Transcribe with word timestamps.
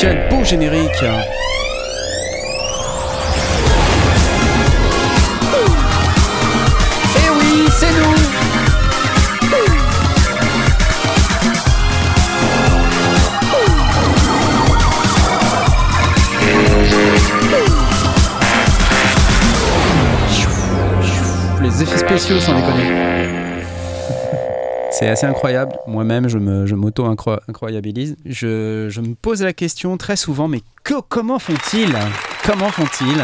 Quel 0.00 0.28
beau 0.28 0.44
générique. 0.44 1.04
Eh 7.16 7.30
oui, 7.36 7.68
c'est 7.70 7.90
nous. 7.90 8.14
Les 21.60 21.82
effets 21.82 21.98
spéciaux 21.98 22.38
sans 22.38 22.54
déconner. 22.54 23.37
C'est 24.98 25.08
assez 25.08 25.26
incroyable. 25.26 25.76
Moi-même, 25.86 26.28
je 26.28 26.38
me- 26.38 26.66
je 26.66 26.74
m'auto-incroyabilise. 26.74 28.16
Je, 28.26 28.86
je 28.90 29.00
me 29.00 29.14
pose 29.14 29.42
la 29.42 29.52
question 29.52 29.96
très 29.96 30.16
souvent, 30.16 30.48
mais 30.48 30.60
que- 30.82 31.00
comment 31.08 31.38
font-ils? 31.38 31.94
Comment 32.44 32.70
font-ils? 32.70 33.22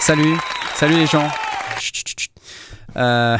Salut, 0.00 0.34
salut 0.74 0.94
les 0.96 1.06
gens. 1.06 1.28
Chut, 1.78 1.94
chut, 1.94 2.08
chut. 2.18 2.30
Euh, 2.96 3.38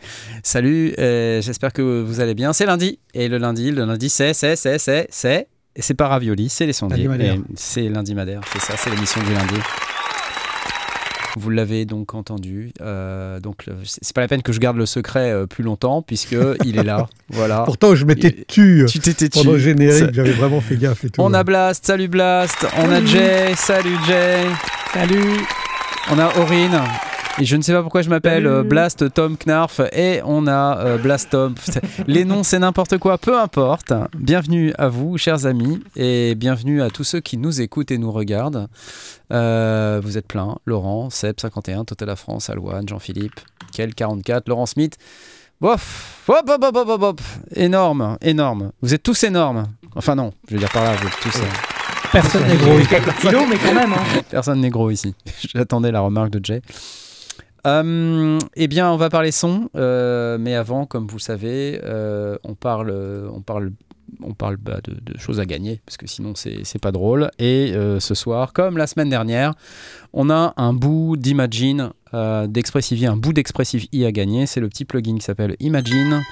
salut, 0.44 0.94
euh, 0.98 1.40
j'espère 1.42 1.72
que 1.72 2.02
vous 2.02 2.20
allez 2.20 2.34
bien. 2.34 2.52
C'est 2.52 2.66
lundi, 2.66 3.00
et 3.14 3.28
le 3.28 3.38
lundi, 3.38 3.72
le 3.72 3.84
lundi, 3.84 4.08
c'est, 4.08 4.32
c'est, 4.34 4.54
c'est, 4.54 4.78
c'est, 4.78 5.08
c'est, 5.10 5.48
et 5.74 5.82
c'est 5.82 5.94
pas 5.94 6.06
ravioli, 6.08 6.48
c'est 6.48 6.66
les 6.66 6.72
sondiers. 6.72 7.08
C'est 7.56 7.88
lundi 7.88 8.14
Madère, 8.14 8.40
c'est 8.52 8.60
ça, 8.60 8.74
c'est 8.76 8.90
l'émission 8.90 9.20
du 9.22 9.32
lundi. 9.34 9.56
Vous 11.36 11.48
l'avez 11.50 11.84
donc 11.86 12.14
entendu. 12.14 12.72
euh, 12.82 13.40
donc 13.40 13.64
c'est 13.84 14.12
pas 14.14 14.20
la 14.20 14.28
peine 14.28 14.42
que 14.42 14.52
je 14.52 14.60
garde 14.60 14.76
le 14.76 14.84
secret 14.86 15.30
euh, 15.30 15.46
plus 15.46 15.64
longtemps 15.64 16.02
puisque 16.02 16.36
il 16.64 16.78
est 16.78 16.82
là. 16.84 17.08
Voilà. 17.30 17.62
Pourtant, 17.64 17.94
je 17.94 18.04
m'étais 18.04 18.44
tu 18.48 18.84
Tu 18.88 18.98
t'étais 19.00 19.28
tu. 19.28 19.38
pendant 19.38 19.52
le 19.52 19.58
générique, 19.58 20.12
j'avais 20.12 20.32
vraiment 20.32 20.60
fait 20.60 20.76
gaffe 20.76 21.04
et 21.04 21.10
tout. 21.10 21.20
On 21.22 21.32
a 21.32 21.42
Blast, 21.42 21.86
salut 21.86 22.08
Blast. 22.08 22.66
On 22.78 22.90
a. 22.90 23.04
Jay, 23.04 23.54
salut 23.56 23.96
Jay. 24.06 24.44
Salut. 24.92 25.40
On 26.10 26.18
a 26.18 26.36
Aurine. 26.38 26.80
Et 27.38 27.44
je 27.46 27.56
ne 27.56 27.62
sais 27.62 27.72
pas 27.72 27.80
pourquoi 27.82 28.02
je 28.02 28.10
m'appelle 28.10 28.46
euh, 28.46 28.62
Blast 28.62 29.12
Tom 29.14 29.36
Knarf 29.38 29.80
et 29.92 30.20
on 30.24 30.46
a 30.46 30.78
euh, 30.80 30.98
Blast 30.98 31.30
Tom. 31.30 31.54
Les 32.06 32.24
noms 32.26 32.42
c'est 32.42 32.58
n'importe 32.58 32.98
quoi, 32.98 33.16
peu 33.16 33.38
importe. 33.38 33.92
Bienvenue 34.14 34.74
à 34.76 34.88
vous, 34.88 35.16
chers 35.16 35.46
amis, 35.46 35.82
et 35.96 36.34
bienvenue 36.34 36.82
à 36.82 36.90
tous 36.90 37.04
ceux 37.04 37.20
qui 37.20 37.38
nous 37.38 37.62
écoutent 37.62 37.90
et 37.90 37.96
nous 37.96 38.12
regardent. 38.12 38.68
Euh, 39.32 40.00
vous 40.04 40.18
êtes 40.18 40.26
plein. 40.28 40.56
Laurent, 40.66 41.08
Seb 41.08 41.40
51, 41.40 41.84
Total 41.86 42.08
la 42.08 42.16
France, 42.16 42.50
Alouane, 42.50 42.86
Jean-Philippe, 42.86 43.40
Kel 43.72 43.94
44, 43.94 44.48
Laurent 44.48 44.66
Smith. 44.66 44.98
Bof, 45.58 46.24
hop, 46.28 46.42
hop, 46.46 46.62
hop, 46.62 46.76
hop, 46.76 46.88
hop, 46.88 47.02
hop. 47.02 47.20
énorme, 47.54 48.18
énorme. 48.20 48.72
Vous 48.82 48.92
êtes 48.92 49.02
tous 49.02 49.24
énormes. 49.24 49.68
Enfin 49.96 50.14
non, 50.16 50.32
je 50.48 50.54
veux 50.54 50.58
dire 50.58 50.70
par 50.70 50.84
là, 50.84 50.92
vous 50.96 51.06
êtes 51.06 51.20
tous. 51.22 51.38
euh, 51.40 51.44
Personne 52.12 52.46
n'est 52.46 52.56
gros. 52.56 52.76
Mais 53.48 53.56
quand 53.56 53.74
même. 53.74 53.92
Hein. 53.94 54.20
Personne 54.28 54.60
n'est 54.60 54.70
gros 54.70 54.90
ici. 54.90 55.14
J'attendais 55.54 55.90
la 55.92 56.00
remarque 56.00 56.30
de 56.30 56.44
Jay. 56.44 56.60
Euh, 57.66 58.38
eh 58.56 58.66
bien, 58.66 58.90
on 58.90 58.96
va 58.96 59.08
parler 59.08 59.30
son, 59.30 59.70
euh, 59.76 60.36
mais 60.38 60.54
avant, 60.54 60.84
comme 60.86 61.06
vous 61.06 61.20
savez, 61.20 61.80
euh, 61.84 62.36
on 62.42 62.54
parle, 62.54 62.90
on 63.32 63.40
parle, 63.40 63.72
on 64.22 64.34
parle 64.34 64.56
bah, 64.56 64.80
de, 64.82 65.18
choses 65.18 65.38
à 65.38 65.46
gagner, 65.46 65.80
parce 65.86 65.96
que 65.96 66.08
sinon 66.08 66.32
c'est 66.34 66.80
pas 66.80 66.92
drôle. 66.92 67.30
Et 67.38 67.72
ce 68.00 68.14
soir, 68.14 68.52
comme 68.52 68.76
la 68.76 68.86
semaine 68.86 69.08
dernière, 69.08 69.54
on 70.12 70.28
a 70.30 70.54
un 70.56 70.72
bout 70.72 71.16
d'Imagine, 71.16 71.90
d'Expressive, 72.12 73.04
un 73.08 73.16
bout 73.16 73.32
d'Expressive 73.32 73.86
I 73.92 74.04
à 74.06 74.12
gagner. 74.12 74.46
C'est 74.46 74.60
le 74.60 74.68
petit 74.68 74.84
plugin 74.84 75.16
qui 75.16 75.24
s'appelle 75.24 75.56
Imagine 75.60 76.22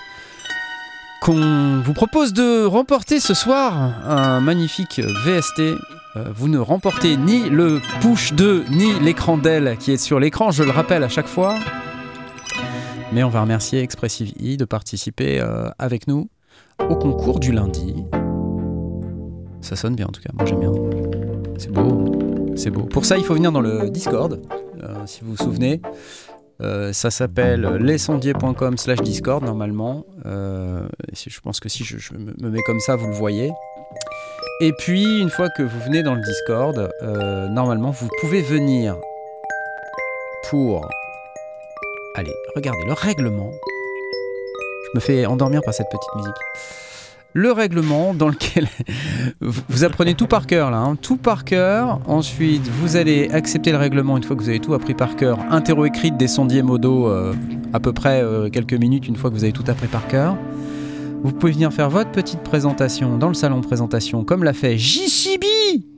qu'on 1.22 1.80
vous 1.80 1.92
propose 1.92 2.32
de 2.32 2.64
remporter 2.64 3.20
ce 3.20 3.34
soir 3.34 3.74
un 4.04 4.40
magnifique 4.40 5.00
VST. 5.24 5.76
Euh, 6.16 6.24
vous 6.34 6.48
ne 6.48 6.58
remportez 6.58 7.16
ni 7.16 7.48
le 7.48 7.80
push 8.00 8.32
2 8.32 8.64
ni 8.70 8.98
l'écran 8.98 9.38
d'elle 9.38 9.76
qui 9.78 9.92
est 9.92 9.96
sur 9.96 10.18
l'écran, 10.18 10.50
je 10.50 10.64
le 10.64 10.70
rappelle 10.70 11.04
à 11.04 11.08
chaque 11.08 11.28
fois. 11.28 11.56
Mais 13.12 13.22
on 13.22 13.28
va 13.28 13.42
remercier 13.42 13.80
Expressive 13.80 14.32
I 14.40 14.56
de 14.56 14.64
participer 14.64 15.40
euh, 15.40 15.68
avec 15.78 16.08
nous 16.08 16.28
au 16.88 16.96
concours 16.96 17.38
du 17.38 17.52
lundi. 17.52 17.94
Ça 19.60 19.76
sonne 19.76 19.94
bien 19.94 20.06
en 20.06 20.10
tout 20.10 20.20
cas, 20.20 20.30
moi 20.34 20.46
j'aime 20.46 20.58
bien. 20.58 20.72
C'est 21.58 21.70
beau, 21.70 22.54
c'est 22.56 22.70
beau. 22.70 22.82
Pour 22.82 23.04
ça, 23.04 23.16
il 23.16 23.24
faut 23.24 23.34
venir 23.34 23.52
dans 23.52 23.60
le 23.60 23.88
Discord, 23.88 24.40
euh, 24.82 25.06
si 25.06 25.20
vous 25.22 25.32
vous 25.32 25.44
souvenez. 25.44 25.80
Ça 26.92 27.10
s'appelle 27.10 27.62
lesondiers.com 27.62 28.76
slash 28.76 29.00
Discord 29.00 29.42
normalement. 29.42 30.04
Je 30.26 31.40
pense 31.40 31.58
que 31.58 31.70
si 31.70 31.84
je, 31.84 32.12
me 32.14 32.50
mets 32.50 32.60
comme 32.66 32.80
ça, 32.80 32.96
vous 32.96 33.06
le 33.06 33.14
voyez. 33.14 33.50
Et 34.62 34.74
puis, 34.74 35.20
une 35.20 35.30
fois 35.30 35.48
que 35.48 35.62
vous 35.62 35.80
venez 35.80 36.02
dans 36.02 36.14
le 36.14 36.20
Discord, 36.20 36.90
euh, 37.02 37.48
normalement, 37.48 37.92
vous 37.92 38.08
pouvez 38.20 38.42
venir 38.42 38.94
pour... 40.50 40.86
Allez, 42.14 42.34
regardez, 42.54 42.84
le 42.84 42.92
règlement. 42.92 43.50
Je 44.84 44.90
me 44.96 45.00
fais 45.00 45.24
endormir 45.24 45.62
par 45.62 45.72
cette 45.72 45.88
petite 45.88 46.14
musique. 46.14 46.34
Le 47.32 47.52
règlement 47.52 48.12
dans 48.12 48.28
lequel 48.28 48.68
vous 49.40 49.84
apprenez 49.84 50.14
tout 50.14 50.26
par 50.26 50.46
cœur 50.46 50.70
là, 50.70 50.78
hein, 50.78 50.96
tout 50.96 51.16
par 51.16 51.44
cœur. 51.44 52.00
Ensuite, 52.06 52.68
vous 52.68 52.96
allez 52.96 53.30
accepter 53.32 53.70
le 53.70 53.78
règlement 53.78 54.18
une 54.18 54.24
fois 54.24 54.36
que 54.36 54.42
vous 54.42 54.50
avez 54.50 54.60
tout 54.60 54.74
appris 54.74 54.92
par 54.92 55.16
cœur. 55.16 55.38
Interro 55.50 55.86
écrite 55.86 56.18
des 56.18 56.28
sondiers 56.28 56.62
euh, 56.62 57.32
à 57.72 57.80
peu 57.80 57.94
près 57.94 58.20
euh, 58.22 58.50
quelques 58.50 58.74
minutes 58.74 59.08
une 59.08 59.16
fois 59.16 59.30
que 59.30 59.36
vous 59.36 59.44
avez 59.44 59.54
tout 59.54 59.64
appris 59.68 59.86
par 59.86 60.06
cœur. 60.06 60.36
Vous 61.22 61.32
pouvez 61.32 61.52
venir 61.52 61.70
faire 61.70 61.90
votre 61.90 62.10
petite 62.10 62.40
présentation 62.40 63.18
dans 63.18 63.28
le 63.28 63.34
salon 63.34 63.60
présentation 63.60 64.24
comme 64.24 64.42
l'a 64.42 64.54
fait 64.54 64.78
JCB. 64.78 65.44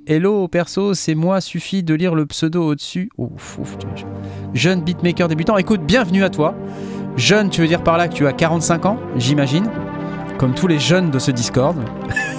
Hello 0.04 0.48
perso, 0.48 0.94
c'est 0.94 1.14
moi, 1.14 1.40
suffit 1.40 1.84
de 1.84 1.94
lire 1.94 2.16
le 2.16 2.26
pseudo 2.26 2.64
au-dessus. 2.64 3.08
Ouf, 3.18 3.56
ouf, 3.60 3.76
Jeune 4.52 4.82
beatmaker 4.82 5.28
débutant. 5.28 5.56
Écoute, 5.58 5.82
bienvenue 5.82 6.24
à 6.24 6.30
toi. 6.30 6.56
Jeune, 7.16 7.50
tu 7.50 7.60
veux 7.60 7.68
dire 7.68 7.84
par 7.84 7.98
là 7.98 8.08
que 8.08 8.14
tu 8.14 8.26
as 8.26 8.32
45 8.32 8.86
ans, 8.86 8.98
j'imagine 9.16 9.70
Comme 10.38 10.54
tous 10.54 10.66
les 10.66 10.80
jeunes 10.80 11.10
de 11.10 11.20
ce 11.20 11.30
Discord. 11.30 11.76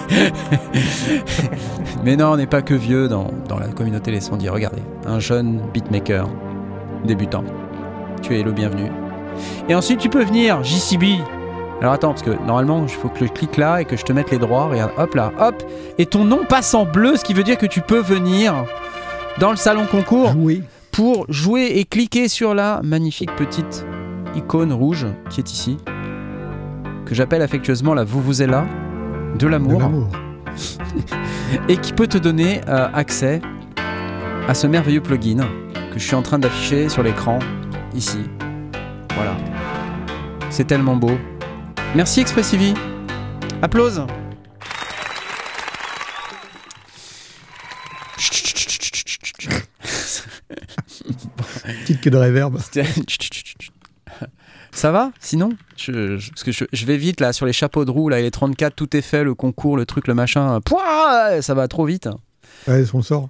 Mais 2.04 2.18
non, 2.18 2.34
on 2.34 2.38
n'est 2.38 2.48
pas 2.48 2.62
que 2.62 2.74
vieux 2.74 3.08
dans, 3.08 3.32
dans 3.48 3.60
la 3.60 3.70
communauté 3.70 4.12
Les 4.12 4.20
Sondiers. 4.20 4.50
Regardez, 4.50 4.82
un 5.06 5.20
jeune 5.20 5.62
beatmaker 5.74 6.28
débutant. 7.06 7.46
Tu 8.22 8.38
es 8.38 8.44
le 8.44 8.52
bienvenu. 8.52 8.92
Et 9.70 9.76
ensuite, 9.76 10.00
tu 10.00 10.10
peux 10.10 10.24
venir, 10.24 10.62
JCB. 10.66 11.22
Alors 11.84 11.96
attends, 11.96 12.12
parce 12.12 12.22
que 12.22 12.32
normalement, 12.48 12.86
il 12.86 12.90
faut 12.90 13.10
que 13.10 13.26
je 13.26 13.30
clique 13.30 13.58
là 13.58 13.82
et 13.82 13.86
que 13.86 13.98
je 13.98 14.06
te 14.06 14.14
mette 14.14 14.32
les 14.32 14.38
droits. 14.38 14.68
Regarde, 14.68 14.94
hop 14.98 15.16
là, 15.16 15.34
hop. 15.38 15.62
Et 15.98 16.06
ton 16.06 16.24
nom 16.24 16.46
passe 16.48 16.74
en 16.74 16.86
bleu, 16.86 17.18
ce 17.18 17.26
qui 17.26 17.34
veut 17.34 17.44
dire 17.44 17.58
que 17.58 17.66
tu 17.66 17.82
peux 17.82 18.00
venir 18.00 18.54
dans 19.38 19.52
le 19.52 19.58
salon 19.58 19.86
concours 19.86 20.32
Jouer. 20.32 20.64
pour 20.94 21.26
jouer 21.28 21.74
et 21.76 21.84
cliquer 21.84 22.30
sur 22.30 22.54
la 22.54 22.80
magnifique 22.86 23.36
petite 23.36 23.86
icône 24.34 24.72
rouge 24.72 25.08
qui 25.30 25.42
est 25.42 25.52
ici, 25.52 25.78
que 27.06 27.14
j'appelle 27.14 27.42
affectueusement 27.42 27.94
la 27.94 28.06
Vuvuzela 28.06 28.66
de 29.34 29.40
De 29.40 29.48
l'amour, 29.48 29.82
l'amour. 29.82 30.08
et 31.68 31.76
qui 31.76 31.92
peut 31.92 32.08
te 32.08 32.18
donner 32.18 32.62
euh, 32.70 32.88
accès 32.94 33.42
à 34.48 34.54
ce 34.54 34.68
merveilleux 34.68 35.02
plugin 35.02 35.50
que 35.92 36.00
je 36.00 36.06
suis 36.08 36.16
en 36.16 36.22
train 36.22 36.40
d'afficher 36.40 36.88
sur 36.88 37.04
l'écran 37.04 37.40
ici. 37.94 38.20
Voilà. 39.16 39.36
C'est 40.50 40.66
tellement 40.66 40.96
beau. 40.96 41.12
Merci 41.96 42.22
Expressivi. 42.22 42.74
Applause. 43.62 44.06
Petite 51.84 52.02
queue 52.02 52.10
de 52.12 52.18
réverb. 52.18 52.58
Ça 54.72 54.92
va 54.92 55.12
Sinon? 55.20 55.50
Je, 55.78 56.18
je- 56.18 56.30
Parce 56.32 56.44
que 56.44 56.52
je, 56.52 56.66
je 56.74 56.86
vais 56.86 56.98
vite 56.98 57.20
là 57.20 57.32
sur 57.32 57.46
les 57.46 57.54
chapeaux 57.54 57.86
de 57.86 57.92
roue, 57.92 58.10
là, 58.10 58.20
les 58.22 58.32
34, 58.32 58.76
tout 58.76 58.96
est 58.98 59.02
fait, 59.02 59.24
le 59.24 59.36
concours, 59.36 59.78
le 59.78 59.86
truc, 59.86 60.08
le 60.08 60.16
machin. 60.16 60.60
Pouah 60.62 61.42
ça 61.42 61.54
va 61.54 61.68
trop 61.68 61.86
vite. 61.86 62.10
Ouais, 62.68 62.84
on 62.94 63.02
sort. 63.02 63.30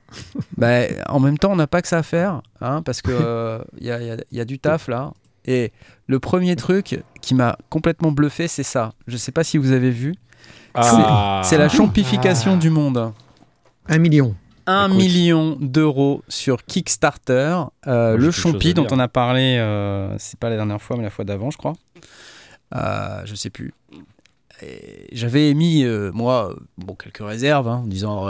Bah, 0.57 0.83
en 1.09 1.19
même 1.19 1.37
temps, 1.37 1.51
on 1.51 1.55
n'a 1.55 1.67
pas 1.67 1.81
que 1.81 1.87
ça 1.87 1.97
à 1.99 2.03
faire, 2.03 2.41
hein, 2.61 2.81
parce 2.83 3.01
que 3.01 3.11
euh, 3.11 3.59
il 3.79 3.87
y, 3.87 3.91
a, 3.91 4.01
y 4.01 4.11
a- 4.11 4.17
y 4.31 4.39
a 4.39 4.45
du 4.45 4.59
taf 4.59 4.87
là. 4.87 5.11
Et 5.45 5.71
le 6.07 6.19
premier 6.19 6.55
truc 6.55 7.03
qui 7.21 7.35
m'a 7.35 7.57
complètement 7.69 8.11
bluffé, 8.11 8.47
c'est 8.47 8.63
ça. 8.63 8.93
Je 9.07 9.17
sais 9.17 9.31
pas 9.31 9.43
si 9.43 9.57
vous 9.57 9.71
avez 9.71 9.91
vu. 9.91 10.13
Ah. 10.73 11.41
C'est 11.43 11.57
la 11.57 11.69
champification 11.69 12.57
du 12.57 12.69
monde. 12.69 13.13
Un 13.87 13.97
million. 13.97 14.35
1 14.65 14.85
Écoute. 14.87 14.97
million 14.97 15.57
d'euros 15.59 16.23
sur 16.29 16.63
Kickstarter. 16.63 17.57
Euh, 17.87 18.15
le 18.15 18.31
champi 18.31 18.73
dont 18.73 18.87
on 18.91 18.99
a 18.99 19.07
parlé, 19.09 19.57
euh, 19.57 20.15
c'est 20.17 20.39
pas 20.39 20.49
la 20.49 20.55
dernière 20.55 20.81
fois, 20.81 20.95
mais 20.95 21.03
la 21.03 21.09
fois 21.09 21.25
d'avant, 21.25 21.51
je 21.51 21.57
crois. 21.57 21.73
Euh, 22.75 23.21
je 23.25 23.35
sais 23.35 23.49
plus. 23.49 23.73
Et 24.61 25.07
J'avais 25.11 25.49
émis, 25.49 25.83
euh, 25.83 26.11
moi, 26.13 26.55
bon, 26.77 26.95
quelques 26.95 27.25
réserves, 27.27 27.67
hein, 27.67 27.81
en 27.83 27.87
disant 27.87 28.27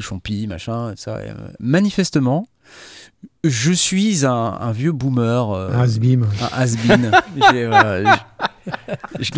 champi, 0.00 0.46
machin, 0.46 0.92
et 0.92 0.96
ça. 0.96 1.24
et, 1.24 1.28
euh, 1.30 1.34
manifestement, 1.60 2.48
je 3.44 3.72
suis 3.72 4.24
un, 4.26 4.58
un 4.60 4.72
vieux 4.72 4.92
boomer. 4.92 5.50
euh, 5.52 5.70
Un 5.72 5.82
has-been. 5.82 6.24
un 6.40 6.48
je 9.20 9.30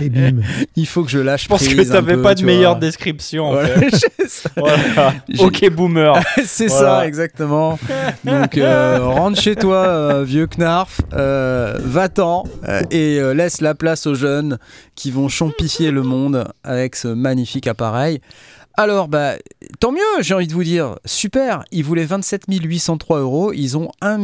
Et 0.00 0.08
bim. 0.08 0.42
il 0.76 0.86
faut 0.86 1.02
que 1.02 1.10
je 1.10 1.18
lâche 1.18 1.44
Je 1.44 1.48
pense 1.48 1.66
que 1.66 1.82
t'avais 1.90 2.14
peu, 2.14 2.22
pas 2.22 2.34
de 2.34 2.40
tu 2.40 2.46
meilleure 2.46 2.72
vois. 2.74 2.80
description. 2.80 3.46
en 3.48 3.52
Voilà, 3.52 3.68
fait. 3.68 3.90
Voilà. 4.56 5.14
J'ai- 5.28 5.42
Ok, 5.44 5.70
boomer. 5.70 6.14
c'est 6.44 6.68
Voilà. 6.68 7.00
ça, 7.00 7.06
exactement. 7.06 7.78
Donc, 8.24 8.56
euh, 8.58 9.00
rentre 9.02 9.40
chez 9.40 9.56
toi, 9.56 9.86
euh, 9.86 10.24
vieux 10.24 10.46
Knarf, 10.46 11.00
euh, 11.14 11.76
va-t'en 11.82 12.44
euh, 12.68 12.82
et 12.90 13.18
euh, 13.18 13.34
laisse 13.34 13.60
la 13.60 13.74
place 13.74 14.06
aux 14.06 14.14
jeunes 14.14 14.58
qui 14.94 15.10
vont 15.10 15.28
champifier 15.28 15.90
le 15.90 16.02
monde 16.02 16.46
avec 16.62 16.94
ce 16.96 17.08
magnifique 17.08 17.66
appareil. 17.66 18.20
Alors, 18.78 19.08
bah, 19.08 19.36
tant 19.80 19.90
mieux, 19.90 20.00
j'ai 20.20 20.34
envie 20.34 20.46
de 20.46 20.52
vous 20.52 20.64
dire. 20.64 20.98
Super, 21.06 21.64
ils 21.72 21.82
voulaient 21.82 22.04
27 22.04 22.44
803 22.48 23.20
euros, 23.20 23.52
ils 23.54 23.78
ont 23.78 23.90
1 24.02 24.18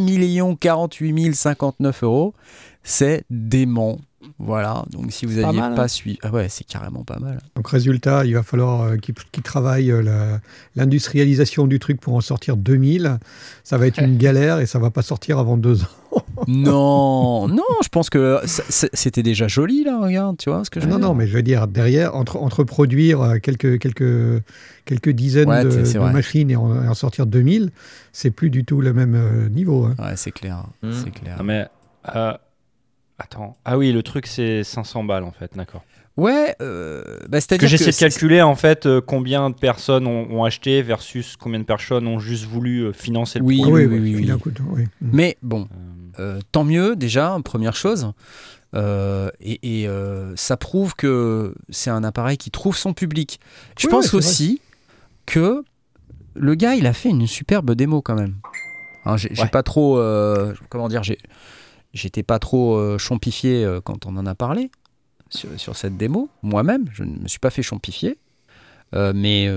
48 0.57 1.35
059 1.35 2.03
euros. 2.03 2.35
C'est 2.83 3.25
dément. 3.31 3.99
Voilà, 4.45 4.85
donc 4.91 5.13
si 5.13 5.25
vous 5.25 5.41
Pas 5.41 5.49
aviez 5.49 5.61
mal, 5.61 5.73
hein. 5.73 5.77
pas 5.77 5.87
suivi. 5.89 6.19
Ah 6.23 6.31
ouais, 6.31 6.49
c'est 6.49 6.65
carrément 6.65 7.05
pas 7.05 7.19
mal. 7.21 7.39
Donc 7.55 7.69
résultat, 7.69 8.25
il 8.25 8.35
va 8.35 8.43
falloir 8.43 8.83
euh, 8.83 8.97
qu'ils 8.97 9.43
travaillent 9.43 9.93
euh, 9.93 10.37
l'industrialisation 10.77 11.67
du 11.67 11.79
truc 11.79 12.01
pour 12.01 12.15
en 12.15 12.21
sortir 12.21 12.57
2000. 12.57 13.19
Ça 13.63 13.79
va 13.79 13.87
être 13.87 13.99
une 14.03 14.19
galère 14.19 14.59
et 14.59 14.67
ça 14.67 14.79
va 14.79 14.91
pas 14.91 15.03
sortir 15.03 15.39
avant 15.39 15.57
deux 15.57 15.83
ans. 15.85 16.23
Non, 16.49 17.47
non, 17.59 17.63
je 17.83 17.89
pense 17.89 18.11
que 18.11 18.41
c'était 18.47 19.23
déjà 19.23 19.47
joli 19.49 19.85
là, 19.85 19.99
regarde, 20.01 20.37
tu 20.39 20.51
vois 20.51 20.65
ce 20.65 20.71
que 20.71 20.81
je 20.81 20.87
veux 20.87 20.91
Non, 20.93 20.99
dire 20.99 21.09
non, 21.09 21.15
mais 21.15 21.27
je 21.27 21.35
veux 21.35 21.43
dire, 21.43 21.69
derrière, 21.69 22.15
entre, 22.17 22.37
entre 22.37 22.65
produire 22.65 23.21
euh, 23.23 23.39
quelques, 23.39 23.79
quelques, 23.79 24.43
quelques 24.85 25.11
dizaines 25.11 25.49
Ouais, 25.49 25.65
de, 25.65 25.99
machines 26.13 26.51
et 26.51 26.57
en, 26.57 26.85
et 26.85 26.89
en 26.89 26.95
sortir 26.95 27.27
2000, 27.27 27.71
c'est 28.13 28.31
plus 28.33 28.51
du 28.51 28.65
tout 28.65 28.81
le 28.81 28.93
même 28.93 29.49
niveau. 29.51 29.85
hein. 29.87 29.95
Ouais, 29.99 30.17
c'est 30.17 30.33
clair, 30.33 30.65
Mm. 30.83 30.91
c'est 30.93 31.11
clair. 31.11 31.37
Non, 31.39 31.45
mais. 31.45 31.67
euh, 32.17 32.33
Attends. 33.23 33.57
Ah 33.65 33.79
oui, 33.79 33.93
le 33.93 34.03
truc, 34.03 34.27
c'est 34.27 34.65
500 34.65 35.05
balles, 35.05 35.23
en 35.25 35.31
fait. 35.33 35.53
D'accord. 35.55 35.85
Ouais, 36.17 36.55
euh, 36.61 37.03
bah, 37.29 37.41
c'est-à-dire 37.41 37.67
que 37.67 37.71
j'essaie 37.71 37.91
de 37.93 37.97
calculer, 37.97 38.43
en 38.43 38.55
fait, 38.55 38.85
euh, 38.87 39.01
combien 39.01 39.49
de 39.51 39.55
personnes 39.55 40.07
ont, 40.07 40.29
ont 40.31 40.45
acheté 40.45 40.83
versus 40.83 41.37
combien 41.39 41.59
de 41.61 41.65
personnes 41.65 42.07
ont 42.07 42.19
juste 42.19 42.45
voulu 42.45 42.81
euh, 42.81 42.93
financer 42.93 43.39
le 43.39 43.45
Oui, 43.45 43.59
projet. 43.59 43.87
oui, 43.87 43.99
oui, 44.01 44.15
oui, 44.27 44.33
oui. 44.75 44.85
Mm. 45.01 45.09
Mais 45.13 45.39
bon, 45.43 45.69
tant 46.53 46.65
mieux 46.65 46.97
déjà, 46.97 47.39
première 47.45 47.75
chose. 47.77 48.13
Euh, 48.75 49.31
et 49.41 49.83
et, 49.83 49.89
euh, 49.89 50.35
ça 50.37 50.57
prouve 50.57 50.95
que 50.97 51.55
c'est 51.71 51.91
un 51.91 52.05
appareil 52.05 52.37
qui 52.39 52.51
trouve 52.51 52.77
son 52.77 52.93
public. 52.95 53.39
Je 53.79 53.87
Oui, 53.87 53.91
pense 53.91 54.13
aussi 54.15 54.61
que 55.27 55.63
le 56.35 56.55
gars, 56.55 56.75
il 56.75 56.87
a 56.87 56.93
fait 56.93 57.11
une 57.11 57.27
superbe 57.27 57.73
démo 57.75 58.01
quand 58.03 58.15
même. 58.15 58.37
Hein, 59.05 59.17
j'ai 59.17 59.29
j'ai 59.33 59.43
Ouais. 59.43 59.49
pas 59.49 59.63
trop, 59.63 59.99
euh, 59.99 60.55
comment 60.71 60.89
dire, 60.89 61.03
j'ai- 61.03 61.19
j'étais 61.93 62.23
pas 62.23 62.39
trop 62.39 62.77
euh, 62.77 62.99
champifié 62.99 63.65
euh, 63.65 63.81
quand 63.81 64.07
on 64.07 64.17
en 64.17 64.27
a 64.27 64.35
parlé 64.35 64.71
sur, 65.31 65.77
cette 65.77 65.97
démo. 65.97 66.29
Moi-même, 66.43 66.85
je 66.93 67.05
ne 67.05 67.23
me 67.23 67.29
suis 67.29 67.39
pas 67.39 67.49
fait 67.49 67.63
champifier. 67.63 68.19
Euh, 68.95 69.15
mais 69.15 69.49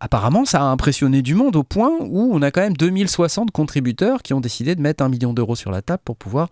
apparemment, 0.00 0.44
ça 0.44 0.62
a 0.62 0.64
impressionné 0.64 1.22
du 1.22 1.36
monde 1.36 1.54
au 1.54 1.62
point 1.62 1.92
où 2.00 2.32
on 2.34 2.42
a 2.42 2.50
quand 2.50 2.60
même 2.60 2.76
2060 2.76 3.52
contributeurs 3.52 4.22
qui 4.22 4.34
ont 4.34 4.40
décidé 4.40 4.74
de 4.74 4.80
mettre 4.80 5.04
un 5.04 5.08
million 5.08 5.32
d'euros 5.32 5.54
sur 5.54 5.70
la 5.70 5.80
table 5.80 6.02
pour 6.04 6.16
pouvoir 6.16 6.48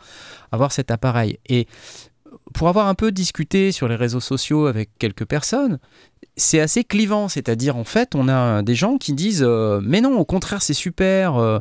avoir 0.53 0.71
cet 0.71 0.93
appareil. 0.93 1.41
Et 1.49 1.67
pour 2.55 2.69
avoir 2.69 2.87
un 2.87 2.95
peu 2.95 3.11
discuté 3.11 3.73
sur 3.73 3.89
les 3.89 3.97
réseaux 3.97 4.21
sociaux 4.21 4.67
avec 4.67 4.91
quelques 4.99 5.25
personnes, 5.25 5.81
c'est 6.37 6.61
assez 6.61 6.85
clivant. 6.85 7.29
C'est-à-dire, 7.29 7.77
en 7.77 7.83
fait, 7.83 8.15
on 8.15 8.29
a 8.29 8.63
des 8.63 8.77
gens 8.77 8.99
qui 8.99 9.15
disent 9.15 9.43
Mais 9.83 10.01
non, 10.01 10.17
au 10.17 10.25
contraire, 10.25 10.63
c'est 10.63 10.75
super. 10.75 11.61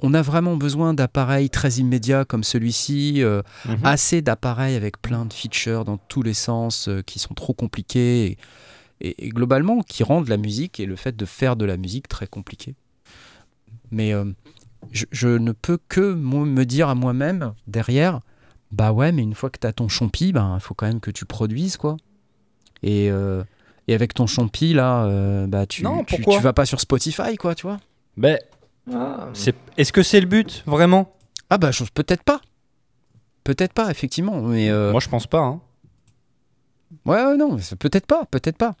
On 0.00 0.12
a 0.14 0.22
vraiment 0.22 0.56
besoin 0.56 0.92
d'appareils 0.94 1.48
très 1.50 1.74
immédiats 1.74 2.24
comme 2.24 2.44
celui-ci. 2.44 3.22
euh, 3.22 3.42
mhm. 3.64 3.78
assez 3.84 4.22
d'appareils 4.22 4.74
avec 4.76 5.00
plein 5.00 5.24
de 5.24 5.32
features 5.32 5.84
dans 5.84 5.96
tous 5.96 6.22
les 6.22 6.34
sens 6.34 6.88
euh, 6.88 7.02
qui 7.02 7.18
sont 7.18 7.34
trop 7.34 7.54
compliqués 7.54 8.26
et, 8.26 8.38
et- 9.00 9.26
et 9.26 9.28
globalement 9.30 9.80
qui 9.82 10.02
rendent 10.04 10.28
la 10.28 10.36
musique 10.36 10.80
et 10.80 10.86
le 10.86 10.96
fait 10.96 11.16
de 11.16 11.24
faire 11.24 11.56
de 11.56 11.64
la 11.64 11.76
musique 11.76 12.08
très 12.08 12.26
compliqué. 12.26 12.74
Mais 13.90 14.12
euh, 14.12 14.24
je, 14.92 15.04
je 15.12 15.28
ne 15.28 15.52
peux 15.52 15.78
que 15.88 16.14
me 16.14 16.64
dire 16.64 16.88
à 16.88 16.94
moi-même 16.94 17.54
derrière, 17.66 18.20
bah 18.72 18.92
ouais, 18.92 19.12
mais 19.12 19.22
une 19.22 19.34
fois 19.34 19.48
que 19.50 19.58
tu 19.60 19.66
as 19.66 19.72
ton 19.72 19.88
champi, 19.88 20.28
il 20.34 20.58
faut 20.60 20.74
quand 20.74 20.86
même 20.86 21.00
que 21.00 21.10
tu 21.10 21.24
produises 21.24 21.76
quoi. 21.76 21.96
Et, 22.82 23.10
euh, 23.10 23.42
et 23.88 23.94
avec 23.94 24.12
ton 24.14 24.26
champi 24.26 24.74
là, 24.74 25.04
euh, 25.04 25.46
bah 25.46 25.66
tu, 25.66 25.82
Non, 25.82 26.04
tu 26.04 26.20
vas 26.40 26.52
pas 26.52 26.66
sur 26.66 26.80
Spotify 26.80 27.36
quoi, 27.38 27.54
tu 27.54 27.66
vois. 27.66 27.78
Ben, 28.16 28.38
Ah, 28.92 29.28
c'est- 29.34 29.54
Est-ce 29.76 29.92
que 29.92 30.02
c'est 30.02 30.20
le 30.20 30.26
but, 30.26 30.62
vraiment? 30.66 31.12
Ah 31.50 31.58
bah 31.58 31.70
je- 31.70 31.84
peut-être 31.92 32.22
pas. 32.22 32.40
Peut-être 33.44 33.72
pas, 33.72 33.90
effectivement. 33.90 34.40
Mais 34.42 34.70
euh, 34.70 34.90
Moi, 34.90 35.00
je 35.00 35.08
pense 35.08 35.26
pas. 35.26 35.40
hein. 35.40 35.60
Ouais, 37.04 37.24
ouais, 37.24 37.36
non, 37.36 37.58
c'est 37.58 37.76
peut-être 37.76 38.06
pas, 38.06 38.26
peut-être 38.26 38.56
pas. 38.58 38.74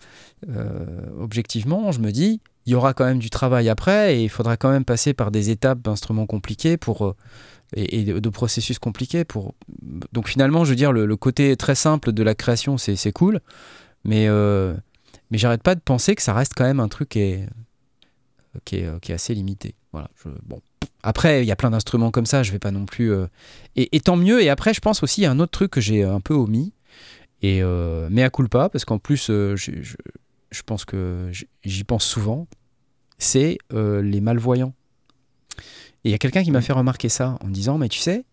Euh, 0.48 0.84
objectivement, 1.18 1.90
je 1.92 2.00
me 2.00 2.10
dis, 2.12 2.40
il 2.64 2.72
y 2.72 2.74
aura 2.74 2.94
quand 2.94 3.04
même 3.04 3.18
du 3.18 3.30
travail 3.30 3.68
après 3.68 4.16
et 4.16 4.24
il 4.24 4.28
faudra 4.28 4.56
quand 4.56 4.70
même 4.70 4.84
passer 4.84 5.12
par 5.12 5.30
des 5.30 5.50
étapes 5.50 5.80
d'instruments 5.82 6.26
compliqués 6.26 6.76
pour, 6.76 7.04
euh, 7.06 7.14
et, 7.74 8.00
et 8.00 8.04
de, 8.04 8.18
de 8.20 8.28
processus 8.28 8.78
compliqués. 8.78 9.24
Pour... 9.24 9.54
Donc 10.12 10.28
finalement, 10.28 10.64
je 10.64 10.70
veux 10.70 10.76
dire, 10.76 10.92
le, 10.92 11.04
le 11.04 11.16
côté 11.16 11.56
très 11.56 11.74
simple 11.74 12.12
de 12.12 12.22
la 12.22 12.34
création, 12.36 12.78
c'est 12.78 12.94
c'est 12.96 13.12
cool, 13.12 13.40
mais, 14.04 14.26
euh, 14.28 14.74
mais 15.32 15.38
j'arrête 15.38 15.62
pas 15.62 15.74
de 15.74 15.80
penser 15.80 16.14
que 16.14 16.22
ça 16.22 16.32
reste 16.32 16.52
quand 16.56 16.64
même 16.64 16.80
un 16.80 16.88
truc 16.88 17.10
qui 17.10 17.20
est, 17.20 17.48
qui 18.64 18.76
est, 18.76 19.00
qui 19.00 19.12
est 19.12 19.16
assez 19.16 19.34
limité. 19.34 19.74
Voilà, 19.96 20.10
je- 20.22 20.28
bon. 20.44 20.60
Après, 21.02 21.42
il 21.42 21.46
y 21.46 21.52
a 21.52 21.56
plein 21.56 21.70
d'instruments 21.70 22.10
comme 22.10 22.26
ça, 22.26 22.42
je 22.42 22.52
vais 22.52 22.58
pas 22.58 22.70
non 22.70 22.84
plus. 22.84 23.12
euh, 23.12 23.26
Et, 23.76 23.96
et 23.96 24.00
tant 24.00 24.16
mieux. 24.16 24.42
Et 24.42 24.50
après, 24.50 24.74
je 24.74 24.80
pense 24.80 25.02
aussi, 25.02 25.24
a 25.24 25.30
un 25.30 25.38
autre 25.40 25.52
truc 25.52 25.70
que 25.70 25.80
j'ai 25.80 26.02
un 26.02 26.20
peu 26.20 26.34
omis. 26.34 26.72
Et 27.42 27.62
euh, 27.62 28.08
mais 28.10 28.22
à 28.22 28.30
culpa, 28.30 28.68
parce 28.68 28.84
qu'en 28.84 28.98
plus, 28.98 29.28
euh, 29.30 29.56
je, 29.56 29.70
je 30.50 30.62
pense 30.62 30.84
que 30.84 31.30
j'y 31.64 31.84
pense 31.84 32.04
souvent, 32.04 32.46
c'est 33.18 33.56
euh, 33.72 34.02
les 34.02 34.20
malvoyants. 34.20 34.74
Et 36.04 36.08
il 36.08 36.10
y 36.10 36.14
a 36.14 36.18
quelqu'un 36.18 36.42
qui 36.42 36.50
m'a 36.50 36.60
fait 36.60 36.72
remarquer 36.72 37.08
ça 37.08 37.36
en 37.40 37.46
me 37.46 37.52
disant, 37.52 37.78
mais 37.78 37.88
tu 37.88 37.98
sais, 37.98 38.24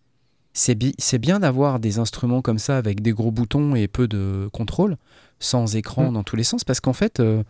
c'est 0.53 0.75
bi- 0.75 0.95
bien 1.19 1.39
d'avoir 1.39 1.79
des 1.79 1.97
instruments 1.99 2.41
comme 2.41 2.59
ça 2.59 2.77
avec 2.77 3.01
des 3.01 3.11
gros 3.13 3.31
boutons 3.31 3.75
et 3.75 3.87
peu 3.87 4.07
de 4.07 4.49
contrôle, 4.53 4.97
sans 5.39 5.75
écran 5.75 6.11
Mm. 6.11 6.13
dans 6.13 6.23
tous 6.23 6.35
les 6.35 6.43
sens, 6.43 6.63
parce 6.63 6.79
qu'en 6.79 6.93
fait, 6.93 7.19
euh, 7.19 7.43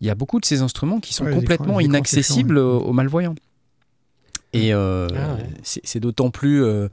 il 0.00 0.06
y 0.06 0.10
a 0.10 0.14
beaucoup 0.14 0.40
de 0.40 0.44
ces 0.44 0.60
instruments 0.62 1.00
qui 1.00 1.12
sont 1.14 1.24
Ouais, 1.24 1.32
complètement 1.34 1.80
écrans 1.80 1.80
inaccessibles 1.80 2.58
aux 2.58 2.92
malvoyants. 2.92 3.34
Et 4.56 4.72
euh, 4.72 5.06
Ah 5.16 5.34
ouais. 5.34 5.46
c'est 5.62 6.00
d'autant 6.00 6.30
plus 6.30 6.62
euh, 6.64 6.88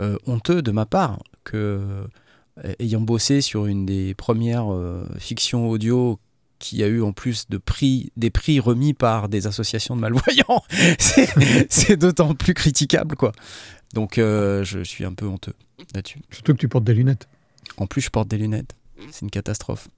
euh, 0.00 0.16
honteux 0.26 0.62
de 0.62 0.70
ma 0.70 0.86
part 0.86 1.22
que, 1.44 1.56
euh, 2.64 2.74
ayant 2.78 3.00
bossé 3.00 3.40
sur 3.40 3.66
une 3.66 3.84
des 3.86 4.14
premières 4.14 4.72
euh, 4.72 5.04
fictions 5.18 5.68
audio 5.68 6.18
qui 6.58 6.82
a 6.84 6.86
eu 6.86 7.02
en 7.02 7.12
plus 7.12 7.48
de 7.48 7.58
prix, 7.58 8.12
des 8.16 8.30
prix 8.30 8.60
remis 8.60 8.94
par 8.94 9.28
des 9.28 9.48
associations 9.48 9.96
de 9.96 10.00
malvoyants, 10.00 10.62
c'est 10.98 11.96
d'autant 11.96 12.34
plus 12.34 12.54
critiquable. 12.54 13.16
quoi. 13.16 13.32
Donc 13.94 14.16
euh, 14.18 14.62
je 14.62 14.78
suis 14.84 15.04
un 15.04 15.12
peu 15.12 15.26
honteux 15.26 15.54
là-dessus. 15.94 16.20
Surtout 16.30 16.52
que 16.52 16.58
tu 16.58 16.68
portes 16.68 16.84
des 16.84 16.94
lunettes. 16.94 17.28
En 17.78 17.86
plus, 17.86 18.00
je 18.02 18.10
porte 18.10 18.28
des 18.28 18.38
lunettes. 18.38 18.76
C'est 19.10 19.22
une 19.22 19.30
catastrophe. 19.30 19.88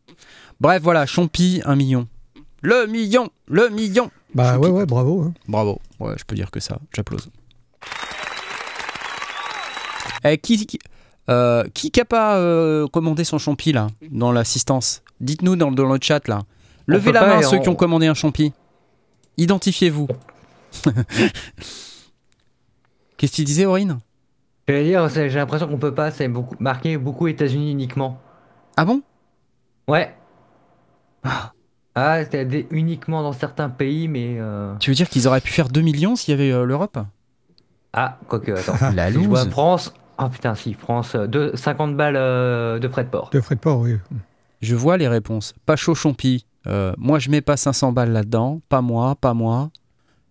Bref, 0.61 0.80
voilà, 0.82 1.04
Champi, 1.04 1.61
un 1.66 1.76
million. 1.76 2.08
Le 2.66 2.87
million 2.87 3.28
Le 3.47 3.68
million 3.68 4.11
Bah 4.35 4.59
ouais, 4.59 4.71
ouais, 4.71 4.87
bravo. 4.87 5.21
hein. 5.23 5.35
Bravo. 5.47 5.80
Ouais, 6.00 6.14
je 6.16 6.25
peux 6.25 6.35
dire 6.35 6.50
que 6.50 6.61
ça. 6.61 6.78
J'applause. 6.97 7.28
Eh, 10.25 10.38
qui, 10.38 10.64
qui, 10.66 10.78
euh, 11.28 11.64
qui 11.75 11.92
n'a 11.94 12.06
pas 12.06 12.37
euh, 12.38 12.87
commandé 12.88 13.25
son 13.25 13.37
champi 13.38 13.73
là 13.73 13.88
dans 14.11 14.33
l'assistance? 14.33 15.02
Dites-nous 15.21 15.56
dans, 15.56 15.71
dans 15.71 15.85
le 15.92 15.99
chat 16.00 16.26
là. 16.26 16.40
Levez 16.87 17.12
la 17.12 17.26
main 17.26 17.42
ceux 17.42 17.59
on- 17.59 17.61
qui 17.61 17.68
ont 17.68 17.75
commandé 17.75 18.06
un 18.06 18.14
champi. 18.14 18.52
Identifiez-vous. 19.37 20.09
Qu'est-ce 23.16 23.33
que 23.33 23.37
tu 23.37 23.44
disais, 23.44 23.66
Aurine? 23.66 23.99
Je 24.68 24.73
vais 24.73 24.85
dire, 24.85 25.11
c'est- 25.11 25.28
j'ai 25.28 25.38
l'impression 25.38 25.68
qu'on 25.68 25.76
peut 25.78 25.94
pas, 25.94 26.11
c'est 26.11 26.28
beaucoup, 26.28 26.56
marqué 26.59 26.97
beaucoup 26.97 27.28
États-Unis 27.28 27.71
uniquement. 27.73 28.18
Ah 28.76 28.85
bon? 28.87 29.02
Ouais. 29.87 30.14
Ah, 31.23 31.52
c'était 31.96 32.44
des- 32.44 32.66
uniquement 32.70 33.22
dans 33.22 33.32
certains 33.32 33.68
pays, 33.68 34.08
mais. 34.08 34.36
euh, 34.38 34.74
Tu 34.80 34.90
veux 34.90 34.96
dire 34.96 35.08
qu'ils 35.08 35.28
auraient 35.28 35.40
pu 35.40 35.52
faire 35.52 35.68
2 35.68 35.80
millions 35.80 36.16
s'il 36.16 36.32
y 36.32 36.34
avait 36.34 36.50
euh, 36.52 36.64
l'Europe? 36.64 36.98
Ah, 37.92 38.18
quoique, 38.28 38.50
attends. 38.50 38.74
La 38.94 39.08
Si 39.10 39.14
je 39.14 39.28
vois 39.28 39.44
loose. 39.44 39.50
France. 39.52 39.94
Oh 40.18 40.28
putain, 40.28 40.54
si, 40.54 40.74
France, 40.74 41.14
euh, 41.14 41.26
deux- 41.26 41.54
50 41.56 41.96
balles 41.96 42.16
euh, 42.16 42.78
de 42.78 42.88
frais 42.88 43.04
de 43.04 43.08
port. 43.08 43.30
De 43.30 43.40
frais 43.40 43.54
de 43.56 43.60
port, 43.60 43.80
oui. 43.80 43.96
Je 44.62 44.74
vois 44.76 44.96
les 44.96 45.08
réponses. 45.08 45.54
Pas 45.66 45.76
chaud 45.76 45.94
champi. 45.94 46.46
Euh, 46.66 46.94
moi, 46.98 47.18
je 47.18 47.30
mets 47.30 47.40
pas 47.42 47.56
500 47.56 47.92
balles 47.92 48.12
là-dedans. 48.12 48.60
Pas 48.68 48.80
moi, 48.80 49.14
pas 49.16 49.34
moi. 49.34 49.70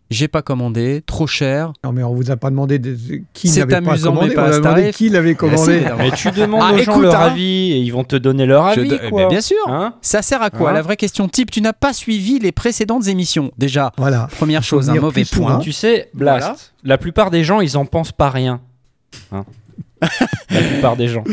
J'ai 0.09 0.27
pas 0.27 0.43
commandé. 0.43 1.01
Trop 1.05 1.25
cher. 1.25 1.73
Non, 1.83 1.91
mais 1.91 2.03
on 2.03 2.13
vous 2.13 2.29
a 2.29 2.35
pas 2.35 2.51
demandé 2.51 2.77
de- 2.77 2.95
qui 3.33 3.47
C'est 3.47 3.61
n'avait 3.61 3.81
pas 3.81 3.89
amusant, 3.91 4.09
commandé. 4.09 4.27
mais 4.29 4.35
pas 4.35 4.41
on 4.43 4.45
a 4.45 4.57
demandé 4.59 4.81
tarif. 4.81 4.95
qui 4.97 5.09
l'avait 5.09 5.33
commandé. 5.33 5.83
Ah, 5.87 5.95
Mais 5.97 6.11
tu 6.11 6.29
demandes 6.29 6.61
Ah, 6.63 6.73
aux 6.73 6.77
gens 6.77 6.91
écoute, 6.91 7.03
leur 7.03 7.15
hein. 7.15 7.25
avis 7.31 7.71
et 7.71 7.77
ils 7.79 7.89
vont 7.89 8.03
te 8.03 8.15
donner 8.15 8.45
leur 8.45 8.65
avis, 8.67 8.89
do- 8.89 8.97
quoi. 9.09 9.21
Mais 9.23 9.27
bien 9.27 9.41
sûr. 9.41 9.57
Hein 9.67 9.95
Ça 10.01 10.21
sert 10.21 10.41
à 10.43 10.51
quoi 10.51 10.69
Hein 10.69 10.73
La 10.73 10.81
vraie 10.83 10.97
question 10.97 11.27
type, 11.27 11.49
tu 11.49 11.61
n'as 11.61 11.73
pas 11.73 11.93
suivi 11.93 12.37
les 12.37 12.51
précédentes 12.51 13.07
émissions. 13.07 13.51
Déjà, 13.57 13.91
Voilà. 13.97 14.27
première 14.37 14.61
chose, 14.61 14.89
un 14.91 14.95
mauvais 14.99 15.25
point. 15.25 15.57
Tu 15.59 15.71
sais, 15.71 16.09
Blast, 16.13 16.41
Voilà. 16.45 16.57
la 16.83 16.97
plupart 16.99 17.31
des 17.31 17.43
gens, 17.43 17.59
ils 17.61 17.75
en 17.77 17.85
pensent 17.85 18.11
pas 18.11 18.29
rien. 18.29 18.61
Hein 19.31 19.45
la 20.51 20.59
plupart 20.61 20.95
des 20.97 21.07
gens. 21.07 21.23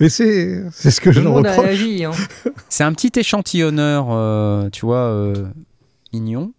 Mais 0.00 0.08
c'est 0.08 0.62
c'est 0.72 0.90
ce 0.92 1.00
que 1.00 1.10
Tout 1.10 1.16
je 1.16 1.18
le 1.20 1.24
leur 1.24 1.34
reproche. 1.34 1.80
Hein. 2.04 2.12
C'est 2.68 2.84
un 2.84 2.92
petit 2.94 3.10
échantillonneur, 3.18 4.06
euh, 4.10 4.70
tu 4.70 4.86
vois, 4.86 4.98
euh, 5.08 5.34
mignon. 6.14 6.52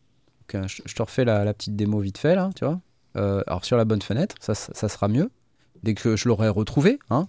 Donc, 0.43 0.63
euh, 0.63 0.67
je, 0.67 0.93
te 0.93 1.01
refais 1.01 1.23
la, 1.23 1.45
la 1.45 1.53
petite 1.53 1.75
démo 1.75 1.99
vite 1.99 2.17
fait, 2.17 2.35
là, 2.35 2.49
tu 2.55 2.65
vois. 2.65 2.79
Euh, 3.15 3.41
alors, 3.47 3.63
sur 3.63 3.77
la 3.77 3.85
bonne 3.85 4.01
fenêtre, 4.01 4.35
ça, 4.41 4.53
ça, 4.55 4.89
sera 4.89 5.07
mieux. 5.07 5.31
Dès 5.83 5.93
que 5.93 6.15
je 6.15 6.27
l'aurai 6.27 6.49
retrouvé, 6.49 6.99
hein. 7.09 7.27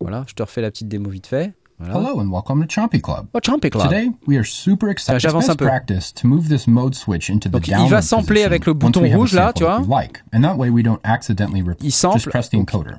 Voilà, 0.00 0.24
je 0.28 0.34
te 0.34 0.42
refais 0.42 0.60
la 0.60 0.70
petite 0.70 0.88
démo 0.88 1.08
vite 1.08 1.26
fait. 1.26 1.54
Voilà. 1.78 1.96
Hello 1.98 2.20
and 2.20 2.30
welcome 2.30 2.64
to 2.64 2.68
Chompy 2.68 3.00
Club. 3.00 3.26
Oh, 3.34 3.40
Chompy 3.42 3.70
Club. 3.70 3.88
Today, 3.88 4.10
we 4.26 4.36
are 4.38 4.44
super 4.44 4.88
excited. 4.88 5.20
j'avance 5.20 5.48
un 5.48 5.56
peu. 5.56 5.66
practice 5.66 6.12
to 6.14 6.26
move 6.26 6.48
this 6.48 6.66
mode 6.66 6.94
switch 6.94 7.28
into 7.28 7.48
the 7.48 7.52
Donc, 7.52 7.68
il 7.68 7.88
va 7.90 8.00
sampler 8.00 8.44
avec 8.44 8.66
le 8.66 8.74
bouton 8.74 9.02
rouge, 9.10 9.32
là, 9.34 9.52
tu 9.52 9.64
vois. 9.64 9.80
like. 9.80 10.22
And 10.32 10.42
that 10.42 10.56
way 10.56 10.70
we 10.70 10.82
don't 10.82 11.00
accidentally. 11.04 11.64
Il 11.80 11.92
sample. 11.92 12.18
Just 12.18 12.30
press 12.30 12.50
the 12.50 12.54
encoder. 12.54 12.96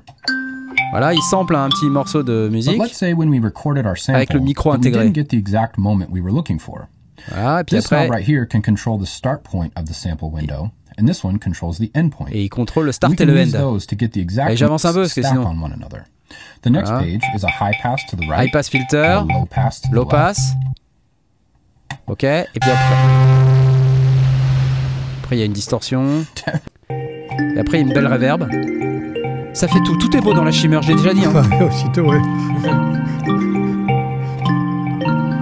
Voilà, 0.92 1.12
il 1.12 1.22
sample 1.22 1.56
un 1.56 1.68
petit 1.68 1.86
morceau 1.86 2.22
de 2.22 2.46
But 2.48 2.52
musique. 2.52 2.78
let's 2.78 2.96
say 2.96 3.12
when 3.12 3.30
we 3.30 3.40
recorded 3.40 3.84
our 3.84 3.96
sample, 3.96 4.16
Avec 4.16 4.32
le 4.32 4.40
micro 4.40 4.70
that 4.72 4.78
we 4.78 4.86
intégré. 4.86 5.04
didn't 5.04 5.14
get 5.14 5.28
the 5.28 5.38
exact 5.38 5.76
moment 5.76 6.06
we 6.10 6.20
were 6.20 6.32
looking 6.32 6.58
for. 6.58 6.88
Voilà, 7.30 7.60
et 7.60 7.64
puis 7.64 7.76
This 7.76 7.86
après, 7.86 8.06
knob 8.06 8.10
right 8.14 8.28
here 8.28 8.46
can 8.46 8.60
control 8.60 8.98
the 9.00 9.06
start 9.06 9.42
point 9.42 9.70
of 9.76 9.84
the 9.86 9.92
sample 9.94 10.30
window, 10.30 10.70
and 10.98 11.06
this 11.06 11.22
one 11.24 11.38
controls 11.38 11.78
the 11.78 11.90
end 11.94 12.10
point. 12.10 12.26
et 12.30 12.42
il 12.44 12.48
contrôle 12.48 12.84
le 12.84 12.88
we 12.90 12.94
start 12.94 13.12
et 13.12 13.16
can 13.16 13.26
le 13.26 13.40
use 13.40 13.54
end. 13.54 13.58
those 13.58 13.86
to 13.86 13.96
get 13.98 14.08
the 14.08 14.18
exact 14.18 14.46
Allez, 14.48 14.56
j'avance 14.56 14.84
un 14.84 14.92
peu, 14.92 15.00
parce 15.02 15.14
que 15.14 15.22
sinon- 15.22 15.42
on 15.46 15.62
one 15.62 15.72
another. 15.72 16.04
The 16.62 16.66
next 16.70 16.90
Voilà. 16.90 17.04
page 17.04 17.22
is 17.36 17.44
a 17.44 17.48
high 17.48 17.74
pass 17.82 18.04
to 18.10 18.16
the 18.16 18.28
right, 18.28 18.48
High 18.48 18.52
pass 18.52 18.68
filter, 18.68 19.02
a 19.02 19.24
low 19.24 19.46
pass 19.46 19.80
to 19.80 19.88
the 19.88 19.92
low 19.94 20.02
left. 20.02 20.10
pass. 20.10 20.52
Ok, 22.06 22.24
et 22.24 22.46
puis 22.60 22.70
après. 22.70 22.96
Après, 25.22 25.36
il 25.36 25.38
y 25.38 25.42
a 25.42 25.46
une 25.46 25.52
distorsion. 25.52 26.24
Et 26.90 27.58
après, 27.60 27.78
il 27.80 27.82
y 27.82 27.84
a 27.84 27.86
une 27.88 27.92
belle 27.92 28.06
reverb. 28.06 28.48
Ça 29.54 29.68
fait 29.68 29.80
tout. 29.84 29.96
Tout 29.98 30.16
est 30.16 30.20
beau 30.20 30.32
dans 30.34 30.44
la 30.44 30.52
Shimmer, 30.52 30.80
je 30.82 30.88
l'ai 30.88 30.94
déjà 30.96 31.12
dit. 31.14 31.24
hein. 31.24 31.42
Aussitôt, 31.60 32.08
ouais. 32.10 32.18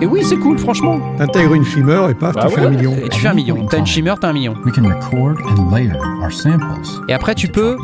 Et 0.00 0.07
oui, 0.07 0.23
c'est 0.23 0.37
cool, 0.37 0.59
franchement. 0.59 0.99
T'intègres 1.17 1.55
une 1.55 1.65
shimmer 1.65 2.09
et 2.11 2.15
paf, 2.15 2.35
Bah 2.35 2.47
tu 2.49 2.55
fais 2.55 2.61
un 2.67 2.71
million. 2.71 2.93
Et 3.03 3.09
tu 3.09 3.21
fais 3.21 3.29
un 3.29 3.35
million. 3.35 3.65
T'as 3.67 3.79
une 3.79 3.87
Shimmer, 3.87 4.15
t'as 4.21 4.29
un 4.29 4.33
million. 4.35 4.55
We 4.65 4.73
can 4.75 4.83
record 4.85 5.37
and 5.49 5.71
layer 5.75 5.93
our 6.23 6.31
samples. 6.31 6.65
Et 7.09 7.15
après, 7.15 7.35
tu 7.35 7.49
peux. 7.49 7.76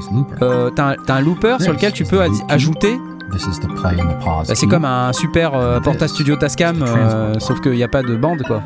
Euh, 0.43 0.71
t'as 0.77 0.93
un, 0.93 0.97
t'as 1.07 1.15
un 1.17 1.21
looper 1.23 1.57
sur 1.61 1.73
lequel 1.73 1.93
tu 1.93 2.05
peux 2.05 2.21
ajouter. 2.49 2.99
This 3.33 3.47
is 3.47 3.59
the 3.61 3.69
play 3.81 3.99
and 3.99 4.09
the 4.11 4.19
pause 4.23 4.49
Bah, 4.49 4.55
c'est 4.55 4.67
comme 4.67 4.85
un 4.85 5.11
super 5.15 5.55
euh, 5.55 5.81
Porta 5.81 6.07
Studio 6.07 6.37
Tascam, 6.37 6.83
euh, 6.83 7.33
sauf 7.39 7.63
qu'il 7.63 7.73
n'y 7.73 7.83
a 7.83 7.89
pas 7.89 8.03
de 8.03 8.15
bande, 8.15 8.43
quoi. 8.47 8.63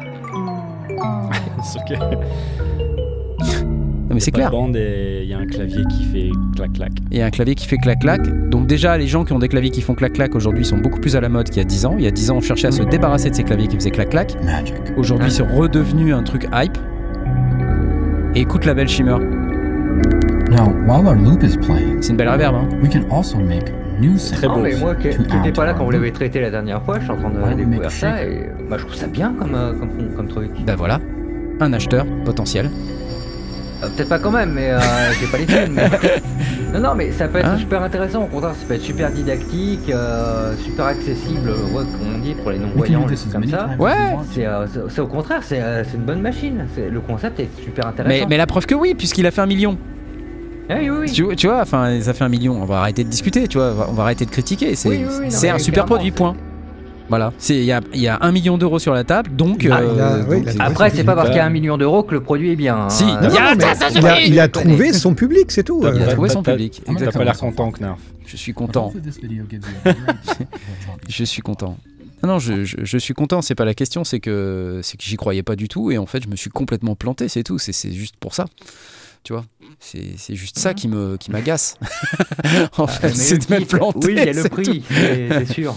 Sauf 1.63 1.83
que 1.89 1.95
Non, 1.95 2.11
mais 4.15 4.21
c'est 4.21 4.31
pas 4.33 4.39
de 4.39 4.43
clair. 4.43 4.51
bande 4.51 4.77
et 4.77 5.21
il 5.23 5.29
y 5.29 5.35
a 5.35 5.39
un 5.39 5.47
clavier 5.47 5.85
qui 5.91 6.05
fait 6.05 6.31
clac 6.57 6.73
clac. 6.73 6.93
Et 7.13 7.23
un 7.23 7.31
clavier 7.31 7.55
qui 7.55 7.67
fait 7.67 7.77
clac-clac. 7.79 8.49
Donc 8.51 8.67
déjà, 8.67 8.99
les 8.99 9.07
gens 9.07 9.25
qui 9.25 9.33
ont 9.33 9.39
des 9.39 9.49
claviers 9.49 9.71
qui 9.71 9.83
font 9.83 9.95
clac-clac 9.95 10.35
aujourd'hui 10.35 10.65
sont 10.65 10.79
beaucoup 10.79 10.99
plus 11.01 11.15
à 11.17 11.21
la 11.21 11.29
mode 11.29 11.47
qu'il 11.49 11.59
y 11.59 11.61
a 11.61 11.65
10 11.65 11.87
ans. 11.87 11.95
Il 11.99 12.05
y 12.05 12.09
a 12.09 12.11
10 12.11 12.31
ans, 12.31 12.37
on 12.39 12.41
cherchait 12.41 12.67
à 12.69 12.73
se 12.73 12.83
débarrasser 12.83 13.31
de 13.31 13.35
ces 13.35 13.45
claviers 13.45 13.69
qui 13.69 13.77
faisaient 13.77 13.91
clac-clac. 13.91 14.37
Magic. 14.45 14.75
Aujourd'hui, 14.97 15.31
c'est 15.31 15.43
redevenu 15.45 16.13
un 16.13 16.23
truc 16.23 16.47
hype. 16.53 16.77
Et 18.35 18.41
écoute 18.41 18.65
la 18.65 18.75
belle 18.75 18.89
Shimmer. 18.89 19.17
Now, 20.51 20.73
while 20.87 21.07
our 21.07 21.15
loop 21.17 21.43
is 21.43 21.57
playing, 21.57 22.01
C'est 22.03 22.11
une 22.11 22.17
belle 22.17 22.29
reverb, 22.29 22.55
hein. 22.55 22.69
we 22.83 22.89
can 22.91 23.03
also 23.11 23.39
make 23.39 23.65
new 24.01 24.17
Très 24.17 24.47
Non, 24.47 24.57
beau. 24.57 24.61
mais 24.63 24.77
moi 24.77 24.95
qui 24.95 25.09
n'étais 25.09 25.53
pas 25.53 25.65
là 25.67 25.75
quand 25.75 25.85
vous 25.85 25.91
l'avez 25.91 26.13
traité 26.13 26.41
la 26.41 26.51
dernière 26.51 26.83
fois, 26.83 26.99
je 26.99 27.05
suis 27.05 27.13
en 27.13 27.17
train 27.17 27.31
de 27.31 27.55
découvrir 27.57 27.91
ça 27.91 28.23
et 28.25 28.49
bah, 28.71 28.77
je 28.79 28.85
trouve 28.85 28.95
ça 28.95 29.07
bien 29.07 29.35
comme, 29.39 29.55
euh, 29.55 29.73
comme, 29.73 29.89
comme 30.17 30.29
truc. 30.29 30.51
Ben 30.65 30.77
voilà, 30.77 31.01
un 31.61 31.73
acheteur 31.73 32.07
potentiel. 32.25 32.71
Euh, 33.87 33.97
Peut-être 33.97 34.09
pas 34.09 34.19
quand 34.19 34.31
même, 34.31 34.53
mais 34.53 34.71
euh, 34.71 34.79
j'ai 35.21 35.27
pas 35.27 35.39
les 35.39 35.47
mais- 35.71 35.91
Non, 36.75 36.81
non, 36.81 36.95
mais 36.95 37.11
ça 37.13 37.29
peut 37.29 37.39
être 37.39 37.47
Hein 37.49 37.59
super 37.59 37.83
intéressant. 37.83 38.25
Au 38.25 38.27
contraire, 38.27 38.55
ça 38.59 38.67
peut 38.67 38.75
être 38.75 38.83
super 38.83 39.11
didactique, 39.11 39.89
euh, 39.89 40.55
super 40.65 40.87
accessible, 40.87 41.49
ouais, 41.51 41.85
comme 41.85 42.15
on 42.17 42.19
dit, 42.19 42.35
pour 42.35 42.51
les 42.51 42.59
non-voyants, 42.59 43.07
comme 43.33 43.47
ça. 43.47 43.71
Ouais. 43.79 43.93
C'est 44.33 44.47
euh, 44.47 44.67
c'est- 44.89 45.01
au 45.01 45.07
contraire, 45.07 45.41
c'est 45.43 45.61
une 45.95 46.03
bonne 46.03 46.21
machine. 46.21 46.67
Le 46.77 47.01
concept 47.01 47.41
est 47.41 47.49
super 47.65 47.87
intéressant. 47.87 48.15
Mais, 48.21 48.27
mais 48.29 48.37
la 48.37 48.47
preuve 48.47 48.67
que 48.67 48.75
oui, 48.75 48.95
puisqu'il 48.95 49.27
a 49.27 49.31
fait 49.31 49.41
un 49.41 49.47
million. 49.47 49.79
Oui, 50.69 50.91
oui, 50.91 50.97
oui. 51.03 51.13
Tu, 51.13 51.25
tu 51.37 51.47
vois, 51.47 51.61
enfin, 51.63 52.01
ça 52.01 52.13
fait 52.13 52.25
un 52.25 52.29
million. 52.29 52.61
On 52.61 52.65
va 52.65 52.81
arrêter 52.81 53.05
de 53.05 53.09
discuter, 53.09 53.47
tu 53.47 53.57
vois. 53.59 53.87
On 53.89 53.93
va, 53.93 54.03
arrêter 54.03 54.25
de 54.27 54.31
critiquer. 54.31 54.75
C'est 54.75 54.89
Oui, 54.89 55.05
un 55.49 55.59
super 55.59 55.85
produit, 55.85 56.11
point. 56.11 56.35
Voilà. 57.09 57.33
Il 57.49 57.65
y 57.65 57.73
a, 57.73 57.81
y 57.95 58.09
a 58.09 58.19
un 58.21 58.33
million 58.33 58.59
d'euros 58.59 58.79
sur 58.79 58.93
la 58.93 59.05
table, 59.05 59.35
donc. 59.37 59.67
Ah, 59.71 59.79
euh, 59.81 60.21
a- 60.21 60.25
donc 60.25 60.47
Après, 60.59 60.91
c'est 60.91 61.05
pas 61.05 61.15
parce 61.15 61.29
qu'il 61.29 61.37
y 61.39 61.41
a 61.41 61.47
un 61.47 61.51
million 61.51 61.79
d'euros 61.79 62.03
que 62.03 62.15
le 62.15 62.23
produit 62.23 62.51
est 62.53 62.57
bien. 62.57 62.77
hein. 62.77 62.91
Si, 62.91 63.05
il 63.05 63.11
a- 63.11 63.55
mais 63.55 63.63
ça, 63.63 63.75
ça 63.75 63.89
il, 63.95 64.07
a, 64.07 64.17
suffit. 64.17 64.29
il 64.31 64.41
a 64.41 64.49
trouvé 64.49 64.93
son 64.93 65.15
public, 65.15 65.51
c'est 65.53 65.63
tout. 65.65 65.81
Il 65.83 65.87
a 65.87 65.91
Euh, 66.07 66.13
trouvé 66.13 66.29
son 66.29 66.43
public, 66.43 66.83
T'as 66.85 67.13
pas 67.13 67.25
l'air 67.25 67.39
content, 67.39 67.71
Knarf. 67.73 68.01
Je 68.27 68.37
suis 68.37 68.53
content. 68.55 68.93
Je 71.09 71.25
suis 71.25 71.43
content. 71.43 71.77
Non, 72.23 72.31
non, 72.31 72.39
je, 72.39 72.65
je- 72.65 72.77
je 72.83 72.99
suis 72.99 73.15
content. 73.15 73.43
C'est 73.43 73.55
pas 73.55 73.65
la 73.65 73.75
question. 73.75 74.05
C'est 74.05 74.21
que 74.21 74.81
j'y 74.99 75.17
croyais 75.17 75.43
pas 75.43 75.57
du 75.57 75.69
tout 75.69 75.91
et 75.91 75.99
en 75.99 76.07
fait, 76.07 76.23
je 76.25 76.29
me 76.29 76.37
suis 76.37 76.51
complètement 76.51 76.97
planté. 76.97 77.29
C'est 77.29 77.43
tout. 77.45 77.59
C'est 77.59 77.93
juste 77.93 78.17
pour 78.19 78.35
ça. 78.35 78.47
Tu 79.23 79.33
vois? 79.33 79.45
C'est 79.81 80.35
juste 80.35 80.59
ça 80.59 80.73
qui 80.75 80.89
me 80.89 81.17
qui 81.19 81.31
m'agace. 81.31 81.77
en 82.79 82.85
Ah, 82.85 82.87
fait, 82.87 83.15
c'est 83.15 83.39
de 83.39 83.45
m'être 83.55 83.69
planté. 83.69 83.99
Oui, 84.07 84.15
il 84.17 84.25
y 84.25 84.29
a 84.29 84.33
le 84.33 84.49
prix, 84.49 84.83
c'est 84.89 85.47
sûr. 85.53 85.75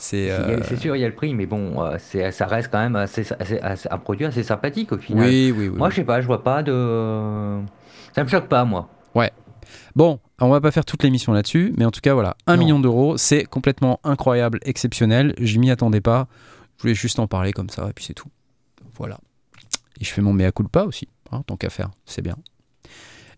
C'est 0.00 0.30
euh, 0.30 0.62
C'est 0.62 0.76
sûr, 0.76 0.94
il 0.96 1.00
y 1.00 1.04
a 1.04 1.08
le 1.08 1.14
prix, 1.14 1.34
mais 1.34 1.46
bon, 1.46 1.82
euh, 1.82 1.98
ça 2.30 2.46
reste 2.46 2.70
quand 2.70 2.78
même 2.78 2.94
assez, 2.96 3.26
assez- 3.38 3.58
assez- 3.58 3.88
un 3.90 3.98
produit 3.98 4.24
assez 4.26 4.42
sympathique 4.44 4.92
au 4.92 4.98
final. 4.98 5.26
oui, 5.26 5.52
oui, 5.56 5.68
oui. 5.68 5.76
Moi, 5.76 5.90
je 5.90 5.96
sais 5.96 6.04
pas, 6.04 6.20
je 6.20 6.26
vois 6.26 6.44
pas 6.44 6.62
de. 6.62 7.58
Ça 8.14 8.22
me 8.24 8.28
choque 8.28 8.46
pas, 8.48 8.64
moi. 8.64 8.88
Bon, 9.96 10.18
on 10.40 10.48
va 10.48 10.60
pas 10.60 10.70
faire 10.70 10.84
toute 10.84 11.02
l'émission 11.02 11.32
là-dessus, 11.32 11.74
mais 11.76 11.84
en 11.84 11.90
tout 11.90 12.00
cas, 12.00 12.14
voilà, 12.14 12.36
un 12.46 12.54
Non. 12.54 12.62
million 12.62 12.78
d'euros, 12.80 13.16
c'est 13.18 13.44
complètement 13.44 14.00
incroyable, 14.04 14.60
exceptionnel. 14.62 15.34
Je 15.40 15.58
m'y 15.58 15.70
attendais 15.70 16.00
pas. 16.00 16.26
Je 16.76 16.82
voulais 16.82 16.94
juste 16.94 17.18
en 17.18 17.26
parler 17.26 17.52
comme 17.52 17.68
ça, 17.68 17.88
et 17.90 17.92
puis 17.92 18.04
c'est 18.04 18.14
tout. 18.14 18.28
Voilà. 18.96 19.18
Et 20.00 20.04
je 20.04 20.10
fais 20.12 20.22
mon 20.22 20.32
mea 20.32 20.52
culpa 20.52 20.84
aussi, 20.84 21.08
hein, 21.32 21.42
tant 21.46 21.56
qu'à 21.56 21.68
faire, 21.68 21.90
c'est 22.06 22.22
bien. 22.22 22.36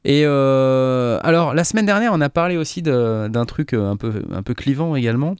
Et 0.04 0.22
euh, 0.24 1.18
alors, 1.22 1.52
la 1.54 1.64
semaine 1.64 1.86
dernière, 1.86 2.12
on 2.14 2.20
a 2.20 2.28
parlé 2.28 2.56
aussi 2.56 2.80
d'un 2.82 3.44
truc 3.46 3.72
un 3.74 3.96
peu, 3.96 4.22
un 4.30 4.42
peu 4.42 4.54
clivant 4.54 4.94
également. 4.96 5.34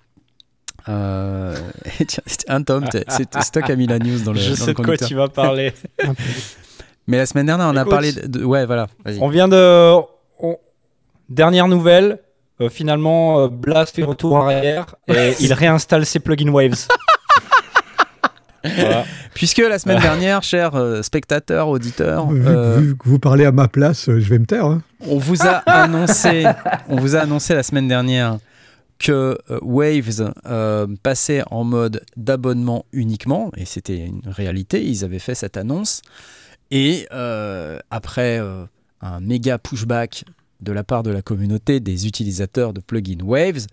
Euh, 0.90 1.56
un 2.48 2.62
Tom, 2.62 2.88
t'es- 2.88 3.04
c'est 3.08 3.30
toi 3.30 3.62
qui 3.62 3.72
as 3.72 3.76
mis 3.76 3.86
la 3.86 3.98
news 3.98 4.18
dans 4.24 4.32
le, 4.32 4.38
Je 4.40 4.50
dans 4.50 4.56
sais 4.56 4.66
le 4.66 4.74
de 4.74 4.82
quoi 4.82 4.96
tu 4.96 5.14
vas 5.14 5.28
parler. 5.28 5.72
Mais 7.06 7.16
la 7.18 7.26
semaine 7.26 7.46
dernière, 7.46 7.68
on 7.68 7.76
a 7.76 7.84
parlé 7.84 8.12
de, 8.12 8.26
de- 8.26 8.44
Ouais, 8.44 8.66
voilà. 8.66 8.86
On 9.20 9.28
vient 9.28 9.48
de. 9.48 9.94
on- 10.40 10.56
Dernière 11.28 11.68
nouvelle. 11.68 12.18
euh, 12.60 12.68
finalement, 12.68 13.40
euh, 13.40 13.48
Blast 13.48 13.94
fait 13.96 14.02
retour 14.02 14.34
en 14.34 14.46
arrière 14.48 14.96
et 15.08 15.34
il 15.40 15.52
réinstalle 15.52 16.04
ses 16.04 16.18
plugins 16.20 16.50
Waves. 16.50 16.88
voilà. 18.64 19.04
Puisque 19.34 19.58
la 19.58 19.78
semaine 19.78 20.00
dernière, 20.02 20.42
chers 20.42 20.74
euh, 20.74 21.02
spectateurs, 21.02 21.68
auditeurs, 21.68 22.28
vu, 22.30 22.42
euh, 22.46 22.76
vu 22.78 22.96
que 22.96 23.08
vous 23.08 23.18
parlez 23.18 23.44
à 23.46 23.52
ma 23.52 23.68
place, 23.68 24.08
euh, 24.08 24.20
je 24.20 24.28
vais 24.28 24.38
me 24.38 24.44
taire. 24.46 24.66
hein. 24.66 24.82
on 25.06 25.18
vous 25.18 25.42
a 25.46 25.62
annoncé, 25.66 26.44
on 26.88 26.96
vous 26.96 27.16
a 27.16 27.20
annoncé 27.20 27.54
la 27.54 27.62
semaine 27.62 27.88
dernière 27.88 28.36
que 29.00 29.38
euh, 29.50 29.58
Waves 29.62 30.32
euh, 30.46 30.86
passait 31.02 31.42
en 31.50 31.64
mode 31.64 32.04
d'abonnement 32.16 32.84
uniquement, 32.92 33.50
et 33.56 33.64
c'était 33.64 34.04
une 34.04 34.22
réalité. 34.26 34.84
Ils 34.84 35.04
avaient 35.04 35.18
fait 35.18 35.34
cette 35.34 35.56
annonce, 35.56 36.02
et 36.70 37.08
euh, 37.10 37.80
après 37.90 38.40
un 39.00 39.20
méga 39.20 39.58
pushback 39.58 40.24
de 40.60 40.72
la 40.72 40.84
part 40.84 41.02
de 41.02 41.10
la 41.10 41.22
communauté 41.22 41.80
des 41.80 42.06
utilisateurs 42.06 42.72
de 42.72 42.80
plugins 42.80 43.24
Waves, 43.24 43.66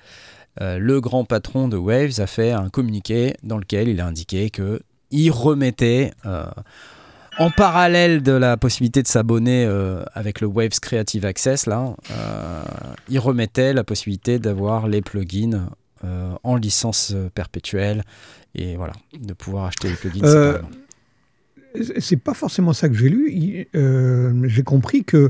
le 0.60 1.00
grand 1.00 1.26
patron 1.26 1.68
de 1.68 1.78
Waves 1.78 2.20
a 2.20 2.26
fait 2.26 2.52
un 2.52 2.70
communiqué 2.70 3.36
dans 3.44 3.60
lequel 3.60 3.90
il 3.90 4.02
a 4.02 4.08
indiqué 4.08 4.50
que 4.50 4.82
il 5.12 5.30
remettait 5.30 6.14
en 7.40 7.50
parallèle 7.52 8.24
de 8.24 8.32
la 8.32 8.58
possibilité 8.58 9.04
de 9.04 9.08
s'abonner 9.08 9.66
euh, 9.66 10.04
avec 10.14 10.42
le 10.42 10.48
Waves 10.48 10.80
Creative 10.82 11.26
Access, 11.26 11.66
là, 11.68 11.96
euh, 12.12 12.64
il 13.10 13.20
remettait 13.20 13.74
la 13.74 13.84
possibilité 13.84 14.40
d'avoir 14.40 14.88
les 14.88 15.02
plugins 15.02 15.70
euh, 16.04 16.32
en 16.44 16.56
licence 16.56 17.12
euh, 17.16 17.30
perpétuelle 17.34 18.04
et 18.56 18.76
voilà, 18.76 18.94
de 19.20 19.34
pouvoir 19.34 19.66
acheter 19.66 19.90
les 19.90 19.96
plugins. 19.96 20.26
C'est 22.00 22.18
pas 22.18 22.34
forcément 22.34 22.74
ça 22.74 22.90
que 22.90 22.96
j'ai 22.96 23.10
lu. 23.10 23.68
J'ai 24.50 24.64
compris 24.64 25.04
que, 25.04 25.30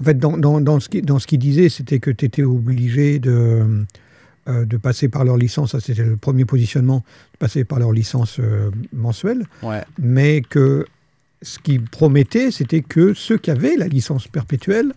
en 0.00 0.04
fait, 0.04 0.18
dans, 0.18 0.38
dans, 0.38 0.60
dans 0.60 0.80
ce 0.80 0.88
qui- 0.88 1.02
dans 1.02 1.18
ce 1.18 1.26
qu'il 1.26 1.38
disait, 1.38 1.68
c'était 1.68 1.98
que 1.98 2.10
tu 2.10 2.24
étais 2.24 2.44
obligé 2.44 3.18
de, 3.18 3.84
euh, 4.48 4.64
de 4.64 4.76
passer 4.76 5.08
par 5.08 5.24
leur 5.24 5.36
licence. 5.36 5.72
Ça, 5.72 5.80
c'était 5.80 6.02
le 6.04 6.16
premier 6.16 6.44
positionnement, 6.44 7.04
de 7.34 7.38
passer 7.38 7.64
par 7.64 7.78
leur 7.78 7.92
licence 7.92 8.38
euh, 8.40 8.70
mensuelle. 8.92 9.44
Ouais. 9.62 9.82
Mais 10.00 10.40
que 10.42 10.84
ce 11.42 11.58
qu'il 11.58 11.82
promettait, 11.84 12.50
c'était 12.50 12.82
que 12.82 13.14
ceux 13.14 13.36
qui 13.38 13.50
avaient 13.50 13.76
la 13.76 13.88
licence 13.88 14.28
perpétuelle 14.28 14.92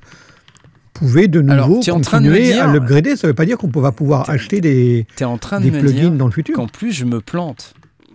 pouvaient 0.94 1.28
de 1.28 1.40
Alors, 1.50 1.68
nouveau 1.70 1.82
tu 1.82 1.90
es 1.90 1.94
en 1.94 2.00
train 2.02 2.22
de 2.22 2.28
me 2.28 2.32
continuer 2.32 2.54
dire- 2.54 2.70
à 2.70 2.72
l'upgrader. 2.74 3.16
Ça 3.16 3.28
ne 3.28 3.32
veut 3.32 3.36
pas 3.36 3.46
dire 3.46 3.58
qu'on 3.58 3.68
va 3.68 3.92
pouvoir 3.92 4.30
acheter 4.30 4.62
des, 4.62 5.06
T'es 5.16 5.26
en 5.26 5.38
train 5.38 5.60
de 5.60 5.66
des 5.66 5.72
me 5.72 5.80
plugins 5.80 6.10
dire 6.10 6.12
dans 6.12 6.26
le 6.28 6.32
futur. 6.32 6.56
qu'en 6.56 6.68
plus 6.68 6.92
je 6.92 7.06
me 7.06 7.20
plante, 7.22 7.74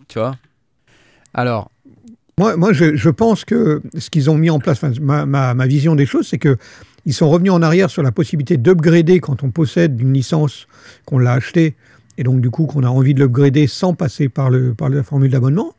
tu 0.08 0.18
vois 0.18 0.36
Alors, 1.34 1.70
Moi, 2.38 2.56
moi 2.56 2.72
je, 2.72 2.96
je 2.96 3.10
pense 3.10 3.44
que 3.44 3.82
ce 3.98 4.08
qu'ils 4.08 4.30
ont 4.30 4.36
mis 4.38 4.48
en 4.48 4.58
place, 4.60 4.78
enfin, 4.82 4.92
ma, 5.00 5.26
ma- 5.26 5.52
ma 5.52 5.66
vision 5.66 5.94
des 5.94 6.06
choses, 6.06 6.26
c'est 6.26 6.38
que 6.38 6.56
ils 7.06 7.14
sont 7.14 7.28
revenus 7.30 7.52
en 7.52 7.62
arrière 7.62 7.90
sur 7.90 8.02
la 8.02 8.12
possibilité 8.12 8.56
d'upgrader 8.56 9.20
quand 9.20 9.42
on 9.42 9.50
possède 9.50 10.00
une 10.00 10.12
licence 10.12 10.66
qu'on 11.06 11.18
l'a 11.18 11.32
achetée 11.32 11.74
et 12.18 12.22
donc 12.22 12.40
du 12.40 12.50
coup 12.50 12.66
qu'on 12.66 12.82
a 12.84 12.88
envie 12.88 13.14
de 13.14 13.20
l'upgrader 13.20 13.66
sans 13.66 13.94
passer 13.94 14.28
par, 14.28 14.50
le, 14.50 14.74
par 14.74 14.88
la 14.90 15.02
formule 15.02 15.30
d'abonnement. 15.30 15.74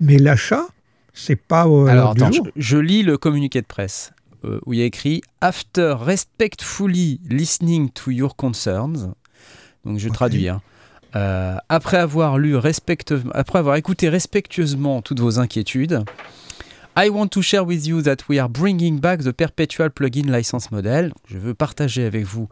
Mais 0.00 0.18
l'achat, 0.18 0.66
c'est 1.14 1.36
pas 1.36 1.66
au 1.66 1.86
Alors 1.86 2.14
l'ordre 2.14 2.14
du 2.16 2.22
attends, 2.24 2.32
je, 2.32 2.36
jour. 2.38 2.48
je 2.56 2.78
lis 2.78 3.02
le 3.02 3.16
communiqué 3.18 3.60
de 3.60 3.66
presse 3.66 4.12
euh, 4.44 4.58
où 4.66 4.72
il 4.72 4.78
y 4.80 4.82
a 4.82 4.86
écrit 4.86 5.22
After 5.40 5.94
respectfully 5.98 7.20
listening 7.28 7.90
to 7.90 8.10
your 8.10 8.36
concerns. 8.36 9.12
Donc 9.84 9.98
je 9.98 10.08
traduis. 10.08 10.48
hein. 10.48 10.60
Euh, 11.16 11.56
après 11.68 11.96
avoir 11.96 12.38
lu 12.38 12.54
respecte- 12.56 13.14
après 13.34 13.58
avoir 13.58 13.76
écouté 13.76 14.08
respectueusement 14.08 15.02
toutes 15.02 15.20
vos 15.20 15.38
inquiétudes, 15.40 16.04
I 16.96 17.08
want 17.08 17.28
to 17.28 17.42
share 17.42 17.64
with 17.64 17.86
you 17.86 18.02
that 18.02 18.28
we 18.28 18.38
are 18.38 18.48
bringing 18.48 18.98
back 18.98 19.20
the 19.20 19.32
perpetual 19.32 19.90
plugin 19.90 20.30
license 20.30 20.70
model. 20.70 21.12
Je 21.26 21.38
veux 21.38 21.54
partager 21.54 22.04
avec 22.04 22.24
vous 22.24 22.48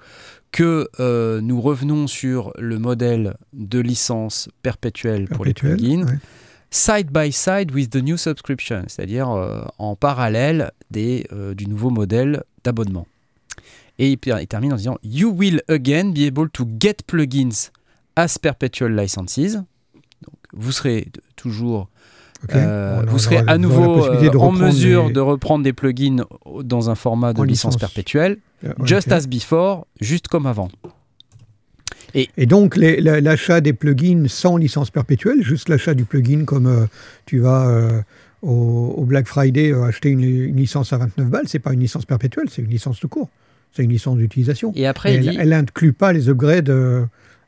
que 0.53 0.89
euh, 1.01 1.41
nous 1.41 1.61
revenons 1.61 2.07
sur 2.07 2.53
le 2.59 2.79
modèle 2.79 3.37
de 3.53 3.81
licence 3.81 4.49
perpétuelle 4.63 5.29
pour 5.29 5.45
les 5.45 5.55
plugins 5.55 6.07
ouais. 6.07 6.19
side 6.71 7.11
by 7.11 7.33
side 7.33 7.73
with 7.73 7.91
the 7.91 8.03
new 8.03 8.17
subscription, 8.17 8.85
c'est-à-dire 8.87 9.31
euh, 9.31 9.63
en 9.79 9.97
parallèle 9.97 10.71
des, 10.91 11.27
euh, 11.33 11.55
du 11.55 11.67
nouveau 11.67 11.91
modèle 11.91 12.45
d'abonnement. 12.65 13.07
Et 13.99 14.13
il, 14.13 14.19
il 14.25 14.47
termine 14.47 14.73
en 14.73 14.77
disant 14.77 14.99
You 15.03 15.31
will 15.31 15.63
again 15.69 16.13
be 16.13 16.21
able 16.21 16.49
to 16.51 16.67
get 16.81 16.99
plugins 17.07 17.71
as 18.15 18.39
perpetual 18.39 18.95
licenses. 18.95 19.57
Donc, 19.57 20.37
vous 20.53 20.73
serez 20.73 21.09
toujours, 21.37 21.89
Euh, 22.55 23.03
On 23.03 23.11
vous 23.11 23.19
serez 23.19 23.39
aura 23.43 23.51
à 23.53 23.59
nouveau 23.59 24.05
euh, 24.05 24.39
en 24.39 24.53
mesure 24.53 25.11
de 25.11 25.21
reprendre 25.21 25.65
des 25.65 25.73
plugins 25.73 26.25
dans 26.63 26.89
un 26.91 26.95
format 26.95 27.33
de 27.33 27.41
En 27.41 27.43
licence 27.43 27.75
licence. 27.75 27.81
perpétuelle, 27.81 28.39
Euh, 28.65 28.73
just 28.85 29.11
as 29.13 29.27
before, 29.27 29.87
juste 30.01 30.29
comme 30.29 30.47
avant. 30.47 30.69
Et 32.15 32.47
donc, 32.47 32.75
l'achat 32.77 33.61
des 33.61 33.73
plugins 33.73 34.25
sans 34.29 34.57
licence 34.57 34.91
perpétuelle, 34.91 35.43
juste 35.43 35.69
l'achat 35.69 35.95
du 35.95 36.05
plugin 36.05 36.45
comme 36.47 36.67
euh, 36.67 36.87
tu 37.27 37.39
vas 37.39 37.69
euh, 37.69 38.01
au, 38.43 38.95
au 38.97 39.05
Black 39.05 39.27
Friday 39.27 39.73
acheter 39.75 40.09
une, 40.09 40.23
une 40.25 40.57
licence 40.57 40.93
à 40.93 40.97
29 40.99 41.27
balles, 41.29 41.45
c'est 41.49 41.59
pas 41.59 41.73
une 41.75 41.81
licence 41.81 42.07
perpétuelle, 42.07 42.47
c'est 42.51 42.63
une 42.63 42.71
licence 42.71 42.99
tout 42.99 43.09
court. 43.09 43.29
C'est 43.73 43.83
une 43.85 43.91
licence 43.91 44.17
d'utilisation. 44.17 44.73
Et 44.75 44.87
après, 44.87 45.13
Et 45.13 45.17
Elle 45.17 45.21
dit 45.29 45.37
elle 45.39 45.53
inclut 45.53 45.93
pas 45.93 46.13
les 46.15 46.31
upgrades 46.31 46.73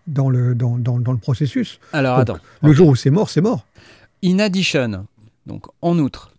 dans, 0.07 0.29
le, 0.29 0.55
dans, 0.55 0.77
dans, 0.77 0.99
dans 1.01 1.13
le 1.13 1.19
processus. 1.19 1.81
Alors 1.95 2.19
donc, 2.25 2.37
attends. 2.37 2.43
Le 2.63 2.73
jour 2.75 2.89
où 2.89 2.95
c'est 2.97 3.11
mort, 3.11 3.31
c'est 3.31 3.41
mort. 3.41 3.65
In 4.23 4.39
addition, 4.39 5.07
donc 5.47 5.67
en 5.83 5.99
outre, 5.99 6.33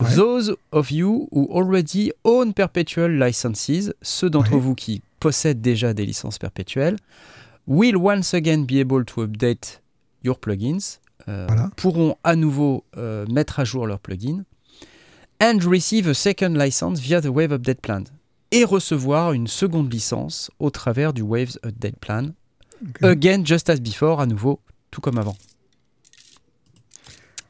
Ouais. 0.00 0.14
those 0.14 0.54
of 0.72 0.90
you 0.90 1.26
who 1.32 1.48
already 1.50 2.12
own 2.24 2.52
perpetual 2.52 3.10
licenses, 3.18 3.92
ceux 4.02 4.28
d'entre 4.28 4.52
Ouais. 4.52 4.60
vous 4.60 4.74
qui 4.74 5.00
possèdent 5.20 5.62
déjà 5.62 5.94
des 5.94 6.04
licences 6.04 6.38
perpétuelles, 6.38 6.96
will 7.66 7.96
once 7.96 8.34
again 8.34 8.64
be 8.64 8.74
able 8.78 9.04
to 9.06 9.22
update 9.22 9.80
your 10.22 10.38
plugins, 10.38 10.98
euh, 11.28 11.46
Voilà. 11.48 11.70
pourront 11.76 12.16
à 12.24 12.36
nouveau 12.36 12.84
euh, 12.98 13.24
mettre 13.28 13.58
à 13.58 13.64
jour 13.64 13.86
leurs 13.86 13.98
plugins, 14.00 14.44
and 15.42 15.58
receive 15.66 16.08
a 16.08 16.14
second 16.14 16.54
license 16.56 17.00
via 17.00 17.20
the 17.22 17.26
Wave 17.28 17.52
Update 17.52 17.80
Plan, 17.80 18.04
et 18.52 18.64
recevoir 18.64 19.32
une 19.32 19.46
seconde 19.48 19.90
licence 19.92 20.50
au 20.60 20.68
travers 20.70 21.12
du 21.14 21.22
Waves 21.22 21.58
Update 21.64 21.96
Plan, 21.98 22.28
again 23.02 23.42
just 23.44 23.70
as 23.70 23.80
before, 23.80 24.20
à 24.20 24.26
nouveau, 24.26 24.60
tout 24.90 25.00
comme 25.00 25.16
avant. 25.18 25.36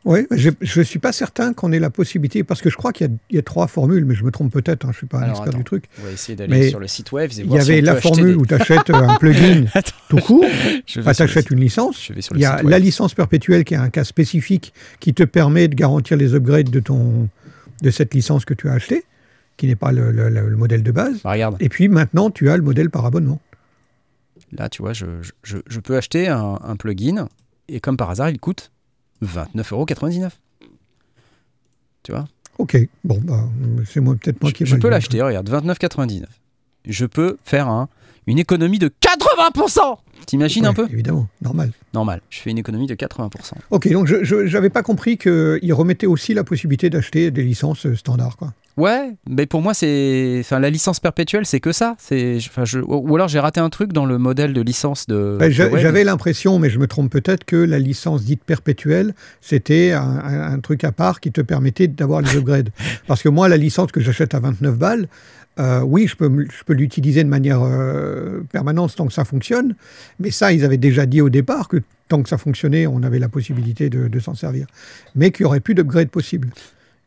Oui, 0.06 0.20
je 0.30 0.50
ne 0.78 0.84
suis 0.84 1.00
pas 1.00 1.10
certain 1.10 1.52
qu'on 1.52 1.72
ait 1.72 1.80
la 1.80 1.90
possibilité, 1.90 2.44
parce 2.44 2.62
que 2.62 2.70
je 2.70 2.76
crois 2.76 2.92
qu'il 2.92 3.08
y, 3.08 3.10
a- 3.10 3.12
il 3.30 3.36
y 3.36 3.38
a 3.40 3.42
trois 3.42 3.66
formules, 3.66 4.04
mais 4.04 4.14
je 4.14 4.22
me 4.22 4.30
trompe 4.30 4.52
peut-être, 4.52 4.84
hein, 4.84 4.90
je 4.92 4.96
ne 4.96 4.98
suis 4.98 5.06
pas 5.08 5.18
un 5.18 5.30
expert 5.30 5.48
attends. 5.48 5.58
du 5.58 5.64
truc. 5.64 5.86
On 6.00 6.04
va 6.04 6.12
essayer 6.12 6.36
d'aller 6.36 6.70
sur 6.70 6.78
le 6.78 6.86
site 6.86 7.08
et 7.12 7.26
Il 7.40 7.46
y 7.46 7.50
si 7.50 7.58
avait 7.58 7.80
la 7.80 7.96
formule 8.00 8.26
des- 8.28 8.34
où 8.34 8.46
tu 8.46 8.54
achètes 8.54 8.88
un 8.90 9.16
plugin 9.16 9.64
Attends. 9.74 9.90
tout 10.08 10.18
court, 10.18 10.44
enfin, 10.44 10.80
tu 10.84 11.00
le 11.00 11.08
achètes 11.08 11.50
une 11.50 11.58
licence. 11.60 12.08
Il 12.34 12.40
y 12.40 12.44
a 12.44 12.62
la 12.62 12.76
web. 12.76 12.82
licence 12.84 13.14
perpétuelle 13.14 13.64
qui 13.64 13.74
est 13.74 13.78
un 13.78 13.90
cas 13.90 14.04
spécifique 14.04 14.72
qui 15.00 15.12
te 15.12 15.24
permet 15.24 15.66
de 15.66 15.74
garantir 15.74 16.16
les 16.16 16.34
upgrades 16.34 16.70
de, 16.70 16.78
ton, 16.78 17.28
de 17.82 17.90
cette 17.90 18.14
licence 18.14 18.44
que 18.44 18.54
tu 18.54 18.68
as 18.68 18.74
achetée, 18.74 19.04
qui 19.56 19.66
n'est 19.66 19.74
pas 19.74 19.90
le, 19.90 20.12
le- 20.12 20.28
le- 20.28 20.48
le 20.48 20.56
modèle 20.56 20.84
de 20.84 20.92
base. 20.92 21.20
Bah, 21.24 21.32
regarde, 21.32 21.56
Et 21.58 21.68
puis 21.68 21.88
maintenant, 21.88 22.30
tu 22.30 22.48
as 22.48 22.56
le 22.56 22.62
modèle 22.62 22.90
par 22.90 23.06
abonnement. 23.06 23.40
là, 24.52 24.68
tu 24.68 24.82
vois, 24.82 24.92
je, 24.92 25.06
je, 25.42 25.56
je 25.66 25.80
peux 25.80 25.96
acheter 25.96 26.28
un, 26.28 26.60
un 26.62 26.76
plugin 26.76 27.28
et 27.68 27.80
comme 27.80 27.96
par 27.96 28.10
hasard, 28.10 28.30
il 28.30 28.38
coûte 28.38 28.70
29,99€. 29.24 30.30
Tu 32.02 32.12
vois? 32.12 32.26
Ok, 32.58 32.76
bon, 33.04 33.20
bah, 33.22 33.44
c'est 33.86 34.00
moi 34.00 34.14
peut-être 34.14 34.40
moi 34.40 34.50
Je, 34.50 34.54
qui 34.54 34.62
ai 34.62 34.66
je 34.66 34.76
peux 34.76 34.88
l'acheter, 34.88 35.20
regarde, 35.20 35.48
29,99€. 35.50 36.24
Je 36.86 37.04
peux 37.04 37.36
faire 37.44 37.68
un, 37.68 37.88
une 38.26 38.38
économie 38.38 38.78
de 38.78 38.88
80% 38.88 39.98
T'imagines 40.26 40.66
un 40.66 40.72
peu? 40.74 40.88
Évidemment, 40.90 41.28
normal. 41.42 41.72
Normal, 41.94 42.20
je 42.30 42.40
fais 42.40 42.50
une 42.50 42.58
économie 42.58 42.86
de 42.86 42.94
80%. 42.94 43.30
Ok, 43.70 43.88
donc 43.92 44.06
je 44.06 44.52
n'avais 44.52 44.70
pas 44.70 44.82
compris 44.82 45.18
qu'ils 45.18 45.72
remettaient 45.72 46.06
aussi 46.06 46.34
la 46.34 46.42
possibilité 46.42 46.90
d'acheter 46.90 47.30
des 47.30 47.42
licences 47.44 47.92
standards. 47.94 48.36
Quoi. 48.36 48.52
Ouais, 48.76 49.14
mais 49.28 49.46
pour 49.46 49.62
moi, 49.62 49.72
c'est. 49.72 50.36
Enfin, 50.40 50.58
la 50.58 50.68
licence 50.68 51.00
perpétuelle, 51.00 51.46
c'est 51.46 51.60
que 51.60 51.72
ça. 51.72 51.94
C'est. 51.98 52.36
Enfin, 52.36 52.64
je... 52.66 52.78
Ou 52.80 53.14
alors 53.14 53.26
j'ai 53.28 53.38
raté 53.38 53.58
un 53.58 53.70
truc 53.70 53.92
dans 53.94 54.04
le 54.04 54.18
modèle 54.18 54.52
de 54.52 54.60
licence 54.60 55.06
de. 55.06 55.38
Web. 55.72 55.80
J'avais 55.80 56.04
l'impression, 56.04 56.58
mais 56.58 56.68
je 56.68 56.78
me 56.78 56.86
trompe 56.86 57.10
peut-être, 57.10 57.44
que 57.44 57.56
la 57.56 57.78
licence 57.78 58.24
dite 58.24 58.44
perpétuelle, 58.44 59.14
c'était 59.40 59.92
un, 59.92 60.02
un- 60.02 60.52
un 60.52 60.60
truc 60.60 60.84
à 60.84 60.92
part 60.92 61.20
qui 61.20 61.32
te 61.32 61.40
permettait 61.40 61.86
d'avoir 61.88 62.20
les 62.20 62.36
upgrades. 62.36 62.68
Parce 63.06 63.22
que 63.22 63.30
moi, 63.30 63.48
la 63.48 63.56
licence 63.56 63.92
que 63.92 64.00
j'achète 64.00 64.34
à 64.34 64.40
29 64.40 64.76
balles, 64.76 65.08
euh, 65.58 65.80
oui, 65.80 66.06
je 66.06 66.14
peux, 66.16 66.30
je 66.54 66.62
peux 66.64 66.74
l'utiliser 66.74 67.24
de 67.24 67.30
manière 67.30 67.62
euh, 67.62 68.42
permanente 68.52 68.94
tant 68.94 69.06
que 69.06 69.12
ça 69.14 69.24
fonctionne. 69.24 69.74
Mais 70.20 70.30
ça, 70.30 70.52
ils 70.52 70.66
avaient 70.66 70.76
déjà 70.76 71.06
dit 71.06 71.22
au 71.22 71.30
départ 71.30 71.68
que 71.68 71.78
tant 72.08 72.22
que 72.22 72.28
ça 72.28 72.36
fonctionnait, 72.36 72.86
on 72.86 73.02
avait 73.02 73.18
la 73.18 73.30
possibilité 73.30 73.88
de, 73.88 74.06
de 74.08 74.20
s'en 74.20 74.34
servir. 74.34 74.66
Mais 75.14 75.30
qu'il 75.30 75.44
n'y 75.44 75.48
aurait 75.48 75.60
plus 75.60 75.74
d'upgrade 75.74 76.08
possible. 76.10 76.50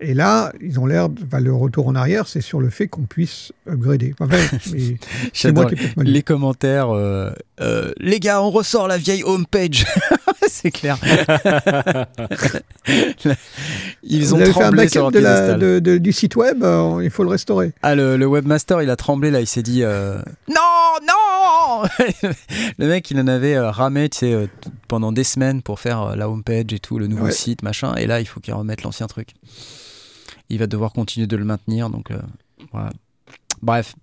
Et 0.01 0.13
là, 0.13 0.53
ils 0.61 0.79
ont 0.79 0.85
l'air, 0.85 1.09
enfin, 1.27 1.41
le 1.41 1.53
retour 1.53 1.87
en 1.89 1.95
arrière, 1.95 2.25
c'est 2.27 2.39
sur 2.39 2.61
le 2.61 2.69
fait 2.69 2.87
qu'on 2.87 3.01
puisse 3.03 3.51
upgrader. 3.69 4.15
Enfin, 4.19 4.33
mais 5.43 5.51
moi 5.51 5.65
qui 5.65 5.75
ai 5.75 5.91
les 6.03 6.21
commentaires. 6.23 6.89
euh, 6.95 7.31
euh, 7.59 7.91
les 7.97 8.21
gars, 8.21 8.41
on 8.41 8.49
ressort 8.49 8.87
la 8.87 8.97
vieille 8.97 9.23
homepage. 9.23 9.85
c'est 10.47 10.71
clair. 10.71 10.97
Ils 14.03 14.33
ont 14.33 14.37
avez 14.37 14.45
fait 14.45 14.51
un 14.51 14.61
tremblé 14.61 14.87
sur 14.87 15.11
de 15.11 15.19
la- 15.19 15.33
piédestal. 15.35 15.59
de- 15.59 15.79
de- 15.79 15.97
du 15.97 16.11
site 16.13 16.35
web, 16.35 16.63
euh, 16.63 17.01
il 17.03 17.09
faut 17.09 17.23
le 17.23 17.29
restaurer. 17.29 17.73
Ah, 17.81 17.95
le, 17.95 18.15
le 18.17 18.25
webmaster, 18.25 18.81
il 18.81 18.89
a 18.89 18.95
tremblé 18.95 19.31
là. 19.31 19.41
Il 19.41 19.47
s'est 19.47 19.63
dit 19.63 19.81
Non, 19.81 20.55
non 21.07 21.83
Le 22.77 22.87
mec, 22.87 23.09
il 23.11 23.19
en 23.19 23.27
avait 23.27 23.59
ramé 23.59 24.09
tu 24.09 24.19
sais, 24.19 24.47
pendant 24.87 25.11
des 25.11 25.23
semaines 25.23 25.61
pour 25.61 25.79
faire 25.79 26.15
la 26.15 26.29
homepage 26.29 26.71
et 26.73 26.79
tout, 26.79 26.99
le 26.99 27.07
nouveau 27.07 27.25
Ouais. 27.25 27.31
site, 27.31 27.63
machin. 27.63 27.95
Et 27.95 28.07
là, 28.07 28.21
il 28.21 28.25
faut 28.25 28.39
qu'il 28.39 28.53
remette 28.53 28.83
l'ancien 28.83 29.07
truc. 29.07 29.29
Il 30.49 30.59
va 30.59 30.67
devoir 30.67 30.93
continuer 30.93 31.27
de 31.27 31.37
le 31.37 31.45
maintenir. 31.45 31.89
Donc, 31.89 32.11
euh, 32.11 32.19
voilà. 32.71 32.91
Bref. 33.61 33.95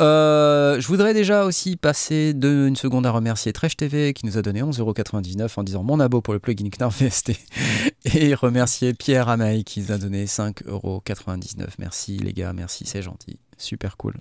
Euh, 0.00 0.80
je 0.80 0.86
voudrais 0.86 1.14
déjà 1.14 1.44
aussi 1.44 1.76
passer 1.76 2.34
de, 2.34 2.66
une 2.68 2.76
seconde 2.76 3.06
à 3.06 3.10
remercier 3.10 3.52
Tresh 3.52 3.76
TV 3.76 4.12
qui 4.12 4.26
nous 4.26 4.36
a 4.36 4.42
donné 4.42 4.62
11,99€ 4.62 5.50
en 5.56 5.62
disant 5.62 5.82
mon 5.82 5.98
abo 5.98 6.20
pour 6.20 6.34
le 6.34 6.40
plugin 6.40 6.68
Knarf 6.68 7.02
VST. 7.02 7.32
Et 8.14 8.34
remercier 8.34 8.94
Pierre 8.94 9.28
Amaï 9.28 9.64
qui 9.64 9.80
nous 9.80 9.92
a 9.92 9.98
donné 9.98 10.26
5,99€. 10.26 11.66
Merci 11.78 12.18
les 12.18 12.32
gars, 12.32 12.52
merci, 12.52 12.84
c'est 12.86 13.02
gentil. 13.02 13.38
Super 13.56 13.96
cool. 13.96 14.14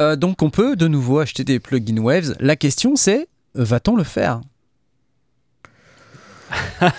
Euh, 0.00 0.16
donc 0.16 0.42
on 0.42 0.50
peut 0.50 0.74
de 0.74 0.88
nouveau 0.88 1.20
acheter 1.20 1.44
des 1.44 1.60
plugins 1.60 2.02
Waves. 2.02 2.34
La 2.40 2.56
question 2.56 2.96
c'est, 2.96 3.28
va-t-on 3.54 3.96
le 3.96 4.04
faire? 4.04 4.40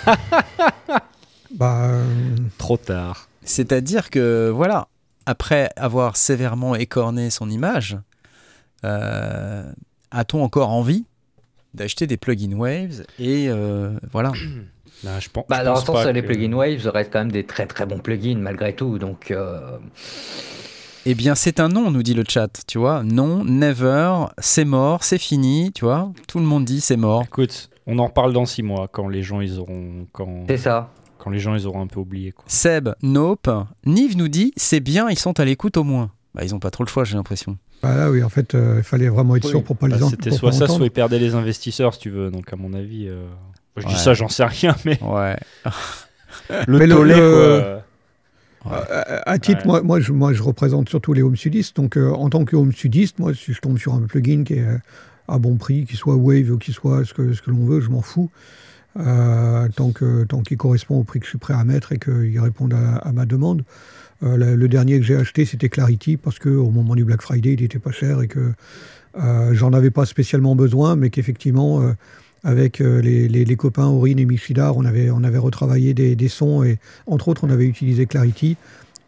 Bah, 1.51 1.85
euh, 1.85 2.03
Trop 2.57 2.75
tard. 2.75 3.29
C'est-à-dire 3.45 4.09
que, 4.09 4.49
voilà, 4.53 4.87
après 5.25 5.69
avoir 5.77 6.17
sévèrement 6.17 6.75
écorné 6.75 7.29
son 7.29 7.49
image, 7.49 7.97
euh, 8.83 9.71
a-t-on 10.11 10.43
encore 10.43 10.69
envie 10.69 11.05
d'acheter 11.73 12.07
des 12.07 12.17
plugins 12.17 12.53
Waves 12.55 13.05
Et 13.19 13.47
euh, 13.49 13.91
voilà. 14.11 14.31
Non, 15.03 15.11
je 15.19 15.29
pense, 15.29 15.45
Bah, 15.49 15.59
je 15.59 15.65
dans 15.65 15.75
le 15.75 15.79
sens, 15.81 16.05
les 16.07 16.21
que- 16.21 16.25
plugins 16.27 16.53
Waves 16.53 16.87
restent 16.87 17.11
quand 17.13 17.19
même 17.19 17.31
des 17.31 17.45
très 17.45 17.65
très 17.67 17.85
bons 17.85 17.99
plugins 17.99 18.37
malgré 18.39 18.73
tout. 18.73 18.97
Donc, 18.99 19.31
euh, 19.31 19.77
Eh 21.05 21.13
bien, 21.15 21.35
c'est 21.35 21.59
un 21.59 21.69
non, 21.69 21.91
nous 21.91 22.01
dit 22.03 22.13
le 22.13 22.23
chat, 22.27 22.49
tu 22.67 22.77
vois. 22.79 23.03
Non, 23.03 23.43
never, 23.43 24.25
c'est 24.39 24.65
mort, 24.65 25.03
c'est 25.03 25.17
fini, 25.19 25.71
tu 25.73 25.85
vois. 25.85 26.11
Tout 26.27 26.39
le 26.39 26.45
monde 26.45 26.65
dit 26.65 26.81
c'est 26.81 26.97
mort. 26.97 27.23
Écoute, 27.23 27.69
on 27.87 27.99
en 27.99 28.05
reparle 28.07 28.33
dans 28.33 28.45
six 28.45 28.63
mois 28.63 28.87
quand 28.87 29.07
les 29.07 29.21
gens 29.21 29.41
ils 29.41 29.59
auront 29.59 30.07
quand, 30.11 30.45
c'est 30.47 30.57
ça. 30.57 30.89
Quand 31.25 31.31
les 31.31 31.39
gens 31.39 31.55
ils 31.55 31.65
auront 31.65 31.81
un 31.81 31.87
peu 31.87 31.99
oublié 31.99 32.31
quoi. 32.31 32.45
Seb, 32.47 32.89
nope. 33.01 33.49
Nive 33.85 34.15
nous 34.15 34.27
dit 34.27 34.53
c'est 34.57 34.79
bien, 34.79 35.09
ils 35.09 35.17
sont 35.17 35.39
à 35.39 35.43
l'écoute 35.45 35.75
au 35.75 35.83
moins. 35.83 36.11
Bah, 36.35 36.43
ils 36.43 36.53
ont 36.53 36.59
pas 36.59 36.69
trop 36.69 36.83
le 36.83 36.89
choix, 36.89 37.03
j'ai 37.03 37.15
l'impression. 37.15 37.57
bah 37.81 37.95
là, 37.95 38.11
oui, 38.11 38.21
en 38.21 38.29
fait, 38.29 38.53
euh, 38.55 38.75
il 38.77 38.83
fallait 38.83 39.07
vraiment 39.09 39.35
être 39.35 39.45
Oui. 39.45 39.49
sûr 39.49 39.63
pour 39.63 39.75
pas 39.75 39.87
Bah, 39.87 39.95
les 39.97 40.03
en- 40.03 40.09
C'était 40.09 40.29
pour 40.29 40.37
soit 40.39 40.49
pas 40.51 40.55
ça, 40.57 40.63
entendre. 40.65 40.77
soit 40.79 40.85
ils 40.85 40.91
perdaient 40.91 41.17
les 41.19 41.33
investisseurs 41.33 41.93
si 41.95 42.01
tu 42.01 42.09
veux. 42.11 42.29
Donc 42.29 42.53
à 42.53 42.55
mon 42.57 42.73
avis, 42.73 43.07
euh, 43.07 43.25
je 43.77 43.87
dis 43.87 43.95
ça, 43.97 44.13
j'en 44.13 44.29
sais 44.29 44.45
rien, 44.45 44.75
mais 44.85 45.01
Ouais. 45.01 45.35
le 46.67 46.77
Mais 46.77 46.87
tollé 46.87 47.15
le- 47.15 47.19
quoi. 47.19 47.27
Euh, 47.27 47.79
à 48.67 49.31
à 49.31 49.39
titre, 49.39 49.59
Ouais. 49.61 49.65
moi, 49.73 49.81
moi, 49.81 49.99
je, 49.99 50.11
moi, 50.11 50.33
je 50.33 50.43
représente 50.43 50.89
surtout 50.89 51.13
les 51.13 51.21
home 51.21 51.35
studistes. 51.37 51.75
Donc, 51.75 51.97
euh, 51.97 52.11
en 52.11 52.29
tant 52.29 52.45
que 52.45 52.55
home 52.55 52.71
studiste, 52.71 53.19
moi, 53.19 53.33
si 53.33 53.53
je 53.53 53.59
tombe 53.61 53.77
sur 53.77 53.93
un 53.93 54.01
plugin 54.01 54.43
qui 54.43 54.53
est 54.55 54.65
à 55.27 55.37
bon 55.39 55.55
prix, 55.55 55.85
qu'il 55.85 55.97
soit 55.97 56.15
Wave 56.15 56.51
ou 56.51 56.57
qu'il 56.57 56.73
soit 56.73 57.05
ce 57.05 57.13
que, 57.13 57.33
ce 57.33 57.41
que 57.41 57.51
l'on 57.51 57.65
veut, 57.65 57.79
je 57.81 57.89
m'en 57.89 58.01
fous. 58.01 58.29
Euh, 58.97 59.67
tant 59.75 59.91
que 59.91 60.23
tant 60.23 60.41
qu'il 60.41 60.55
correspond 60.55 60.97
au 60.99 61.03
prix 61.03 61.19
que 61.19 61.25
je 61.25 61.31
suis 61.31 61.37
prêt 61.37 61.53
à 61.53 61.65
mettre 61.65 61.91
et 61.91 61.97
qu'il 61.99 62.39
réponde 62.39 62.73
à, 62.73 62.95
à 62.97 63.11
ma 63.11 63.25
demande. 63.25 63.63
Euh, 64.23 64.37
le, 64.37 64.55
le 64.55 64.67
dernier 64.69 64.99
que 64.99 65.05
j'ai 65.05 65.17
acheté, 65.17 65.43
c'était 65.43 65.67
Clarity, 65.67 66.15
parce 66.15 66.39
qu'au 66.39 66.69
moment 66.71 66.95
du 66.95 67.03
Black 67.03 67.21
Friday, 67.21 67.53
il 67.53 67.61
était 67.63 67.79
pas 67.79 67.91
cher 67.91 68.21
et 68.21 68.27
que 68.29 68.53
euh, 69.21 69.53
j'en 69.53 69.73
avais 69.73 69.89
pas 69.91 70.05
spécialement 70.05 70.55
besoin, 70.55 70.95
mais 70.95 71.09
qu'effectivement, 71.09 71.93
avec 72.45 72.79
les, 72.79 73.27
les- 73.27 73.43
les 73.43 73.55
copains 73.57 73.87
Aurine 73.87 74.19
et 74.19 74.25
Michidar, 74.25 74.77
on 74.77 74.85
avait, 74.85 75.09
on 75.11 75.23
avait 75.25 75.39
retravaillé 75.39 75.93
des, 75.93 76.15
des 76.15 76.27
sons 76.29 76.63
et 76.63 76.77
entre 77.05 77.27
autres, 77.27 77.43
on 77.43 77.49
avait 77.49 77.65
utilisé 77.65 78.05
Clarity. 78.05 78.55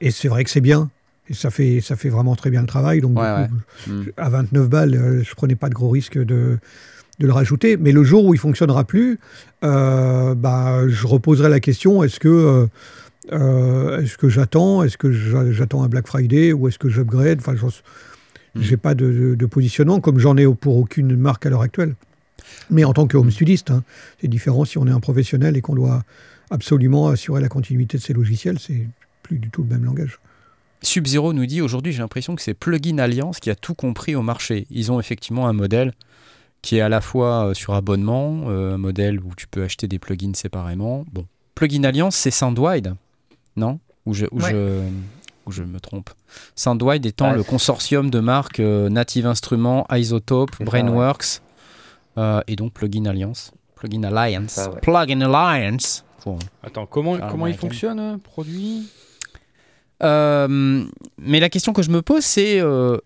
Et 0.01 0.11
c'est 0.11 0.27
vrai 0.27 0.43
que 0.43 0.49
c'est 0.49 0.59
bien. 0.61 0.89
Et 1.29 1.33
ça 1.33 1.49
fait, 1.49 1.79
ça 1.81 1.95
fait 1.95 2.09
vraiment 2.09 2.35
très 2.35 2.49
bien 2.49 2.61
le 2.61 2.67
travail. 2.67 2.99
Donc, 3.01 3.13
du 3.13 3.19
Ouais, 3.21 3.47
coup, 3.47 3.91
Mm. 3.91 4.03
à 4.17 4.29
29 4.29 4.69
balles, 4.69 5.23
je 5.23 5.33
prenais 5.35 5.55
pas 5.55 5.69
de 5.69 5.73
gros 5.75 5.89
risque 5.89 6.17
de, 6.17 6.57
de 7.19 7.27
le 7.27 7.33
rajouter. 7.33 7.77
Mais 7.77 7.91
le 7.91 8.03
jour 8.03 8.25
où 8.25 8.33
il 8.33 8.39
fonctionnera 8.39 8.83
plus, 8.83 9.19
euh, 9.63 10.35
bah, 10.35 10.87
je 10.87 11.07
reposerai 11.07 11.49
la 11.49 11.59
question 11.59 12.03
est-ce 12.03 12.19
que, 12.19 12.27
euh, 12.27 12.65
euh, 13.33 13.99
est-ce 14.01 14.17
que 14.17 14.29
j'attends 14.29 14.83
Est-ce 14.83 14.97
que 14.97 15.11
j'a- 15.11 15.51
j'attends 15.51 15.83
un 15.83 15.87
Black 15.89 16.07
Friday 16.07 16.53
Ou 16.53 16.67
est-ce 16.67 16.79
que 16.79 16.89
j'upgrade? 16.89 17.39
Enfin, 17.39 17.53
Mm. 17.55 18.61
j'ai 18.61 18.77
pas 18.77 18.95
de, 18.95 19.11
de- 19.11 19.35
de 19.35 19.45
positionnement, 19.45 19.99
comme 19.99 20.19
j'en 20.19 20.37
ai 20.37 20.45
pour 20.47 20.77
aucune 20.77 21.15
marque 21.15 21.45
à 21.45 21.49
l'heure 21.49 21.61
actuelle. 21.61 21.95
Mais 22.69 22.83
en 22.85 22.93
tant 22.93 23.07
que 23.07 23.17
home 23.17 23.31
studiste, 23.31 23.71
hein, 23.71 23.83
c'est 24.21 24.27
différent 24.27 24.63
si 24.65 24.77
on 24.77 24.87
est 24.87 24.91
un 24.91 24.99
professionnel 24.99 25.57
et 25.57 25.61
qu'on 25.61 25.75
doit 25.75 26.03
absolument 26.49 27.07
assurer 27.09 27.41
la 27.41 27.49
continuité 27.49 27.97
de 27.97 28.03
ses 28.03 28.13
logiciels. 28.13 28.57
C'est 28.59 28.87
plus 29.21 29.37
du 29.37 29.49
tout 29.49 29.63
le 29.63 29.69
même 29.69 29.83
langage. 29.83 30.19
Sub-Zero 30.81 31.33
nous 31.33 31.45
dit 31.45 31.61
aujourd'hui, 31.61 31.91
j'ai 31.91 31.99
l'impression 31.99 32.35
que 32.35 32.41
c'est 32.41 32.53
Plugin 32.53 32.99
Alliance 32.99 33.39
qui 33.39 33.49
a 33.49 33.55
tout 33.55 33.73
compris 33.73 34.15
au 34.15 34.21
marché. 34.21 34.65
Ils 34.71 34.91
ont 34.91 34.99
effectivement 34.99 35.47
un 35.49 35.53
modèle 35.53 35.91
qui 36.61 36.77
est 36.77 36.81
à 36.81 36.89
la 36.89 37.01
fois 37.01 37.47
euh, 37.49 37.53
sur 37.53 37.73
abonnement, 37.75 38.45
euh, 38.47 38.75
un 38.75 38.77
modèle 38.77 39.19
où 39.19 39.33
tu 39.35 39.47
peux 39.47 39.63
acheter 39.63 39.87
des 39.87 39.99
plugins 39.99 40.33
séparément. 40.33 41.05
Bon, 41.11 41.25
Plugin 41.55 41.83
Alliance, 41.83 42.15
c'est 42.15 42.31
Soundwide, 42.31 42.95
non? 43.55 43.79
Ou 44.05 44.13
je, 44.13 44.25
Ouais. 44.31 44.53
je, 45.49 45.63
me 45.63 45.79
trompe. 45.79 46.09
Soundwide 46.55 47.05
étant 47.05 47.31
Ah, 47.31 47.35
le 47.35 47.43
consortium 47.43 48.09
de 48.09 48.19
marques 48.19 48.59
euh, 48.59 48.89
Native 48.89 49.25
Instruments, 49.25 49.85
Isotope, 49.91 50.61
Brainworks 50.63 51.41
euh, 52.17 52.41
et 52.47 52.55
donc 52.55 52.73
Plugin 52.73 53.05
Alliance. 53.05 53.51
Plugin 53.75 54.03
Alliance. 54.03 54.51
C'est 54.51 54.61
ça, 54.61 54.71
ouais. 54.71 54.79
Plugin 54.81 55.21
Alliance. 55.21 56.03
Attends, 56.63 56.85
comment, 56.85 57.17
comment 57.29 57.47
il 57.47 57.55
fonctionne, 57.55 57.99
euh, 57.99 58.17
produit? 58.17 58.89
Euh, 60.03 60.85
mais 61.17 61.39
la 61.39 61.49
question 61.49 61.73
que 61.73 61.81
je 61.81 61.89
me 61.89 62.01
pose, 62.01 62.23
c'est 62.23 62.59
euh, 62.59 62.97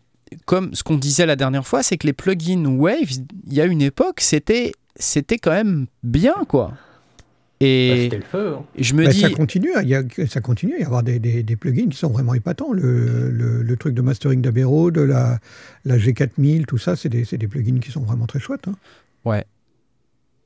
comme 0.46 0.74
ce 0.74 0.84
qu'on 0.84 0.98
disait 0.98 1.26
la 1.26 1.36
dernière 1.36 1.65
fois, 1.67 1.84
c'est 1.84 1.98
que 1.98 2.08
les 2.08 2.13
plugins 2.13 2.65
Waves, 2.65 3.12
il 3.48 3.54
y 3.54 3.62
a 3.62 3.65
une 3.65 3.82
époque, 3.82 4.22
c'était 4.22 4.72
c'était 4.96 5.38
quand 5.38 5.52
même 5.52 5.88
bien, 6.04 6.36
quoi. 6.48 6.67
Bah, 6.70 7.67
Et 7.67 8.10
le 8.10 8.22
feu. 8.22 8.56
hein. 8.58 8.65
je 8.78 8.94
me 8.96 9.06
Bah, 9.06 9.12
dis, 9.12 9.22
ça 9.22 9.30
continue, 9.30 9.70
il 9.84 9.88
y 9.88 9.94
a, 9.96 10.02
ça 10.28 10.41
continue 10.41 10.74
à 10.76 10.80
y 10.80 10.84
avoir 10.84 11.04
des, 11.04 11.20
des- 11.20 11.44
des 11.44 11.56
plugins 11.56 11.88
qui 11.89 11.98
sont 11.98 12.10
vraiment 12.10 12.34
épatants. 12.34 12.72
Le, 12.74 13.30
le- 13.30 13.62
le 13.62 13.78
truc 13.78 13.94
de 13.94 14.02
mastering 14.02 14.41
d'Abbey 14.41 14.63
Road, 14.63 14.98
la, 14.98 15.39
la 15.86 15.98
G4000, 15.98 16.65
tout 16.65 16.78
ça, 16.80 16.96
c'est 16.96 17.10
des, 17.10 17.24
c'est 17.24 17.38
des 17.38 17.48
plugins 17.48 17.80
qui 17.80 17.91
sont 17.91 18.02
vraiment 18.02 18.26
très 18.26 18.39
chouettes. 18.39 18.67
hein. 18.67 19.41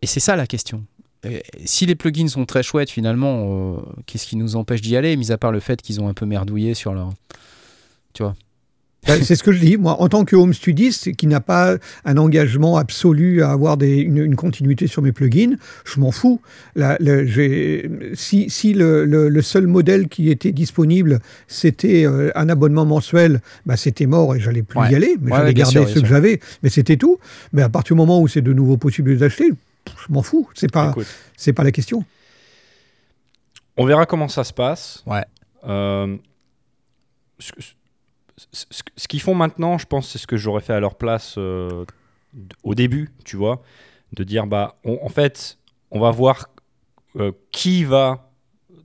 et 0.01 0.07
c'est 0.07 0.19
ça 0.19 0.35
la 0.35 0.45
question. 0.45 0.83
Euh, 1.25 1.39
Si 1.63 1.85
les 1.85 1.95
plugins 1.95 2.27
sont 2.27 2.45
très 2.45 2.63
chouettes, 2.63 2.89
finalement, 2.91 3.77
euh, 3.77 3.81
qu'est-ce 4.05 4.27
qui 4.27 4.35
nous 4.35 4.55
empêche 4.57 4.81
d'y 4.81 4.95
aller, 4.97 5.15
mis 5.15 5.31
à 5.31 5.37
part 5.37 5.51
le 5.53 5.59
fait 5.61 5.81
qu'ils 5.81 6.01
ont 6.01 6.07
un 6.09 6.13
peu 6.13 6.25
merdouillé 6.25 6.73
sur 6.73 6.93
leur. 6.93 7.13
Bah, 8.19 8.35
c'est 9.05 9.35
ce 9.35 9.43
que 9.43 9.51
je 9.51 9.59
dis. 9.59 9.77
Moi, 9.77 10.01
en 10.01 10.09
tant 10.09 10.25
que 10.25 10.35
home 10.35 10.53
studiste 10.53 11.15
qui 11.15 11.27
n'a 11.27 11.39
pas 11.39 11.77
un 12.05 12.17
engagement 12.17 12.77
absolu 12.77 13.43
à 13.43 13.51
avoir 13.51 13.77
des- 13.77 13.97
une, 13.97 14.17
une 14.17 14.35
continuité 14.35 14.87
sur 14.87 15.01
mes 15.01 15.11
plugins, 15.11 15.55
je 15.85 15.99
m'en 15.99 16.11
fous. 16.11 16.41
Si 18.15 18.49
si 18.49 18.73
le, 18.73 19.05
le- 19.05 19.29
le 19.29 19.41
seul 19.41 19.67
modèle 19.67 20.07
qui 20.07 20.29
était 20.29 20.51
disponible, 20.51 21.19
c'était 21.47 22.05
euh, 22.05 22.31
un 22.35 22.49
abonnement 22.49 22.85
mensuel, 22.85 23.41
bah, 23.65 23.77
c'était 23.77 24.05
mort 24.07 24.35
et 24.35 24.39
j'allais 24.39 24.63
plus 24.63 24.79
Ouais. 24.79 24.91
y 24.91 24.95
aller. 24.95 25.15
Mais 25.21 25.31
Ouais, 25.31 25.37
j'allais 25.37 25.53
garder 25.53 25.71
sûr, 25.85 25.89
ceux 25.89 26.01
que 26.01 26.07
j'avais. 26.07 26.39
Mais 26.63 26.69
c'était 26.69 26.97
tout. 26.97 27.19
Mais 27.53 27.61
à 27.61 27.69
partir 27.69 27.95
du 27.95 27.97
moment 27.99 28.19
où 28.21 28.27
c'est 28.27 28.41
de 28.41 28.53
nouveau 28.53 28.77
possible 28.77 29.09
de 29.09 29.15
les 29.15 29.23
acheter, 29.23 29.49
pff, 29.49 29.95
je 30.07 30.13
m'en 30.13 30.21
fous. 30.23 30.49
C'est 30.55 30.71
pas, 30.71 30.93
c'est 31.37 31.53
pas 31.53 31.63
la 31.63 31.71
question. 31.71 32.03
on 33.77 33.85
verra 33.85 34.05
comment 34.05 34.27
ça 34.29 34.43
se 34.43 34.53
passe. 34.53 35.03
Ouais. 35.05 35.23
Euh, 35.67 36.15
ce, 38.51 39.07
qu'ils 39.07 39.21
font 39.21 39.35
maintenant, 39.35 39.77
je 39.77 39.85
pense, 39.85 40.09
c'est 40.09 40.17
ce 40.17 40.27
que 40.27 40.37
j'aurais 40.37 40.61
fait 40.61 40.73
à 40.73 40.79
leur 40.79 40.95
place 40.95 41.35
euh, 41.37 41.85
au 42.63 42.75
début, 42.75 43.09
tu 43.23 43.37
vois, 43.37 43.61
de 44.13 44.23
dire 44.23 44.45
bah, 44.47 44.75
on- 44.83 44.99
en 45.03 45.09
fait, 45.09 45.57
on 45.91 45.99
va 45.99 46.11
voir 46.11 46.47
euh, 47.17 47.31
qui 47.51 47.83
va 47.85 48.29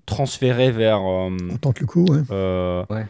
transférer 0.07 0.71
vers, 0.71 0.99
euh, 1.01 1.37
On 1.51 1.57
tente 1.57 1.81
le 1.81 1.87
coup. 1.87 2.07
hein. 2.13 2.25
euh, 2.31 2.85
Ouais. 2.91 3.07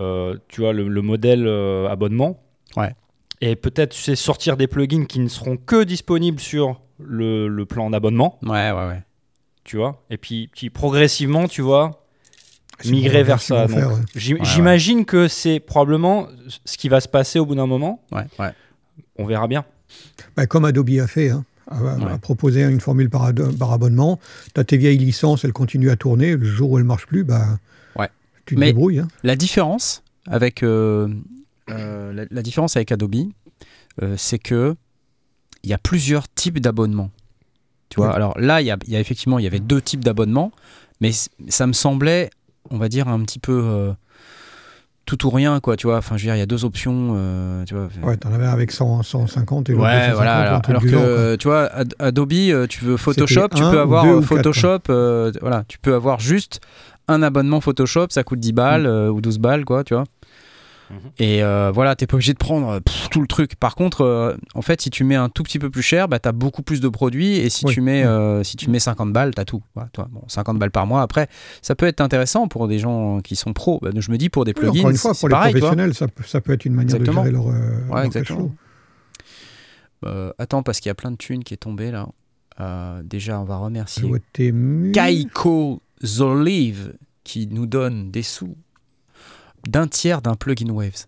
euh, 0.00 0.36
tu 0.48 0.60
vois, 0.62 0.72
le, 0.72 0.88
le 0.88 1.02
modèle 1.02 1.46
euh, 1.46 1.88
abonnement. 1.88 2.40
Ouais. 2.76 2.94
Et 3.40 3.54
peut-être, 3.54 3.92
tu 3.94 4.02
sais, 4.02 4.16
sortir 4.16 4.56
des 4.56 4.66
plugins 4.66 5.04
qui 5.04 5.20
ne 5.20 5.28
seront 5.28 5.56
que 5.56 5.84
disponibles 5.84 6.40
sur 6.40 6.80
le, 6.98 7.46
le 7.46 7.66
plan 7.66 7.90
d'abonnement, 7.90 8.38
Ouais, 8.42 8.72
ouais, 8.72 8.86
ouais. 8.88 9.02
tu 9.62 9.76
vois, 9.76 10.02
et 10.10 10.16
puis, 10.16 10.48
puis 10.52 10.70
progressivement, 10.70 11.46
tu 11.46 11.62
vois, 11.62 12.04
migrer 12.86 13.22
vers 13.22 13.40
ça. 13.40 13.66
ouais. 13.66 13.84
Ouais, 13.84 13.94
J'imagine 14.42 15.04
que 15.04 15.28
c'est 15.28 15.60
probablement 15.60 16.28
ce 16.64 16.76
qui 16.76 16.88
va 16.88 17.00
se 17.00 17.08
passer 17.08 17.38
au 17.38 17.46
bout 17.46 17.54
d'un 17.54 17.66
moment. 17.66 18.02
ouais, 18.12 18.24
ouais. 18.38 18.50
On 19.16 19.24
verra 19.26 19.48
bien. 19.48 19.64
Bah, 20.36 20.46
comme 20.46 20.64
Adobe 20.64 20.90
a 21.00 21.06
fait, 21.06 21.30
hein, 21.30 21.44
a, 21.70 21.76
a 21.78 21.96
Ouais. 21.96 22.18
proposé 22.20 22.62
une 22.62 22.80
formule 22.80 23.10
par, 23.10 23.24
abonnement. 23.72 24.20
Tu 24.54 24.60
as 24.60 24.64
tes 24.64 24.76
vieilles 24.76 24.98
licences, 24.98 25.44
elles 25.44 25.52
continuent 25.52 25.90
à 25.90 25.96
tourner. 25.96 26.36
Le 26.36 26.44
jour 26.46 26.70
où 26.70 26.78
elles 26.78 26.84
ne 26.84 26.88
marchent 26.88 27.06
plus, 27.06 27.24
bah, 27.24 27.58
Ouais. 27.96 28.08
tu 28.46 28.54
te 28.54 28.60
Mais- 28.60 28.66
débrouilles. 28.66 29.00
hein. 29.00 29.08
La 29.24 29.34
différence 29.34 30.02
avec 30.26 30.62
euh, 30.62 31.08
euh, 31.70 32.12
la, 32.12 32.24
la 32.30 32.42
différence 32.42 32.76
avec 32.76 32.92
Adobe, 32.92 33.16
euh, 34.02 34.14
c'est 34.16 34.38
que 34.38 34.76
il 35.64 35.70
y 35.70 35.72
a 35.72 35.78
plusieurs 35.78 36.28
types 36.32 36.60
d'abonnements. 36.60 37.10
Tu 37.88 37.96
vois, 37.96 38.14
alors 38.14 38.38
là, 38.38 38.60
il 38.60 38.66
y 38.66 38.70
a, 38.70 38.76
il 38.86 38.92
y 38.92 38.96
a 38.96 39.00
effectivement, 39.00 39.38
il 39.40 39.44
y 39.44 39.48
avait 39.48 39.58
deux 39.60 39.80
types 39.82 40.04
d'abonnements, 40.04 40.52
mais 41.00 41.10
ça 41.48 41.66
me 41.66 41.72
semblait, 41.72 42.30
on 42.70 42.78
va 42.78 42.88
dire, 42.88 43.08
un 43.08 43.20
petit 43.20 43.38
peu 43.38 43.60
euh, 43.64 43.92
tout 45.06 45.26
ou 45.26 45.30
rien, 45.30 45.58
quoi. 45.60 45.76
Tu 45.76 45.86
vois, 45.86 45.96
enfin, 45.98 46.16
je 46.16 46.22
veux 46.22 46.26
dire, 46.26 46.36
il 46.36 46.38
y 46.38 46.42
a 46.42 46.46
deux 46.46 46.64
options. 46.64 47.14
euh, 47.16 47.64
tu 47.64 47.74
vois. 47.74 47.88
Ouais, 48.02 48.16
tu 48.18 48.26
en 48.26 48.32
avais 48.32 48.46
avec 48.46 48.70
100, 48.70 49.02
150 49.02 49.70
et 49.70 49.74
Ouais, 49.74 49.78
250, 50.10 50.14
voilà. 50.16 50.32
Alors, 50.48 50.60
alors 50.70 50.82
que, 50.82 50.88
genre, 51.32 51.36
tu 51.38 51.48
vois, 51.48 51.64
Ad- 51.66 51.94
Adobe, 51.98 52.32
euh, 52.32 52.66
tu 52.66 52.84
veux 52.84 52.96
Photoshop, 52.96 53.48
tu 53.54 53.62
peux 53.70 53.80
avoir 53.80 54.04
Photoshop, 54.22 54.78
euh, 54.90 55.32
voilà, 55.40 55.64
tu 55.66 55.78
peux 55.78 55.94
avoir 55.94 56.20
juste 56.20 56.60
un 57.08 57.22
abonnement 57.22 57.60
Photoshop, 57.62 58.08
ça 58.10 58.22
coûte 58.22 58.38
10 58.40 58.52
balles 58.52 58.84
euh, 58.86 59.08
ou 59.10 59.22
12 59.22 59.38
balles, 59.38 59.64
quoi, 59.64 59.82
tu 59.82 59.94
vois. 59.94 60.04
Mhm. 60.90 60.96
Et 61.18 61.42
euh, 61.42 61.70
voilà, 61.72 61.94
t'es 61.96 62.06
pas 62.06 62.14
obligé 62.14 62.32
de 62.32 62.38
prendre 62.38 62.68
euh, 62.68 62.80
pff, 62.80 63.08
tout 63.10 63.20
le 63.20 63.26
truc. 63.26 63.56
Par 63.56 63.74
contre, 63.74 64.00
euh, 64.02 64.36
en 64.54 64.62
fait, 64.62 64.80
si 64.80 64.90
tu 64.90 65.04
mets 65.04 65.16
un 65.16 65.28
tout 65.28 65.42
petit 65.42 65.58
peu 65.58 65.68
plus 65.70 65.82
cher, 65.82 66.08
bah, 66.08 66.18
t'as 66.18 66.32
beaucoup 66.32 66.62
plus 66.62 66.80
de 66.80 66.88
produits. 66.88 67.36
Et 67.36 67.50
si 67.50 67.66
Oui. 67.66 67.74
tu 67.74 67.80
mets, 67.80 68.04
euh, 68.04 68.42
si 68.42 68.56
tu 68.56 68.70
mets 68.70 68.78
50 68.78 69.12
balles, 69.12 69.34
t'as 69.34 69.44
tout. 69.44 69.62
Voilà, 69.74 69.90
toi, 69.92 70.08
bon, 70.10 70.22
50 70.28 70.58
balles 70.58 70.70
par 70.70 70.86
mois. 70.86 71.02
Après, 71.02 71.28
ça 71.62 71.74
peut 71.74 71.86
être 71.86 72.00
intéressant 72.00 72.48
pour 72.48 72.68
des 72.68 72.78
gens 72.78 73.20
qui 73.20 73.36
sont 73.36 73.52
pros. 73.52 73.78
Bah, 73.82 73.90
je 73.96 74.10
me 74.10 74.16
dis 74.18 74.28
pour 74.30 74.44
des 74.44 74.50
Oui, 74.52 74.54
plugins, 74.54 74.78
encore 74.80 74.90
une 74.90 74.96
fois, 74.96 75.14
pour 75.14 75.28
les 75.28 75.32
pareil, 75.32 75.52
professionnels, 75.52 75.94
ça, 75.94 76.08
peut- 76.08 76.24
ça 76.24 76.40
peut 76.40 76.52
être 76.52 76.64
une 76.64 76.74
manière 76.74 76.96
Exactement. 76.96 77.22
de 77.24 77.28
gérer 77.30 77.32
leur, 77.44 77.48
euh, 77.48 77.70
leur 77.86 77.90
Ouais, 77.90 77.94
cash 77.96 78.06
exactement. 78.06 78.38
flow. 80.02 80.32
Attends, 80.38 80.62
parce 80.62 80.80
qu'il 80.80 80.88
y 80.88 80.90
a 80.90 80.94
plein 80.94 81.10
de 81.10 81.16
thunes 81.16 81.44
qui 81.44 81.54
est 81.54 81.58
tombée 81.58 81.90
là. 81.90 82.08
Déjà, 83.04 83.40
on 83.40 83.44
va 83.44 83.56
remercier 83.58 84.10
Kaiko 84.92 85.82
Zolive 86.04 86.94
qui 87.24 87.46
nous 87.50 87.66
donne 87.66 88.10
des 88.10 88.22
sous 88.22 88.56
d'un 89.66 89.86
tiers 89.88 90.22
d'un 90.22 90.34
plugin 90.34 90.70
Waves. 90.70 91.06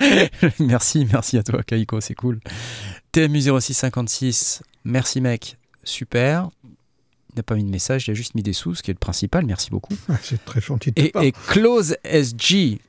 merci, 0.58 1.06
merci 1.12 1.38
à 1.38 1.42
toi 1.42 1.62
Kaiko, 1.62 2.00
c'est 2.00 2.14
cool. 2.14 2.40
TMU0656, 3.14 4.60
merci 4.84 5.20
mec, 5.20 5.56
super. 5.84 6.50
Il 7.32 7.36
n'a 7.36 7.42
pas 7.42 7.54
mis 7.54 7.64
de 7.64 7.70
message, 7.70 8.08
il 8.08 8.10
a 8.10 8.14
juste 8.14 8.34
mis 8.34 8.42
des 8.42 8.52
sous, 8.52 8.74
ce 8.74 8.82
qui 8.82 8.90
est 8.90 8.94
le 8.94 8.98
principal, 8.98 9.46
merci 9.46 9.70
beaucoup. 9.70 9.94
Ah, 10.08 10.14
c'est 10.22 10.44
très 10.44 10.60
gentil 10.60 10.90
de 10.92 11.00
Et, 11.00 11.10
part. 11.10 11.22
et 11.22 11.32
Close 11.48 11.96
SG, 12.04 12.80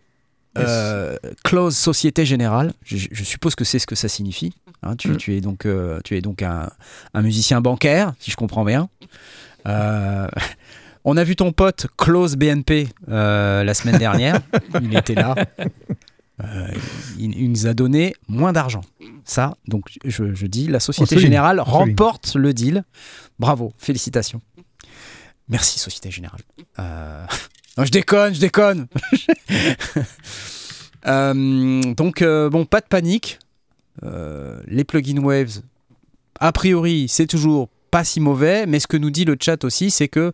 euh, 0.57 1.15
Close 1.43 1.77
Société 1.77 2.25
Générale, 2.25 2.73
je, 2.83 2.97
je 3.11 3.23
suppose 3.23 3.55
que 3.55 3.63
c'est 3.63 3.79
ce 3.79 3.85
que 3.87 3.95
ça 3.95 4.07
signifie. 4.09 4.53
hein. 4.83 4.95
tu, 4.95 5.09
Mm. 5.09 5.17
tu 5.17 5.35
es 5.35 5.41
donc, 5.41 5.65
euh, 5.65 5.99
tu 6.03 6.17
es 6.17 6.21
donc 6.21 6.41
un, 6.41 6.69
un 7.13 7.21
musicien 7.21 7.61
bancaire, 7.61 8.13
si 8.19 8.31
je 8.31 8.35
comprends 8.35 8.65
bien. 8.65 8.89
Euh, 9.67 10.27
on 11.03 11.17
a 11.17 11.23
vu 11.23 11.35
ton 11.35 11.51
pote 11.51 11.87
Close 11.97 12.35
BNP 12.35 12.87
euh, 13.09 13.63
la 13.63 13.73
semaine 13.73 13.97
dernière. 13.97 14.41
il 14.81 14.95
était 14.95 15.15
là. 15.15 15.35
Euh, 16.43 16.67
il, 17.19 17.35
il 17.39 17.51
nous 17.51 17.67
a 17.67 17.73
donné 17.73 18.13
moins 18.27 18.53
d'argent. 18.53 18.81
Ça, 19.25 19.55
donc 19.67 19.85
je, 20.03 20.33
je 20.33 20.47
dis, 20.47 20.67
la 20.67 20.79
Société 20.79 21.15
souligne, 21.15 21.25
Générale 21.27 21.57
souligne. 21.65 21.71
remporte 21.89 22.35
le 22.35 22.53
deal. 22.53 22.83
Bravo, 23.39 23.73
félicitations. 23.77 24.41
Merci 25.49 25.79
Société 25.79 26.11
Générale. 26.11 26.41
Euh, 26.79 27.25
Non, 27.77 27.85
je 27.85 27.91
déconne, 27.91 28.33
je 28.35 28.39
déconne. 28.41 28.87
Euh, 31.07 31.81
donc, 31.95 32.23
bon, 32.23 32.63
pas 32.65 32.79
de 32.79 32.85
panique. 32.85 33.39
Les 34.03 34.83
plugins 34.83 35.17
Waves, 35.23 35.61
a 36.39 36.51
priori, 36.51 37.07
c'est 37.07 37.25
toujours 37.25 37.69
pas 37.89 38.03
si 38.03 38.19
mauvais, 38.19 38.67
mais 38.67 38.79
ce 38.79 38.85
que 38.85 38.97
nous 38.97 39.09
dit 39.09 39.25
le 39.25 39.35
chat 39.39 39.63
aussi, 39.63 39.89
c'est 39.89 40.07
que 40.07 40.31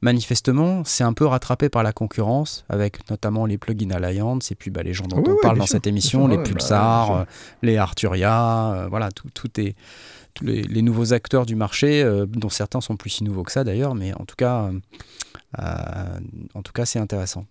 manifestement, 0.00 0.82
c'est 0.84 1.04
un 1.04 1.12
peu 1.12 1.26
rattrapé 1.26 1.68
par 1.68 1.82
la 1.82 1.92
concurrence, 1.92 2.64
avec 2.68 3.08
notamment 3.10 3.46
les 3.46 3.58
plugins 3.58 3.90
Alliance 3.90 4.50
et 4.50 4.54
puis 4.54 4.70
bah, 4.70 4.82
les 4.82 4.92
gens 4.92 5.06
dont 5.06 5.18
oui, 5.18 5.24
on 5.26 5.32
oui, 5.32 5.38
parle 5.42 5.58
dans 5.58 5.66
sûr, 5.66 5.72
cette 5.72 5.86
émission, 5.86 6.28
les 6.28 6.36
bah, 6.36 6.42
Pulsar, 6.42 7.06
bien 7.08 7.20
euh, 7.20 7.24
les 7.62 7.76
Arturia, 7.76 8.72
euh, 8.72 8.86
voilà, 8.88 9.10
tout, 9.10 9.28
tout 9.32 9.60
est 9.60 9.74
tous 10.34 10.44
les, 10.44 10.62
les 10.62 10.82
nouveaux 10.82 11.14
acteurs 11.14 11.46
du 11.46 11.56
marché, 11.56 12.02
euh, 12.02 12.26
dont 12.26 12.50
certains 12.50 12.82
sont 12.82 12.96
plus 12.96 13.10
si 13.10 13.24
nouveaux 13.24 13.42
que 13.42 13.52
ça 13.52 13.64
d'ailleurs, 13.64 13.94
mais 13.94 14.12
en 14.14 14.24
tout 14.24 14.36
cas, 14.36 14.70
en 15.56 16.62
tout 16.62 16.72
cas, 16.72 16.84
c'est 16.84 16.98
intéressant. 16.98 17.46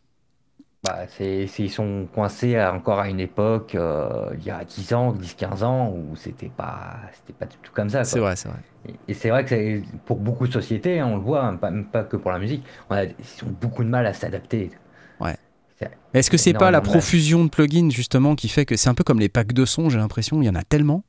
Bah, 0.86 1.00
c'est, 1.08 1.48
c'est- 1.48 1.64
ils 1.64 1.70
sont 1.72 2.08
coincés 2.14 2.58
à- 2.58 2.74
encore 2.74 3.00
à 3.00 3.10
une 3.10 3.20
époque, 3.20 3.76
euh, 3.76 4.30
il 4.38 4.46
y 4.46 4.52
a 4.52 4.64
10 4.64 4.94
ans, 4.94 5.12
10-15 5.14 5.64
ans, 5.64 5.90
où 5.90 6.16
c'était 6.16 6.50
pas, 6.56 6.98
c'était 7.14 7.34
pas 7.38 7.46
du 7.46 7.56
tout 7.64 7.72
comme 7.74 7.90
ça. 7.90 8.04
C'est 8.04 8.20
quoi. 8.20 8.28
vrai, 8.30 8.36
c'est 8.36 8.50
vrai. 8.50 8.60
Et, 8.88 8.94
et 9.12 9.14
c'est 9.14 9.30
vrai 9.30 9.44
que 9.44 9.50
c'est- 9.50 9.84
pour 10.06 10.18
beaucoup 10.18 10.48
de 10.48 10.54
sociétés, 10.54 11.00
hein, 11.00 11.08
on 11.12 11.16
le 11.16 11.22
voit, 11.22 11.44
hein, 11.44 11.56
pas, 11.56 11.72
même 11.72 11.86
pas 11.86 12.04
que 12.04 12.18
pour 12.18 12.32
la 12.32 12.40
musique, 12.40 12.64
on 12.90 12.96
a, 12.96 13.04
ils 13.06 13.14
ont 13.46 13.54
beaucoup 13.62 13.84
de 13.84 13.90
mal 13.90 14.06
à 14.06 14.14
s'adapter. 14.14 14.72
Ouais. 15.20 15.36
C'est- 15.80 15.90
Est-ce 16.14 16.30
que 16.30 16.38
c'est 16.38 16.54
pas 16.54 16.66
la 16.72 16.78
énormément 16.78 16.82
de 16.84 16.88
mal. 16.88 17.00
profusion 17.00 17.44
de 17.46 17.50
plugins 17.50 17.90
justement 17.90 18.36
qui 18.36 18.48
fait 18.48 18.66
que 18.66 18.76
c'est 18.76 18.90
un 18.90 18.94
peu 18.94 19.04
comme 19.04 19.20
les 19.20 19.30
packs 19.30 19.54
de 19.54 19.66
son, 19.66 19.90
j'ai 19.90 19.98
l'impression, 19.98 20.42
il 20.42 20.46
y 20.46 20.50
en 20.50 20.56
a 20.56 20.64
tellement 20.64 21.04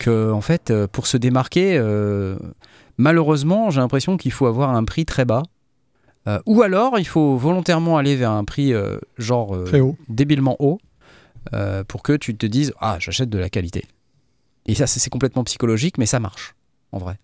que 0.00 0.32
en 0.32 0.40
fait, 0.40 0.70
euh, 0.70 0.86
pour 0.86 1.06
se 1.06 1.16
démarquer, 1.16 1.76
euh, 1.78 2.36
malheureusement, 2.98 3.70
j'ai 3.70 3.80
l'impression 3.80 4.16
qu'il 4.16 4.32
faut 4.32 4.46
avoir 4.46 4.70
un 4.70 4.84
prix 4.84 5.04
très 5.04 5.24
bas. 5.24 5.42
Euh, 6.26 6.40
ou 6.46 6.62
alors, 6.62 6.98
il 6.98 7.06
faut 7.06 7.36
volontairement 7.36 7.98
aller 7.98 8.16
vers 8.16 8.30
un 8.32 8.44
prix 8.44 8.72
euh, 8.72 8.98
genre 9.16 9.54
euh, 9.54 9.64
Très 9.64 9.80
haut. 9.80 9.96
débilement 10.08 10.56
haut 10.58 10.80
pour 11.86 12.02
que 12.02 12.16
tu 12.16 12.36
te 12.36 12.44
dises 12.44 12.72
ah 12.80 12.96
j'achète 12.98 13.30
de 13.30 13.38
la 13.38 13.48
qualité. 13.48 13.84
Et 14.66 14.74
ça 14.74 14.88
c'est 14.88 15.08
complètement 15.10 15.44
psychologique, 15.44 15.96
mais 15.96 16.06
ça 16.06 16.18
marche 16.18 16.56
en 16.90 16.98
vrai. 16.98 17.18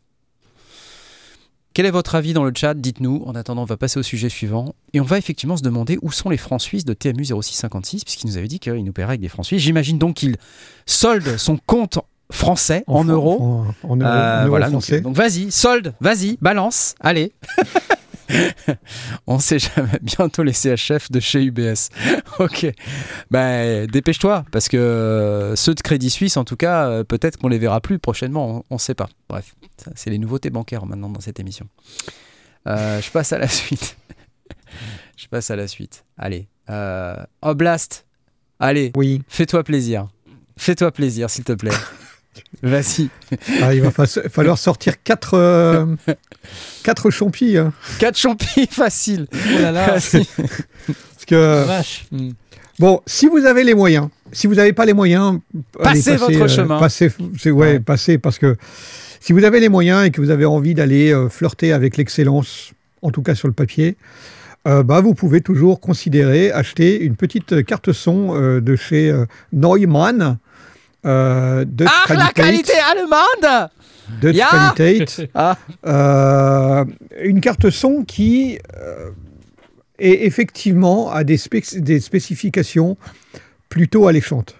Quel 1.75 1.87
est 1.87 1.91
votre 1.91 2.15
avis 2.15 2.33
dans 2.33 2.45
le 2.45 2.53
chat? 2.55 2.75
Dites-nous. 2.75 3.25
En 3.27 3.35
attendant, 3.35 3.63
on 3.63 3.67
va 3.67 3.77
passer 3.77 3.99
au 3.99 4.03
sujet 4.05 4.29
suivant. 4.29 4.75
Et 4.93 5.01
on 5.01 5.05
va 5.05 5.19
effectivement 5.19 5.57
se 5.57 5.63
demander 5.63 5.99
où 6.03 6.13
sont 6.13 6.31
les 6.31 6.37
francs 6.37 6.61
suisses 6.61 6.85
de 6.85 6.93
TMU 6.93 7.25
0656, 7.25 8.05
puisqu'il 8.05 8.29
nous 8.29 8.37
avait 8.37 8.47
dit 8.47 8.61
qu'il 8.61 8.85
nous 8.85 8.93
paierait 8.93 9.13
avec 9.13 9.21
des 9.21 9.29
francs 9.29 9.47
suisses. 9.47 9.63
J'imagine 9.63 9.99
donc 9.99 10.17
qu'il 10.17 10.37
solde 10.87 11.37
son 11.37 11.57
compte 11.57 11.99
français 12.31 12.85
en, 12.87 13.05
euros. 13.05 13.41
En, 13.41 13.45
en 13.45 13.57
euros, 13.57 13.75
en 13.83 13.97
euros 13.97 14.49
voilà, 14.49 14.71
donc, 14.71 14.89
donc 15.01 15.17
vas-y, 15.17 15.51
solde, 15.51 15.95
vas-y, 16.01 16.39
balance, 16.41 16.95
allez. 17.01 17.33
On 19.27 19.39
sait 19.39 19.59
jamais, 19.59 19.99
bientôt 20.03 20.43
les 20.43 20.53
CHF 20.53 21.11
de 21.11 21.21
chez 21.21 21.43
UBS. 21.45 21.89
ok, 22.39 22.67
ben 23.31 23.87
dépêche-toi, 23.87 24.45
parce 24.51 24.69
que 24.69 24.77
euh, 24.77 25.57
ceux 25.57 25.75
de 25.75 25.81
Crédit 25.81 26.11
Suisse, 26.11 26.37
en 26.37 26.45
tout 26.45 26.57
cas, 26.57 26.89
euh, 26.89 27.05
peut-être 27.05 27.39
qu'on 27.39 27.49
les 27.49 27.59
verra 27.59 27.81
plus 27.81 27.99
prochainement, 27.99 28.65
on 28.71 28.75
ne 28.75 28.81
sait 28.81 28.95
pas. 28.95 29.09
Bref, 29.29 29.55
c'est 29.95 30.11
les 30.11 30.19
nouveautés 30.19 30.51
bancaires 30.51 30.87
maintenant 30.87 31.09
dans 31.11 31.21
cette 31.21 31.41
émission. 31.41 31.67
Euh, 32.67 33.01
je 33.01 33.11
passe 33.11 33.33
à 33.33 33.39
la 33.39 33.49
suite. 33.49 33.97
je 35.17 35.27
passe 35.29 35.51
à 35.51 35.57
la 35.57 35.69
suite. 35.69 36.05
Allez, 36.17 36.49
euh, 36.71 37.17
Oblast, 37.43 38.07
allez, 38.59 38.93
Oui, 38.97 39.23
fais-toi 39.29 39.65
plaisir. 39.65 40.09
Fais-toi 40.57 40.93
plaisir, 40.93 41.31
s'il 41.31 41.45
te 41.45 41.53
plaît. 41.53 41.71
Vas-y. 42.63 43.09
Ah, 43.61 43.75
il 43.75 43.83
va 43.83 43.91
fa- 43.91 44.07
falloir 44.07 44.57
sortir 44.59 45.03
quatre, 45.03 45.35
euh, 45.35 45.85
quatre 46.85 47.11
champis. 47.11 47.57
hein. 47.57 47.73
4 47.99 48.17
champis 48.17 48.67
facile. 48.71 49.27
Oh 49.33 49.63
là 49.63 49.73
là, 49.73 49.87
Vas-y. 49.99 50.25
Parce 50.87 51.25
que, 51.27 51.65
vache. 51.67 52.07
bon, 52.79 53.01
si 53.07 53.27
vous 53.27 53.45
avez 53.45 53.65
les 53.65 53.75
moyens, 53.75 54.09
si 54.33 54.47
vous 54.47 54.55
n'avez 54.55 54.73
pas 54.73 54.85
les 54.87 54.93
moyens, 54.95 55.39
allez, 55.81 56.01
Passez 56.01 56.17
votre 56.17 56.49
chemin. 56.49 56.79
Passez, 56.79 57.11
c'est, 57.39 57.51
ouais, 57.51 57.81
passez, 57.81 58.19
parce 58.19 58.39
que 58.39 58.57
si 59.21 59.33
vous 59.33 59.45
avez 59.45 59.61
les 59.61 59.69
moyens 59.69 60.07
et 60.07 60.11
que 60.11 60.21
vous 60.21 60.31
avez 60.31 60.45
envie 60.47 60.75
d'aller 60.75 61.13
euh, 61.13 61.29
flirter 61.29 61.73
avec 61.73 61.97
l'excellence, 61.97 62.73
en 63.03 63.11
tout 63.11 63.23
cas 63.23 63.35
sur 63.35 63.47
le 63.49 63.55
papier, 63.55 63.97
euh, 64.67 64.83
bah, 64.83 65.01
vous 65.01 65.15
pouvez 65.15 65.41
toujours 65.41 65.81
considérer 65.81 66.51
acheter 66.53 67.01
une 67.03 67.17
petite 67.17 67.65
carte 67.65 67.93
son 67.93 68.35
euh, 68.37 68.61
de 68.61 68.75
chez 68.77 69.11
euh, 69.11 69.27
Neumann. 69.53 70.39
Euh, 71.05 71.65
de 71.65 71.85
Ah, 71.89 72.15
la 72.15 72.29
qualité 72.29 72.73
allemande 72.91 73.71
Dutch 74.21 74.37
Ja. 74.37 74.73
Qualität. 74.77 75.29
Ah, 75.35 75.57
Euh, 75.87 76.85
une 77.23 77.41
carte 77.41 77.71
son 77.71 78.05
qui 78.05 78.59
euh, 78.77 79.11
est 79.99 80.25
effectivement 80.27 81.11
a 81.11 81.25
des, 81.25 81.37
spécifications 81.39 82.97
plutôt 83.69 84.07
alléchantes. 84.07 84.55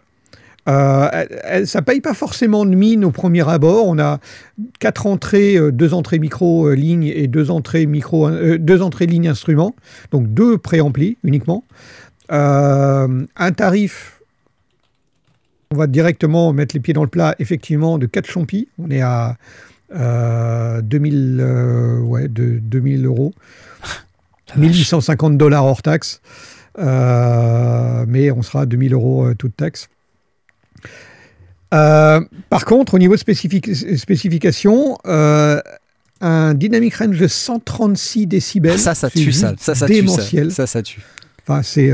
Euh, 0.69 1.09
elle- 1.13 1.41
elle- 1.45 1.67
ça 1.67 1.83
paye 1.83 2.01
pas 2.01 2.15
forcément 2.15 2.65
de 2.65 2.75
mine 2.75 3.05
au 3.05 3.11
premier 3.11 3.49
abord. 3.49 3.87
On 3.89 3.99
a 3.99 4.19
quatre 4.79 5.07
entrées, 5.07 5.57
euh, 5.57 5.73
deux 5.73 5.93
entrées 5.93 6.19
micro 6.21 6.69
euh, 6.69 6.75
ligne 6.75 7.05
et 7.05 7.27
deux 7.27 7.51
entrées 7.51 7.87
micro, 7.87 8.31
deux 8.31 8.81
entrées 8.83 9.07
ligne 9.07 9.29
instrument, 9.29 9.75
donc 10.13 10.29
deux 10.33 10.59
préamplis 10.59 11.19
uniquement. 11.25 11.65
Un 12.29 13.53
tarif, 13.55 14.12
on 15.73 15.77
va 15.77 15.87
directement 15.87 16.53
mettre 16.53 16.75
les 16.75 16.81
pieds 16.81 16.95
dans 16.95 17.03
le 17.03 17.09
plat, 17.09 17.35
effectivement, 17.39 17.99
de 17.99 18.07
4 18.07 18.27
champis. 18.31 18.69
On 18.79 18.91
est 18.91 19.01
à 19.01 19.37
euh, 19.95 20.81
2000, 20.83 21.39
euh, 21.41 21.99
ouais, 22.01 22.29
de 22.29 22.59
2000 22.61 23.07
euros. 23.07 23.33
1850 24.57 25.39
dollars 25.39 25.65
hors 25.65 25.83
taxe. 25.83 26.21
Euh, 26.79 28.05
mais 28.07 28.31
on 28.31 28.43
sera 28.43 28.63
à 28.63 28.67
2000 28.67 28.93
euros 28.95 29.27
euh, 29.27 29.35
toute 29.35 29.57
taxe. 29.57 29.89
Euh, 31.75 32.21
par 32.51 32.65
contre, 32.67 32.95
au 32.95 32.99
niveau 32.99 33.17
spécific- 33.17 33.97
spécification, 33.97 34.99
un 35.05 36.55
dynamic 36.55 36.95
range 36.97 37.19
de 37.19 37.27
136 37.27 38.27
décibels. 38.27 38.79
ça, 38.79 38.95
ça 38.95 39.09
tue, 39.11 39.33
ça. 39.33 39.55
Ça, 39.59 39.75
ça 39.75 39.87
tue. 39.87 40.07
Ça, 40.07 40.51
ça, 40.51 40.67
ça 40.67 40.83
tue. 40.83 41.01
Enfin, 41.47 41.63
c'est 41.63 41.91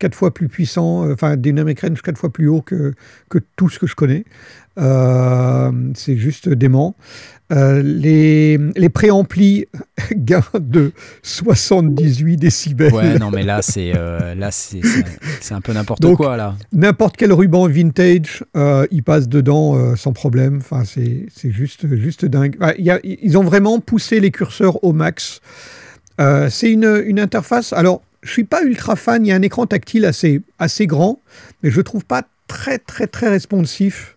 quatre 0.00 0.16
fois 0.16 0.34
plus 0.34 0.48
puissant, 0.48 1.06
euh, 1.06 1.12
enfin, 1.12 1.36
dynamic 1.36 1.80
range 1.82 2.02
quatre 2.02 2.18
fois 2.18 2.32
plus 2.32 2.48
haut 2.48 2.62
que, 2.62 2.92
que 3.28 3.38
tout 3.54 3.68
ce 3.68 3.78
que 3.78 3.86
je 3.86 3.94
connais. 3.94 4.24
Euh, 4.78 5.70
c'est 5.94 6.16
juste 6.16 6.48
dément. 6.48 6.96
Euh, 7.52 7.82
les, 7.82 8.58
les 8.76 8.88
préamplis 8.88 9.66
gain 10.16 10.42
de 10.58 10.92
78 11.22 12.36
décibels. 12.36 12.92
Ouais, 12.94 13.18
non, 13.18 13.30
mais 13.30 13.42
là, 13.42 13.60
c'est 13.60 13.92
euh, 13.96 14.34
là, 14.36 14.50
c'est 14.52 14.80
un 15.52 15.60
peu 15.60 15.72
n'importe 15.72 16.14
quoi, 16.14 16.36
là. 16.36 16.54
N'importe 16.72 17.16
quel 17.16 17.32
ruban 17.32 17.66
vintage, 17.68 18.44
il 18.90 19.02
passe 19.02 19.28
dedans 19.28 19.96
sans 19.96 20.12
problème. 20.12 20.58
Enfin, 20.58 20.84
c'est 20.84 21.26
juste, 21.50 21.86
juste 21.96 22.24
dingue. 22.24 22.56
Il 22.78 22.84
y 22.84 22.90
a- 22.90 23.00
ils 23.02 23.36
ont 23.36 23.44
vraiment 23.44 23.80
poussé 23.80 24.20
les 24.20 24.30
curseurs 24.30 24.82
au 24.84 24.92
max. 24.92 25.40
C'est 26.18 26.70
une, 26.70 27.02
une 27.06 27.18
interface. 27.20 27.72
Alors, 27.72 28.02
je 28.22 28.30
suis 28.30 28.44
pas 28.44 28.62
ultra 28.62 28.96
fan. 28.96 29.24
Il 29.24 29.28
y 29.28 29.32
a 29.32 29.34
un 29.36 29.42
écran 29.42 29.66
tactile 29.66 30.04
assez, 30.04 30.42
assez 30.58 30.86
grand, 30.86 31.20
mais 31.62 31.70
je 31.70 31.76
le 31.76 31.82
trouve 31.84 32.04
pas 32.04 32.22
très, 32.48 32.78
très, 32.78 33.06
très 33.06 33.28
responsif. 33.28 34.16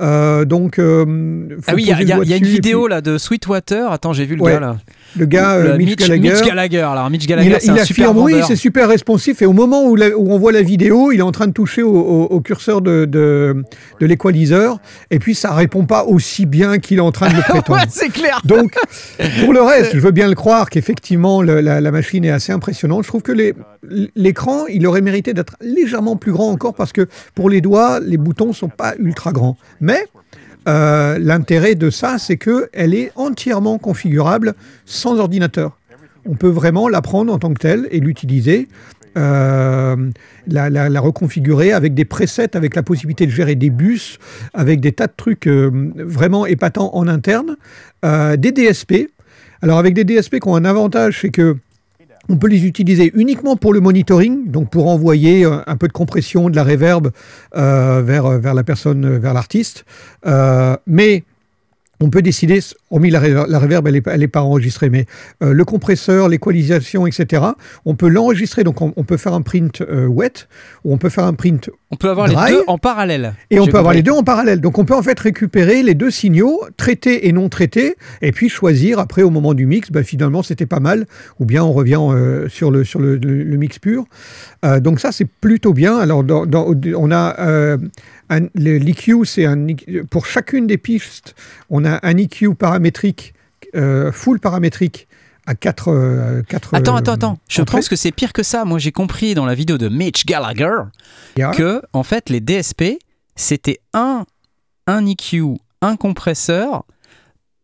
Euh, 0.00 0.44
donc, 0.44 0.78
euh, 0.78 1.04
Ah 1.66 1.74
oui, 1.74 1.82
il 1.82 1.88
y, 1.88 1.92
a- 1.92 2.02
y 2.24 2.28
y 2.28 2.36
une 2.38 2.44
vidéo 2.46 2.84
puis 2.84 2.90
là 2.90 3.00
de 3.00 3.18
Sweetwater. 3.18 3.92
Attends, 3.92 4.12
j'ai 4.14 4.24
vu 4.24 4.36
le 4.36 4.42
Ouais, 4.42 4.52
gars 4.52 4.60
là. 4.60 4.76
Le 5.18 5.26
gars, 5.26 5.52
euh, 5.54 5.72
Le 5.72 5.78
Mitch, 5.78 5.96
Gallagher. 5.96 6.30
Mitch 6.30 6.42
Gallagher. 6.42 6.78
Alors, 6.80 7.10
Mitch 7.10 7.26
Gallagher, 7.26 7.50
il, 7.56 7.60
c'est 7.60 7.70
un 7.70 7.76
il 7.76 7.84
super 7.84 8.10
affirme, 8.10 8.24
oui, 8.24 8.34
c'est 8.46 8.56
super 8.56 8.88
responsif. 8.88 9.42
Et 9.42 9.46
au 9.46 9.52
moment 9.52 9.84
où, 9.84 9.96
la- 9.96 10.16
où 10.16 10.30
on 10.32 10.38
voit 10.38 10.52
la 10.52 10.62
vidéo, 10.62 11.10
il 11.12 11.18
est 11.18 11.22
en 11.22 11.32
train 11.32 11.46
de 11.48 11.52
toucher 11.52 11.82
au, 11.82 11.90
au- 11.94 12.24
au 12.26 12.40
curseur 12.40 12.80
de, 12.80 13.04
de, 13.06 13.64
de 14.00 14.06
l'équaliseur. 14.06 14.78
Et 15.10 15.18
puis, 15.18 15.34
ça 15.34 15.52
répond 15.52 15.84
pas 15.84 16.04
aussi 16.04 16.46
bien 16.46 16.78
qu'il 16.78 16.98
est 16.98 17.02
en 17.02 17.12
train 17.12 17.28
de 17.28 17.34
le 17.36 17.42
prétendre. 17.48 17.80
Ouais, 17.80 17.86
c'est 17.90 18.10
clair. 18.10 18.40
Donc, 18.44 18.74
pour 19.44 19.52
le 19.52 19.62
reste, 19.62 19.92
je 19.94 20.00
veux 20.00 20.12
bien 20.12 20.28
le 20.28 20.34
croire 20.34 20.70
qu'effectivement, 20.70 21.42
la, 21.42 21.80
la 21.80 21.90
machine 21.90 22.24
est 22.24 22.30
assez 22.30 22.52
impressionnante. 22.52 23.02
Je 23.02 23.08
trouve 23.08 23.22
que 23.22 23.32
l'écran, 24.16 24.66
il 24.68 24.86
aurait 24.86 25.00
mérité 25.00 25.34
d'être 25.34 25.56
légèrement 25.60 26.16
plus 26.16 26.32
grand 26.32 26.50
encore 26.50 26.74
parce 26.74 26.92
que 26.92 27.06
pour 27.34 27.50
les 27.50 27.60
doigts, 27.60 28.00
les 28.00 28.16
boutons 28.16 28.52
sont 28.52 28.68
pas 28.68 28.94
ultra 28.98 29.32
grands. 29.32 29.56
Mais 29.80 30.04
euh, 30.68 31.18
l'intérêt 31.18 31.74
de 31.74 31.90
ça, 31.90 32.18
c'est 32.18 32.36
qu'elle 32.36 32.94
est 32.94 33.12
entièrement 33.16 33.78
configurable 33.78 34.54
sans 34.84 35.18
ordinateur. 35.18 35.78
On 36.26 36.34
peut 36.34 36.48
vraiment 36.48 36.88
la 36.88 37.00
prendre 37.00 37.32
en 37.32 37.38
tant 37.38 37.52
que 37.52 37.60
telle 37.60 37.88
et 37.90 38.00
l'utiliser. 38.00 38.68
euh, 39.16 39.96
la, 40.46 41.00
reconfigurer 41.00 41.72
avec 41.72 41.94
des 41.94 42.04
presets, 42.04 42.56
avec 42.56 42.76
la 42.76 42.84
possibilité 42.84 43.26
de 43.26 43.32
gérer 43.32 43.56
des 43.56 43.70
bus, 43.70 44.18
avec 44.54 44.80
des 44.80 44.92
tas 44.92 45.08
de 45.08 45.12
trucs 45.16 45.48
euh, 45.48 45.92
vraiment 45.96 46.46
épatants 46.46 46.90
en 46.94 47.08
interne, 47.08 47.56
des 48.02 48.52
DSP. 48.52 49.10
Alors 49.62 49.78
avec 49.78 49.94
des 49.94 50.04
DSP 50.04 50.38
qui 50.38 50.48
ont 50.48 50.54
un 50.54 50.64
avantage, 50.64 51.20
c'est 51.22 51.30
que 51.30 51.56
on 52.30 52.36
peut 52.36 52.46
les 52.46 52.64
utiliser 52.64 53.10
uniquement 53.14 53.56
pour 53.56 53.72
le 53.72 53.80
monitoring, 53.80 54.50
donc 54.50 54.70
pour 54.70 54.88
envoyer 54.88 55.44
euh, 55.44 55.58
un 55.66 55.76
peu 55.76 55.88
de 55.88 55.92
compression, 55.92 56.48
de 56.48 56.56
la 56.56 56.62
reverb 56.62 57.10
euh, 57.56 58.02
vers, 58.02 58.38
vers 58.38 58.54
la 58.54 58.62
personne, 58.62 59.04
euh, 59.04 59.18
vers 59.18 59.34
l'artiste. 59.34 59.84
Euh, 60.26 60.76
mais 60.86 61.24
on 62.00 62.08
peut 62.10 62.22
décider, 62.22 62.60
hormis 62.90 63.10
la, 63.10 63.20
la 63.46 63.58
reverb, 63.58 63.86
elle 63.86 64.20
n'est 64.20 64.28
pas 64.28 64.42
enregistrée, 64.42 64.88
mais 64.90 65.04
euh, 65.42 65.52
le 65.52 65.64
compresseur, 65.64 66.28
l'équalisation, 66.28 67.06
etc., 67.06 67.42
on 67.84 67.94
peut 67.94 68.08
l'enregistrer. 68.08 68.64
Donc, 68.64 68.80
on, 68.80 68.92
on 68.96 69.04
peut 69.04 69.16
faire 69.18 69.34
un 69.34 69.42
print 69.42 69.82
euh, 69.82 70.06
wet 70.06 70.48
ou 70.84 70.92
on 70.94 70.98
peut 70.98 71.10
faire 71.10 71.24
un 71.24 71.34
print 71.34 71.68
On 71.90 71.96
peut 71.96 72.08
avoir 72.10 72.26
Dry. 72.28 72.52
les 72.52 72.56
deux 72.58 72.62
en 72.66 72.78
parallèle. 72.78 73.34
et 73.50 73.60
on 73.60 73.66
peut 73.66 73.78
avoir 73.78 73.92
les 73.94 74.02
deux 74.02 74.12
en 74.12 74.22
parallèle. 74.22 74.60
Donc, 74.60 74.78
on 74.78 74.84
peut 74.84 74.94
en 74.94 75.02
fait 75.02 75.18
récupérer 75.20 75.82
les 75.82 75.94
deux 75.94 76.10
signaux, 76.10 76.60
traités 76.76 77.28
et 77.28 77.32
non 77.32 77.48
traités, 77.48 77.96
et 78.22 78.32
puis 78.32 78.48
choisir 78.48 78.98
après 78.98 79.22
au 79.22 79.30
moment 79.30 79.52
du 79.54 79.66
mix, 79.66 79.90
ben, 79.90 80.02
finalement, 80.02 80.42
c'était 80.42 80.66
pas 80.66 80.80
mal, 80.80 81.06
ou 81.38 81.44
bien 81.44 81.62
on 81.64 81.72
revient 81.72 81.98
euh, 82.00 82.48
sur, 82.48 82.70
le, 82.70 82.84
sur 82.84 83.00
le, 83.00 83.16
le- 83.16 83.42
le 83.44 83.56
mix 83.56 83.78
pur. 83.78 84.04
Donc, 84.80 85.00
ça, 85.00 85.10
c'est 85.12 85.26
plutôt 85.26 85.72
bien. 85.72 85.98
Alors, 85.98 86.22
dans- 86.24 86.46
dans- 86.46 86.74
on 86.96 87.10
a 87.10 87.76
l'EQ, 88.54 89.24
c'est 89.24 89.44
un 89.46 89.66
pour 90.10 90.26
chacune 90.26 90.66
des 90.66 90.78
pistes, 90.78 91.34
on 91.68 91.84
a 91.84 91.98
un 92.06 92.16
EQ 92.16 92.54
paramétrique, 92.54 93.34
euh, 93.74 94.12
full 94.12 94.38
paramétrique 94.40 95.08
à 95.46 95.54
4 95.54 95.88
euh, 95.88 96.42
quatre, 96.42 96.74
Attends, 96.74 96.94
euh, 96.94 96.98
attends, 96.98 97.12
attends. 97.12 97.38
Je 97.48 97.62
pense 97.62 97.88
que 97.88 97.96
c'est 97.96 98.12
pire 98.12 98.32
que 98.32 98.42
ça. 98.42 98.64
Moi, 98.64 98.78
j'ai 98.78 98.92
compris 98.92 99.34
dans 99.34 99.46
la 99.46 99.54
vidéo 99.54 99.78
de 99.78 99.88
Mitch 99.88 100.24
Gallagher 100.26 100.70
Yeah. 101.36 101.50
que, 101.52 101.82
en 101.92 102.02
fait, 102.02 102.28
les 102.28 102.40
DSP, 102.40 102.98
c'était 103.36 103.80
un, 103.94 104.26
un 104.86 105.06
EQ, 105.06 105.56
un 105.80 105.96
compresseur 105.96 106.84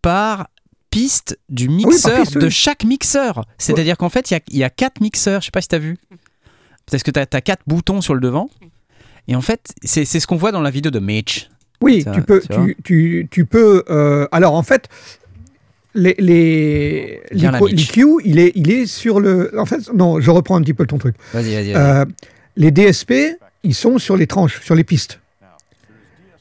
par 0.03 0.49
piste 0.91 1.39
du 1.49 1.69
mixeur, 1.69 2.23
piste, 2.23 2.39
de 2.39 2.49
chaque 2.49 2.85
mixeur. 2.85 3.45
C'est-à-dire 3.59 3.97
qu'en 3.97 4.09
fait, 4.09 4.31
il 4.31 4.35
y 4.35 4.37
a- 4.37 4.59
y, 4.61 4.65
a 4.65 4.71
quatre 4.71 5.01
mixeurs. 5.01 5.43
Je 5.43 5.47
sais 5.47 5.51
pas 5.51 5.61
si 5.61 5.69
tu 5.69 5.75
as 5.75 5.79
vu. 5.81 5.99
Parce 6.91 7.03
que 7.03 7.11
tu 7.11 7.21
as, 7.21 7.27
quatre 7.41 7.63
boutons 7.67 8.01
sur 8.01 8.15
le 8.15 8.21
devant. 8.21 8.49
Et 9.29 9.35
en 9.35 9.41
fait, 9.41 9.75
c'est 9.83 10.05
c'est 10.05 10.21
ce 10.21 10.27
qu'on 10.27 10.37
voit 10.37 10.53
dans 10.53 10.61
la 10.61 10.71
vidéo 10.71 10.91
de 10.91 10.99
Mitch. 10.99 11.51
Oui, 11.81 12.05
tu 12.15 12.23
peux, 12.23 12.41
tu 12.41 12.77
tu, 12.83 13.29
tu, 13.31 13.45
peux. 13.45 13.85
euh, 13.91 14.27
alors 14.33 14.55
en 14.55 14.63
fait, 14.63 14.89
les 15.95 16.15
les 16.19 17.21
l'EQ, 17.33 18.05
il 18.25 18.39
est 18.39 18.53
il 18.55 18.71
est 18.71 18.87
sur 18.87 19.21
le. 19.21 19.59
En 19.59 19.67
fait, 19.67 19.93
non, 19.93 20.21
je 20.21 20.31
reprends 20.31 20.57
un 20.57 20.63
petit 20.63 20.75
peu 20.75 20.87
ton 20.87 20.99
truc. 20.99 21.17
Vas-y, 21.33 21.55
vas-y. 21.55 21.75
Euh, 21.75 22.05
les 22.57 22.71
DSP, 22.71 23.13
ils 23.63 23.75
sont 23.75 23.99
sur 23.99 24.17
les 24.17 24.27
tranches, 24.27 24.61
sur 24.63 24.75
les 24.75 24.85
pistes. 24.85 25.21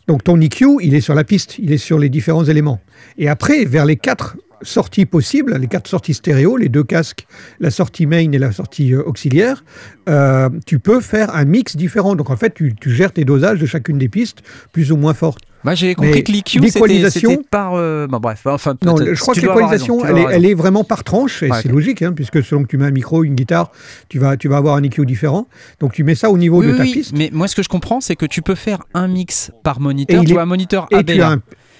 Donc 0.08 0.24
ton 0.24 0.40
EQ, 0.40 0.78
il 0.82 0.94
est 0.94 1.02
sur 1.02 1.16
la 1.16 1.24
piste, 1.24 1.58
il 1.58 1.72
est 1.72 1.78
sur 1.80 1.98
les 1.98 2.10
différents 2.10 2.46
éléments. 2.46 2.80
Et 3.18 3.28
après, 3.28 3.66
vers 3.66 3.86
les 3.86 3.96
quatre 3.96 4.38
sorties 4.66 5.06
possibles, 5.06 5.56
les 5.58 5.68
quatre 5.68 5.88
sorties 5.88 6.14
stéréo, 6.14 6.58
les 6.58 6.70
deux 6.70 6.84
casques, 6.84 7.26
la 7.60 7.72
sortie 7.72 8.06
main 8.06 8.32
et 8.32 8.38
la 8.40 8.52
sortie 8.52 8.94
euh, 8.94 9.04
auxiliaire, 9.04 9.64
euh, 10.10 10.50
tu 10.66 10.80
peux 10.80 11.02
faire 11.02 11.34
un 11.36 11.46
mix 11.46 11.76
différent. 11.76 12.16
Donc 12.16 12.30
en 12.30 12.36
fait, 12.38 12.54
tu, 12.54 12.74
tu 12.80 12.90
gères 12.92 13.12
tes 13.14 13.26
dosages 13.26 13.60
de 13.60 13.66
chacune 13.66 13.98
des 13.98 14.10
pistes, 14.10 14.40
plus 14.74 14.92
ou 14.92 14.98
moins 14.98 15.14
fortes. 15.14 15.44
Moi, 15.64 15.74
j'ai 15.74 15.96
compris 15.96 16.12
mais 16.12 16.22
que 16.22 16.32
l'EQ, 16.32 16.60
c'était 16.70 17.40
par. 17.50 17.74
euh, 17.74 18.06
bon, 18.06 18.20
bref, 18.20 18.42
enfin, 18.46 18.76
Non, 18.86 18.98
je 18.98 19.20
crois 19.20 19.34
que 19.34 19.40
l'équalisation, 19.40 20.06
elle, 20.06 20.24
elle 20.32 20.46
est 20.46 20.54
vraiment 20.54 20.84
par 20.84 21.04
tranche, 21.04 21.42
et 21.42 21.50
c'est 21.64 21.70
logique, 21.70 22.04
hein, 22.04 22.14
puisque 22.14 22.44
selon 22.44 22.62
que 22.64 22.68
tu 22.68 22.78
mets 22.78 22.86
un 22.86 22.92
micro, 22.92 23.24
une 23.24 23.34
guitare, 23.34 23.72
tu 24.08 24.20
vas, 24.20 24.38
tu 24.38 24.48
vas 24.48 24.58
avoir 24.58 24.76
un 24.76 24.84
EQ 24.84 25.08
différent. 25.08 25.48
Donc 25.80 25.94
tu 25.94 26.04
mets 26.04 26.14
ça 26.14 26.30
au 26.30 26.38
niveau 26.38 26.60
Oui, 26.60 26.68
de 26.68 26.74
ta 26.74 26.84
oui, 26.84 26.94
piste. 26.94 27.14
mais 27.18 27.32
moi 27.34 27.48
ce 27.48 27.56
que 27.56 27.64
je 27.64 27.70
comprends 27.70 28.00
c'est 28.00 28.16
que 28.16 28.28
tu 28.28 28.44
peux 28.44 28.54
faire 28.54 28.84
un 28.94 29.08
mix 29.08 29.50
par 29.64 29.80
moniteur, 29.80 30.22
Et 30.22 30.26
tu 30.26 30.34
est- 30.34 30.38
as 30.38 30.42
un 30.44 30.46
moniteur 30.46 30.86
Et 30.92 30.98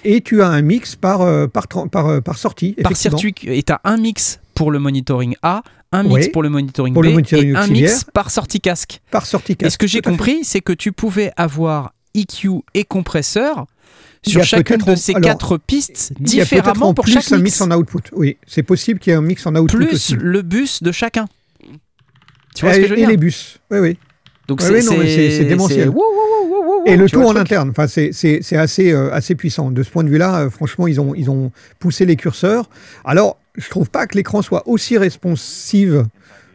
Et 0.08 0.20
tu 0.20 0.40
as 0.40 0.48
un 0.48 0.62
mix 0.62 0.94
par, 0.94 1.22
euh, 1.22 1.48
par, 1.48 1.66
tran- 1.66 1.88
par, 1.88 2.06
euh, 2.06 2.20
par 2.20 2.38
sortie. 2.38 2.74
par 2.74 2.96
circuit 2.96 3.34
et 3.46 3.62
tu 3.62 3.72
as 3.72 3.80
un 3.84 3.96
mix 3.96 4.38
pour 4.54 4.70
le 4.70 4.78
monitoring 4.78 5.34
A, 5.42 5.62
un 5.90 6.04
mix 6.04 6.14
Oui, 6.26 6.28
pour 6.30 6.42
le 6.44 6.48
monitoring 6.48 6.94
pour 6.94 7.02
B 7.02 7.06
le 7.06 7.12
monitoring 7.12 7.54
et 7.54 7.56
un 7.56 7.66
mix 7.66 8.04
par 8.14 8.30
sortie 8.30 8.60
casque. 8.60 9.00
Par 9.10 9.26
sortie 9.26 9.52
Et 9.52 9.56
casque, 9.56 9.72
ce 9.72 9.78
que 9.78 9.86
j'ai 9.86 10.00
compris 10.02 10.44
c'est 10.44 10.60
que 10.60 10.72
tu 10.72 10.92
pouvais 10.92 11.32
avoir 11.36 11.92
EQ 12.14 12.62
et 12.74 12.84
compresseur 12.84 13.66
sur 14.24 14.44
chacune 14.44 14.78
de 14.78 14.94
ces 14.94 15.14
quatre 15.14 15.58
pistes 15.58 16.12
Il 16.20 16.34
y 16.34 16.40
a 16.40 16.46
peut-être 16.46 16.62
différemment 16.62 16.88
en 16.90 16.94
pour 16.94 17.04
plus 17.04 17.14
chaque 17.14 17.32
un 17.32 17.36
mix, 17.38 17.60
mix 17.60 17.60
en 17.60 17.70
output. 17.72 18.00
Oui, 18.12 18.36
c'est 18.46 18.62
possible 18.62 19.00
qu'il 19.00 19.10
y 19.10 19.14
ait 19.14 19.18
un 19.18 19.22
mix 19.22 19.44
en 19.46 19.54
output 19.56 19.76
plus 19.76 19.92
aussi. 19.94 20.16
le 20.16 20.42
bus 20.42 20.82
de 20.82 20.92
chacun. 20.92 21.26
Tu 22.54 22.64
vois 22.64 22.70
et, 22.70 22.76
ce 22.76 22.80
que 22.80 22.86
je 22.86 22.92
veux 22.92 22.98
et 22.98 23.00
dire? 23.02 23.08
les 23.10 23.16
bus. 23.16 23.58
Oui, 23.70 23.78
oui. 23.80 23.98
Donc 24.48 24.60
Ouais, 24.60 24.70
mais 24.70 24.80
c'est- 24.80 25.44
démentiel. 25.44 25.90
Et 26.86 26.96
le 26.96 27.08
tout 27.08 27.20
en 27.22 27.26
truc 27.30 27.38
interne. 27.38 27.70
Enfin, 27.70 27.86
c'est 27.88 28.10
assez, 28.56 28.92
euh, 28.92 29.12
assez 29.12 29.34
puissant. 29.34 29.70
De 29.72 29.82
ce 29.82 29.90
point 29.90 30.04
de 30.04 30.08
vue-là, 30.08 30.42
euh, 30.42 30.50
franchement, 30.50 30.86
ils 30.86 31.00
ont, 31.00 31.14
ils 31.16 31.30
ont 31.30 31.50
poussé 31.80 32.06
les 32.06 32.14
curseurs. 32.16 32.70
Alors, 33.04 33.38
je 33.56 33.68
trouve 33.68 33.90
pas 33.90 34.06
que 34.06 34.16
l'écran 34.16 34.42
soit 34.42 34.62
aussi 34.68 34.96
responsive, 34.98 36.04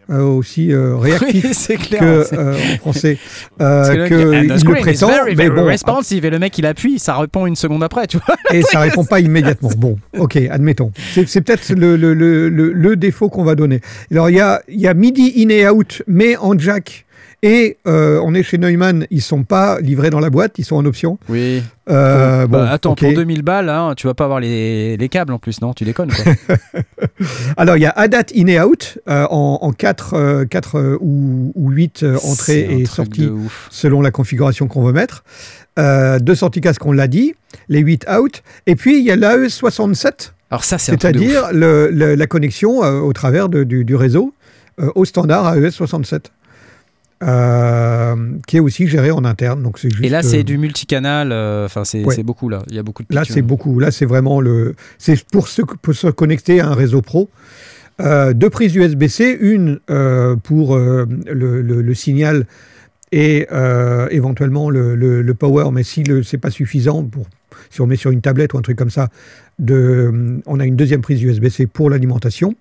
euh, 0.10 0.21
aussi 0.23 0.71
euh, 0.71 0.95
réactif 0.97 1.43
Oui, 1.45 1.54
c'est 1.54 1.75
clair. 1.75 1.99
que 1.99 2.27
euh, 2.34 2.54
en 2.54 2.77
français 2.77 3.17
que 3.60 3.63
le 3.93 4.08
que 4.10 4.43
il 4.43 4.47
le 4.49 4.80
prétend. 4.80 5.08
very, 5.10 5.36
mais 5.36 5.47
very 5.47 5.56
bon, 5.60 5.65
responsive 5.65 6.23
et 6.23 6.30
le 6.30 6.39
mec 6.39 6.58
il 6.58 6.65
appuie, 6.65 6.97
ça 6.97 7.17
répond 7.17 7.45
une 7.45 7.56
seconde 7.58 7.84
après, 7.84 8.08
tu 8.08 8.17
vois. 8.25 8.36
et 8.54 8.62
ça 8.71 8.80
répond 8.80 9.04
pas 9.04 9.19
immédiatement. 9.19 9.69
Bon, 9.77 9.97
ok, 10.17 10.38
admettons. 10.49 10.91
C'est 11.27 11.41
peut-être 11.41 11.69
le, 11.73 11.97
le, 11.97 12.13
le, 12.13 12.47
le- 12.47 12.71
le 12.71 12.95
défaut 12.95 13.27
qu'on 13.30 13.43
va 13.43 13.56
donner. 13.56 13.82
Alors, 14.12 14.30
il 14.30 14.38
y 14.38 14.39
a, 14.41 14.62
il 14.69 14.80
y 14.80 14.88
a 14.88 14.93
MIDI 14.93 15.34
in 15.43 15.49
et 15.49 15.67
out, 15.67 16.04
mais 16.08 16.38
en 16.38 16.58
jack. 16.58 17.06
Et 17.43 17.77
euh, 17.88 18.21
on 18.23 18.36
est 18.36 18.43
chez 18.43 18.60
Neumann, 18.60 19.08
ils 19.10 19.21
sont 19.21 19.43
pas 19.43 19.80
livrés 19.82 20.12
dans 20.12 20.19
la 20.19 20.30
boîte, 20.30 20.60
ils 20.60 20.63
sont 20.65 20.75
en 20.75 20.86
option. 20.86 21.17
Oui. 21.27 21.63
Euh, 21.89 22.45
bon, 22.45 22.60
attends, 22.60 22.91
ok. 22.91 22.99
pour 22.99 23.13
2000 23.13 23.41
balles, 23.41 23.67
hein, 23.69 23.93
tu 23.97 24.06
vas 24.06 24.13
pas 24.13 24.25
avoir 24.25 24.39
les, 24.39 24.95
les 24.95 25.10
câbles 25.10 25.34
en 25.34 25.39
plus, 25.39 25.60
non 25.60 25.73
Tu 25.73 25.84
déconnes 25.84 26.12
quoi. 26.12 26.34
Alors, 27.58 27.77
il 27.77 27.82
y 27.82 27.86
a 27.88 27.91
ADAT 27.95 28.25
in 28.38 28.45
et 28.45 28.62
out 28.62 28.99
euh, 29.10 29.25
en, 29.32 29.58
en 29.62 29.71
4, 29.71 30.97
ou, 31.01 31.51
ou 31.56 31.69
8 31.71 31.97
C'est 31.99 32.25
entrées 32.27 32.67
et 32.82 32.86
sorties 32.86 33.30
selon 33.71 34.01
la 34.01 34.12
configuration 34.12 34.67
qu'on 34.67 34.84
veut 34.84 34.93
mettre. 34.93 35.23
Euh, 35.80 36.19
deux 36.19 36.36
sorties 36.36 36.62
casque, 36.62 36.86
on 36.86 36.91
l'a 36.91 37.08
dit. 37.08 37.34
Les 37.69 37.80
8 37.80 38.06
out. 38.19 38.43
Et 38.67 38.75
puis, 38.75 38.99
il 38.99 39.04
y 39.04 39.10
a 39.12 39.15
l'AE67, 39.15 40.32
Alors 40.51 40.63
ça, 40.63 40.77
c'est 40.77 40.91
c'est-à-dire 40.91 41.49
la 41.54 42.27
connexion 42.27 42.84
euh, 42.84 42.99
au 42.99 43.13
travers 43.13 43.49
de- 43.49 43.63
du, 43.63 43.84
du 43.84 43.95
réseau 43.95 44.34
euh, 44.80 44.89
au 44.95 45.06
standard 45.06 45.56
AES67. 45.58 46.25
Euh, 47.21 48.15
qui 48.47 48.57
est 48.57 48.60
aussi 48.60 48.88
géré 48.88 49.12
en 49.12 49.23
interne. 49.25 49.62
Donc 49.63 49.77
juste, 49.79 49.95
Et 50.03 50.10
là, 50.10 50.19
euh, 50.19 50.21
c'est 50.23 50.43
du 50.43 50.57
multicanal. 50.57 51.31
euh, 51.31 51.65
Enfin, 51.65 51.84
c'est 51.86 52.03
Ouais. 52.03 52.23
beaucoup 52.23 52.49
là. 52.49 52.63
Il 52.69 52.75
y 52.75 52.79
a 52.79 52.84
beaucoup 52.84 53.03
de. 53.03 53.13
Là, 53.13 53.23
c'est 53.25 53.39
euh. 53.39 53.43
beaucoup. 53.43 53.79
Là, 53.79 53.91
c'est 53.91 54.05
vraiment 54.05 54.41
le. 54.41 54.75
C'est 54.97 55.23
pour 55.29 55.47
se, 55.47 55.62
pour 55.62 55.93
se 55.93 56.07
connecter 56.07 56.60
à 56.62 56.67
un 56.69 56.73
réseau 56.75 57.01
pro. 57.01 57.29
Euh, 57.99 58.34
deux 58.34 58.49
prises 58.49 58.75
USB-C, 58.75 59.38
une 59.41 59.79
euh, 59.89 60.36
pour 60.36 60.75
euh, 60.75 61.05
le, 61.31 61.62
le- 61.62 61.81
le 61.81 61.93
signal 61.93 62.47
et 63.12 63.45
euh, 63.51 64.07
éventuellement 64.10 64.69
le, 64.69 65.34
power, 65.34 65.65
mais 65.73 65.84
si 65.84 66.03
c'est 66.23 66.38
pas 66.38 66.49
suffisant, 66.49 67.03
pour, 67.03 67.27
si 67.69 67.81
on 67.81 67.86
met 67.86 67.97
sur 67.97 68.10
une 68.10 68.21
tablette 68.21 68.53
ou 68.53 68.57
un 68.57 68.62
truc 68.62 68.77
comme 68.77 68.89
ça, 68.89 69.10
de, 69.60 70.39
on 70.47 70.60
a 70.62 70.65
une 70.65 70.77
deuxième 70.77 71.01
prise 71.01 71.21
USB-C 71.21 71.67
pour 71.67 71.89
l'alimentation. 71.89 72.55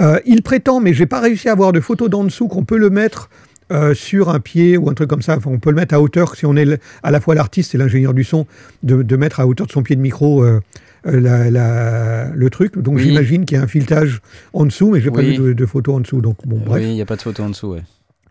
Euh, 0.00 0.18
il 0.26 0.42
prétend, 0.42 0.80
mais 0.80 0.94
j'ai 0.94 1.06
pas 1.06 1.20
réussi 1.20 1.48
à 1.48 1.52
avoir 1.52 1.72
de 1.72 1.80
photo 1.80 2.08
d'en 2.08 2.24
dessous, 2.24 2.48
qu'on 2.48 2.64
peut 2.64 2.78
le 2.78 2.90
mettre 2.90 3.28
euh, 3.72 3.94
sur 3.94 4.28
un 4.28 4.38
pied 4.40 4.76
ou 4.76 4.88
un 4.90 4.94
truc 4.94 5.08
comme 5.10 5.22
ça. 5.22 5.36
Enfin, 5.36 5.50
on 5.52 5.58
peut 5.58 5.70
le 5.70 5.76
mettre 5.76 5.94
à 5.94 6.00
hauteur, 6.00 6.34
si 6.36 6.46
on 6.46 6.56
est 6.56 6.80
à 7.02 7.10
la 7.10 7.20
fois 7.20 7.34
l'artiste 7.34 7.74
et 7.74 7.78
l'ingénieur 7.78 8.14
du 8.14 8.24
son, 8.24 8.46
de, 8.82 9.02
de 9.02 9.16
mettre 9.16 9.40
à 9.40 9.46
hauteur 9.46 9.66
de 9.66 9.72
son 9.72 9.82
pied 9.82 9.96
de 9.96 10.00
micro 10.00 10.42
euh, 10.44 10.60
euh, 11.06 11.20
la- 11.20 11.50
la- 11.50 12.28
le 12.34 12.50
truc. 12.50 12.78
Donc 12.78 12.96
Oui. 12.96 13.02
j'imagine 13.04 13.44
qu'il 13.44 13.56
y 13.56 13.60
a 13.60 13.64
un 13.64 13.66
filetage 13.68 14.20
en 14.52 14.64
dessous, 14.66 14.90
mais 14.92 15.00
j'ai 15.00 15.10
pas 15.10 15.18
Oui. 15.20 15.36
vu 15.36 15.42
de, 15.42 15.52
de 15.52 15.66
photo 15.66 15.94
en 15.94 16.00
dessous. 16.00 16.20
Donc 16.20 16.36
bon, 16.46 16.58
bref 16.64 16.82
Oui, 16.82 16.90
il 16.90 16.94
n'y 16.94 17.02
a 17.02 17.06
pas 17.06 17.16
de 17.16 17.22
photo 17.22 17.42
en 17.42 17.50
dessous, 17.50 17.68
ouais. 17.72 17.82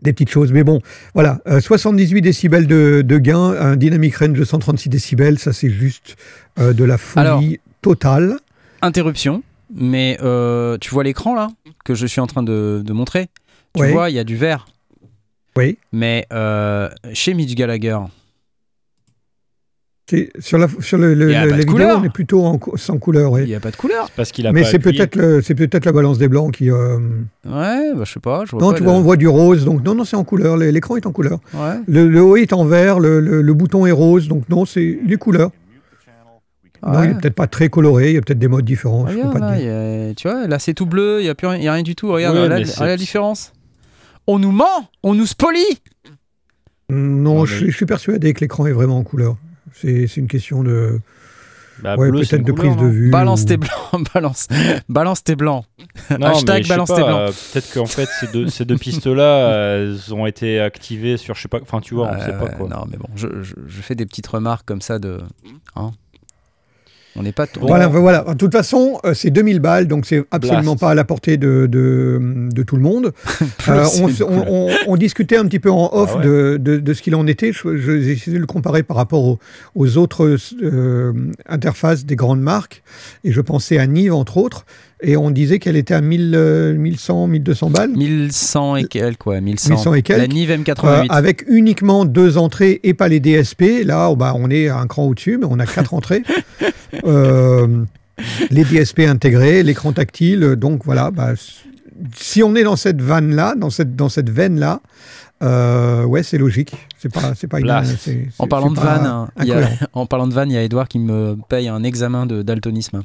des 0.02 0.12
petites 0.12 0.30
choses. 0.30 0.52
Mais 0.52 0.64
bon, 0.64 0.80
voilà, 1.14 1.40
euh, 1.46 1.60
78 1.60 2.20
décibels 2.22 2.66
de, 2.66 3.02
de 3.04 3.18
gain, 3.18 3.54
un 3.58 3.76
dynamic 3.76 4.16
range 4.16 4.38
de 4.38 4.44
136 4.44 4.88
décibels, 4.88 5.38
ça 5.38 5.52
c'est 5.52 5.70
juste 5.70 6.16
de 6.58 6.84
la 6.84 6.96
folie 6.98 7.26
Alors, 7.26 7.42
totale. 7.82 8.36
Interruption, 8.82 9.42
mais 9.74 10.16
tu 10.80 10.90
vois 10.90 11.04
l'écran 11.04 11.34
là 11.34 11.48
que 11.84 11.94
je 11.94 12.06
suis 12.06 12.20
en 12.20 12.26
train 12.26 12.42
de, 12.42 12.82
de 12.84 12.92
montrer? 12.92 13.28
Tu 13.74 13.82
Ouais. 13.82 13.92
vois, 13.92 14.08
il 14.10 14.16
y 14.16 14.18
a 14.18 14.24
du 14.24 14.36
vert. 14.36 14.66
Oui. 15.56 15.78
Mais 15.92 16.26
euh, 16.32 16.88
chez 17.12 17.34
Mitch 17.34 17.54
Gallagher, 17.54 17.98
Sur 20.38 20.58
la, 20.58 20.68
sur 20.80 20.98
le, 20.98 21.14
le- 21.14 21.30
Il 21.32 21.34
le- 21.34 21.34
pas 21.34 21.46
la 21.46 21.50
de 21.50 21.56
vidéo, 21.56 21.72
couleur. 21.72 21.98
on 22.00 22.04
est 22.04 22.10
plutôt 22.12 22.44
en 22.44 22.60
sans 22.76 22.96
couleur. 22.98 23.30
il 23.38 23.42
oui. 23.42 23.46
n'y 23.48 23.54
a 23.56 23.60
pas 23.60 23.72
de 23.72 23.76
couleur. 23.76 24.08
Parce 24.14 24.30
qu'il 24.30 24.46
a 24.46 24.52
Mais 24.52 24.62
pas 24.62 24.68
c'est 24.68 24.78
peut-être 24.78 25.18
peut-être 25.54 25.84
la 25.84 25.90
balance 25.92 26.18
des 26.18 26.28
blancs 26.28 26.54
qui. 26.54 26.70
euh, 26.70 26.98
Ouais, 27.44 27.92
bah, 27.92 28.04
je 28.04 28.12
sais 28.12 28.20
pas. 28.20 28.44
Je 28.46 28.52
vois 28.52 28.60
Non, 28.60 28.70
pas 28.70 28.76
tu 28.76 28.84
le- 28.84 28.88
vois, 28.88 28.98
on 28.98 29.02
voit 29.02 29.16
du 29.16 29.26
rose, 29.26 29.64
donc 29.64 29.82
non, 29.84 29.96
non, 29.96 30.04
c'est 30.04 30.14
en 30.14 30.22
couleur. 30.22 30.56
l'é- 30.56 30.70
L'écran 30.70 30.96
est 30.96 31.06
en 31.06 31.12
couleur. 31.12 31.40
Ouais. 31.54 31.74
Le, 31.88 32.06
le 32.08 32.22
haut 32.22 32.36
est 32.36 32.52
en 32.52 32.64
vert, 32.64 33.00
le, 33.00 33.18
le- 33.18 33.42
le 33.42 33.54
bouton 33.54 33.84
est 33.84 33.90
rose, 33.90 34.28
donc 34.28 34.48
non, 34.48 34.64
c'est 34.64 34.98
il 35.04 35.12
est 35.12 35.16
couleur. 35.16 35.50
Non, 36.86 37.02
il 37.02 37.06
est 37.10 37.14
Ouais. 37.14 37.20
peut-être 37.20 37.34
pas 37.34 37.48
très 37.48 37.68
coloré, 37.68 38.10
il 38.10 38.14
y 38.14 38.18
a 38.18 38.20
peut-être 38.20 38.38
des 38.38 38.46
modes 38.46 38.64
différents. 38.64 39.08
je 39.08 39.14
peux 39.14 39.18
Regarde, 39.26 39.32
pas 39.32 39.40
te 39.40 39.44
là, 39.44 39.56
dire. 39.58 39.66
il 39.66 40.10
a- 40.10 40.14
tu 40.14 40.28
vois, 40.28 40.46
là 40.46 40.58
c'est 40.60 40.74
tout 40.74 40.86
bleu, 40.86 41.18
il 41.20 41.24
n'y 41.24 41.28
a, 41.30 41.34
plus 41.34 41.48
rien- 41.48 41.56
il 41.58 41.64
y 41.64 41.68
a 41.68 41.72
rien 41.72 41.82
du 41.82 41.96
tout. 41.96 42.12
Regarde, 42.12 42.36
la- 42.36 42.60
la 42.60 42.96
différence. 42.96 43.52
On 44.26 44.38
nous 44.38 44.52
ment, 44.52 44.90
on 45.02 45.14
nous 45.14 45.26
spolie. 45.26 45.64
Non, 46.88 46.96
Non, 47.38 47.44
je, 47.46 47.64
mais- 47.64 47.70
je 47.70 47.76
suis 47.76 47.86
persuadé 47.86 48.32
que 48.34 48.40
l'écran 48.40 48.66
est 48.66 48.72
vraiment 48.72 48.98
en 48.98 49.02
couleur. 49.04 49.36
C'est 49.74 50.04
une 50.16 50.28
question 50.28 50.62
de. 50.62 51.00
Bah, 51.82 51.94
ouais, 51.96 52.10
peut-être 52.10 52.42
de 52.42 52.52
couleur, 52.52 52.56
prise 52.74 52.76
de 52.76 52.86
non 52.86 52.90
vue. 52.90 53.10
Balance 53.10 53.42
ou- 53.42 53.46
tes 53.46 53.56
blancs, 53.58 53.72
balance, 54.14 54.48
balance 54.88 55.22
tes 55.24 55.36
blancs. 55.36 55.66
Non, 56.18 56.28
Hashtag 56.28 56.66
balance 56.66 56.88
pas, 56.88 56.94
tes 56.96 57.02
blancs. 57.02 57.20
euh, 57.20 57.32
Peut-être 57.52 57.74
qu'en 57.74 57.84
fait, 57.84 58.08
ces 58.18 58.28
deux, 58.28 58.48
ces 58.48 58.64
deux 58.64 58.78
pistes-là, 58.78 59.50
elles 59.82 60.14
ont 60.14 60.24
été 60.24 60.58
activées 60.58 61.18
sur, 61.18 61.34
je 61.34 61.42
sais 61.42 61.48
pas, 61.48 61.58
enfin, 61.60 61.80
tu 61.80 61.94
vois, 61.94 62.08
on 62.08 62.14
Ouais, 62.14 62.24
sait 62.24 62.32
pas 62.32 62.48
quoi. 62.48 62.68
Non, 62.70 62.86
mais 62.90 62.96
bon, 62.96 63.08
je, 63.14 63.42
je- 63.42 63.54
je 63.66 63.82
fais 63.82 63.94
des 63.94 64.06
petites 64.06 64.26
remarques 64.26 64.64
comme 64.66 64.80
ça 64.80 64.98
de. 64.98 65.18
hein. 65.74 65.90
On 67.18 67.22
n'est 67.22 67.32
pas. 67.32 67.46
Bon. 67.58 67.66
Voilà, 67.66 67.88
voilà. 67.88 68.24
De 68.28 68.34
toute 68.34 68.52
façon, 68.52 68.98
euh, 69.04 69.14
c'est 69.14 69.30
2000 69.30 69.60
balles, 69.60 69.86
donc 69.88 70.06
c'est 70.06 70.24
absolument 70.30 70.72
Blast. 70.72 70.80
pas 70.80 70.90
à 70.90 70.94
la 70.94 71.04
portée 71.04 71.36
de, 71.36 71.66
de, 71.66 72.48
de 72.52 72.62
tout 72.62 72.76
le 72.76 72.82
monde. 72.82 73.12
Euh, 73.68 73.84
on, 74.00 74.06
une 74.08 74.14
on- 74.22 74.26
couleur. 74.26 74.44
on- 74.52 74.70
on 74.86 74.96
discutait 74.96 75.36
un 75.36 75.44
petit 75.46 75.58
peu 75.58 75.70
en 75.72 75.90
off 75.92 76.10
Ah 76.14 76.18
ouais. 76.18 76.24
de, 76.24 76.56
de- 76.60 76.76
de 76.78 76.94
ce 76.94 77.02
qu'il 77.02 77.14
en 77.16 77.26
était. 77.26 77.50
J'ai 77.52 78.12
essayé 78.12 78.36
de 78.36 78.40
le 78.40 78.46
comparer 78.46 78.84
par 78.84 78.96
rapport 78.96 79.24
aux, 79.24 79.38
aux 79.74 79.96
autres 79.98 80.36
euh, 80.62 81.12
interfaces 81.48 82.04
des 82.06 82.14
grandes 82.16 82.40
marques. 82.40 82.82
Et 83.24 83.32
je 83.32 83.40
pensais 83.40 83.78
à 83.78 83.86
Nive, 83.88 84.14
entre 84.14 84.36
autres. 84.36 84.66
Et 85.02 85.16
on 85.16 85.30
disait 85.30 85.58
qu'elle 85.58 85.76
était 85.76 85.92
à 85.94 86.00
1000, 86.00 86.32
euh, 86.34 86.74
1100, 86.74 87.26
1200 87.26 87.70
balles. 87.70 87.90
1100 87.90 88.76
et 88.76 88.84
quelques, 88.84 89.18
quoi. 89.18 89.40
1100. 89.40 89.70
1100 89.74 89.94
et 89.94 90.02
quelques. 90.02 90.20
La 90.20 90.26
Nive 90.26 90.50
Euh, 90.50 90.56
M88. 90.56 91.06
avec 91.10 91.44
uniquement 91.48 92.06
deux 92.06 92.38
entrées 92.38 92.80
et 92.82 92.94
pas 92.94 93.08
les 93.08 93.20
DSP. 93.20 93.84
Là, 93.84 94.08
oh, 94.10 94.16
bah, 94.16 94.32
on 94.34 94.50
est 94.50 94.68
un 94.68 94.86
cran 94.86 95.04
au-dessus, 95.04 95.36
mais 95.38 95.46
on 95.48 95.58
a 95.58 95.66
quatre 95.66 95.94
entrées. 95.94 96.22
Euh, 97.04 97.84
les 98.50 98.64
DSP 98.64 99.00
intégrés, 99.00 99.62
l'écran 99.62 99.92
tactile. 99.92 100.40
Donc 100.56 100.84
voilà, 100.84 101.10
bah, 101.10 101.32
si 102.14 102.42
on 102.42 102.54
est 102.54 102.62
dans 102.62 102.76
cette 102.76 103.02
vanne-là, 103.02 103.54
dans 103.56 103.68
cette, 103.70 103.96
dans 103.96 104.08
cette 104.08 104.30
veine-là, 104.30 104.80
euh, 105.42 106.04
ouais, 106.04 106.22
c'est 106.22 106.38
logique. 106.38 106.72
C'est 106.98 107.12
pas, 107.12 107.34
c'est 107.34 107.48
pas 107.48 107.60
une- 107.60 107.70
En 108.38 108.46
parlant, 108.46 108.70
de 108.70 108.78
van, 108.80 109.28
en 109.92 110.06
parlant 110.06 110.26
de 110.26 110.32
van, 110.32 110.44
il 110.44 110.52
y 110.52 110.56
a 110.56 110.62
Edouard 110.62 110.88
qui 110.88 110.98
me 110.98 111.36
paye 111.48 111.68
un 111.68 111.82
examen 111.82 112.24
de 112.24 112.40
daltonisme 112.42 113.02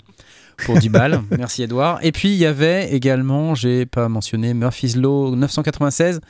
pour 0.66 0.78
10 0.78 0.90
balles. 0.90 1.22
Merci 1.38 1.64
Edouard. 1.64 2.00
Et 2.02 2.12
puis 2.12 2.30
il 2.30 2.38
y 2.38 2.46
avait 2.46 2.92
également, 2.94 3.56
j'ai 3.56 3.86
pas 3.86 4.08
mentionné, 4.10 4.54
Murphy's 4.54 4.96
Law 4.96 5.36
996 5.36 6.22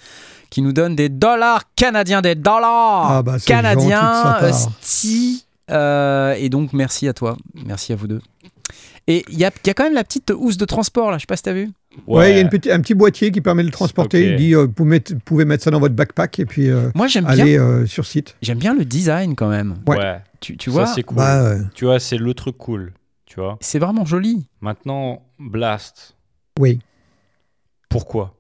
qui 0.49 0.61
nous 0.61 0.73
donne 0.73 0.95
des 0.95 1.07
dollars 1.09 1.63
canadiens, 1.75 2.21
des 2.21 2.35
dollars 2.35 3.09
Ah, 3.11 3.23
bah, 3.23 3.37
canadiens, 3.45 4.37
euh, 4.41 4.51
sti. 4.81 5.45
Euh, 5.69 6.35
et 6.37 6.49
donc 6.49 6.73
merci 6.73 7.07
à 7.07 7.13
toi, 7.13 7.37
merci 7.65 7.93
à 7.93 7.95
vous 7.95 8.07
deux. 8.07 8.21
Et 9.07 9.23
il 9.29 9.37
y 9.39 9.45
a, 9.45 9.51
il 9.63 9.67
y 9.67 9.69
a 9.69 9.73
quand 9.73 9.83
même 9.85 9.93
la 9.93 10.03
petite 10.03 10.31
housse 10.35 10.57
de 10.57 10.65
transport 10.65 11.09
là, 11.11 11.17
je 11.17 11.21
sais 11.21 11.25
pas 11.27 11.37
si 11.37 11.43
t'as 11.43 11.53
vu. 11.53 11.69
Ouais, 12.07 12.31
il 12.31 12.35
y 12.35 12.37
a 12.37 12.41
une 12.41 12.49
petit, 12.49 12.71
un 12.71 12.79
petit 12.79 12.93
boîtier 12.93 13.31
qui 13.31 13.41
permet 13.41 13.63
de 13.63 13.67
le 13.67 13.73
transporter. 13.73 14.31
Il 14.31 14.35
dit, 14.37 14.55
euh, 14.55 14.67
vous, 14.77 14.85
mettez- 14.85 15.15
pouvez 15.25 15.43
mettre 15.43 15.63
ça 15.63 15.71
dans 15.71 15.79
votre 15.79 15.95
backpack 15.95 16.39
et 16.39 16.45
puis 16.45 16.69
euh, 16.69 16.89
Moi 16.95 17.07
j'aime 17.07 17.25
bien, 17.25 17.33
aller 17.33 17.57
euh, 17.57 17.85
sur 17.85 18.05
site. 18.05 18.35
j'aime 18.41 18.59
bien 18.59 18.73
le 18.73 18.85
design 18.85 19.35
quand 19.35 19.49
même. 19.49 19.75
Ouais. 19.87 19.97
Ouais. 19.97 20.21
Tu, 20.39 20.55
tu 20.57 20.69
Ça, 20.69 20.73
vois, 20.73 20.87
c'est 20.87 21.03
cool. 21.03 21.17
Bah, 21.17 21.55
Tu 21.73 21.85
vois, 21.85 21.99
c'est 21.99 22.17
le 22.17 22.33
truc 22.33 22.57
cool. 22.57 22.93
Tu 23.33 23.39
vois. 23.39 23.57
c'est 23.61 23.79
vraiment 23.79 24.03
joli. 24.03 24.45
Maintenant, 24.59 25.21
Blast. 25.39 26.17
oui. 26.59 26.79
Pourquoi? 27.89 28.35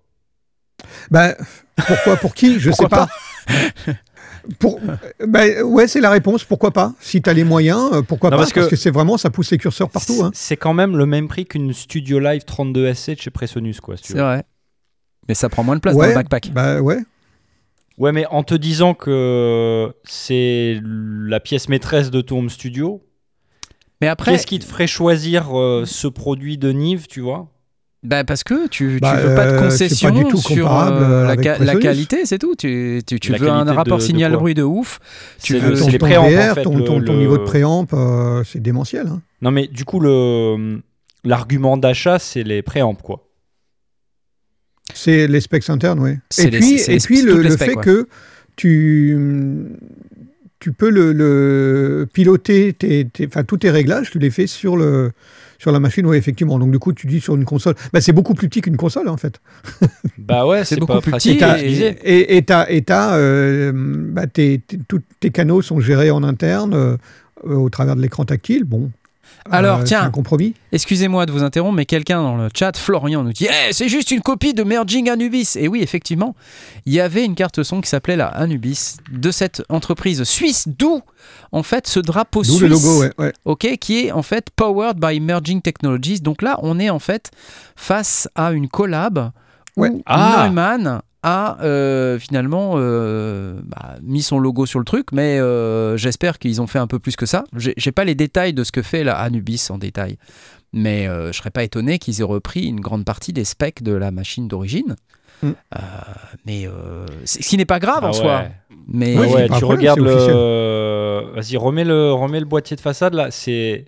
Bah, 1.09 1.33
pourquoi 1.87 2.17
Pour 2.17 2.33
qui? 2.33 2.59
Je 2.59 2.69
Pourquoi 2.71 2.89
sais 2.89 2.89
pas? 3.87 3.93
Pour, 4.59 4.79
bah, 5.27 5.61
ouais, 5.63 5.87
c'est 5.87 6.01
la 6.01 6.09
réponse. 6.09 6.43
Pourquoi 6.43 6.71
pas? 6.71 6.93
Si 6.99 7.21
tu 7.21 7.29
as 7.29 7.33
les 7.33 7.43
moyens, 7.45 7.89
euh, 7.93 8.01
pourquoi 8.01 8.29
Non, 8.31 8.35
pas? 8.37 8.41
parce 8.43 8.51
que- 8.53 8.75
c'est 8.75 8.89
vraiment, 8.91 9.17
ça 9.17 9.29
pousse 9.29 9.51
les 9.51 9.57
curseurs 9.57 9.89
partout. 9.89 10.13
C'est- 10.13 10.21
Hein. 10.23 10.31
C'est 10.33 10.57
quand 10.57 10.73
même 10.73 10.97
le 10.97 11.05
même 11.05 11.27
prix 11.29 11.45
qu'une 11.45 11.71
Studio 11.73 12.19
Live 12.19 12.43
32SC 12.45 13.15
de 13.15 13.21
chez 13.21 13.29
Presonus, 13.29 13.79
quoi. 13.79 13.95
si 13.97 14.03
C'est 14.11 14.19
vrai. 14.19 14.43
Mais 15.29 15.35
ça 15.35 15.47
prend 15.47 15.63
moins 15.63 15.75
de 15.75 15.81
place 15.81 15.93
dans 15.95 16.01
Ouais, 16.01 16.09
le 16.09 16.15
backpack. 16.15 16.51
Bah 16.51 16.81
ouais. 16.81 16.99
Ouais, 17.97 18.11
mais 18.11 18.25
en 18.25 18.43
te 18.43 18.55
disant 18.55 18.93
que 18.95 19.93
c'est 20.03 20.79
la 20.83 21.39
pièce 21.39 21.69
maîtresse 21.69 22.09
de 22.09 22.21
ton 22.21 22.39
home 22.39 22.49
studio, 22.49 23.01
Mais 24.01 24.07
après, 24.07 24.31
qu'est-ce 24.31 24.47
qui 24.47 24.59
te 24.59 24.65
ferait 24.65 24.87
choisir 24.87 25.57
euh, 25.57 25.83
ce 25.85 26.07
produit 26.07 26.57
de 26.57 26.71
Nive, 26.71 27.07
tu 27.07 27.21
vois? 27.21 27.47
Bah 28.03 28.23
parce 28.23 28.43
que 28.43 28.67
tu, 28.67 28.93
tu 28.95 28.99
Bah, 28.99 29.13
veux 29.15 29.35
pas 29.35 29.45
de 29.45 29.51
euh, 29.51 29.57
pas 29.57 29.63
concession 29.65 30.09
du 30.09 30.23
tout 30.23 30.37
sur 30.37 30.75
euh, 30.75 31.35
la, 31.35 31.41
ca- 31.41 31.75
qualité, 31.75 32.25
c'est 32.25 32.39
tout. 32.39 32.55
Tu, 32.55 33.01
tu, 33.05 33.19
tu 33.19 33.31
La 33.31 33.37
veux 33.37 33.47
un 33.49 33.63
rapport 33.71 33.97
de- 33.97 34.01
de 34.01 34.07
signal 34.07 34.31
quoi 34.31 34.39
bruit 34.39 34.53
de 34.55 34.63
ouf. 34.63 34.99
Tu 35.43 35.53
C'est 35.53 35.59
veux- 35.59 35.77
ton, 35.77 35.85
c'est 35.85 35.91
les 35.91 35.97
ton 35.99 36.05
préamps, 36.07 36.25
en 36.25 36.29
VR, 36.29 36.55
fait, 36.55 36.63
ton, 36.63 36.77
le- 36.77 36.83
ton- 36.83 36.99
ton 37.03 37.13
le- 37.13 37.19
niveau 37.19 37.37
de 37.37 37.43
préamp, 37.43 37.85
euh, 37.93 38.43
c'est 38.43 38.59
démentiel. 38.59 39.05
hein. 39.05 39.21
Non, 39.43 39.51
mais 39.51 39.67
du 39.67 39.85
coup, 39.85 39.99
le 39.99 40.81
l'argument 41.23 41.77
d'achat, 41.77 42.17
c'est 42.17 42.41
les 42.41 42.63
préamps, 42.63 42.95
quoi. 42.95 43.27
C'est 44.95 45.27
les 45.27 45.39
specs 45.39 45.69
internes, 45.69 45.99
oui. 45.99 46.13
Et 46.39 46.49
les- 46.49 46.59
puis, 46.59 46.81
et 46.81 47.21
le, 47.21 47.37
les 47.41 47.49
le 47.49 47.55
specs, 47.55 47.69
fait 47.69 47.75
ouais. 47.77 47.83
que 47.83 48.07
tu, 48.55 49.15
tu 50.61 50.71
peux 50.71 50.89
le, 50.89 51.11
le 51.11 52.07
piloter, 52.13 52.71
tes, 52.71 53.03
tes- 53.05 53.27
enfin, 53.27 53.43
tous 53.43 53.57
tes 53.57 53.69
réglages, 53.71 54.11
tu 54.11 54.19
les 54.19 54.29
fais 54.29 54.47
sur, 54.47 54.77
le, 54.77 55.11
sur 55.59 55.71
la 55.73 55.79
machine, 55.79 56.05
oui, 56.05 56.15
effectivement. 56.15 56.57
Donc, 56.59 56.71
du 56.71 56.79
coup, 56.79 56.93
tu 56.93 57.07
dis 57.07 57.19
sur 57.19 57.35
une 57.35 57.43
console. 57.45 57.73
Bah, 57.91 57.99
c'est 57.99 58.13
beaucoup 58.13 58.33
plus 58.35 58.47
petit 58.47 58.61
qu'une 58.61 58.77
console, 58.77 59.09
en 59.09 59.17
fait. 59.17 59.41
Bah 60.17 60.45
ouais, 60.47 60.63
C'est 60.63 60.75
beaucoup 60.79 60.93
pas 60.93 61.01
plus 61.01 61.11
pratique 61.11 61.39
petit 61.39 61.43
à 61.43 61.59
et-. 61.61 61.97
Et 62.03 62.37
et 62.37 62.41
t'as- 62.43 62.69
et 62.69 62.81
t'as, 62.83 63.17
euh, 63.17 63.71
bah, 63.75 64.27
tes- 64.27 64.59
tes- 64.65 64.79
tous 64.87 65.01
tes 65.19 65.31
canaux 65.31 65.61
sont 65.61 65.79
gérés 65.79 66.11
en 66.11 66.21
interne 66.23 66.73
euh, 66.75 66.95
au 67.43 67.69
travers 67.69 67.95
de 67.95 68.01
l'écran 68.01 68.23
tactile. 68.23 68.63
Bon. 68.63 68.91
Alors, 69.49 69.79
Euh, 69.79 69.83
tiens. 69.83 70.03
Un 70.03 70.11
compromis. 70.11 70.53
Excusez-moi 70.71 71.25
de 71.25 71.31
vous 71.31 71.43
interrompre, 71.43 71.75
mais 71.75 71.85
quelqu'un 71.85 72.21
dans 72.21 72.35
le 72.37 72.49
chat, 72.55 72.77
Florian, 72.77 73.23
nous 73.23 73.33
dit 73.33 73.47
Eh, 73.49 73.73
c'est 73.73 73.89
juste 73.89 74.11
une 74.11 74.21
copie 74.21 74.53
de 74.53 74.63
Merging 74.63 75.09
Anubis. 75.09 75.55
Et 75.57 75.67
oui, 75.67 75.81
effectivement, 75.81 76.35
il 76.85 76.93
y 76.93 76.99
avait 76.99 77.25
une 77.25 77.35
carte 77.35 77.63
son 77.63 77.81
qui 77.81 77.89
s'appelait 77.89 78.15
la 78.15 78.27
Anubis 78.27 78.97
de 79.11 79.31
cette 79.31 79.63
entreprise 79.69 80.23
suisse, 80.23 80.67
d'où 80.67 81.01
en 81.51 81.63
fait 81.63 81.87
ce 81.87 81.99
drapeau 81.99 82.43
D'où 82.43 82.49
suisse. 82.57 82.61
le 82.61 82.67
logo, 82.67 82.99
ouais. 83.01 83.11
ouais. 83.17 83.33
ok, 83.45 83.77
qui 83.79 84.05
est 84.05 84.11
en 84.11 84.21
fait 84.23 84.49
powered 84.55 84.97
by 84.99 85.19
Merging 85.19 85.61
Technologies. 85.61 86.21
Donc 86.21 86.41
là, 86.41 86.57
on 86.61 86.79
est 86.79 86.89
en 86.89 86.99
fait 86.99 87.31
face 87.75 88.29
à 88.35 88.51
une 88.51 88.67
collab 88.69 89.31
où 89.77 89.81
Ouais. 89.83 89.91
Ah. 90.05 90.43
Neumann 90.47 91.01
a 91.23 91.61
euh, 91.61 92.17
finalement 92.19 92.73
euh, 92.75 93.59
bah, 93.63 93.95
mis 94.01 94.21
son 94.21 94.39
logo 94.39 94.65
sur 94.65 94.79
le 94.79 94.85
truc, 94.85 95.07
mais 95.11 95.39
euh, 95.39 95.95
j'espère 95.97 96.39
qu'ils 96.39 96.61
ont 96.61 96.67
fait 96.67 96.79
un 96.79 96.87
peu 96.87 96.99
plus 96.99 97.15
que 97.15 97.25
ça. 97.25 97.43
J'ai 97.55 97.91
pas 97.91 98.05
les 98.05 98.15
détails 98.15 98.53
de 98.53 98.63
ce 98.63 98.71
que 98.71 98.81
fait 98.81 99.03
la 99.03 99.17
Anubis 99.17 99.67
en 99.69 99.77
détail, 99.77 100.17
mais 100.73 101.07
euh, 101.07 101.31
je 101.31 101.37
serais 101.37 101.51
pas 101.51 101.63
étonné 101.63 101.99
qu'ils 101.99 102.21
aient 102.21 102.25
repris 102.25 102.65
une 102.65 102.79
grande 102.79 103.05
partie 103.05 103.33
des 103.33 103.43
specs 103.45 103.83
de 103.83 103.93
la 103.93 104.11
machine 104.11 104.47
d'origine. 104.47 104.95
Mm. 105.43 105.49
Euh, 105.49 105.79
mais 106.45 106.67
euh, 106.67 107.05
ce 107.25 107.39
qui 107.39 107.57
n'est 107.57 107.65
pas 107.65 107.79
grave 107.79 108.03
en 108.03 108.09
Ah 108.09 108.13
soi. 108.13 108.37
ouais. 108.37 108.51
Mais 108.87 109.17
ouais, 109.17 109.43
tu 109.47 109.49
problème, 109.49 109.79
regardes 109.79 109.99
le. 109.99 111.31
Vas-y, 111.35 111.55
remets 111.57 111.83
le, 111.85 112.11
remets 112.11 112.39
le 112.39 112.45
boîtier 112.45 112.75
de 112.75 112.81
façade 112.81 113.13
là. 113.13 113.31
C'est 113.31 113.85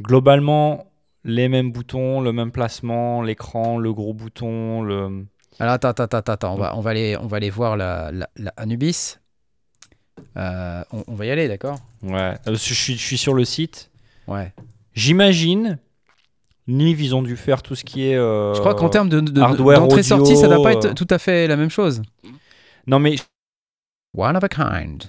globalement 0.00 0.86
les 1.24 1.48
mêmes 1.48 1.72
boutons, 1.72 2.20
le 2.20 2.32
même 2.32 2.52
placement, 2.52 3.22
l'écran, 3.22 3.78
le 3.78 3.92
gros 3.92 4.14
bouton, 4.14 4.82
le. 4.82 5.26
Alors 5.58 5.74
attends, 5.74 5.88
attends, 5.88 6.04
attends, 6.04 6.32
attends, 6.32 6.54
on 6.54 6.58
va, 6.58 6.76
on 6.76 6.80
va 6.80 6.90
aller, 6.90 7.16
on 7.18 7.26
va 7.26 7.38
aller 7.38 7.50
voir 7.50 7.76
la, 7.76 8.12
la, 8.12 8.28
la 8.36 8.52
Anubis. 8.56 9.18
Euh, 10.36 10.84
on, 10.92 11.04
on 11.08 11.14
va 11.14 11.26
y 11.26 11.30
aller, 11.30 11.48
d'accord? 11.48 11.78
Ouais. 12.02 12.34
Euh, 12.46 12.54
Je 12.54 12.74
suis, 12.74 12.96
je 12.96 13.02
suis 13.02 13.18
sur 13.18 13.34
le 13.34 13.44
site. 13.44 13.90
Ouais. 14.26 14.52
J'imagine. 14.94 15.78
Nive, 16.68 17.00
ils 17.00 17.14
ont 17.14 17.22
dû 17.22 17.36
faire 17.36 17.62
tout 17.62 17.74
ce 17.76 17.84
qui 17.84 18.08
est. 18.08 18.16
euh, 18.16 18.52
Je 18.54 18.60
crois 18.60 18.74
qu'en 18.74 18.88
termes 18.88 19.08
de, 19.08 19.20
d'entrée-sortie, 19.20 20.36
ça 20.36 20.48
doit 20.48 20.62
pas 20.62 20.72
être 20.72 20.94
tout 20.94 21.06
à 21.10 21.18
fait 21.18 21.46
la 21.46 21.56
même 21.56 21.70
chose. 21.70 22.02
Non 22.86 22.98
mais 22.98 23.16
One 24.16 24.36
of 24.36 24.44
a 24.44 24.48
kind. 24.48 25.04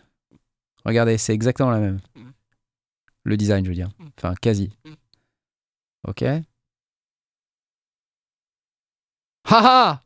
Regardez, 0.85 1.17
c'est 1.17 1.33
exactement 1.33 1.71
la 1.71 1.79
même. 1.79 1.99
Le 3.23 3.35
design, 3.37 3.65
je 3.65 3.69
veux 3.69 3.75
dire. 3.75 3.89
Enfin, 4.17 4.33
quasi. 4.41 4.69
Ok. 6.07 6.23
Haha 9.45 10.01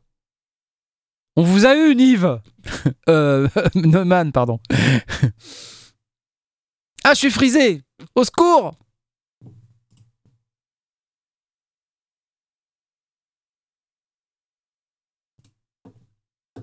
On 1.36 1.42
vous 1.42 1.64
a 1.66 1.74
eu, 1.74 1.94
Nive 1.94 2.40
Euh, 3.08 3.48
Neumann, 3.74 4.32
pardon. 4.32 4.60
ah, 7.04 7.14
je 7.14 7.18
suis 7.18 7.30
frisé 7.30 7.82
Au 8.14 8.24
secours 8.24 8.74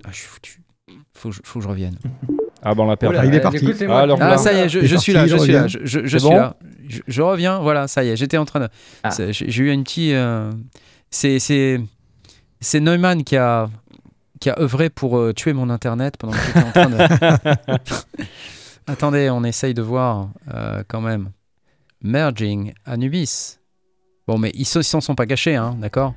Ah, 0.04 0.08
je 0.10 0.16
suis 0.16 0.26
foutu. 0.28 0.62
Faut 1.14 1.28
que 1.30 1.34
je, 1.36 1.40
faut 1.44 1.58
que 1.58 1.64
je 1.64 1.68
revienne. 1.68 1.96
ah 2.62 2.74
bah 2.74 2.82
on 2.82 2.86
l'a 2.88 2.96
perdu. 2.96 3.18
il 3.24 3.34
est 3.34 3.40
parti. 3.40 3.66
Ah, 3.88 4.00
alors 4.00 4.16
Ah, 4.20 4.24
voilà. 4.24 4.38
ça 4.38 4.52
y 4.52 4.56
est, 4.58 4.68
je, 4.68 4.80
suis 4.96 5.12
parti, 5.12 5.12
là, 5.12 5.26
je 5.26 5.36
suis 5.42 5.52
là, 5.52 5.66
je, 5.66 5.78
je- 5.84 6.00
je 6.06 6.18
C'est 6.18 6.18
suis 6.18 6.28
bon 6.28 6.36
là. 6.36 6.56
Je, 6.88 7.00
je 7.06 7.22
reviens, 7.22 7.58
voilà, 7.60 7.86
ça 7.86 8.02
y 8.02 8.08
est, 8.08 8.16
j'étais 8.16 8.38
en 8.38 8.44
train 8.44 8.60
de... 8.60 8.68
Ah. 9.02 9.10
c'est- 9.10 9.32
J'ai 9.32 9.50
j'ai 9.50 9.64
eu 9.64 9.70
un 9.72 9.82
petit... 9.82 10.12
euh, 10.14 10.50
c'est 11.10 11.38
c'est 11.38 11.80
c'est 12.60 12.80
Neumann 12.80 13.22
qui 13.24 13.36
a, 13.36 13.68
qui 14.40 14.50
a 14.50 14.58
œuvré 14.58 14.90
pour 14.90 15.18
euh, 15.18 15.32
tuer 15.32 15.52
mon 15.52 15.70
Internet 15.70 16.16
pendant 16.18 16.32
que 16.32 16.38
j'étais 16.46 16.58
en 16.62 16.70
train 16.72 16.88
de... 16.90 16.96
Attendez, 18.86 19.30
on 19.30 19.44
essaye 19.44 19.74
de 19.74 19.82
voir 19.82 20.30
euh, 20.52 20.82
quand 20.88 21.00
même. 21.00 21.30
Merging 22.02 22.72
Anubis. 22.86 23.58
Bon, 24.26 24.38
mais 24.38 24.50
ils 24.54 24.66
ne 24.74 24.82
s'en 24.82 25.00
sont 25.00 25.14
pas 25.14 25.26
cachés, 25.26 25.54
hein, 25.54 25.76
d'accord? 25.78 26.14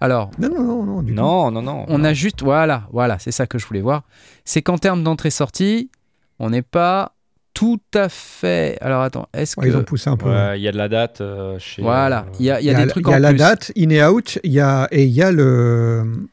Alors, 0.00 0.30
Non, 0.38 0.48
non, 0.48 0.62
non, 0.62 0.84
non. 0.84 1.02
Du. 1.02 1.12
Non, 1.12 1.50
non, 1.50 1.62
non. 1.62 1.84
on 1.88 2.02
a 2.04 2.12
juste... 2.14 2.42
Voilà, 2.42 2.84
voilà, 2.92 3.18
c'est 3.18 3.30
ça 3.32 3.46
que 3.46 3.58
je 3.58 3.66
voulais 3.66 3.80
voir. 3.82 4.02
C'est 4.44 4.62
qu'en 4.62 4.78
termes 4.78 5.02
d'entrée-sortie, 5.02 5.90
on 6.38 6.50
n'est 6.50 6.62
pas 6.62 7.12
tout 7.54 7.80
à 7.94 8.08
fait... 8.08 8.76
Alors 8.80 9.02
attends, 9.02 9.28
est-ce 9.32 9.58
Ouais, 9.60 9.66
que... 9.66 9.72
Ils 9.72 9.76
ont 9.76 9.84
poussé 9.84 10.08
un 10.10 10.16
peu. 10.16 10.28
Ouais, 10.30 10.58
il 10.58 10.62
y 10.62 10.68
a 10.68 10.72
de 10.72 10.76
la 10.76 10.88
date 10.88 11.20
euh, 11.20 11.58
chez. 11.58 11.80
Voilà, 11.82 12.20
euh, 12.20 12.36
il 12.40 12.46
y 12.46 12.50
a, 12.50 12.60
il 12.60 12.66
y 12.66 12.70
a 12.70 12.72
y 12.72 12.76
des 12.76 12.82
a, 12.82 12.86
trucs 12.86 13.06
il 13.06 13.10
y 13.10 13.14
a 13.14 13.16
en 13.16 13.20
la 13.20 13.28
plus. 13.30 13.38
date, 13.38 13.72
in 13.76 13.88
et 13.90 14.04
out, 14.04 14.38
il 14.44 14.52
y 14.52 14.60
a, 14.60 14.88
et 14.90 15.04
il 15.04 15.12
y 15.12 15.22
a 15.22 15.30
le 15.32 16.28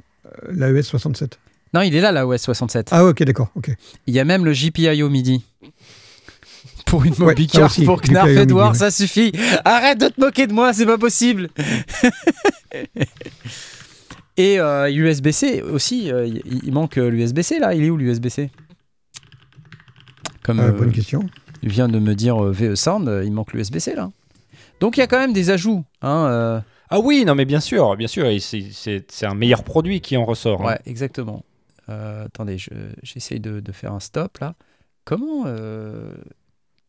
l'AES 0.49 0.83
67. 0.83 1.39
Non, 1.73 1.81
il 1.81 1.95
est 1.95 2.01
là, 2.01 2.11
la 2.11 2.27
OS 2.27 2.41
67. 2.41 2.89
Ah, 2.91 3.03
ok, 3.05 3.23
d'accord. 3.23 3.49
ok. 3.55 3.71
Il 4.05 4.13
y 4.13 4.19
a 4.19 4.25
même 4.25 4.45
le 4.45 4.53
GPIO 4.53 5.09
MIDI. 5.09 5.43
pour 6.85 7.03
une 7.03 7.13
Ouais, 7.15 7.33
aussi, 7.63 7.83
pour 7.85 7.99
Knarf 8.01 8.29
Edward, 8.29 8.73
ouais. 8.73 8.77
ça 8.77 8.91
suffit. 8.91 9.31
Arrête 9.65 9.99
de 9.99 10.09
te 10.09 10.19
moquer 10.21 10.45
de 10.45 10.53
moi, 10.53 10.73
c'est 10.73 10.85
pas 10.85 10.97
possible. 10.99 11.49
Et 14.37 14.59
euh, 14.59 14.91
USB-C 14.91 15.61
aussi, 15.61 16.11
euh, 16.11 16.25
il, 16.25 16.41
il 16.63 16.73
manque 16.73 16.97
euh, 16.97 17.09
l'USB-C 17.09 17.59
là. 17.59 17.73
Il 17.75 17.83
est 17.83 17.89
où 17.89 17.97
l'USB-C 17.97 18.49
Comme 20.43 20.59
Euh, 20.59 20.71
bonne 20.71 20.91
question. 20.91 21.27
vient 21.61 21.87
de 21.87 21.99
me 21.99 22.15
dire 22.15 22.37
VE 22.41 22.73
Sound, 22.75 23.21
il 23.25 23.31
manque 23.31 23.53
l'USB-C 23.53 23.93
là. 23.95 24.09
Donc 24.79 24.97
il 24.97 25.01
y 25.01 25.03
a 25.03 25.07
quand 25.07 25.19
même 25.19 25.33
des 25.33 25.49
ajouts. 25.51 25.83
Hein, 26.01 26.63
Ah 26.95 26.99
oui, 26.99 27.25
non 27.25 27.33
mais 27.33 27.45
bien 27.45 27.59
sûr, 27.59 27.95
bien 27.97 28.07
sûr, 28.07 28.27
et 28.27 28.39
c'est- 28.39 28.69
un 29.25 29.33
meilleur 29.33 29.63
produit 29.63 29.99
qui 29.99 30.15
en 30.15 30.25
ressort. 30.25 30.61
hein. 30.61 30.65
Ouais, 30.67 30.79
exactement. 30.85 31.43
Euh, 31.89 32.25
attendez, 32.25 32.59
je- 32.59 32.69
j'essaye 33.01 33.39
de, 33.39 33.59
de 33.61 33.71
faire 33.71 33.93
un 33.93 33.99
stop 33.99 34.37
là. 34.37 34.53
Comment, 35.03 35.45
euh, 35.47 36.13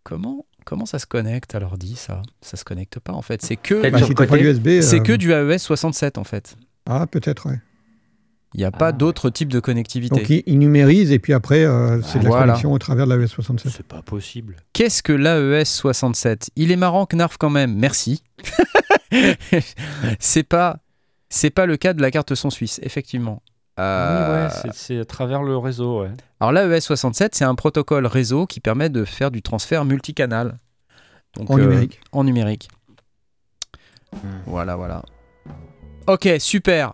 comment, 0.03 0.45
comment 0.67 0.85
ça 0.85 0.99
se 0.99 1.07
connecte 1.07 1.55
à 1.55 1.59
l'ordi 1.61 1.97
ça? 1.97 2.21
Ça 2.43 2.59
se 2.59 2.65
connecte 2.65 3.01
pas 3.01 3.15
en 3.15 3.23
fait. 3.23 3.41
C'est 3.43 3.57
que, 3.57 3.75
Bah, 3.81 3.89
si 3.99 4.83
c'est 4.83 4.99
euh, 4.99 5.03
que 5.03 5.13
du 5.15 5.33
AES 5.33 5.59
67 5.59 6.19
en 6.19 6.25
fait. 6.25 6.57
Ah, 6.85 7.07
peut-être, 7.07 7.49
ouais. 7.49 7.59
Il 8.55 8.59
n'y 8.59 8.65
a 8.65 8.71
pas 8.71 8.89
Ah. 8.89 8.93
d'autre 8.93 9.31
type 9.31 9.49
de 9.49 9.59
connectivité. 9.61 10.15
Donc, 10.15 10.31
il, 10.31 10.43
il 10.47 10.59
numérise 10.61 11.11
et 11.11 11.19
puis 11.19 11.33
après, 11.33 11.65
euh, 11.65 12.01
c'est 12.03 12.21
de 12.21 12.25
la 12.25 12.31
Voilà. 12.31 12.47
connexion 12.47 12.73
au 12.73 12.79
travers 12.79 13.07
de 13.07 13.15
la 13.15 13.25
VS67. 13.25 13.69
C'est 13.69 13.87
pas 13.87 14.01
possible. 14.03 14.57
Qu'est-ce 14.73 15.03
que 15.03 15.13
l'AES 15.13 15.65
67 15.65 16.51
Il 16.55 16.71
est 16.71 16.77
marrant, 16.77 17.07
Knarf 17.07 17.37
quand 17.37 17.51
même. 17.51 17.75
Merci. 17.75 18.23
c'est 20.19 20.43
pas, 20.45 20.79
c'est 21.29 21.51
pas 21.51 21.67
le 21.67 21.77
cas 21.77 21.93
de 21.95 22.01
la 22.03 22.11
carte 22.11 22.35
son 22.35 22.51
suisse, 22.51 22.81
effectivement. 22.83 23.43
Euh, 23.81 24.29
Oui, 24.29 24.45
ouais, 24.45 24.51
c'est- 24.63 24.73
c'est 24.73 24.99
à 25.01 25.05
travers 25.05 25.43
le 25.43 25.57
réseau, 25.57 26.03
ouais. 26.03 26.11
Alors 26.39 26.53
l'AES 26.53 26.81
67, 26.81 27.35
c'est 27.35 27.45
un 27.45 27.57
protocole 27.57 28.07
réseau 28.07 28.47
qui 28.47 28.61
permet 28.61 28.89
de 28.89 29.05
faire 29.05 29.31
du 29.33 29.43
transfert 29.43 29.85
multicanal. 29.85 30.59
Donc, 31.37 31.51
En 31.51 31.59
euh, 31.59 31.63
numérique. 31.63 32.01
En 32.13 32.23
numérique. 32.23 32.69
Voilà, 34.47 34.77
voilà. 34.77 35.03
Ok, 36.07 36.29
super. 36.39 36.93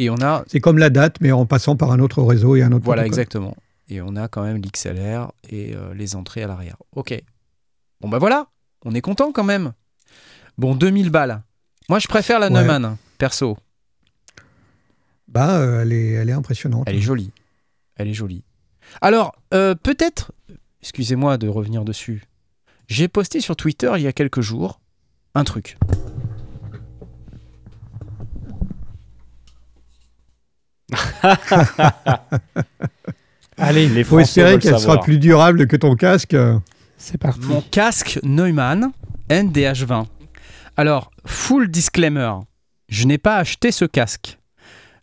Et 0.00 0.10
on 0.10 0.16
a, 0.22 0.44
C'est 0.46 0.60
comme 0.60 0.78
la 0.78 0.90
date, 0.90 1.16
mais 1.20 1.32
en 1.32 1.44
passant 1.44 1.74
par 1.76 1.90
un 1.90 1.98
autre 1.98 2.22
réseau 2.22 2.54
et 2.56 2.62
un 2.62 2.70
autre 2.72 2.84
voilà, 2.84 3.02
protocole. 3.02 3.20
exactement. 3.20 3.56
Et 3.88 4.00
on 4.00 4.14
a 4.16 4.28
quand 4.28 4.42
même 4.42 4.58
l'XLR 4.58 5.32
et 5.50 5.74
euh, 5.74 5.92
les 5.94 6.14
entrées 6.14 6.42
à 6.42 6.46
l'arrière. 6.46 6.76
Ok. 6.94 7.20
Bon 8.00 8.08
bah 8.08 8.18
voilà, 8.18 8.46
on 8.84 8.94
est 8.94 9.00
content 9.00 9.32
quand 9.32 9.42
même. 9.44 9.72
Bon, 10.56 10.74
2000 10.76 11.10
balles. 11.10 11.42
Moi, 11.88 11.98
je 11.98 12.06
préfère 12.06 12.38
la 12.38 12.46
Ouais. 12.48 12.52
Neumann, 12.52 12.96
perso. 13.18 13.56
Bah, 15.26 15.58
euh, 15.58 15.82
elle, 15.82 15.92
est, 15.92 16.10
elle 16.12 16.28
est 16.28 16.32
impressionnante. 16.32 16.84
Elle 16.86 16.96
est 16.96 17.00
jolie. 17.00 17.32
Elle 17.96 18.08
est 18.08 18.14
jolie. 18.14 18.44
Alors, 19.00 19.34
euh, 19.52 19.74
peut-être, 19.74 20.32
excusez-moi 20.82 21.38
de 21.38 21.48
revenir 21.48 21.84
dessus, 21.84 22.24
j'ai 22.86 23.08
posté 23.08 23.40
sur 23.40 23.56
Twitter 23.56 23.90
il 23.96 24.02
y 24.02 24.06
a 24.06 24.12
quelques 24.12 24.40
jours 24.40 24.80
un 25.34 25.44
truc. 25.44 25.76
Allez, 33.56 33.88
les 33.88 34.04
faut 34.04 34.20
espérer 34.20 34.58
qu'elle 34.58 34.78
sera 34.78 35.00
plus 35.00 35.18
durable 35.18 35.66
que 35.66 35.76
ton 35.76 35.96
casque. 35.96 36.36
C'est 36.96 37.18
parti. 37.18 37.40
Mon 37.46 37.60
casque 37.60 38.18
Neumann 38.22 38.90
NDH20. 39.30 40.06
Alors, 40.76 41.10
full 41.26 41.68
disclaimer, 41.68 42.32
je 42.88 43.06
n'ai 43.06 43.18
pas 43.18 43.36
acheté 43.36 43.72
ce 43.72 43.84
casque. 43.84 44.38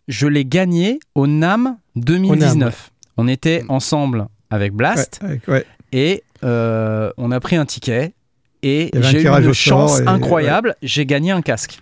Je 0.08 0.26
l'ai 0.26 0.44
gagné 0.44 0.98
au 1.14 1.26
NAM 1.26 1.76
2019. 1.96 2.90
On 3.18 3.28
était 3.28 3.64
ensemble 3.68 4.26
avec 4.50 4.72
Blast 4.72 5.18
Ouais, 5.22 5.28
avec- 5.28 5.48
ouais. 5.48 5.64
et 5.92 6.22
euh, 6.44 7.10
on 7.16 7.30
a 7.30 7.40
pris 7.40 7.56
un 7.56 7.64
ticket 7.66 8.14
et 8.62 8.90
j'ai 8.94 9.22
eu 9.22 9.26
une 9.28 9.52
chance 9.52 10.00
et- 10.00 10.06
incroyable. 10.06 10.76
J'ai 10.82 11.04
gagné 11.06 11.30
un 11.32 11.42
casque. 11.42 11.78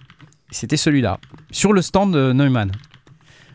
C'était 0.51 0.77
celui-là, 0.77 1.19
sur 1.51 1.73
le 1.73 1.83
stand 1.83 2.13
de 2.15 2.33
Neumann. 2.33 2.71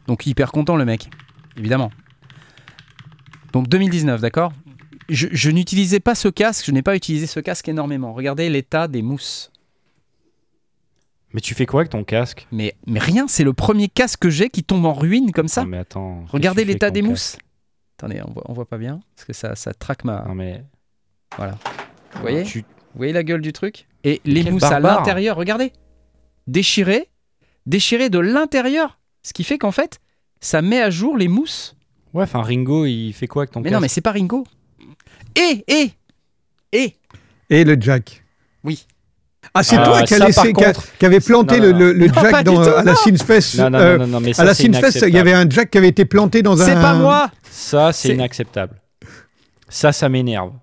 Donc 0.10 0.26
hyper 0.26 0.52
content 0.52 0.76
le 0.76 0.86
mec, 0.86 1.12
évidemment. 1.56 1.92
Donc 3.54 3.68
2019, 3.68 4.22
d'accord? 4.22 4.54
Je, 5.08 5.28
je 5.32 5.52
n'utilisais 5.52 6.00
pas 6.00 6.16
ce 6.16 6.30
casque, 6.30 6.66
je 6.66 6.72
n'ai 6.72 6.82
pas 6.82 6.96
utilisé 6.96 7.28
ce 7.28 7.40
casque 7.40 7.70
énormément. 7.70 8.12
Regardez 8.12 8.50
l'état 8.50 8.88
des 8.88 9.04
mousses. 9.04 9.52
Mais 11.32 11.42
tu 11.42 11.54
fais 11.54 11.68
quoi 11.68 11.82
avec 11.82 11.92
ton 11.92 12.04
casque? 12.04 12.48
Mais, 12.52 12.76
mais 12.88 13.00
rien, 13.00 13.28
c'est 13.28 13.44
le 13.44 13.54
premier 13.54 13.88
casque 13.88 14.22
que 14.22 14.32
j'ai 14.32 14.50
qui 14.50 14.64
tombe 14.64 14.84
en 14.88 14.94
ruine 14.94 15.32
comme 15.32 15.48
ça. 15.48 15.62
Non, 15.62 15.68
mais 15.68 15.78
attends. 15.78 16.26
Regardez 16.30 16.66
l'état 16.66 16.90
des 16.90 17.04
mousses. 17.04 17.38
Attendez, 18.00 18.20
on 18.28 18.32
voit, 18.32 18.46
on 18.48 18.54
voit 18.54 18.68
pas 18.68 18.80
bien, 18.80 19.02
parce 19.16 19.26
que 19.26 19.34
ça, 19.34 19.56
ça 19.56 19.76
traque 19.76 20.06
ma... 20.06 20.24
Non, 20.28 20.34
mais. 20.34 20.64
Voilà. 21.38 21.60
Vous 22.16 22.22
voyez? 22.22 22.46
Tu... 22.46 22.62
Vous 22.62 22.98
voyez 22.98 23.14
la 23.14 23.22
gueule 23.22 23.42
du 23.42 23.54
truc? 23.54 23.88
Et 24.04 24.22
les 24.26 24.50
mousses 24.50 24.64
à 24.64 24.80
l'intérieur, 24.80 25.38
regardez 25.38 25.72
Déchirées, 26.48 27.10
déchirées 27.68 28.10
de 28.10 28.18
l'intérieur. 28.18 28.99
Ce 29.30 29.34
qui 29.34 29.44
fait 29.44 29.60
qu'en 29.60 29.72
fait, 29.72 30.00
ça 30.42 30.64
met 30.64 30.82
à 30.82 30.90
jour 30.90 31.16
les 31.16 31.28
mousses. 31.28 31.76
Ouais, 32.16 32.24
enfin, 32.24 32.42
Ringo, 32.42 32.88
il 32.88 33.14
fait 33.14 33.28
quoi 33.28 33.44
avec 33.44 33.52
ton 33.52 33.60
mais 33.60 33.66
casque 33.66 33.74
non, 33.76 33.80
mais 33.82 33.88
c'est 33.88 34.02
pas 34.02 34.12
Ringo. 34.12 34.44
Et, 35.36 35.64
et, 35.68 35.92
et, 36.74 36.96
Et 37.52 37.64
le 37.64 37.78
jack. 37.80 38.24
Oui. 38.64 38.88
Ah, 39.54 39.62
c'est 39.62 39.76
Ah, 39.78 39.86
toi 39.86 40.02
qui, 40.02 40.16
a 40.16 40.18
ça, 40.18 40.26
laissé- 40.26 40.36
par 40.36 40.46
qui 40.46 40.64
a- 40.64 40.74
contre- 40.74 40.98
qui 40.98 41.06
avait 41.06 41.20
planté 41.20 41.60
Non, 41.60 41.68
non, 41.72 41.78
le, 41.78 41.94
le- 41.94 41.94
le 41.94 42.08
non. 42.08 42.14
Non, 42.16 42.22
pas 42.24 42.32
jack 42.32 42.38
du 42.40 42.44
dans, 42.56 42.64
tout, 42.64 42.70
à 42.70 42.84
la 42.84 42.92
non. 42.94 42.98
Synfest. 42.98 43.58
Non, 43.60 43.70
non, 43.70 43.80
non, 43.80 43.98
non, 44.00 44.08
non, 44.08 44.20
mais 44.20 44.32
à 44.32 44.34
ça, 44.34 44.44
la 44.46 44.54
c'est 44.56 44.64
il 44.64 44.74
y 44.74 44.78
avait 44.78 45.30
inacceptable. 45.30 45.30
un 45.30 45.50
jack 45.52 45.70
qui 45.70 45.78
avait 45.78 45.88
été 45.90 46.06
planté 46.06 46.42
dans 46.42 46.60
un. 46.60 46.66
c'est 46.66 46.74
pas 46.74 46.96
moi 46.96 47.30
Ça, 47.52 47.94
c'est 47.94 48.08
C'est- 48.08 48.14
inacceptable. 48.16 48.82
Ça, 49.70 49.92
ça 49.92 50.10
m'énerve. 50.10 50.54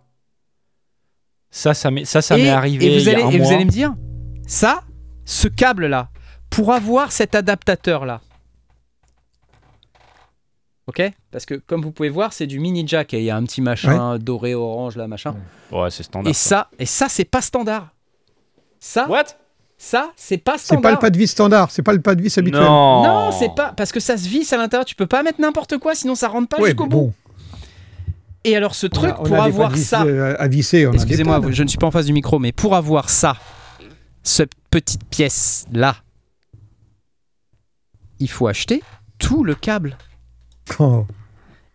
Ça, 1.50 1.72
ça 1.74 1.90
m'est 1.92 2.04
ça, 2.04 2.20
ça 2.20 2.36
et, 2.36 2.42
m'est 2.42 2.48
arrivé 2.50 2.86
et 2.86 2.88
vous 2.98 3.04
il 3.04 3.06
y 3.06 3.10
allez, 3.10 3.22
a 3.22 3.26
un 3.26 3.30
et 3.30 3.38
vous 3.38 3.44
mois. 3.44 3.52
allez 3.54 3.64
me 3.64 3.70
dire, 3.70 3.94
ça, 4.46 4.82
ce 5.24 5.46
câble-là, 5.48 6.10
pour 6.50 6.72
avoir 6.72 7.12
cet 7.12 7.34
adaptateur-là, 7.34 8.20
ok? 10.86 11.02
Parce 11.30 11.44
que 11.46 11.54
comme 11.54 11.82
vous 11.82 11.90
pouvez 11.92 12.08
voir, 12.08 12.32
c'est 12.32 12.46
du 12.46 12.58
mini 12.60 12.86
jack 12.86 13.14
et 13.14 13.18
il 13.18 13.24
y 13.24 13.30
a 13.30 13.36
un 13.36 13.42
petit 13.44 13.60
machin 13.62 14.18
doré, 14.18 14.54
orange, 14.54 14.96
là, 14.96 15.06
machin. 15.08 15.34
Ouais, 15.72 15.90
c'est 15.90 16.02
standard. 16.02 16.30
Et 16.30 16.34
ça, 16.34 16.68
et 16.78 16.86
ça, 16.86 17.08
c'est 17.08 17.24
pas 17.24 17.40
standard. 17.42 17.88
Ça, 18.78 19.08
What? 19.08 19.24
ça, 19.78 20.12
c'est 20.16 20.38
pas 20.38 20.52
C'est 20.58 20.74
pas 20.74 20.78
standard. 20.78 20.92
le 20.92 20.98
pas 20.98 21.10
de 21.10 21.18
vis 21.18 21.26
standard, 21.28 21.70
c'est 21.70 21.82
pas 21.82 21.92
le 21.92 22.00
pas 22.00 22.14
de 22.14 22.22
vis 22.22 22.36
habituel. 22.38 22.62
Non. 22.62 23.02
Non, 23.02 23.30
c'est 23.32 23.54
pas 23.54 23.72
parce 23.72 23.90
que 23.92 24.00
ça 24.00 24.16
se 24.16 24.28
visse 24.28 24.52
à 24.52 24.56
l'intérieur. 24.58 24.84
Tu 24.84 24.94
peux 24.94 25.06
pas 25.06 25.22
mettre 25.22 25.40
n'importe 25.40 25.78
quoi, 25.78 25.94
sinon 25.94 26.14
ça 26.14 26.28
rentre 26.28 26.48
pas 26.48 26.58
Ouais, 26.58 26.70
jusqu'au 26.70 26.86
bout. 26.86 26.96
bon, 27.06 27.14
Et 28.44 28.54
alors 28.56 28.74
ce 28.76 28.86
on 28.86 28.90
truc 28.90 29.10
a- 29.10 29.20
on 29.20 29.24
pour 29.24 29.42
avoir 29.42 29.70
vis, 29.70 29.84
ça, 29.84 30.02
euh, 30.04 30.36
à 30.38 30.46
visser. 30.46 30.88
excusez-moi, 30.92 31.40
je 31.50 31.62
ne 31.64 31.68
suis 31.68 31.78
pas 31.78 31.86
en 31.86 31.90
face 31.90 32.06
du 32.06 32.12
micro, 32.12 32.38
mais 32.38 32.52
pour 32.52 32.76
avoir 32.76 33.08
ça, 33.10 33.36
cette 34.22 34.52
petite 34.70 35.04
pièce 35.08 35.66
là, 35.72 35.96
il 38.18 38.28
faut 38.30 38.46
acheter 38.46 38.82
tout 39.18 39.42
le 39.44 39.54
câble. 39.54 39.96
Oh. 40.78 41.06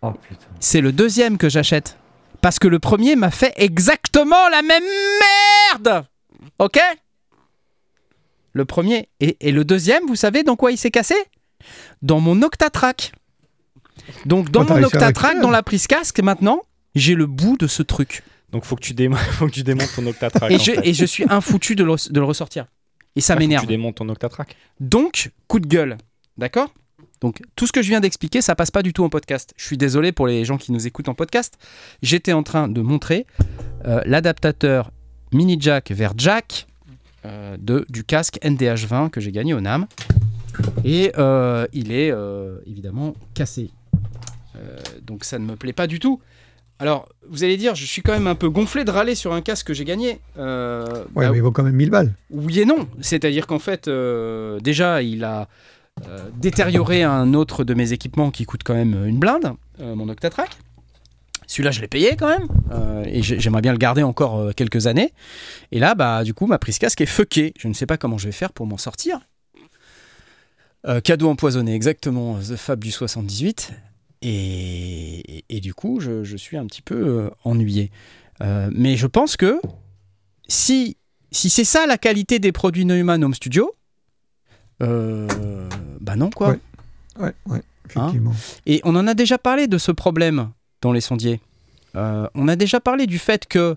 Oh 0.02 0.12
putain. 0.12 0.46
C'est 0.60 0.82
le 0.82 0.92
deuxième 0.92 1.38
que 1.38 1.48
j'achète 1.50 1.98
parce 2.42 2.58
que 2.60 2.68
le 2.68 2.80
premier 2.80 3.16
m'a 3.16 3.32
fait 3.32 3.54
exactement 3.58 4.50
la 4.50 4.62
même 4.62 4.84
merde. 5.84 6.06
Ok? 6.60 6.80
Le 8.54 8.66
premier 8.66 9.08
et, 9.20 9.38
et 9.40 9.52
le 9.52 9.64
deuxième, 9.64 10.06
vous 10.08 10.16
savez 10.16 10.44
dans 10.44 10.56
quoi 10.56 10.72
il 10.72 10.78
s'est 10.78 10.92
cassé? 10.92 11.16
Dans 12.02 12.20
mon 12.20 12.42
Octatrack. 12.42 13.14
Donc 14.26 14.50
dans 14.50 14.64
mon 14.66 14.84
Octatrack, 14.84 15.40
dans 15.40 15.52
la 15.52 15.64
prise 15.64 15.88
casque, 15.88 16.20
maintenant, 16.20 16.62
j'ai 16.96 17.14
le 17.16 17.28
bout 17.28 17.56
de 17.58 17.68
ce 17.68 17.84
truc. 17.84 18.24
Donc, 18.52 18.66
faut 18.66 18.76
que 18.76 18.82
tu, 18.82 18.94
démo- 18.94 19.16
faut 19.34 19.46
que 19.46 19.52
tu 19.52 19.64
démontes 19.64 19.94
ton 19.96 20.06
Octatrack. 20.08 20.52
Et 20.52 20.60
je, 20.60 20.74
fait. 20.74 20.88
et 20.90 20.94
je 20.94 21.06
suis 21.06 21.24
infoutu 21.30 21.76
de 21.76 21.86
le, 21.86 21.96
de 22.10 22.20
le 22.20 22.26
ressortir. 22.26 22.66
Et 23.16 23.22
ça 23.22 23.34
Ah, 23.34 23.36
faut 23.36 23.38
que 23.38 23.44
m'énerve. 23.44 23.62
Tu 23.64 23.68
démontes 23.68 23.96
ton 23.96 24.10
Octatrack. 24.10 24.58
Donc, 24.82 25.32
coup 25.48 25.60
de 25.62 25.68
gueule. 25.68 25.98
D'accord? 26.38 26.74
Donc, 27.22 27.42
tout 27.56 27.68
ce 27.68 27.72
que 27.72 27.82
je 27.82 27.90
viens 27.90 28.00
d'expliquer, 28.00 28.42
ça 28.42 28.56
passe 28.56 28.72
pas 28.72 28.82
du 28.82 28.94
tout 28.94 29.04
en 29.04 29.10
podcast. 29.10 29.54
Je 29.58 29.66
suis 29.66 29.78
désolé 29.78 30.12
pour 30.12 30.28
les 30.28 30.44
gens 30.44 30.58
qui 30.58 30.72
nous 30.72 30.88
écoutent 30.88 31.10
en 31.10 31.14
podcast. 31.14 31.58
J'étais 32.02 32.34
en 32.34 32.44
train 32.44 32.68
de 32.68 32.82
montrer 32.82 33.26
euh, 33.86 34.02
l'adaptateur 34.06 34.92
mini 35.32 35.58
jack 35.60 35.92
vers 35.92 36.14
jack 36.18 36.68
euh, 37.26 37.56
de, 37.60 37.86
du 37.90 38.04
casque 38.04 38.40
NDH20 38.42 39.10
que 39.12 39.22
j'ai 39.22 39.32
gagné 39.32 39.54
au 39.54 39.62
NAM. 39.62 39.86
Et 40.84 41.12
euh, 41.18 41.68
il 41.74 41.92
est 41.92 42.12
évidemment 42.66 43.14
cassé. 43.34 43.70
Donc, 45.04 45.24
ça 45.24 45.40
ne 45.40 45.46
me 45.46 45.56
plaît 45.56 45.74
pas 45.74 45.88
du 45.88 46.00
tout. 46.00 46.22
Alors, 46.82 47.08
vous 47.30 47.44
allez 47.44 47.58
dire, 47.58 47.76
je 47.76 47.86
suis 47.86 48.02
quand 48.02 48.12
même 48.12 48.26
un 48.26 48.34
peu 48.34 48.50
gonflé 48.50 48.84
de 48.84 48.90
râler 48.90 49.14
sur 49.14 49.34
un 49.34 49.42
casque 49.42 49.68
que 49.68 49.74
j'ai 49.76 49.86
gagné. 49.86 50.20
Euh, 50.40 50.84
Ouais, 51.16 51.26
bah, 51.26 51.30
mais 51.32 51.38
il 51.38 51.42
vaut 51.42 51.52
quand 51.52 51.62
même 51.62 51.76
1000 51.76 51.92
balles. 51.92 52.12
oui 52.32 52.60
et 52.60 52.66
non. 52.66 52.88
C'est-à-dire 53.02 53.46
qu'en 53.46 53.60
fait, 53.60 53.88
euh, 53.88 54.60
déjà, 54.60 55.04
il 55.04 55.24
a 55.24 55.48
euh, 56.08 56.30
détérioré 56.38 57.04
un 57.04 57.34
autre 57.34 57.64
de 57.64 57.74
mes 57.74 57.94
équipements 57.94 58.32
qui 58.32 58.46
coûte 58.46 58.62
quand 58.64 58.74
même 58.74 59.06
une 59.06 59.18
blinde, 59.20 59.54
euh, 59.80 59.96
mon 59.96 60.08
Octatrack. 60.10 60.50
Celui-là, 61.48 61.72
je 61.72 61.82
l'ai 61.82 61.88
payé 61.88 62.16
quand 62.18 62.30
même. 62.30 62.48
euh, 62.72 63.04
et 63.08 63.22
j'ai- 63.22 63.40
j'aimerais 63.40 63.62
bien 63.62 63.74
le 63.74 63.78
garder 63.78 64.04
encore 64.04 64.38
euh, 64.40 64.52
quelques 64.54 64.88
années. 64.88 65.12
Et 65.74 65.80
là, 65.80 65.96
bah, 65.96 66.24
du 66.24 66.34
coup, 66.34 66.48
ma 66.48 66.58
prise 66.60 66.78
casque 66.80 67.02
est 67.02 67.06
fuckée. 67.06 67.54
Je 67.60 67.68
ne 67.68 67.74
sais 67.74 67.86
pas 67.86 67.98
comment 67.98 68.18
je 68.18 68.26
vais 68.28 68.32
faire 68.32 68.54
pour 68.54 68.66
m'en 68.68 68.78
sortir. 68.78 69.20
Euh, 70.88 71.02
cadeau 71.02 71.30
empoisonné, 71.30 71.76
exactement. 71.76 72.40
The 72.40 72.56
Fab 72.56 72.82
du 72.84 72.92
78. 72.92 73.72
Et, 74.24 75.60
du 75.62 75.74
coup, 75.74 76.00
je, 76.00 76.24
je 76.24 76.38
suis 76.38 76.58
un 76.58 76.66
petit 76.66 76.82
peu 76.82 76.96
euh, 76.96 77.30
ennuyé. 77.44 77.92
Euh, 78.42 78.70
mais 78.74 78.96
je 78.96 79.08
pense 79.08 79.36
que 79.36 79.60
si, 80.48 80.98
si 81.32 81.50
c'est 81.50 81.64
ça 81.64 81.86
la 81.86 81.98
qualité 81.98 82.40
des 82.40 82.52
produits 82.52 82.86
Neumann 82.86 83.24
Home 83.24 83.34
Studio, 83.34 83.72
euh, 84.82 85.28
bah 86.00 86.16
non 86.16 86.30
quoi. 86.30 86.50
Ouais. 86.50 86.60
Ouais, 87.20 87.34
ouais, 87.48 87.62
effectivement. 87.86 88.34
Et 88.66 88.82
on 88.84 88.96
en 88.96 89.06
a 89.08 89.14
déjà 89.14 89.38
parlé 89.38 89.68
de 89.68 89.78
ce 89.78 89.92
problème 89.92 90.50
dans 90.82 90.92
les 90.92 91.02
sondiers. 91.02 91.40
Euh, 91.96 92.28
on 92.36 92.48
a 92.48 92.56
déjà 92.56 92.80
parlé 92.80 93.06
du 93.06 93.20
fait 93.20 93.46
que 93.48 93.76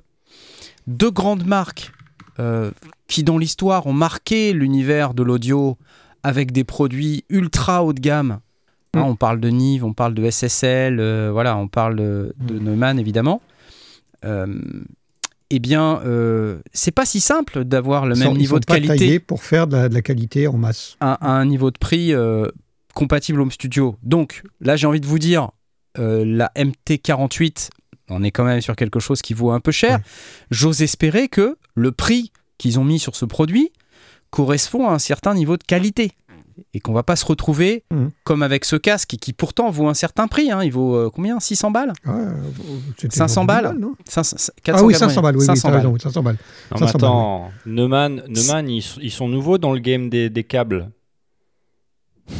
deux 0.86 1.10
grandes 1.10 1.44
marques 1.46 1.92
euh, 2.38 2.70
qui 3.08 3.24
dans 3.24 3.38
l'histoire 3.38 3.86
ont 3.86 3.92
marqué 3.92 4.52
l'univers 4.52 5.14
de 5.14 5.22
l'audio 5.22 5.76
avec 6.22 6.52
des 6.52 6.64
produits 6.64 7.24
ultra 7.28 7.84
haut 7.84 7.92
de 7.92 8.00
gamme. 8.00 8.38
Hein, 8.94 9.00
Mm. 9.00 9.02
on 9.02 9.16
parle 9.16 9.40
de 9.40 9.48
Nive, 9.48 9.84
on 9.84 9.92
parle 9.92 10.14
de 10.14 10.22
SSL, 10.30 11.00
euh, 11.00 11.30
voilà, 11.32 11.56
on 11.56 11.66
parle 11.66 11.96
de, 11.96 12.32
de 12.38 12.58
Neumann 12.60 12.98
évidemment. 13.00 13.42
Eh 15.50 15.58
bien, 15.58 16.00
euh, 16.04 16.58
c'est 16.72 16.90
pas 16.90 17.04
si 17.06 17.20
simple 17.20 17.64
d'avoir 17.64 18.06
le 18.06 18.14
Ils 18.16 18.18
même 18.20 18.28
sont- 18.28 18.34
ils 18.34 18.38
niveau 18.38 18.56
sont 18.56 18.60
de 18.60 18.64
pas 18.66 18.80
qualité 18.80 19.20
pour 19.20 19.42
faire 19.44 19.66
de 19.66 19.76
la, 19.76 19.88
de 19.88 19.94
la 19.94 20.02
qualité 20.02 20.46
en 20.48 20.56
masse. 20.56 20.96
à, 21.00 21.14
à 21.14 21.30
un 21.38 21.44
niveau 21.44 21.70
de 21.70 21.78
prix 21.78 22.12
euh, 22.14 22.48
compatible 22.94 23.40
Home 23.40 23.50
Studio. 23.50 23.96
Donc 24.02 24.42
là, 24.60 24.76
j'ai 24.76 24.86
envie 24.86 25.00
de 25.00 25.06
vous 25.06 25.18
dire, 25.18 25.50
euh, 25.98 26.24
la 26.24 26.50
MT48, 26.56 27.68
on 28.10 28.22
est 28.22 28.30
quand 28.30 28.44
même 28.44 28.60
sur 28.60 28.74
quelque 28.76 29.00
chose 29.00 29.22
qui 29.22 29.34
vaut 29.34 29.50
un 29.50 29.60
peu 29.60 29.70
cher. 29.72 29.98
Ouais. 29.98 30.04
J'ose 30.50 30.82
espérer 30.82 31.28
que 31.28 31.56
le 31.74 31.92
prix 31.92 32.32
qu'ils 32.58 32.78
ont 32.78 32.84
mis 32.84 32.98
sur 32.98 33.14
ce 33.16 33.24
produit 33.24 33.70
correspond 34.30 34.88
à 34.88 34.92
un 34.92 34.98
certain 34.98 35.34
niveau 35.34 35.56
de 35.56 35.62
qualité. 35.64 36.12
Et 36.72 36.80
qu'on 36.80 36.92
va 36.92 37.02
pas 37.02 37.16
se 37.16 37.24
retrouver 37.26 37.84
Mhm. 37.92 38.10
comme 38.24 38.42
avec 38.42 38.64
ce 38.64 38.76
casque 38.76 39.10
qui 39.20 39.32
pourtant 39.32 39.70
vaut 39.70 39.88
un 39.88 39.94
certain 39.94 40.28
prix. 40.28 40.50
hein. 40.50 40.62
Il 40.62 40.72
vaut 40.72 40.94
euh, 40.96 41.10
combien? 41.12 41.40
600 41.40 41.70
balles? 41.70 41.92
Ouais, 42.06 42.12
euh, 42.14 42.32
c'était 42.98 43.16
500 43.16 43.40
dans 43.42 43.44
balles 43.46 43.64
2000 43.72 43.80
non? 43.80 43.94
500, 44.06 44.36
Ah 44.38 44.50
oui, 44.84 44.92
480, 44.94 44.98
500 44.98 45.22
balles, 45.22 45.34
oui, 45.36 45.40
oui, 45.40 45.46
500 45.46 45.68
t'as 45.68 45.74
balles. 45.74 45.86
raison, 45.86 45.98
500 45.98 46.22
balles. 46.22 46.36
Non, 46.72 46.76
500 46.78 46.84
mais 46.98 47.04
attends, 47.04 47.50
Neumann, 47.66 48.22
Neumann 48.28 48.68
ils, 48.68 48.84
ils 49.02 49.10
sont 49.10 49.28
nouveaux 49.28 49.58
dans 49.58 49.72
le 49.72 49.78
game 49.80 50.08
des, 50.10 50.30
des 50.30 50.44
câbles. 50.44 50.90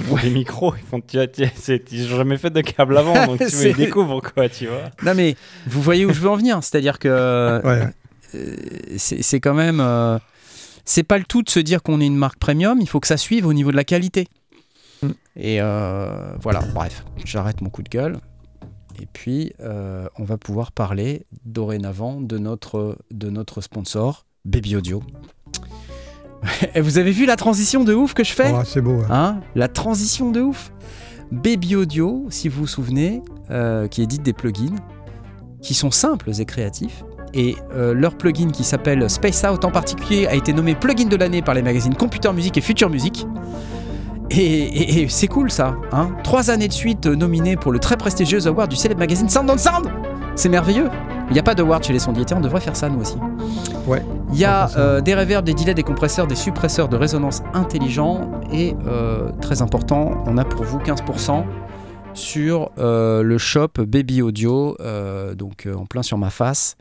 Ils 0.00 0.06
font 0.06 0.16
des 0.16 0.30
micros, 0.30 0.74
ils 0.76 0.82
font. 0.84 1.00
tu 1.00 1.18
vois, 1.18 1.28
tu- 1.28 1.44
Ils 1.92 2.10
n'ont 2.10 2.16
jamais 2.16 2.36
fait 2.36 2.50
de 2.50 2.60
câbles 2.62 2.96
avant, 2.98 3.26
donc 3.26 3.38
tu 3.48 3.56
les 3.64 3.74
découvres 3.74 4.20
quoi, 4.20 4.48
tu 4.48 4.66
vois. 4.66 4.90
Non 5.04 5.14
mais 5.14 5.36
vous 5.68 5.80
voyez 5.80 6.04
où 6.04 6.12
je 6.12 6.18
veux 6.20 6.28
en 6.30 6.34
venir. 6.36 6.58
C'est-à-dire 6.64 6.98
que 6.98 7.60
Ouais. 7.64 7.88
Euh, 8.34 8.56
c'est 8.96 9.22
c'est 9.22 9.38
quand 9.38 9.54
même. 9.54 9.78
euh, 9.80 10.18
c'est 10.84 11.02
pas 11.02 11.18
le 11.18 11.24
tout 11.24 11.42
de 11.42 11.50
se 11.50 11.60
dire 11.60 11.82
qu'on 11.82 12.00
est 12.00 12.06
une 12.06 12.16
marque 12.16 12.38
premium, 12.38 12.80
il 12.80 12.88
faut 12.88 13.00
que 13.00 13.06
ça 13.06 13.16
suive 13.16 13.46
au 13.46 13.52
niveau 13.52 13.70
de 13.70 13.76
la 13.76 13.84
qualité. 13.84 14.28
Mm. 15.02 15.08
Et 15.36 15.60
euh, 15.60 16.34
voilà, 16.40 16.60
bref, 16.74 17.04
j'arrête 17.24 17.60
mon 17.60 17.70
coup 17.70 17.82
de 17.82 17.88
gueule. 17.88 18.18
Et 19.00 19.06
puis, 19.12 19.52
euh, 19.60 20.06
on 20.18 20.24
va 20.24 20.36
pouvoir 20.36 20.70
parler 20.70 21.26
dorénavant 21.44 22.20
de 22.20 22.38
notre, 22.38 22.96
de 23.10 23.28
notre 23.28 23.60
sponsor, 23.60 24.24
Baby 24.44 24.76
Audio. 24.76 25.02
Et 26.74 26.80
vous 26.80 26.98
avez 26.98 27.10
vu 27.10 27.26
la 27.26 27.36
transition 27.36 27.82
de 27.82 27.92
ouf 27.94 28.14
que 28.14 28.22
je 28.22 28.32
fais? 28.32 28.52
Oh, 28.54 28.62
c'est 28.64 28.80
beau. 28.80 29.00
hein. 29.00 29.06
Hein? 29.10 29.40
La 29.54 29.68
transition 29.68 30.30
de 30.30 30.40
ouf. 30.40 30.72
Baby 31.32 31.74
Audio, 31.74 32.26
si 32.30 32.48
vous 32.48 32.60
vous 32.60 32.66
souvenez, 32.66 33.20
euh, 33.50 33.88
qui 33.88 34.02
édite 34.02 34.22
des 34.22 34.32
plugins 34.32 34.76
qui 35.60 35.74
sont 35.74 35.90
simples 35.90 36.30
et 36.38 36.44
créatifs. 36.44 37.02
Et 37.34 37.56
euh, 37.74 37.92
leur 37.94 38.14
plugin 38.16 38.48
qui 38.50 38.62
s'appelle 38.64 39.10
Space 39.10 39.44
Out 39.50 39.64
en 39.64 39.70
particulier 39.70 40.26
a 40.28 40.34
été 40.34 40.52
nommé 40.52 40.74
plugin 40.74 41.06
de 41.08 41.16
l'année 41.16 41.42
par 41.42 41.54
les 41.54 41.62
magazines 41.62 41.94
Computer 41.96 42.32
Music 42.32 42.56
et 42.56 42.60
Future 42.60 42.88
Music. 42.88 43.26
Et, 44.30 44.36
et- 44.36 45.02
et 45.02 45.08
c'est 45.08 45.26
cool 45.28 45.50
ça. 45.50 45.74
Hein 45.92 46.10
Trois 46.22 46.50
années 46.50 46.68
de 46.68 46.72
suite 46.72 47.06
euh, 47.06 47.14
nominé 47.16 47.56
pour 47.56 47.72
le 47.72 47.78
très 47.78 47.96
prestigieux 47.96 48.46
award 48.46 48.70
du 48.70 48.76
célèbre 48.76 49.00
magazine 49.00 49.28
Sound 49.28 49.50
on 49.50 49.58
Sound. 49.58 49.86
C'est 50.36 50.48
merveilleux. 50.48 50.88
Il 51.28 51.32
n'y 51.32 51.38
a 51.38 51.42
pas 51.42 51.54
d'award 51.54 51.82
chez 51.84 51.92
les 51.92 51.98
sondiers. 51.98 52.24
On 52.34 52.40
devrait 52.40 52.60
faire 52.60 52.76
ça 52.76 52.88
nous 52.88 53.00
aussi. 53.00 53.16
Ouais. 53.86 54.02
Il 54.32 54.38
y 54.38 54.44
a 54.44 54.70
euh, 54.76 55.00
des 55.00 55.14
reverbs, 55.14 55.44
des 55.44 55.54
delays, 55.54 55.74
des 55.74 55.82
compresseurs, 55.82 56.26
des 56.26 56.34
suppresseurs 56.34 56.88
de 56.88 56.96
résonance 56.96 57.42
intelligents 57.52 58.30
et 58.52 58.74
euh, 58.86 59.30
très 59.40 59.62
important, 59.62 60.22
on 60.26 60.38
a 60.38 60.44
pour 60.44 60.64
vous 60.64 60.78
15% 60.78 61.44
sur 62.14 62.70
euh, 62.78 63.22
le 63.22 63.38
shop 63.38 63.68
Baby 63.78 64.22
Audio, 64.22 64.76
donc 65.36 65.68
en 65.76 65.84
plein 65.86 66.02
sur 66.02 66.16
ma 66.18 66.30
face. 66.30 66.76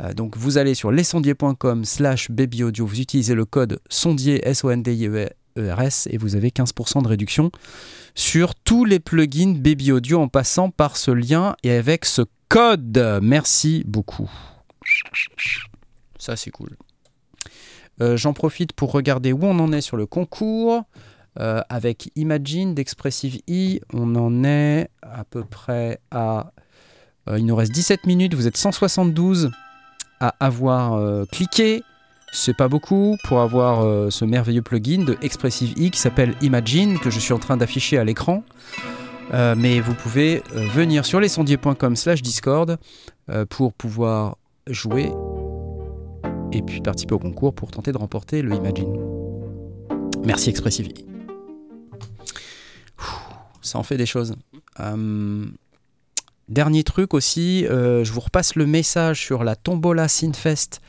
Euh, 0.00 0.12
donc 0.14 0.36
vous 0.36 0.58
allez 0.58 0.74
sur 0.74 0.90
lesondiers.com 0.90 1.84
slash 1.84 2.30
baby 2.30 2.64
audio, 2.64 2.86
vous 2.86 3.00
utilisez 3.00 3.34
le 3.34 3.44
code 3.44 3.80
sondier 3.88 4.40
s 4.46 4.64
o 4.64 4.70
n 4.70 4.82
d 4.82 4.94
i 4.94 5.06
e 5.06 5.28
et 5.56 6.16
vous 6.16 6.36
avez 6.36 6.50
15% 6.50 7.02
de 7.02 7.08
réduction 7.08 7.50
sur 8.14 8.54
tous 8.54 8.84
les 8.84 8.98
plugins 8.98 9.54
Baby 9.54 9.92
Audio 9.92 10.20
en 10.20 10.28
passant 10.28 10.70
par 10.70 10.96
ce 10.96 11.10
lien 11.10 11.54
et 11.64 11.72
avec 11.72 12.04
ce 12.04 12.22
code. 12.48 13.20
Merci 13.20 13.82
beaucoup. 13.86 14.30
Ça 16.18 16.36
c'est 16.36 16.50
cool. 16.50 16.76
Euh, 18.00 18.16
J'en 18.16 18.32
profite 18.32 18.72
pour 18.72 18.92
regarder 18.92 19.32
où 19.32 19.40
on 19.42 19.58
en 19.58 19.72
est 19.72 19.80
sur 19.80 19.96
le 19.96 20.06
concours. 20.06 20.84
Euh, 21.38 21.62
avec 21.68 22.10
Imagine 22.16 22.74
d'Expressive 22.74 23.40
E, 23.48 23.78
on 23.92 24.16
en 24.16 24.42
est 24.42 24.88
à 25.02 25.24
peu 25.24 25.44
près 25.44 26.00
à. 26.10 26.52
il 27.36 27.46
nous 27.46 27.54
reste 27.54 27.72
17 27.72 28.06
minutes, 28.06 28.34
vous 28.34 28.48
êtes 28.48 28.56
172 28.56 29.50
à 30.20 30.34
avoir 30.40 30.94
euh, 30.94 31.24
cliqué. 31.30 31.82
C'est 32.32 32.56
pas 32.56 32.68
beaucoup 32.68 33.16
pour 33.24 33.40
avoir 33.40 33.84
euh, 33.84 34.10
ce 34.10 34.24
merveilleux 34.24 34.62
plugin 34.62 35.02
de 35.04 35.16
Expressive 35.22 35.72
E 35.72 35.88
qui 35.88 35.98
s'appelle 35.98 36.34
Imagine, 36.42 36.98
que 36.98 37.10
je 37.10 37.18
suis 37.18 37.32
en 37.32 37.38
train 37.38 37.56
d'afficher 37.56 37.98
à 37.98 38.04
l'écran. 38.04 38.44
Euh, 39.32 39.54
mais 39.56 39.80
vous 39.80 39.94
pouvez 39.94 40.42
venir 40.52 41.04
sur 41.04 41.20
lesondiers.com 41.20 41.96
slash 41.96 42.22
Discord 42.22 42.78
pour 43.48 43.72
pouvoir 43.72 44.36
jouer 44.66 45.12
et 46.52 46.62
puis 46.62 46.80
participer 46.80 47.14
au 47.14 47.20
concours 47.20 47.54
pour 47.54 47.70
tenter 47.70 47.92
de 47.92 47.98
remporter 47.98 48.42
le 48.42 48.56
Imagine. 48.56 48.92
Merci 50.24 50.50
Expressive 50.50 50.88
E. 50.88 51.10
Ça 53.62 53.78
en 53.78 53.84
fait 53.84 53.96
des 53.96 54.06
choses. 54.06 54.34
Dernier 56.50 56.84
truc 56.84 57.14
aussi, 57.14 57.66
euh, 57.66 58.04
je 58.04 58.12
vous 58.12 58.20
repasse 58.20 58.56
le 58.56 58.66
message 58.66 59.24
sur 59.24 59.44
la 59.44 59.56
Tombola 59.56 60.08
Synfest, 60.08 60.80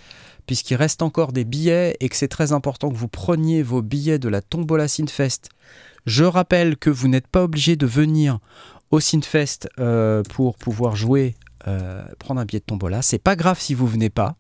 puisqu'il 0.47 0.76
reste 0.76 1.01
encore 1.01 1.32
des 1.32 1.45
billets 1.45 1.95
et 1.99 2.09
que 2.09 2.16
c'est 2.16 2.28
très 2.28 2.51
important 2.51 2.89
que 2.89 2.97
vous 2.97 3.07
preniez 3.07 3.64
vos 3.64 3.82
billets 3.82 4.20
de 4.20 4.28
la 4.28 4.41
Tombola 4.41 4.88
Synfest. 4.88 5.49
Je 6.05 6.24
rappelle 6.24 6.78
que 6.78 6.89
vous 6.89 7.07
n'êtes 7.07 7.28
pas 7.28 7.43
obligé 7.43 7.76
de 7.76 7.86
venir 7.86 8.39
au 8.89 8.99
Synfest 8.99 9.70
euh, 9.80 10.24
pour 10.24 10.57
pouvoir 10.57 10.95
jouer, 10.95 11.36
euh, 11.68 12.03
prendre 12.20 12.41
un 12.41 12.45
billet 12.45 12.59
de 12.59 12.66
Tombola. 12.66 13.01
C'est 13.01 13.20
pas 13.20 13.36
grave 13.36 13.59
si 13.59 13.74
vous 13.74 13.88
venez 13.88 14.09
pas. 14.09 14.36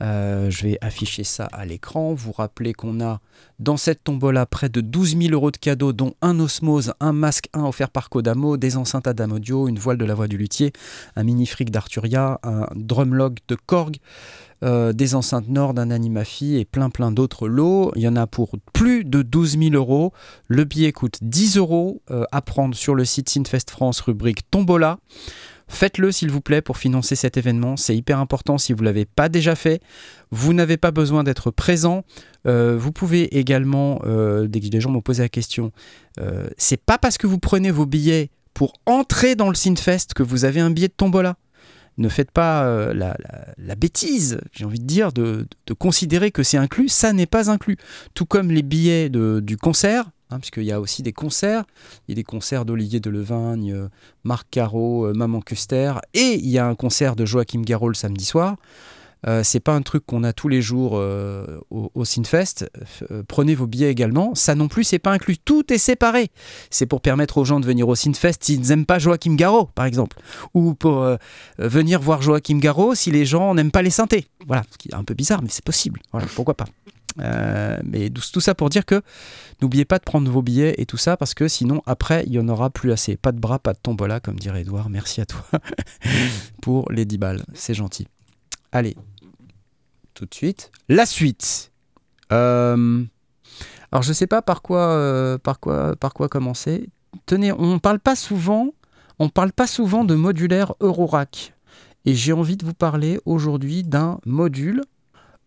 Euh, 0.00 0.48
je 0.50 0.62
vais 0.62 0.78
afficher 0.80 1.24
ça 1.24 1.46
à 1.46 1.64
l'écran. 1.64 2.14
Vous 2.14 2.32
rappelez 2.32 2.72
qu'on 2.72 3.00
a 3.00 3.20
dans 3.58 3.76
cette 3.76 4.04
tombola 4.04 4.46
près 4.46 4.68
de 4.68 4.80
12 4.80 5.16
000 5.18 5.32
euros 5.32 5.50
de 5.50 5.56
cadeaux, 5.56 5.92
dont 5.92 6.14
un 6.22 6.38
Osmose, 6.38 6.92
un 7.00 7.12
masque 7.12 7.48
1 7.52 7.64
offert 7.64 7.90
par 7.90 8.08
Kodamo, 8.08 8.56
des 8.56 8.76
enceintes 8.76 9.08
Adam 9.08 9.30
Audio, 9.30 9.66
une 9.68 9.78
voile 9.78 9.98
de 9.98 10.04
la 10.04 10.14
voix 10.14 10.28
du 10.28 10.38
luthier, 10.38 10.72
un 11.16 11.24
mini 11.24 11.46
fric 11.46 11.70
d'Arturia, 11.70 12.38
un 12.44 12.66
drumlog 12.76 13.38
de 13.48 13.56
Korg, 13.56 13.96
euh, 14.64 14.92
des 14.92 15.14
enceintes 15.14 15.48
Nord, 15.48 15.74
un 15.76 15.90
Animafi 15.90 16.56
et 16.56 16.64
plein 16.64 16.90
plein 16.90 17.10
d'autres 17.10 17.48
lots. 17.48 17.92
Il 17.96 18.02
y 18.02 18.08
en 18.08 18.16
a 18.16 18.26
pour 18.26 18.52
plus 18.72 19.04
de 19.04 19.22
12 19.22 19.58
000 19.58 19.74
euros. 19.74 20.12
Le 20.46 20.64
billet 20.64 20.92
coûte 20.92 21.18
10 21.22 21.56
euros 21.56 22.02
euh, 22.10 22.24
à 22.30 22.40
prendre 22.42 22.74
sur 22.76 22.94
le 22.94 23.04
site 23.04 23.28
Sinfest 23.28 23.70
France, 23.70 24.00
rubrique 24.00 24.48
Tombola. 24.50 24.98
Faites-le 25.68 26.10
s'il 26.10 26.30
vous 26.30 26.40
plaît 26.40 26.62
pour 26.62 26.78
financer 26.78 27.14
cet 27.14 27.36
événement. 27.36 27.76
C'est 27.76 27.96
hyper 27.96 28.18
important 28.18 28.58
si 28.58 28.72
vous 28.72 28.80
ne 28.80 28.86
l'avez 28.86 29.04
pas 29.04 29.28
déjà 29.28 29.54
fait. 29.54 29.80
Vous 30.30 30.54
n'avez 30.54 30.78
pas 30.78 30.90
besoin 30.90 31.24
d'être 31.24 31.50
présent. 31.50 32.04
Euh, 32.46 32.76
vous 32.78 32.90
pouvez 32.90 33.38
également, 33.38 34.00
euh, 34.04 34.46
dès 34.46 34.60
que 34.60 34.68
des 34.68 34.80
gens 34.80 34.90
m'ont 34.90 35.02
posé 35.02 35.22
la 35.22 35.28
question, 35.28 35.70
euh, 36.20 36.48
c'est 36.56 36.80
pas 36.82 36.98
parce 36.98 37.18
que 37.18 37.26
vous 37.26 37.38
prenez 37.38 37.70
vos 37.70 37.86
billets 37.86 38.30
pour 38.54 38.72
entrer 38.86 39.36
dans 39.36 39.48
le 39.48 39.54
Synfest 39.54 40.14
que 40.14 40.22
vous 40.22 40.44
avez 40.44 40.60
un 40.60 40.70
billet 40.70 40.88
de 40.88 40.94
tombola. 40.96 41.36
Ne 41.98 42.08
faites 42.08 42.30
pas 42.30 42.64
euh, 42.64 42.94
la, 42.94 43.74
bêtise, 43.74 44.40
j'ai 44.52 44.64
envie 44.64 44.78
de 44.78 44.86
dire, 44.86 45.12
de, 45.12 45.46
considérer 45.78 46.30
que 46.30 46.44
c'est 46.44 46.56
inclus. 46.56 46.88
Ça 46.88 47.12
n'est 47.12 47.26
pas 47.26 47.50
inclus. 47.50 47.76
Tout 48.14 48.24
comme 48.24 48.52
les 48.52 48.62
billets 48.62 49.10
du 49.10 49.56
concert, 49.56 50.10
hein, 50.30 50.38
puisqu'il 50.38 50.64
y 50.64 50.72
a 50.72 50.80
aussi 50.80 51.02
des 51.02 51.12
concerts. 51.12 51.64
Il 52.06 52.12
y 52.12 52.14
a 52.14 52.16
des 52.16 52.24
concerts 52.24 52.64
d'Olivier 52.64 53.00
Delevagne, 53.00 53.72
euh, 53.72 53.88
Marc 54.24 54.48
Caro, 54.50 55.06
euh, 55.06 55.12
Maman 55.14 55.40
Custer, 55.40 55.94
et 56.14 56.34
il 56.34 56.48
y 56.48 56.58
a 56.58 56.66
un 56.66 56.74
concert 56.74 57.16
de 57.16 57.24
Joachim 57.24 57.62
Garraud 57.62 57.88
le 57.88 57.94
samedi 57.94 58.24
soir. 58.24 58.56
Euh, 59.26 59.42
c'est 59.42 59.60
pas 59.60 59.74
un 59.74 59.82
truc 59.82 60.06
qu'on 60.06 60.22
a 60.22 60.32
tous 60.32 60.48
les 60.48 60.62
jours 60.62 60.92
euh, 60.94 61.58
au, 61.70 61.90
au 61.94 62.04
Synfest. 62.04 62.70
Euh, 63.10 63.22
prenez 63.26 63.54
vos 63.54 63.66
billets 63.66 63.90
également. 63.90 64.34
Ça 64.34 64.54
non 64.54 64.68
plus, 64.68 64.84
c'est 64.84 64.98
pas 64.98 65.12
inclus. 65.12 65.38
Tout 65.38 65.72
est 65.72 65.78
séparé. 65.78 66.30
C'est 66.70 66.86
pour 66.86 67.00
permettre 67.00 67.38
aux 67.38 67.44
gens 67.44 67.60
de 67.60 67.66
venir 67.66 67.88
au 67.88 67.94
Synfest 67.94 68.38
s'ils 68.40 68.60
n'aiment 68.60 68.86
pas 68.86 68.98
Joachim 68.98 69.34
Garraud, 69.34 69.70
par 69.74 69.86
exemple, 69.86 70.18
ou 70.54 70.74
pour 70.74 71.16
venir 71.58 72.00
voir 72.00 72.22
Joachim 72.22 72.58
Garraud 72.58 72.94
si 72.94 73.10
les 73.10 73.24
gens 73.24 73.54
n'aiment 73.54 73.70
pas 73.70 73.82
les 73.82 73.90
synthés. 73.90 74.26
Voilà, 74.46 74.62
ce 74.70 74.78
qui 74.78 74.88
est 74.88 74.94
un 74.94 75.04
peu 75.04 75.14
bizarre, 75.14 75.42
mais 75.42 75.48
c'est 75.50 75.64
possible. 75.64 76.00
Voilà, 76.12 76.26
pourquoi 76.34 76.54
pas. 76.54 76.66
Euh, 77.20 77.78
mais 77.84 78.10
tout, 78.10 78.40
ça 78.40 78.54
pour 78.54 78.68
dire 78.68 78.86
que 78.86 79.02
n'oubliez 79.60 79.84
pas 79.84 79.98
de 79.98 80.04
prendre 80.04 80.30
vos 80.30 80.42
billets 80.42 80.74
et 80.78 80.86
tout 80.86 80.96
ça 80.96 81.16
parce 81.16 81.34
que 81.34 81.48
sinon 81.48 81.82
après 81.86 82.24
il 82.26 82.32
y 82.32 82.38
en 82.38 82.48
aura 82.48 82.70
plus 82.70 82.92
assez. 82.92 83.16
Pas 83.16 83.32
de 83.32 83.40
bras, 83.40 83.58
pas 83.58 83.72
de 83.72 83.78
tombola 83.78 84.20
comme 84.20 84.38
dirait 84.38 84.62
Edouard. 84.62 84.90
Merci 84.90 85.20
à 85.20 85.26
toi 85.26 85.44
pour 86.62 86.90
les 86.92 87.04
10 87.04 87.18
balles. 87.18 87.44
C'est 87.54 87.74
gentil. 87.74 88.06
Allez, 88.72 88.96
tout 90.14 90.26
de 90.26 90.34
suite. 90.34 90.70
La 90.88 91.06
suite. 91.06 91.72
Euh, 92.32 93.04
alors 93.90 94.02
je 94.02 94.12
sais 94.12 94.26
pas 94.26 94.42
par 94.42 94.62
quoi, 94.62 94.90
euh, 94.90 95.38
par 95.38 95.60
quoi, 95.60 95.96
par 95.96 96.14
quoi 96.14 96.28
commencer. 96.28 96.88
Tenez, 97.26 97.52
on 97.52 97.78
parle 97.78 98.00
pas 98.00 98.16
souvent, 98.16 98.72
on 99.18 99.28
parle 99.28 99.52
pas 99.52 99.66
souvent 99.66 100.04
de 100.04 100.14
modulaire 100.14 100.74
Eurorack. 100.80 101.54
Et 102.04 102.14
j'ai 102.14 102.32
envie 102.32 102.56
de 102.56 102.64
vous 102.64 102.74
parler 102.74 103.18
aujourd'hui 103.26 103.82
d'un 103.82 104.20
module 104.24 104.82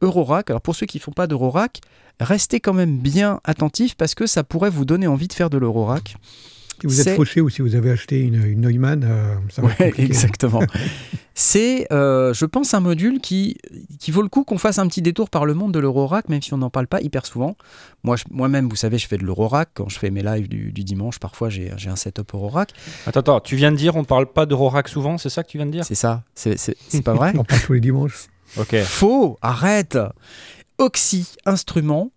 Eurorack. 0.02 0.50
Alors 0.50 0.62
pour 0.62 0.76
ceux 0.76 0.86
qui 0.86 0.98
ne 0.98 1.02
font 1.04 1.12
pas 1.12 1.28
d'Eurorack, 1.28 1.82
restez 2.20 2.60
quand 2.60 2.74
même 2.74 2.98
bien 3.00 3.40
attentifs 3.44 3.96
parce 3.96 4.16
que 4.16 4.26
ça 4.28 4.44
pourrait 4.44 4.70
vous 4.70 4.86
donner 4.86 5.08
envie 5.08 5.28
de 5.28 5.34
faire 5.34 5.50
de 5.50 5.58
l'Eurorack. 5.58 6.16
Si 6.80 6.88
vous 6.88 7.00
êtes 7.00 7.16
fauché 7.16 7.42
ou 7.42 7.50
si 7.50 7.62
vous 7.62 7.76
avez 7.76 7.92
acheté 7.92 8.22
une, 8.22 8.44
une 8.44 8.62
Neumann, 8.62 9.04
euh, 9.04 9.36
ça 9.52 9.62
va 9.62 9.68
être 9.70 9.80
Ouais, 9.80 9.86
compliqué. 9.90 10.08
exactement. 10.12 10.62
C'est, 11.34 11.88
euh, 11.94 12.34
je 12.34 12.46
pense, 12.46 12.74
un 12.74 12.80
module 12.80 13.20
qui, 13.22 13.58
qui 14.00 14.12
vaut 14.12 14.22
le 14.24 14.28
coup 14.30 14.44
qu'on 14.44 14.58
fasse 14.58 14.80
un 14.80 14.88
petit 14.88 15.02
détour 15.04 15.30
par 15.30 15.46
le 15.46 15.54
monde 15.54 15.72
de 15.74 15.80
l'Eurorack, 15.80 16.28
même 16.28 16.42
si 16.42 16.54
on 16.54 16.58
n'en 16.58 16.70
parle 16.72 16.88
pas 16.88 17.00
hyper 17.02 17.26
souvent. 17.26 17.56
Moi, 18.04 18.16
je- 18.18 18.24
moi-même, 18.32 18.68
vous 18.68 18.76
savez, 18.76 18.98
je 18.98 19.08
fais 19.08 19.18
de 19.18 19.24
l'Eurorack. 19.24 19.70
Quand 19.76 19.90
je 19.90 19.98
fais 20.00 20.10
mes 20.10 20.24
lives 20.24 20.50
du, 20.50 20.72
du 20.72 20.84
dimanche, 20.84 21.20
parfois, 21.20 21.50
j'ai 21.50 21.72
j'ai 21.78 21.90
un 21.90 21.96
setup 21.96 22.34
Eurorack. 22.34 22.72
Attends, 23.06 23.20
attends, 23.22 23.40
tu 23.40 23.56
viens 23.56 23.72
de 23.72 23.78
dire 23.78 23.96
on 23.96 24.04
parle 24.04 24.26
pas 24.32 24.46
d'Eurorack 24.48 24.88
souvent, 24.90 25.18
c'est 25.20 25.30
ça 25.30 25.44
que 25.44 25.50
tu 25.50 25.58
viens 25.58 25.68
de 25.68 25.72
dire? 25.72 25.86
C'est 25.86 25.96
ça. 25.96 26.24
C'est 26.36 26.58
c'est- 26.58 26.76
c'est 26.90 27.02
pas 27.04 27.14
vrai? 27.14 27.32
On 27.38 27.44
parle 27.44 27.62
tous 27.62 27.74
les 27.74 27.80
dimanches. 27.80 28.26
Faux, 28.84 29.38
arrête. 29.42 29.98
Oxy 30.78 31.28
Instruments 31.46 32.12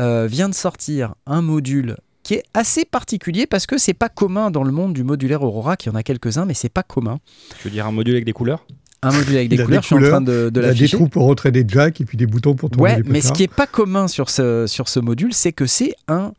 euh, 0.00 0.26
vient 0.26 0.48
de 0.48 0.54
sortir 0.54 1.14
un 1.26 1.42
module 1.42 1.96
qui 2.22 2.34
est 2.34 2.42
assez 2.54 2.84
particulier 2.84 3.46
parce 3.46 3.66
que 3.66 3.78
c'est 3.78 3.94
pas 3.94 4.08
commun 4.08 4.50
dans 4.50 4.62
le 4.62 4.72
monde 4.72 4.92
du 4.92 5.04
modulaire 5.04 5.42
Aurora, 5.42 5.76
qu'il 5.76 5.90
y 5.90 5.94
en 5.94 5.98
a 5.98 6.02
quelques-uns, 6.02 6.44
mais 6.44 6.54
c'est 6.54 6.68
pas 6.68 6.82
commun. 6.82 7.18
Tu 7.60 7.68
veux 7.68 7.70
dire 7.70 7.86
un 7.86 7.92
module 7.92 8.14
avec 8.14 8.24
des 8.24 8.32
couleurs? 8.32 8.66
Un 9.02 9.12
module 9.12 9.36
avec 9.36 9.50
Il 9.50 9.56
des 9.56 9.62
a 9.62 9.64
couleurs, 9.64 9.80
des 9.80 9.88
je 9.88 9.94
suis 9.94 10.04
en 10.04 10.08
train 10.08 10.20
de, 10.20 10.50
de 10.50 10.60
Il 10.60 10.66
y 10.66 10.68
a 10.68 10.74
des 10.74 10.88
trous 10.88 11.08
pour 11.08 11.24
rentrer 11.24 11.50
des 11.50 11.64
jacks 11.66 12.00
et 12.00 12.04
puis 12.04 12.18
des 12.18 12.26
boutons 12.26 12.54
pour 12.54 12.70
tourner 12.70 12.90
Ouais, 12.90 13.02
les 13.02 13.10
mais 13.10 13.20
ce 13.22 13.32
qui 13.32 13.42
est 13.42 13.52
pas 13.52 13.66
commun 13.66 14.06
sur 14.08 14.28
ce, 14.28 14.66
sur 14.66 14.88
ce 14.88 15.00
module, 15.00 15.32
c'est 15.32 15.52
que 15.52 15.64
c'est 15.64 15.94
un, 16.08 16.32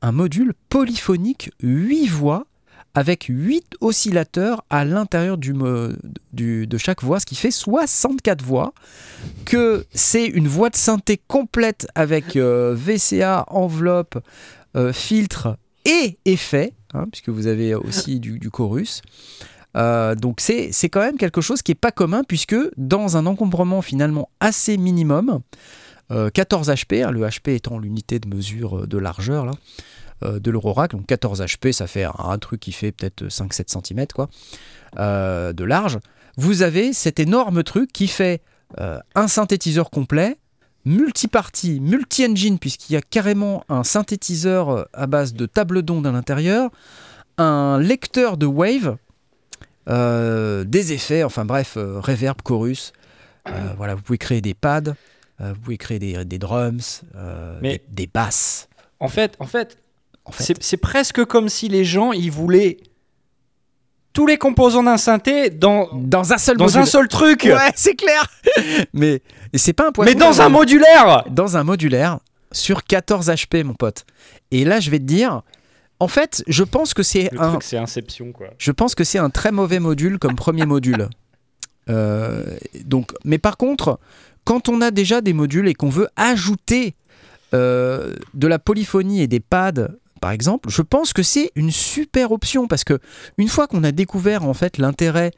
un 0.00 0.12
module 0.12 0.54
polyphonique 0.70 1.50
8 1.62 2.06
voix 2.06 2.46
avec 2.94 3.26
8 3.28 3.74
oscillateurs 3.80 4.64
à 4.70 4.84
l'intérieur 4.84 5.38
de 5.38 6.78
chaque 6.78 7.02
voix, 7.02 7.20
ce 7.20 7.26
qui 7.26 7.36
fait 7.36 7.50
64 7.50 8.42
voix, 8.42 8.72
que 9.44 9.84
c'est 9.92 10.26
une 10.26 10.48
voix 10.48 10.70
de 10.70 10.76
synthé 10.76 11.20
complète 11.28 11.86
avec 11.94 12.36
euh, 12.36 12.74
VCA, 12.76 13.44
enveloppe, 13.48 14.18
euh, 14.76 14.92
filtre 14.92 15.56
et 15.84 16.18
effet, 16.24 16.74
hein, 16.92 17.06
puisque 17.10 17.30
vous 17.30 17.46
avez 17.46 17.74
aussi 17.74 18.20
du, 18.20 18.50
chorus. 18.50 19.02
Euh, 19.76 20.14
donc 20.14 20.40
c'est 20.40 20.88
quand 20.90 21.00
même 21.00 21.16
quelque 21.16 21.40
chose 21.40 21.62
qui 21.62 21.70
n'est 21.70 21.76
pas 21.76 21.92
commun, 21.92 22.22
puisque 22.22 22.56
dans 22.76 23.16
un 23.16 23.26
encombrement 23.26 23.80
finalement 23.82 24.28
assez 24.40 24.76
minimum, 24.76 25.40
euh, 26.10 26.30
14 26.30 26.68
HP, 26.70 27.02
hein, 27.02 27.10
le 27.10 27.20
HP 27.20 27.54
étant 27.54 27.78
l'unité 27.78 28.18
de 28.18 28.28
mesure 28.28 28.86
de 28.86 28.98
largeur 28.98 29.46
là, 29.46 29.52
de 30.22 30.50
l'Eurorack. 30.50 30.92
Donc 30.92 31.06
14 31.06 31.40
HP, 31.42 31.72
ça 31.72 31.86
fait 31.86 32.04
un, 32.04 32.38
truc 32.38 32.60
qui 32.60 32.72
fait 32.72 32.92
peut-être 32.92 33.24
5-7 33.24 33.86
cm 33.86 34.06
quoi, 34.14 34.28
euh, 34.98 35.52
de 35.52 35.64
large. 35.64 35.98
Vous 36.36 36.62
avez 36.62 36.92
cet 36.92 37.18
énorme 37.18 37.62
truc 37.62 37.92
qui 37.92 38.06
fait 38.06 38.42
euh, 38.78 38.98
un 39.14 39.28
synthétiseur 39.28 39.90
complet, 39.90 40.36
multipartie, 40.84 41.80
multi-engine, 41.80 42.58
puisqu'il 42.58 42.92
y 42.92 42.96
a 42.96 43.00
carrément 43.00 43.64
un 43.68 43.84
synthétiseur 43.84 44.70
euh, 44.70 44.84
à 44.92 45.06
base 45.06 45.34
de 45.34 45.46
table 45.46 45.82
d'onde 45.82 46.06
à 46.06 46.12
l'intérieur, 46.12 46.70
un 47.38 47.78
lecteur 47.80 48.36
de 48.36 48.46
wave, 48.46 48.96
euh, 49.88 50.64
des 50.64 50.92
effets, 50.92 51.24
enfin 51.24 51.44
bref, 51.44 51.74
euh, 51.76 52.00
reverb, 52.00 52.42
chorus. 52.42 52.92
Euh, 53.48 53.72
voilà, 53.76 53.94
vous 53.94 54.02
pouvez 54.02 54.18
créer 54.18 54.40
des 54.40 54.54
pads, 54.54 54.94
euh, 55.40 55.52
vous 55.54 55.60
pouvez 55.60 55.78
créer 55.78 55.98
des, 55.98 56.24
des 56.24 56.38
drums, 56.38 57.02
euh, 57.16 57.58
Mais- 57.62 57.82
des, 57.88 58.04
des 58.04 58.06
basses. 58.06 58.68
En 59.00 59.08
fait, 59.08 59.36
en 59.38 59.46
fait, 59.46 59.78
En 60.28 60.32
fait. 60.32 60.56
c'est 60.60 60.76
presque 60.76 61.24
comme 61.24 61.48
si 61.48 61.68
les 61.68 61.84
gens 61.84 62.12
ils 62.12 62.30
voulaient 62.30 62.78
tous 64.12 64.26
les 64.26 64.36
composants 64.38 64.82
d'un 64.82 64.96
synthé 64.96 65.48
dans 65.50 65.88
Dans 65.94 66.32
un 66.32 66.38
seul 66.38 66.56
dans 66.56 66.76
un 66.78 66.84
seul 66.86 67.08
truc, 67.08 67.44
Ouais, 67.44 67.70
c'est 67.76 67.94
clair. 67.94 68.28
mais 68.92 69.22
c'est 69.54 69.72
pas 69.72 69.88
un 69.88 69.92
poisson. 69.92 70.10
mais 70.12 70.18
dans 70.18 70.40
un 70.40 70.48
modulaire. 70.48 71.24
dans 71.30 71.56
un 71.56 71.64
modulaire 71.64 72.18
sur 72.52 72.84
14 72.84 73.28
HP, 73.28 73.62
mon 73.64 73.74
pote. 73.74 74.04
Et 74.50 74.64
là, 74.64 74.80
je 74.80 74.90
vais 74.90 74.98
te 74.98 75.04
dire, 75.04 75.42
en 76.00 76.08
fait, 76.08 76.42
je 76.48 76.64
pense 76.64 76.94
que 76.94 77.02
c'est 77.02 77.28
Le 77.32 77.40
un, 77.40 77.50
truc 77.50 77.62
c'est 77.62 77.76
Inception 77.76 78.32
quoi. 78.32 78.48
je 78.58 78.72
pense 78.72 78.94
que 78.94 79.04
c'est 79.04 79.18
un 79.18 79.30
très 79.30 79.52
mauvais 79.52 79.78
module 79.80 80.18
comme 80.18 80.34
premier 80.34 80.64
module. 80.74 81.08
Euh, 81.90 82.44
donc, 82.84 83.12
mais 83.24 83.38
par 83.38 83.56
contre, 83.56 83.98
quand 84.44 84.68
on 84.68 84.80
a 84.80 84.90
déjà 84.90 85.20
des 85.20 85.32
modules 85.32 85.68
et 85.68 85.74
qu'on 85.74 85.88
veut 85.90 86.08
ajouter 86.16 86.94
euh, 87.54 88.14
de 88.34 88.46
la 88.46 88.58
polyphonie 88.58 89.22
et 89.22 89.26
des 89.26 89.40
pads, 89.40 89.88
par 90.20 90.30
exemple, 90.32 90.68
je 90.70 90.82
pense 90.82 91.12
que 91.12 91.22
c'est 91.22 91.50
une 91.54 91.70
super 91.70 92.32
option 92.32 92.66
parce 92.68 92.84
que 92.84 92.98
une 93.38 93.48
fois 93.48 93.66
qu'on 93.66 93.84
a 93.84 93.92
découvert 93.92 94.44
en 94.44 94.54
fait 94.54 94.78
l'intérêt 94.78 95.32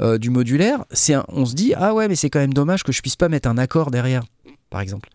euh, 0.00 0.18
du 0.18 0.30
modulaire, 0.30 0.84
un- 1.10 1.24
on 1.28 1.46
se 1.46 1.54
dit 1.54 1.72
ah 1.76 1.94
ouais 1.94 2.08
mais 2.08 2.16
c'est 2.16 2.30
quand 2.30 2.38
même 2.40 2.54
dommage 2.54 2.82
que 2.82 2.92
je 2.92 3.00
puisse 3.02 3.16
pas 3.16 3.28
mettre 3.28 3.48
un 3.48 3.58
accord 3.58 3.90
derrière, 3.90 4.22
par 4.70 4.80
exemple. 4.80 5.08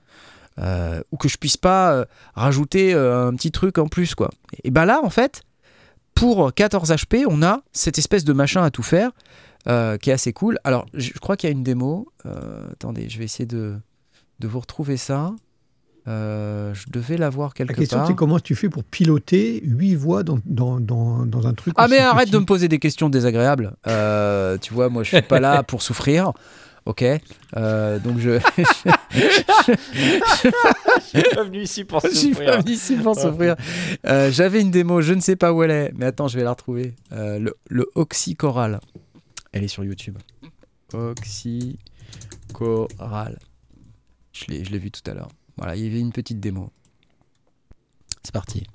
Euh, 0.59 1.01
ou 1.11 1.17
que 1.17 1.29
je 1.29 1.37
puisse 1.37 1.55
pas 1.57 1.93
euh, 1.93 2.05
rajouter 2.35 2.93
un 2.93 3.33
petit 3.35 3.51
truc 3.51 3.77
en 3.77 3.87
plus 3.87 4.15
quoi. 4.15 4.29
Et 4.63 4.71
ben 4.71 4.85
là 4.85 4.99
en 5.03 5.09
fait, 5.09 5.43
pour 6.13 6.53
14 6.53 6.91
HP, 6.91 7.23
on 7.27 7.41
a 7.41 7.61
cette 7.71 7.97
espèce 7.97 8.25
de 8.25 8.33
machin 8.33 8.63
à 8.63 8.69
tout 8.71 8.83
faire 8.83 9.11
qui 9.63 10.09
est 10.09 10.13
assez 10.13 10.33
cool. 10.33 10.57
Alors, 10.63 10.87
je 10.95 11.11
crois 11.19 11.37
qu'il 11.37 11.47
y 11.47 11.53
a 11.53 11.55
une 11.55 11.61
démo. 11.63 12.07
Attendez, 12.71 13.09
je 13.09 13.19
vais 13.19 13.25
essayer 13.25 13.45
de 13.45 13.77
vous 14.41 14.59
retrouver 14.59 14.97
ça. 14.97 15.33
Euh, 16.11 16.73
je 16.73 16.85
devais 16.89 17.17
l'avoir 17.17 17.53
quelque 17.53 17.69
La 17.69 17.75
question, 17.75 17.97
part. 17.99 18.07
c'est 18.07 18.15
comment 18.15 18.39
tu 18.39 18.55
fais 18.55 18.69
pour 18.69 18.83
piloter 18.83 19.61
huit 19.63 19.95
voix 19.95 20.23
dans, 20.23 20.39
dans, 20.45 20.79
dans, 20.79 21.25
dans 21.25 21.47
un 21.47 21.53
truc 21.53 21.73
Ah 21.77 21.87
mais 21.87 21.99
arrête 21.99 22.25
petit 22.25 22.31
de 22.33 22.39
me 22.39 22.45
poser 22.45 22.67
des 22.67 22.79
questions 22.79 23.09
désagréables. 23.09 23.73
Euh, 23.87 24.57
tu 24.57 24.73
vois, 24.73 24.89
moi 24.89 25.03
je 25.03 25.09
suis 25.15 25.21
pas 25.21 25.39
là 25.39 25.63
pour 25.67 25.81
souffrir. 25.81 26.31
Ok, 26.85 27.03
Euh, 27.57 27.99
donc 27.99 28.17
je, 28.17 28.39
Je 29.13 29.21
suis 31.05 31.23
pas 31.35 31.43
venu 31.43 31.61
ici 31.61 31.83
pour 31.83 31.99
je 32.01 32.07
suis 32.09 32.33
pas 32.33 32.57
venu 32.57 32.71
ici 32.71 32.95
pour 32.95 33.15
souffrir. 33.15 33.55
Euh, 34.07 34.31
J'avais 34.31 34.61
une 34.61 34.71
démo, 34.71 35.01
je 35.01 35.13
ne 35.13 35.21
sais 35.21 35.35
pas 35.35 35.53
où 35.53 35.61
elle 35.63 35.71
est, 35.71 35.91
mais 35.95 36.05
attends, 36.07 36.27
je 36.27 36.37
vais 36.37 36.43
la 36.43 36.49
retrouver. 36.51 36.95
Euh, 37.11 37.37
le, 37.39 37.55
le 37.69 37.87
Oxycoral. 37.95 38.79
Elle 39.51 39.63
est 39.63 39.67
sur 39.67 39.83
YouTube. 39.83 40.17
Oxycoral. 40.93 41.77
Je 44.33 44.45
l'ai 44.47 44.63
je 44.63 44.71
l'ai 44.71 44.79
vu 44.79 44.89
tout 44.91 45.01
à 45.09 45.13
l'heure. 45.13 45.29
Voilà, 45.61 45.75
il 45.75 45.83
y 45.83 45.87
avait 45.87 45.99
une 45.99 46.11
petite 46.11 46.39
démo. 46.39 46.71
C'est 48.23 48.33
parti. 48.33 48.65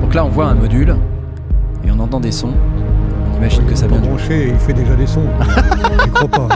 Donc 0.00 0.14
là, 0.14 0.24
on 0.24 0.30
voit 0.30 0.46
un 0.46 0.56
module 0.56 0.96
et 1.84 1.92
on 1.92 2.00
entend 2.00 2.18
des 2.18 2.32
sons. 2.32 2.54
On 3.30 3.36
imagine 3.36 3.64
que 3.66 3.76
ça 3.76 3.86
vient 3.86 4.00
du 4.00 4.08
branché, 4.08 4.48
il 4.48 4.58
fait 4.58 4.72
déjà 4.72 4.96
des 4.96 5.06
sons. 5.06 5.28
Je 6.04 6.10
crois 6.10 6.28
pas. 6.28 6.48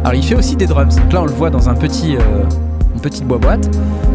Alors 0.00 0.14
il 0.14 0.24
fait 0.24 0.34
aussi 0.34 0.56
des 0.56 0.66
drums. 0.66 0.96
Donc 0.96 1.12
là 1.12 1.20
on 1.20 1.26
le 1.26 1.32
voit 1.32 1.50
dans 1.50 1.68
un 1.68 1.74
petit, 1.74 2.16
euh, 2.16 2.44
une 2.98 3.02
petite 3.02 3.24
boîte. 3.24 3.70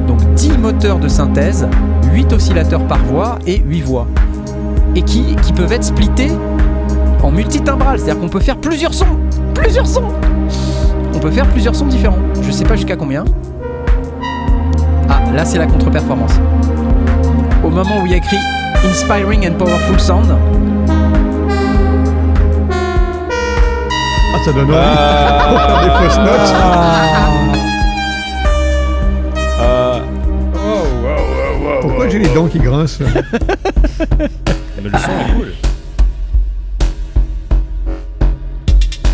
Donc 0.08 0.20
10 0.34 0.58
moteurs 0.58 1.00
de 1.00 1.08
synthèse, 1.08 1.68
8 2.14 2.34
oscillateurs 2.34 2.86
par 2.86 3.00
voix 3.00 3.40
et 3.48 3.60
8 3.60 3.82
voix. 3.82 4.08
Et 4.96 5.02
qui, 5.02 5.36
qui 5.38 5.54
peuvent 5.54 5.72
être 5.72 5.86
splittés 5.86 6.32
en 7.24 7.32
multitimbral. 7.32 7.98
C'est-à-dire 7.98 8.22
qu'on 8.22 8.28
peut 8.28 8.42
faire 8.42 8.58
plusieurs 8.58 8.94
sons. 8.94 9.18
Plusieurs 9.54 9.88
sons 9.88 10.04
On 11.16 11.20
peut 11.20 11.32
faire 11.32 11.48
plusieurs 11.48 11.76
sons 11.76 11.86
différents. 11.86 12.18
Je 12.42 12.52
sais 12.52 12.66
pas 12.66 12.76
jusqu'à 12.76 12.98
combien. 12.98 13.24
Ah, 15.10 15.32
là 15.34 15.46
c'est 15.46 15.58
la 15.58 15.68
contre-performance. 15.68 16.34
Au 17.64 17.70
moment 17.70 18.02
où 18.02 18.06
il 18.06 18.12
y 18.12 18.16
a 18.16 18.18
écrit 18.18 18.38
Inspiring 18.86 19.48
and 19.48 19.54
Powerful 19.54 20.00
Sound, 20.00 20.36
Ah, 24.36 24.40
ça 24.44 24.52
donne 24.52 24.66
envie. 24.66 25.48
Pour 25.48 25.62
faire 25.62 25.84
des 25.84 26.06
fausses 26.06 26.18
notes. 26.18 26.54
Euh, 26.54 27.43
j'ai 32.14 32.20
les 32.20 32.34
dents 32.36 32.48
qui 32.48 32.60
grincent. 32.60 33.00
Le 34.84 34.92
son 34.92 34.98
est 34.98 35.34
cool. 35.34 35.54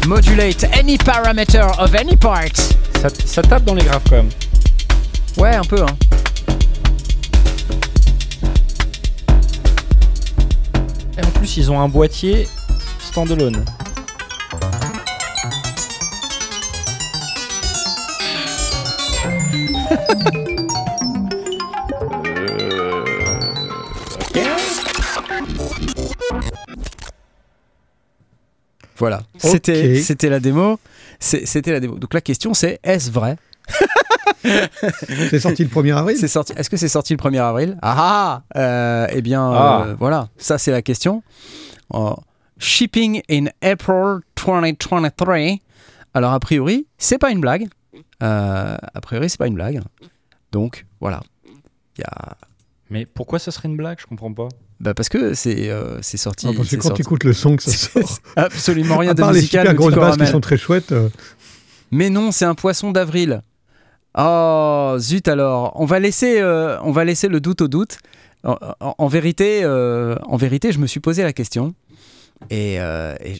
Modulate 0.06 0.66
any 0.78 0.98
parameter 0.98 1.66
of 1.80 1.96
any 1.96 2.18
part. 2.18 2.50
Ça, 3.26 3.42
tape 3.42 3.64
dans 3.64 3.76
les 3.76 3.86
graves 3.86 4.02
quand 4.10 4.18
même. 4.18 4.30
Ouais, 5.38 5.56
un 5.56 5.64
peu. 5.64 5.82
Hein. 5.82 5.96
Et 11.18 11.26
en 11.26 11.30
plus, 11.36 11.56
ils 11.56 11.72
ont 11.72 11.80
un 11.80 11.88
boîtier 11.88 12.50
standalone. 13.00 13.64
Voilà. 29.00 29.22
C'était 29.38 29.96
c'était 30.02 30.30
la 30.30 30.40
démo. 30.40 30.80
C'était 31.20 31.72
la 31.72 31.80
démo. 31.80 31.98
Donc 31.98 32.14
la 32.14 32.22
question 32.22 32.54
c'est 32.54 32.80
est-ce 32.84 33.10
vrai? 33.12 33.38
C'est 34.42 35.40
sorti 35.40 35.64
le 35.64 35.70
1er 35.70 35.96
avril? 35.98 36.18
C'est 36.18 36.28
sorti. 36.28 36.54
Est-ce 36.56 36.70
que 36.70 36.78
c'est 36.78 36.88
sorti 36.88 37.14
le 37.14 37.20
1er 37.20 37.40
avril? 37.42 37.78
Ah 37.82 38.44
ah 38.56 38.60
euh, 38.60 39.08
Eh 39.12 39.22
bien, 39.22 39.52
Ah. 39.52 39.84
euh, 39.86 39.96
voilà. 40.00 40.30
Ça, 40.38 40.58
c'est 40.58 40.72
la 40.72 40.82
question. 40.82 41.24
Euh, 41.94 42.12
shipping 42.58 43.22
in 43.30 43.46
April 43.62 44.22
2023. 44.36 45.58
Alors, 46.14 46.34
a 46.34 46.40
priori, 46.40 46.88
c'est 46.98 47.18
pas 47.18 47.32
une 47.32 47.42
blague. 47.42 47.68
Euh, 48.24 48.78
a 48.94 49.02
priori, 49.02 49.30
c'est 49.30 49.38
pas 49.38 49.48
une 49.48 49.56
blague. 49.56 49.82
Donc, 50.52 50.86
voilà. 51.02 51.22
Il 51.98 52.02
y 52.02 52.04
a... 52.04 52.38
Mais 52.90 53.06
pourquoi 53.06 53.40
ça 53.40 53.52
serait 53.52 53.68
une 53.68 53.78
blague? 53.78 54.00
Je 54.00 54.08
comprends 54.08 54.34
pas. 54.34 54.48
Bah, 54.80 54.94
parce 54.94 55.10
que 55.10 55.34
c'est 55.34 55.70
euh, 55.70 56.00
c'est 56.02 56.18
sorti. 56.18 56.46
Non, 56.48 56.54
Parce 56.54 56.70
que 56.70 56.76
c'est 56.76 56.78
quand 56.82 56.94
tu 56.94 57.02
écoutes 57.02 57.24
le 57.24 57.34
son 57.34 57.56
que 57.58 57.64
ça 57.64 57.72
sort, 58.02 58.18
absolument 58.36 58.98
rien 58.98 59.12
à 59.12 59.14
de 59.14 59.22
part 59.22 59.32
les 59.34 59.40
musical. 59.42 59.62
super 59.68 59.76
grosses 59.76 59.96
basses 59.96 60.18
qui 60.18 60.28
sont 60.28 60.42
très 60.42 60.58
chouettes, 60.58 60.92
euh, 60.92 61.10
Mais 61.92 62.10
non, 62.10 62.32
c'est 62.32 62.46
un 62.46 62.56
poisson 62.56 62.92
d'avril. 62.92 63.42
Oh, 64.18 64.96
zut 65.00 65.28
alors. 65.28 65.74
On 65.76 65.86
va 65.86 66.00
laisser, 66.00 66.40
euh, 66.42 66.78
on 66.82 66.92
va 66.92 67.06
laisser 67.06 67.28
le 67.28 67.40
doute 67.40 67.62
au 67.62 67.68
doute. 67.68 67.98
En, 68.44 68.56
en- 68.80 68.96
en 68.98 69.08
vérité, 69.08 69.62
euh, 69.64 70.16
en 70.24 70.38
vérité, 70.38 70.72
je 70.72 70.80
me 70.80 70.88
suis 70.88 71.00
posé 71.02 71.24
la 71.24 71.34
question. 71.34 71.74
Et, 72.50 72.76
et- 72.76 72.80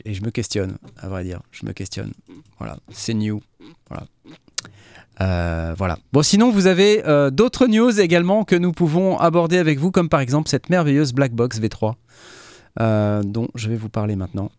et 0.06 0.14
je 0.14 0.22
me 0.24 0.30
questionne, 0.30 0.78
à 0.98 1.08
vrai 1.08 1.24
dire. 1.24 1.40
Je 1.52 1.66
me 1.66 1.72
questionne. 1.72 2.12
Voilà, 2.60 2.78
c'est 2.92 3.14
new. 3.14 3.42
Voilà. 3.90 4.06
Euh, 5.22 5.74
voilà. 5.78 5.98
Bon, 6.14 6.24
sinon, 6.24 6.52
vous 6.52 6.68
avez 6.68 7.06
euh, 7.06 7.30
d'autres 7.30 7.68
news 7.68 8.00
également 8.00 8.44
que 8.44 8.56
nous 8.56 8.72
pouvons 8.72 9.18
aborder 9.18 9.58
avec 9.58 9.80
vous, 9.80 9.92
comme 9.92 10.10
par 10.10 10.22
exemple 10.22 10.50
cette 10.50 10.70
merveilleuse 10.70 11.14
Black 11.14 11.34
Box 11.34 11.60
V3, 11.60 11.94
euh, 12.80 13.22
dont 13.24 13.48
je 13.56 13.70
vais 13.70 13.76
vous 13.76 13.90
parler 13.90 14.16
maintenant 14.16 14.52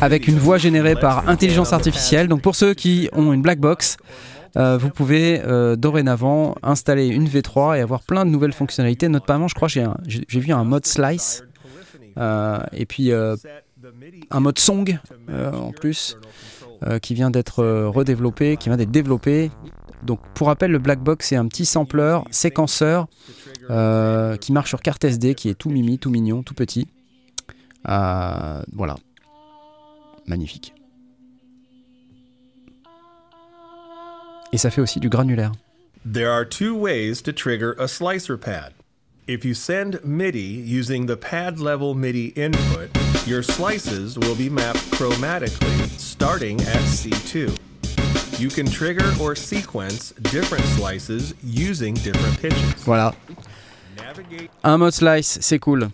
avec 0.00 0.26
une 0.26 0.38
voix 0.38 0.56
générée 0.56 0.94
par 0.94 1.28
intelligence 1.28 1.74
artificielle. 1.74 2.28
Donc 2.28 2.40
pour 2.40 2.56
ceux 2.56 2.72
qui 2.72 3.10
ont 3.12 3.34
une 3.34 3.42
black 3.42 3.60
box, 3.60 3.98
vous 4.54 4.88
pouvez 4.88 5.42
dorénavant 5.76 6.54
installer 6.62 7.08
une 7.08 7.28
V3 7.28 7.76
et 7.76 7.82
avoir 7.82 8.00
plein 8.00 8.24
de 8.24 8.30
nouvelles 8.30 8.54
fonctionnalités. 8.54 9.08
Notamment, 9.08 9.48
je 9.48 9.54
crois, 9.54 9.68
j'ai 9.68 10.40
vu 10.40 10.50
un 10.50 10.64
mode 10.64 10.86
slice 10.86 11.44
et 12.16 12.86
puis 12.86 13.12
un 13.12 14.40
mode 14.40 14.58
song 14.58 14.98
en 15.28 15.72
plus 15.72 16.16
euh, 16.82 16.98
qui 16.98 17.14
vient 17.14 17.30
d'être 17.30 17.60
euh, 17.60 17.88
redéveloppé, 17.88 18.56
qui 18.56 18.68
vient 18.68 18.76
d'être 18.76 18.90
développé. 18.90 19.50
Donc 20.02 20.20
pour 20.34 20.48
rappel, 20.48 20.70
le 20.70 20.78
black 20.78 21.00
box 21.00 21.28
c'est 21.28 21.36
un 21.36 21.46
petit 21.48 21.64
sampler, 21.64 22.18
séquenceur 22.30 23.06
euh, 23.70 24.36
qui 24.36 24.52
marche 24.52 24.68
sur 24.68 24.82
carte 24.82 25.04
SD, 25.04 25.34
qui 25.34 25.48
est 25.48 25.54
tout 25.54 25.70
mimi, 25.70 25.98
tout 25.98 26.10
mignon, 26.10 26.42
tout 26.42 26.54
petit. 26.54 26.88
Voilà. 27.84 28.96
Magnifique. 30.26 30.74
Et 34.52 34.58
ça 34.58 34.70
fait 34.70 34.80
aussi 34.80 35.00
du 35.00 35.08
granulaire. 35.08 35.52
Trigger 37.34 37.72
slicer 37.86 38.36
pad. 38.38 38.72
If 39.28 39.44
you 39.44 39.54
send 39.54 39.98
MIDI 40.04 40.38
using 40.40 41.06
the 41.06 41.16
pad 41.16 41.58
level 41.58 41.94
MIDI 41.94 42.26
input, 42.36 42.88
your 43.26 43.42
slices 43.42 44.16
will 44.16 44.36
be 44.36 44.48
mapped 44.48 44.78
chromatically 44.92 45.88
starting 45.98 46.60
at 46.60 46.80
C2. 46.84 47.50
You 48.38 48.48
can 48.48 48.66
trigger 48.66 49.12
or 49.20 49.34
sequence 49.34 50.12
different 50.30 50.62
slices 50.76 51.34
using 51.42 51.94
different 51.94 52.40
pitches. 52.40 52.84
Voilà. 52.84 53.16
Un 54.62 54.78
mode 54.78 54.92
slice, 54.92 55.38
c'est 55.40 55.58
cool. 55.58 55.90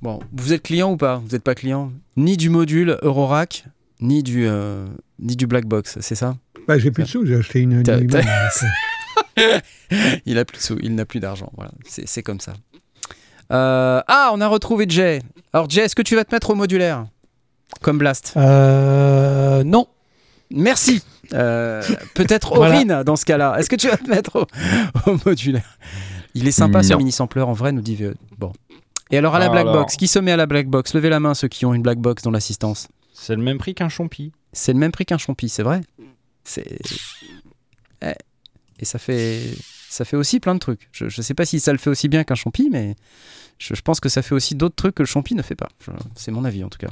Bon, 0.00 0.20
vous 0.32 0.54
êtes 0.54 0.62
client 0.62 0.90
ou 0.90 0.96
pas? 0.96 1.16
Vous 1.16 1.32
n'êtes 1.32 1.44
pas 1.44 1.54
client? 1.54 1.92
Ni 2.16 2.38
du 2.38 2.48
module 2.48 2.96
Eurorack, 3.02 3.66
ni 4.00 4.22
du, 4.22 4.46
euh, 4.46 4.86
ni 5.18 5.36
du 5.36 5.46
black 5.46 5.66
box, 5.66 5.98
c'est 6.00 6.14
ça? 6.14 6.38
Bah, 6.66 6.78
j'ai 6.78 6.90
plus 6.90 7.02
de 7.02 7.08
sous, 7.08 7.26
j'ai 7.26 7.36
acheté 7.36 7.60
une. 7.60 7.72
Une 7.72 8.08
Il 10.24 10.38
a 10.38 10.46
plus 10.46 10.56
de 10.56 10.62
sous, 10.62 10.78
il 10.82 10.94
n'a 10.94 11.04
plus 11.04 11.20
d'argent. 11.20 11.52
Voilà, 11.56 11.72
c'est 11.84 12.08
c'est 12.08 12.22
comme 12.22 12.40
ça. 12.40 12.54
Euh, 13.50 14.00
ah, 14.06 14.30
on 14.32 14.40
a 14.40 14.46
retrouvé 14.48 14.86
Jay. 14.88 15.20
Alors 15.52 15.68
Jay, 15.68 15.82
est-ce 15.82 15.94
que 15.96 16.02
tu 16.02 16.14
vas 16.14 16.24
te 16.24 16.34
mettre 16.34 16.50
au 16.50 16.54
modulaire 16.54 17.06
Comme 17.82 17.98
Blast. 17.98 18.32
Euh, 18.36 19.64
non. 19.64 19.86
Merci. 20.50 21.02
Euh, 21.32 21.82
Peut-être 22.14 22.54
Voilà. 22.56 22.74
Aurine 22.76 23.02
dans 23.04 23.16
ce 23.16 23.24
cas-là. 23.24 23.56
Est-ce 23.58 23.68
que 23.70 23.76
tu 23.76 23.88
vas 23.88 23.96
te 23.96 24.08
mettre 24.08 24.36
au, 24.36 24.46
au 25.10 25.16
modulaire? 25.24 25.78
Il 26.34 26.46
est 26.46 26.52
sympa 26.52 26.82
ce 26.82 26.94
mini 26.94 27.12
sampler 27.12 27.42
en 27.42 27.52
vrai, 27.52 27.72
nous 27.72 27.82
dit 27.82 27.96
VE. 27.96 28.14
Bon. 28.38 28.52
Et 29.10 29.18
alors 29.18 29.34
à 29.34 29.40
la 29.40 29.48
black 29.48 29.62
Alors. 29.66 29.74
box, 29.74 29.96
qui 29.96 30.06
se 30.06 30.20
met 30.20 30.30
à 30.30 30.36
la 30.36 30.46
black 30.46 30.68
box? 30.68 30.94
Levez 30.94 31.08
la 31.08 31.18
main 31.18 31.34
ceux 31.34 31.48
qui 31.48 31.66
ont 31.66 31.74
une 31.74 31.82
black 31.82 31.98
box 31.98 32.22
dans 32.22 32.30
l'assistance. 32.30 32.86
C'est 33.12 33.34
le 33.34 33.42
même 33.42 33.58
prix 33.58 33.74
qu'un 33.74 33.88
champi. 33.88 34.30
C'est 34.52 34.72
le 34.72 34.78
même 34.78 34.92
prix 34.92 35.04
qu'un 35.06 35.18
champi, 35.18 35.48
c'est 35.48 35.64
vrai. 35.64 35.80
C'est 36.44 36.78
Eh. 38.02 38.12
et 38.78 38.84
ça 38.84 38.98
fait 39.00 39.40
ça 39.90 40.04
fait 40.04 40.16
aussi 40.16 40.38
plein 40.38 40.54
de 40.54 40.60
trucs. 40.60 40.88
Je, 40.92 41.08
je 41.08 41.20
sais 41.20 41.34
pas 41.34 41.44
si 41.44 41.58
ça 41.58 41.72
le 41.72 41.78
fait 41.78 41.90
aussi 41.90 42.08
bien 42.08 42.22
qu'un 42.22 42.36
champi, 42.36 42.70
mais 42.70 42.94
je, 43.58 43.74
pense 43.82 43.98
que 43.98 44.08
ça 44.08 44.22
fait 44.22 44.36
aussi 44.36 44.54
d'autres 44.54 44.76
trucs 44.76 44.94
que 44.94 45.02
le 45.02 45.08
champi 45.08 45.34
ne 45.34 45.42
fait 45.42 45.56
pas. 45.56 45.68
C'est 46.14 46.30
mon 46.30 46.44
avis 46.44 46.62
en 46.62 46.68
tout 46.68 46.78
cas. 46.78 46.90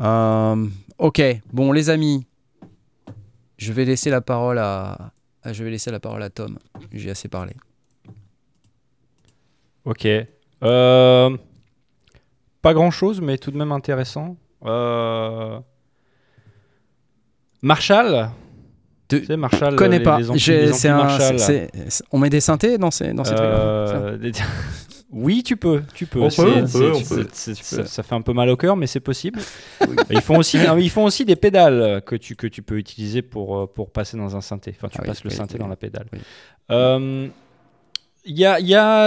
Euh, 0.00 0.66
ok, 0.96 1.22
bon 1.52 1.72
les 1.72 1.90
amis, 1.90 2.26
je 3.58 3.74
vais 3.74 3.84
laisser 3.84 4.08
la 4.08 4.22
parole 4.22 4.58
à, 4.58 5.12
je 5.44 5.62
vais 5.62 6.30
Tom. 6.30 6.58
J'ai 6.92 7.10
assez 7.10 7.28
parlé. 7.28 7.52
Ok. 9.84 10.06
Euh, 10.62 11.36
pas 12.62 12.72
grand 12.72 12.90
chose, 12.90 13.20
mais 13.20 13.36
tout 13.36 13.50
de 13.50 13.58
même 13.58 13.72
intéressant. 13.72 14.38
Euh, 14.64 15.60
Marshall. 17.60 18.30
De- 19.10 19.18
Tu 19.18 19.26
sais, 19.26 19.36
Marshall. 19.36 19.76
Connais 19.76 19.98
les- 19.98 20.04
pas. 20.04 20.18
les 20.18 20.30
amplis- 20.30 20.38
J'ai- 20.38 20.66
les 20.66 20.72
c'est 20.72 20.90
amplis 20.90 21.02
un- 21.02 21.06
Marshall. 21.18 21.38
c'est- 21.38 21.70
c'est- 21.88 22.04
on 22.12 22.18
met 22.18 22.30
des 22.30 22.40
synthés 22.40 22.78
dans 22.78 22.90
ces 22.90 23.12
dans 23.12 23.24
ces 23.24 23.34
trucs-là. 23.34 23.54
Euh, 23.58 24.16
des- 24.16 24.32
Oui, 25.12 25.42
tu 25.42 25.56
peux, 25.56 25.82
tu 25.92 26.06
C'est- 26.06 26.30
c'est- 26.30 27.34
c'est- 27.34 27.54
c'est- 27.56 27.84
ça, 27.88 28.02
fait 28.04 28.14
un 28.14 28.20
peu 28.22 28.32
mal 28.32 28.48
au 28.48 28.56
cœur, 28.56 28.76
mais 28.76 28.86
c'est 28.86 29.00
possible. 29.00 29.40
Ils 30.10 30.20
font 30.20 30.38
aussi, 30.38 30.56
ils 30.78 30.90
font 30.90 31.02
aussi 31.02 31.24
des 31.24 31.34
pédales 31.34 32.00
que 32.06 32.14
tu 32.14 32.36
que 32.36 32.46
tu 32.46 32.62
peux 32.62 32.76
utiliser 32.78 33.20
pour 33.20 33.58
euh, 33.58 33.66
pour 33.66 33.90
passer 33.90 34.16
dans 34.16 34.36
un 34.36 34.40
synthé. 34.40 34.72
Enfin, 34.76 34.86
tu 34.88 34.98
Ah 34.98 35.00
oui, 35.02 35.08
passes 35.08 35.24
le 35.24 35.30
synthé 35.30 35.54
oui. 35.54 35.58
dans 35.60 35.66
la 35.68 35.74
pédale. 35.74 36.06
Oui. 36.12 36.20
Euh, 36.70 37.26
Il 38.24 38.38
y 38.38 38.44
a, 38.44 38.58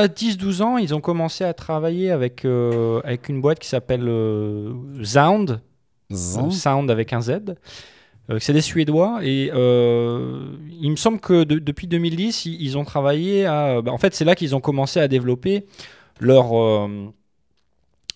a 0.02 0.08
10-12 0.08 0.62
ans, 0.64 0.78
ils 0.78 0.94
ont 0.96 1.00
commencé 1.00 1.44
à 1.46 1.54
travailler 1.54 2.10
avec, 2.12 2.44
euh, 2.46 3.00
avec 3.06 3.30
une 3.30 3.40
boîte 3.42 3.60
qui 3.60 3.70
s'appelle 3.70 4.06
euh, 4.10 4.74
Sound. 5.04 5.62
Sound 6.12 6.90
avec 6.92 7.14
un 7.14 7.22
Z. 7.22 7.32
Euh, 8.30 8.38
c'est 8.40 8.54
des 8.54 8.62
Suédois 8.62 9.20
et 9.22 9.52
euh, 9.54 10.48
il 10.82 10.90
me 10.92 10.96
semble 10.96 11.20
que 11.20 11.44
de- 11.44 11.60
depuis 11.60 11.88
2010, 11.88 12.46
ils, 12.46 12.62
ils 12.62 12.78
ont 12.78 12.86
travaillé 12.86 13.46
à. 13.46 13.82
bah, 13.82 13.92
en 13.92 13.98
fait, 13.98 14.14
c'est 14.16 14.24
là 14.26 14.34
qu'ils 14.36 14.56
ont 14.56 14.62
commencé 14.62 15.00
à 15.00 15.08
développer 15.08 15.66
leur. 16.20 16.58
euh, 16.58 17.08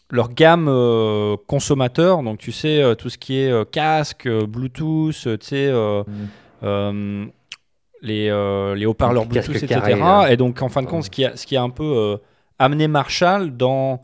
leur 0.09 0.29
gamme 0.33 0.67
euh, 0.69 1.35
consommateur, 1.47 2.23
donc 2.23 2.37
tu 2.39 2.53
sais, 2.53 2.81
tout 2.97 3.09
ce 3.09 3.17
qui 3.17 3.37
est 3.39 3.69
casque, 3.71 4.25
Bluetooth, 4.29 5.13
tu 5.21 5.37
sais, 5.41 5.67
euh, 6.63 7.25
les, 8.01 8.29
les 8.75 8.85
haut-parleurs 8.85 9.23
Bluetooth, 9.25 9.55
etc. 9.65 9.79
là. 9.99 10.31
Et 10.31 10.37
donc, 10.37 10.61
en 10.61 10.69
fin 10.69 10.81
de 10.81 10.87
compte, 10.87 11.03
ce 11.03 11.09
qui 11.09 11.25
a, 11.25 11.35
ce 11.35 11.45
qui 11.45 11.57
a 11.57 11.61
un 11.63 11.69
peu 11.69 12.17
amené 12.57 12.87
Marshall 12.87 13.57
dans, 13.57 14.01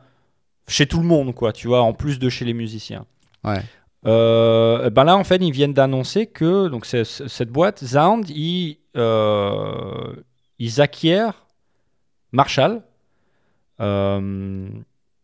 chez 0.68 0.86
tout 0.88 1.00
le 1.00 1.06
monde, 1.06 1.34
quoi, 1.34 1.54
tu 1.54 1.68
vois, 1.68 1.82
en 1.82 1.94
plus 1.94 2.20
de 2.20 2.28
chez 2.30 2.44
les 2.44 2.54
musiciens. 2.54 3.06
Ouais. 3.46 3.62
Euh, 4.06 4.90
ben 4.90 5.04
là, 5.04 5.16
en 5.18 5.24
fait, 5.24 5.38
ils 5.38 5.52
viennent 5.52 5.74
d'annoncer 5.74 6.28
que 6.28 6.68
donc 6.68 6.86
cette 6.86 7.50
boîte 7.50 7.84
Sound, 7.84 8.30
ils, 8.30 8.78
euh, 8.98 10.14
ils 10.60 10.82
acquièrent 10.82 11.46
Marshall. 12.32 12.82
Euh, 13.80 14.68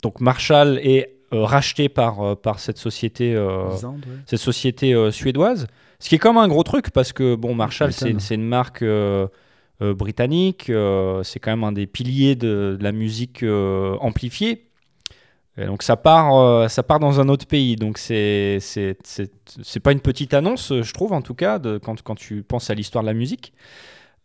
donc 0.02 0.22
Marshall 0.22 0.80
est 0.82 1.16
racheté 1.32 1.90
par, 1.90 2.38
par 2.38 2.60
cette 2.60 2.78
société, 2.78 3.38
ouais. 3.38 3.76
cette 4.26 4.40
société 4.40 5.12
suédoise. 5.12 5.68
Ce 6.00 6.08
qui 6.10 6.16
est 6.16 6.18
quand 6.18 6.34
même 6.34 6.44
un 6.44 6.48
gros 6.48 6.64
truc 6.64 6.92
parce 6.92 7.12
que 7.12 7.36
bon, 7.36 7.54
Marshall, 7.54 7.92
c'est 7.92 8.36
une 8.36 8.48
marque 8.48 8.84
britannique. 9.82 10.72
c'est 11.24 11.40
quand 11.40 11.52
même 11.52 11.64
un 11.66 11.74
des 11.74 11.86
piliers 11.86 12.36
de, 12.36 12.78
de 12.80 12.84
la 12.84 12.94
musique 12.94 13.44
amplifiée. 14.00 14.69
Donc 15.66 15.84
ça 15.84 15.98
part, 15.98 16.36
euh, 16.36 16.68
ça 16.68 16.84
part 16.84 17.00
dans 17.00 17.20
un 17.20 17.28
autre 17.30 17.46
pays. 17.48 17.76
Donc 17.76 17.98
c'est 17.98 18.60
c'est 18.62 19.80
pas 19.82 19.92
une 19.92 20.00
petite 20.00 20.34
annonce, 20.34 20.74
je 20.82 20.94
trouve 20.94 21.14
en 21.14 21.22
tout 21.22 21.34
cas, 21.36 21.60
quand 21.84 22.02
quand 22.02 22.16
tu 22.16 22.44
penses 22.44 22.70
à 22.70 22.74
l'histoire 22.76 23.04
de 23.04 23.08
la 23.10 23.14
musique. 23.14 23.54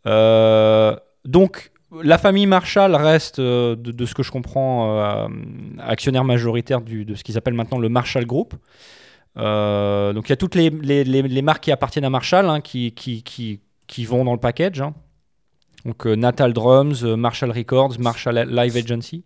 Euh, 0.07 0.95
donc 1.25 1.71
la 2.03 2.17
famille 2.17 2.45
Marshall 2.45 2.93
reste, 2.95 3.39
euh, 3.39 3.75
de, 3.75 4.05
ce 4.05 4.13
que 4.13 4.21
je 4.23 4.31
comprends, 4.31 4.99
euh, 4.99 5.27
actionnaire 5.79 6.23
majoritaire 6.25 6.81
de 6.81 7.15
ce 7.15 7.23
qu'ils 7.23 7.37
appellent 7.37 7.53
maintenant 7.53 7.79
le 7.79 7.89
Marshall 7.89 8.25
Group. 8.25 8.53
Euh, 9.37 10.13
donc 10.13 10.27
il 10.27 10.31
y 10.31 10.33
a 10.33 10.37
toutes 10.37 10.55
les, 10.55 10.69
les- 10.69 11.03
les- 11.03 11.41
marques 11.41 11.63
qui 11.63 11.71
appartiennent 11.71 12.05
à 12.05 12.09
Marshall 12.09 12.49
hein, 12.49 12.61
qui, 12.61 12.91
qui, 12.93 13.23
qui, 13.23 13.59
qui 13.87 14.05
vont 14.05 14.23
dans 14.23 14.33
le 14.33 14.39
package. 14.39 14.81
hein. 14.81 14.93
Donc 15.85 16.05
euh, 16.07 16.15
Natal 16.15 16.53
Drums, 16.53 17.03
euh, 17.03 17.15
Marshall 17.15 17.51
Records, 17.51 17.99
Marshall 17.99 18.47
Live 18.49 18.75
Agency. 18.77 19.23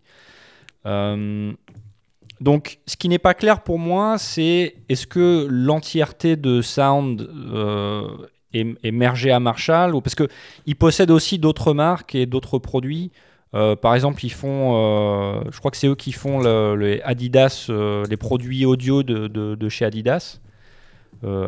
Donc 2.40 2.78
ce 2.86 2.96
qui 2.96 3.08
n'est 3.08 3.18
pas 3.18 3.34
clair 3.34 3.62
pour 3.62 3.78
moi, 3.78 4.16
c'est 4.18 4.76
est-ce 4.88 5.06
que 5.06 5.46
l'entièreté 5.50 6.36
de 6.36 6.62
Sound 6.62 7.20
euh, 7.30 8.08
est, 8.54 8.66
est 8.82 8.90
mergée 8.92 9.30
à 9.30 9.40
Marshall 9.40 9.94
ou 9.94 10.00
parce 10.00 10.14
que 10.14 10.26
ils 10.66 10.76
possèdent 10.76 11.10
aussi 11.10 11.38
d'autres 11.38 11.74
marques 11.74 12.14
et 12.14 12.24
d'autres 12.26 12.58
produits. 12.58 13.12
Euh, 13.54 13.76
par 13.76 13.94
exemple, 13.94 14.24
ils 14.24 14.30
font, 14.32 14.72
euh, 14.76 15.42
je 15.50 15.58
crois 15.58 15.70
que 15.70 15.76
c'est 15.76 15.88
eux 15.88 15.96
qui 15.96 16.12
font 16.12 16.38
le, 16.40 16.76
le 16.76 17.06
Adidas, 17.06 17.66
les 18.08 18.16
produits 18.16 18.64
audio 18.64 19.02
de, 19.02 19.26
de- 19.26 19.68
chez 19.68 19.84
Adidas, 19.84 20.40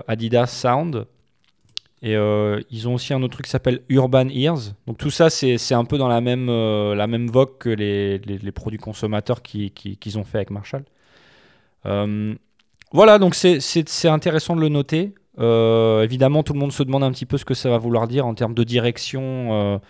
Adidas 0.08 0.46
Sound. 0.48 1.06
Et 2.04 2.16
euh, 2.16 2.60
ils 2.70 2.88
ont 2.88 2.94
aussi 2.94 3.14
un 3.14 3.22
autre 3.22 3.34
truc 3.34 3.44
qui 3.46 3.50
s'appelle 3.52 3.80
Urban 3.88 4.28
Ears. 4.28 4.74
Donc 4.88 4.98
tout 4.98 5.10
ça, 5.10 5.30
c'est 5.30 5.74
un 5.74 5.84
peu 5.84 5.98
dans 5.98 6.08
la 6.08 6.20
même, 6.20 6.48
euh, 6.48 6.96
la 6.96 7.06
même 7.06 7.28
vogue 7.28 7.58
que 7.58 7.68
les, 7.68 8.18
les- 8.18 8.52
produits 8.52 8.78
consommateurs 8.80 9.40
qui- 9.40 9.70
qui- 9.70 9.96
qu'ils 9.96 10.18
ont 10.18 10.24
fait 10.24 10.38
avec 10.38 10.50
Marshall. 10.50 10.84
Euh, 11.86 12.34
voilà, 12.92 13.18
donc 13.18 13.34
c'est- 13.36 13.60
intéressant 14.08 14.56
de 14.56 14.60
le 14.60 14.68
noter. 14.68 15.14
Évidemment, 15.38 16.42
tout 16.42 16.52
le 16.52 16.58
monde 16.58 16.72
se 16.72 16.82
demande 16.82 17.04
un 17.04 17.12
petit 17.12 17.24
peu 17.26 17.38
ce 17.38 17.44
que 17.44 17.54
ça 17.54 17.70
va 17.70 17.78
vouloir 17.78 18.08
dire 18.08 18.26
en 18.26 18.34
termes 18.34 18.54
de 18.54 18.64
direction 18.64 19.80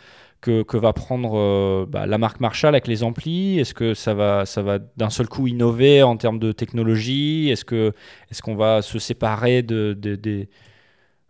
que, 0.43 0.63
que 0.63 0.77
va 0.77 0.93
prendre 0.93 1.87
bah, 1.87 2.07
la 2.07 2.19
marque 2.19 2.41
Marshall 2.41 2.75
avec 2.75 2.87
les 2.89 3.03
amplis. 3.03 3.59
Est-ce 3.59 3.75
que 3.75 3.95
ça 3.95 4.13
va, 4.15 4.45
ça 4.45 4.63
va 4.63 4.79
d'un 4.97 5.11
seul 5.11 5.29
coup 5.29 5.47
innover 5.47 6.03
en 6.03 6.17
termes 6.17 6.39
de 6.39 6.53
technologie? 6.53 7.49
Est-ce 7.51 7.65
qu'on 8.43 8.55
va 8.55 8.83
se 8.83 8.99
séparer 8.99 9.63
de, 9.63 9.97
de- 9.99 10.47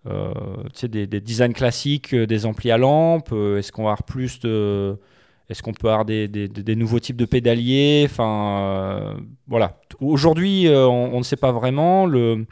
des, 0.05 1.07
des 1.07 1.21
designs 1.21 1.53
classiques 1.53 2.13
euh, 2.15 2.27
des 2.27 2.47
amplis 2.47 2.71
à 2.71 2.79
lampe 2.79 3.31
Euh, 3.33 3.59
Est-ce 3.59 3.73
qu'on 3.73 3.85
va 3.85 3.91
avoir 3.91 4.03
plus 4.03 4.41
de 4.41 4.99
est-ce 5.49 5.63
qu'on 5.63 5.75
peut 5.75 5.89
avoir 5.89 6.07
des, 6.07 6.77
nouveaux 6.77 7.01
types 7.01 7.17
de 7.17 7.27
pédaliers? 7.27 8.07
Enfin, 8.07 8.61
euh, 8.63 9.15
voilà. 9.47 9.77
Aujourd'hui, 10.01 10.67
euh, 10.67 10.87
on, 10.87 11.19
ne 11.19 11.23
sait 11.23 11.37
pas 11.37 11.53
vraiment. 11.53 12.07
Le, 12.07 12.47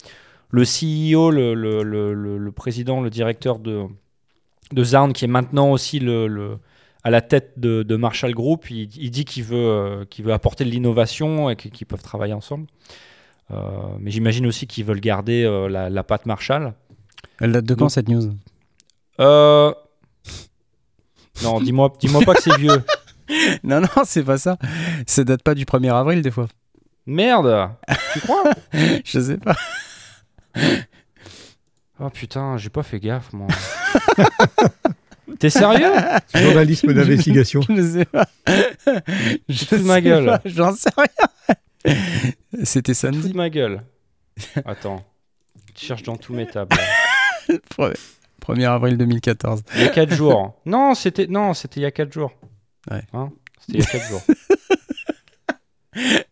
CEO, 0.52 1.30
le, 1.30 2.50
président, 2.50 3.00
le 3.00 3.08
directeur 3.08 3.58
de, 3.58 3.86
Zarn, 4.76 5.14
qui 5.14 5.24
est 5.24 5.28
maintenant 5.28 5.70
aussi 5.70 6.00
à 7.02 7.10
la 7.10 7.20
tête 7.22 7.54
de, 7.58 7.96
Marshall 7.96 8.34
Group, 8.34 8.70
il, 8.70 8.86
dit 8.86 9.24
qu'il 9.24 9.44
veut, 9.44 9.56
euh, 9.56 10.32
apporter 10.34 10.64
de 10.64 10.70
l'innovation 10.70 11.48
et 11.48 11.56
qu'ils 11.56 11.86
peuvent 11.86 12.02
travailler 12.02 12.34
ensemble. 12.34 12.66
Euh, 13.50 13.56
mais 13.98 14.10
j'imagine 14.10 14.46
aussi 14.46 14.66
qu'ils 14.66 14.84
veulent 14.84 15.00
garder 15.00 15.42
euh, 15.44 15.68
la, 15.68 15.88
la 15.90 16.04
patte 16.04 16.26
Marshall. 16.26 16.74
Elle 17.40 17.52
date 17.52 17.64
de 17.64 17.74
quand 17.74 17.84
Donc- 17.86 17.90
cette 17.92 18.08
news? 18.08 18.32
Euh... 19.20 19.72
Non, 21.42 21.60
dis-moi 21.60 21.92
dis-moi 22.00 22.22
pas 22.22 22.34
que 22.34 22.42
c'est 22.42 22.56
vieux. 22.58 22.82
Non, 23.62 23.80
non, 23.80 23.86
c'est 24.04 24.24
pas 24.24 24.38
ça. 24.38 24.56
Ça 25.06 25.22
date 25.22 25.44
pas 25.44 25.54
du 25.54 25.64
1er 25.64 25.94
avril, 25.94 26.20
des 26.20 26.32
fois. 26.32 26.48
Merde 27.06 27.70
Tu 28.12 28.20
crois? 28.22 28.42
Je 29.04 29.20
sais 29.20 29.36
pas. 29.38 29.54
Oh 32.00 32.10
putain, 32.10 32.56
j'ai 32.56 32.70
pas 32.70 32.82
fait 32.82 32.98
gaffe, 32.98 33.32
moi. 33.32 33.46
T'es 35.38 35.48
sérieux? 35.50 35.92
Journalisme 36.34 36.92
d'investigation. 36.92 37.60
Je 37.68 37.82
sais 37.98 38.04
pas. 38.04 38.26
Je 39.48 39.64
fous 39.64 39.76
de 39.76 39.82
ma 39.84 40.00
gueule. 40.00 40.40
J'en 40.44 40.74
sais 40.74 40.90
rien. 40.96 41.94
C'était 42.64 42.94
Fous 42.94 43.00
samedi. 43.00 43.30
de 43.30 43.36
ma 43.36 43.48
gueule. 43.48 43.84
Attends. 44.64 45.04
Je 45.76 45.86
cherche 45.86 46.02
dans 46.02 46.16
tous 46.16 46.34
mes 46.34 46.46
tables. 46.48 46.76
1er 48.46 48.66
avril 48.68 48.96
2014. 48.96 49.62
Il 49.74 49.80
y 49.82 49.84
a 49.84 49.88
4 49.88 50.14
jours. 50.14 50.54
Non, 50.66 50.94
c'était 50.94 51.26
non, 51.26 51.54
c'était 51.54 51.80
il 51.80 51.82
y 51.84 51.86
a 51.86 51.90
4 51.90 52.12
jours. 52.12 52.32
Ouais. 52.90 53.02
Hein 53.12 53.30
c'était 53.60 53.78
il 53.78 53.80
y 53.80 53.82
a 53.82 53.86
4 53.86 54.08
jours. 54.08 54.22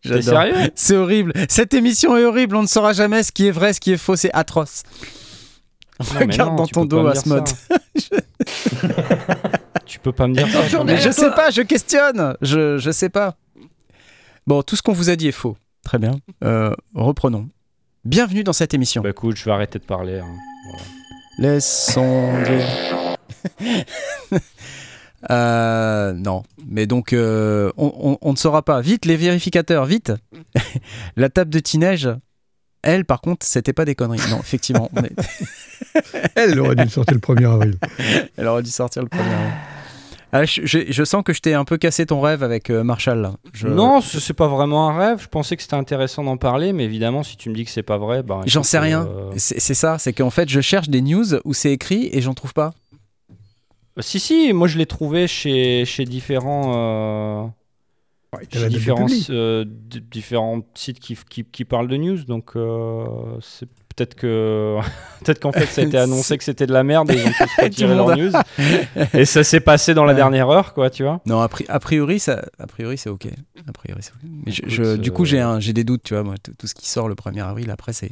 J'adore. 0.01 0.23
sérieux? 0.23 0.71
C'est 0.75 0.95
horrible. 0.95 1.33
Cette 1.49 1.73
émission 1.73 2.15
est 2.17 2.23
horrible. 2.23 2.55
On 2.55 2.61
ne 2.61 2.67
saura 2.67 2.93
jamais 2.93 3.23
ce 3.23 3.31
qui 3.31 3.47
est 3.47 3.51
vrai, 3.51 3.73
ce 3.73 3.79
qui 3.79 3.91
est 3.91 3.97
faux. 3.97 4.15
C'est 4.15 4.31
atroce. 4.33 4.83
Non, 5.99 6.19
Regarde 6.21 6.49
non, 6.51 6.55
dans 6.55 6.67
ton 6.67 6.85
dos, 6.85 7.05
Asmod. 7.07 7.45
ça. 7.47 7.55
tu 9.85 9.99
peux 9.99 10.13
pas 10.13 10.27
me 10.27 10.33
dire 10.33 10.47
ça. 10.47 10.61
quand 10.71 10.85
Mais 10.85 10.97
je 10.97 11.11
sais 11.11 11.29
pas, 11.31 11.49
je 11.51 11.61
questionne. 11.61 12.37
Je, 12.41 12.77
je 12.77 12.91
sais 12.91 13.09
pas. 13.09 13.35
Bon, 14.47 14.61
tout 14.63 14.77
ce 14.77 14.81
qu'on 14.81 14.93
vous 14.93 15.09
a 15.09 15.17
dit 15.17 15.27
est 15.27 15.33
faux. 15.33 15.57
Très 15.83 15.97
bien. 15.99 16.11
Euh, 16.43 16.73
reprenons. 16.95 17.49
Bienvenue 18.05 18.45
dans 18.45 18.53
cette 18.53 18.73
émission. 18.73 19.01
Bah 19.01 19.09
écoute, 19.09 19.35
je 19.35 19.43
vais 19.43 19.51
arrêter 19.51 19.77
de 19.77 19.83
parler. 19.83 20.19
hein. 20.19 20.35
Laissons 21.39 22.33
Dieu. 22.43 22.59
Euh, 25.29 26.13
non, 26.13 26.43
mais 26.65 26.87
donc 26.87 27.11
euh, 27.11 27.73
on, 27.75 27.91
on- 27.99 28.17
on 28.21 28.31
ne 28.31 28.37
saura 28.37 28.63
pas. 28.63 28.79
Vite, 28.79 29.03
les 29.05 29.17
vérificateurs, 29.17 29.83
vite. 29.85 30.13
La 31.17 31.27
table 31.27 31.49
de 31.51 31.59
Tinège, 31.59 32.09
elle, 32.83 33.03
par 33.03 33.19
contre, 33.19 33.45
c'était 33.45 33.73
pas 33.73 33.83
des 33.83 33.95
conneries. 33.95 34.21
Non, 34.31 34.39
effectivement, 34.39 34.89
est- 35.03 35.99
Elle 36.35 36.57
aurait 36.61 36.77
dû 36.77 36.89
sortir 36.89 37.15
le 37.15 37.19
1er 37.19 37.51
avril. 37.53 37.75
elle 38.37 38.47
aurait 38.47 38.63
dû 38.63 38.71
sortir 38.71 39.01
le 39.03 39.09
premier. 39.09 39.23
avril. 39.25 39.51
Ah, 40.31 40.45
je, 40.45 40.61
je- 40.63 40.91
je 40.91 41.03
sens 41.03 41.23
que 41.23 41.33
je 41.33 41.39
t'ai 41.41 41.53
un 41.55 41.65
peu 41.65 41.77
cassé 41.77 42.05
ton 42.05 42.21
rêve 42.21 42.43
avec 42.43 42.69
euh, 42.69 42.83
Marshall. 42.83 43.19
là. 43.21 43.33
Je- 43.53 43.67
Non, 43.67 43.99
ce- 43.99 44.19
c'est 44.19 44.33
pas 44.35 44.47
vraiment 44.47 44.89
un 44.89 44.97
rêve. 44.97 45.21
Je 45.23 45.27
pensais 45.27 45.55
que 45.55 45.61
c'était 45.63 45.75
intéressant 45.75 46.23
d'en 46.23 46.37
parler, 46.37 46.71
mais 46.71 46.83
évidemment, 46.85 47.23
si 47.23 47.35
tu 47.35 47.49
me 47.49 47.55
dis 47.55 47.65
que 47.65 47.71
c'est 47.71 47.81
pas 47.83 47.97
vrai, 47.97 48.21
bah, 48.21 48.41
J'en 48.45 48.61
sais 48.63 48.77
rien. 48.79 49.07
euh, 49.07 49.31
C'est 49.37 49.73
ça, 49.73 49.97
c'est 49.97 50.13
qu'en 50.13 50.29
fait, 50.29 50.47
je 50.47 50.61
cherche 50.61 50.89
des 50.89 51.01
news 51.01 51.25
où 51.45 51.53
c'est 51.53 51.71
écrit 51.71 52.09
et 52.11 52.21
j'en 52.21 52.33
trouve 52.35 52.53
pas. 52.53 52.73
Si, 53.99 54.19
si, 54.19 54.53
moi 54.53 54.67
je 54.67 54.77
l'ai 54.77 54.85
trouvé 54.85 55.27
chez, 55.27 55.83
chez 55.85 56.05
différents, 56.05 56.73
euh, 56.75 57.43
Ouais, 58.37 58.45
chez 58.53 58.69
différents, 58.69 59.07
euh, 59.31 59.65
sites 60.75 60.99
qui, 60.99 61.17
qui, 61.29 61.43
qui 61.43 61.65
parlent 61.65 61.87
de 61.87 61.97
news. 61.97 62.23
Donc 62.23 62.51
euh, 62.55 63.03
c'est 63.41 63.67
peut-être 63.99 64.15
que 64.15 64.77
peut-être 65.23 65.39
qu'en 65.39 65.51
fait 65.51 65.65
ça 65.65 65.81
a 65.81 65.83
été 65.85 65.97
annoncé 66.05 66.37
que 66.37 66.43
c'était 66.43 66.65
de 66.67 66.73
la 66.73 66.83
merde 66.83 67.11
et 67.11 67.15
ils 67.15 67.27
ont 67.27 67.31
tous 67.37 67.61
retiré 67.63 67.89
le 67.91 67.95
leur 67.97 68.15
news. 68.17 68.31
et 69.13 69.25
ça 69.25 69.43
s'est 69.43 69.59
passé 69.59 69.93
dans 69.93 70.05
la 70.05 70.13
Ouais. 70.13 70.17
dernière 70.17 70.49
heure, 70.49 70.73
quoi, 70.73 70.89
tu 70.89 71.03
vois. 71.03 71.21
Non, 71.25 71.41
a, 71.41 71.47
pri- 71.47 71.65
a 71.67 71.79
priori, 71.79 72.19
ça, 72.19 72.41
a 72.57 72.67
priori, 72.67 72.97
c'est 72.97 73.09
ok. 73.09 73.27
A 73.67 73.71
priori, 73.73 74.01
c'est 74.01 74.11
ok. 74.13 74.19
Mais 74.45 74.51
je- 74.51 74.61
Écoute, 74.61 74.69
je- 74.71 74.95
du 74.95 75.11
coup, 75.11 75.23
euh, 75.23 75.25
j'ai 75.25 75.39
un- 75.41 75.59
j'ai 75.59 75.73
des 75.73 75.83
doutes, 75.83 76.03
tu 76.03 76.13
vois. 76.13 76.23
Moi, 76.23 76.35
tout 76.57 76.67
ce 76.67 76.73
qui 76.73 76.87
sort 76.89 77.07
le 77.09 77.15
1er 77.15 77.41
avril, 77.41 77.69
après, 77.71 77.93
c'est 77.93 78.11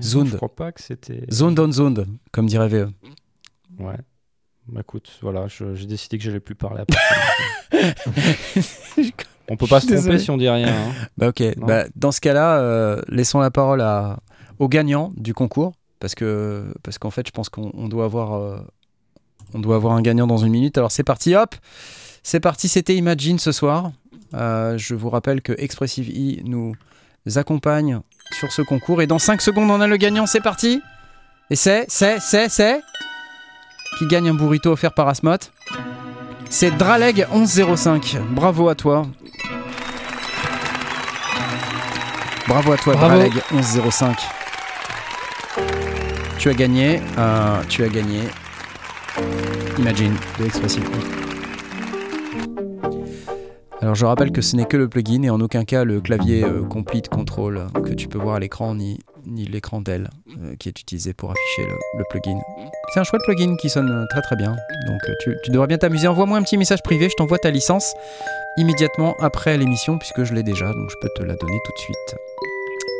Zoned. 0.00 0.28
Je 0.32 0.36
crois 0.36 0.54
pas 0.54 0.72
que 0.72 0.82
c'était. 0.82 1.24
zone 1.30 1.54
on 1.60 1.70
zone, 1.70 2.06
comme 2.32 2.46
dirait 2.46 2.68
VE. 2.68 2.88
Ouais. 3.78 3.96
Bah 4.68 4.80
écoute, 4.80 5.10
voilà, 5.22 5.46
j'ai 5.48 5.86
décidé 5.86 6.18
que 6.18 6.24
j'allais 6.24 6.40
plus 6.40 6.54
parler 6.54 6.82
après. 6.82 6.98
On 9.50 9.56
peut 9.56 9.66
pas 9.66 9.80
se 9.80 9.86
tromper 9.86 10.18
si 10.18 10.30
on 10.30 10.36
dit 10.36 10.48
rien. 10.48 10.68
hein. 10.68 10.92
Bah 11.18 11.28
ok, 11.28 11.42
bah, 11.58 11.84
dans 11.96 12.12
ce 12.12 12.20
cas-là, 12.20 12.58
euh, 12.58 13.00
laissons 13.08 13.40
la 13.40 13.50
parole 13.50 13.80
à, 13.80 14.18
au 14.58 14.68
gagnant 14.68 15.12
du 15.16 15.34
concours, 15.34 15.72
parce 16.00 16.14
que 16.14 16.72
parce 16.82 16.98
qu'en 16.98 17.10
fait, 17.10 17.26
je 17.26 17.32
pense 17.32 17.48
qu'on 17.48 17.70
on 17.74 17.88
doit 17.88 18.04
avoir 18.04 18.34
euh, 18.34 18.58
on 19.54 19.58
doit 19.60 19.76
avoir 19.76 19.94
un 19.94 20.02
gagnant 20.02 20.26
dans 20.26 20.38
une 20.38 20.50
minute. 20.52 20.78
Alors 20.78 20.90
c'est 20.92 21.04
parti, 21.04 21.34
hop, 21.34 21.54
c'est 22.22 22.40
parti. 22.40 22.68
C'était 22.68 22.94
Imagine 22.96 23.38
ce 23.38 23.52
soir. 23.52 23.92
Euh, 24.34 24.78
je 24.78 24.94
vous 24.94 25.10
rappelle 25.10 25.42
que 25.42 25.52
Expressive 25.58 26.08
E 26.10 26.40
nous 26.44 26.74
accompagne 27.36 28.00
sur 28.38 28.50
ce 28.50 28.62
concours 28.62 29.02
et 29.02 29.06
dans 29.06 29.18
5 29.18 29.42
secondes, 29.42 29.70
on 29.70 29.80
a 29.80 29.86
le 29.86 29.96
gagnant. 29.98 30.26
C'est 30.26 30.40
parti. 30.40 30.80
Et 31.50 31.56
c'est 31.56 31.84
c'est 31.88 32.18
c'est 32.20 32.48
c'est 32.48 32.80
qui 33.98 34.06
gagne 34.06 34.30
un 34.30 34.34
burrito 34.34 34.70
offert 34.72 34.94
par 34.94 35.06
Asmot. 35.08 35.36
C'est 36.48 36.70
Draleg 36.70 37.26
1105. 37.34 38.16
Bravo 38.30 38.68
à 38.70 38.74
toi. 38.74 39.06
Bravo 42.48 42.72
à 42.72 42.76
toi, 42.76 42.94
Bravo. 42.94 43.14
Draleg 43.16 43.32
1105. 43.52 44.16
Tu 46.38 46.48
as 46.48 46.54
gagné. 46.54 47.00
euh, 47.18 47.62
tu 47.68 47.84
as 47.84 47.88
gagné. 47.88 48.20
Imagine 49.78 50.14
de 50.38 50.46
Expressive. 50.46 50.84
Alors 53.80 53.96
je 53.96 54.04
rappelle 54.06 54.30
que 54.30 54.42
ce 54.42 54.54
n'est 54.54 54.64
que 54.64 54.76
le 54.76 54.88
plugin 54.88 55.22
et 55.24 55.30
en 55.30 55.40
aucun 55.40 55.64
cas 55.64 55.82
le 55.82 56.00
clavier 56.00 56.44
euh, 56.44 56.62
Complete 56.62 57.08
Control 57.08 57.66
que 57.84 57.92
tu 57.92 58.06
peux 58.06 58.18
voir 58.18 58.36
à 58.36 58.38
l'écran 58.38 58.76
ni, 58.76 59.00
ni 59.26 59.44
l'écran 59.44 59.80
d'elle 59.80 60.08
euh, 60.40 60.54
qui 60.56 60.68
est 60.68 60.80
utilisé 60.80 61.14
pour 61.14 61.32
afficher 61.32 61.68
le, 61.68 61.74
le 61.98 62.04
plugin. 62.08 62.38
C'est 62.94 63.00
un 63.00 63.04
chouette 63.04 63.22
plugin 63.24 63.56
qui 63.56 63.68
sonne 63.68 64.06
très 64.10 64.22
très 64.22 64.36
bien. 64.36 64.52
Donc 64.86 65.00
tu, 65.24 65.34
tu 65.42 65.50
devrais 65.50 65.66
bien 65.66 65.78
t'amuser. 65.78 66.06
Envoie-moi 66.06 66.38
un 66.38 66.42
petit 66.42 66.56
message 66.58 66.80
privé, 66.84 67.08
je 67.08 67.14
t'envoie 67.16 67.38
ta 67.38 67.50
licence 67.50 67.94
immédiatement 68.56 69.14
après 69.20 69.56
l'émission 69.56 69.98
puisque 69.98 70.24
je 70.24 70.34
l'ai 70.34 70.42
déjà, 70.42 70.66
donc 70.72 70.90
je 70.90 70.96
peux 71.00 71.08
te 71.16 71.22
la 71.22 71.34
donner 71.34 71.58
tout 71.64 71.72
de 71.72 71.78
suite. 71.78 72.16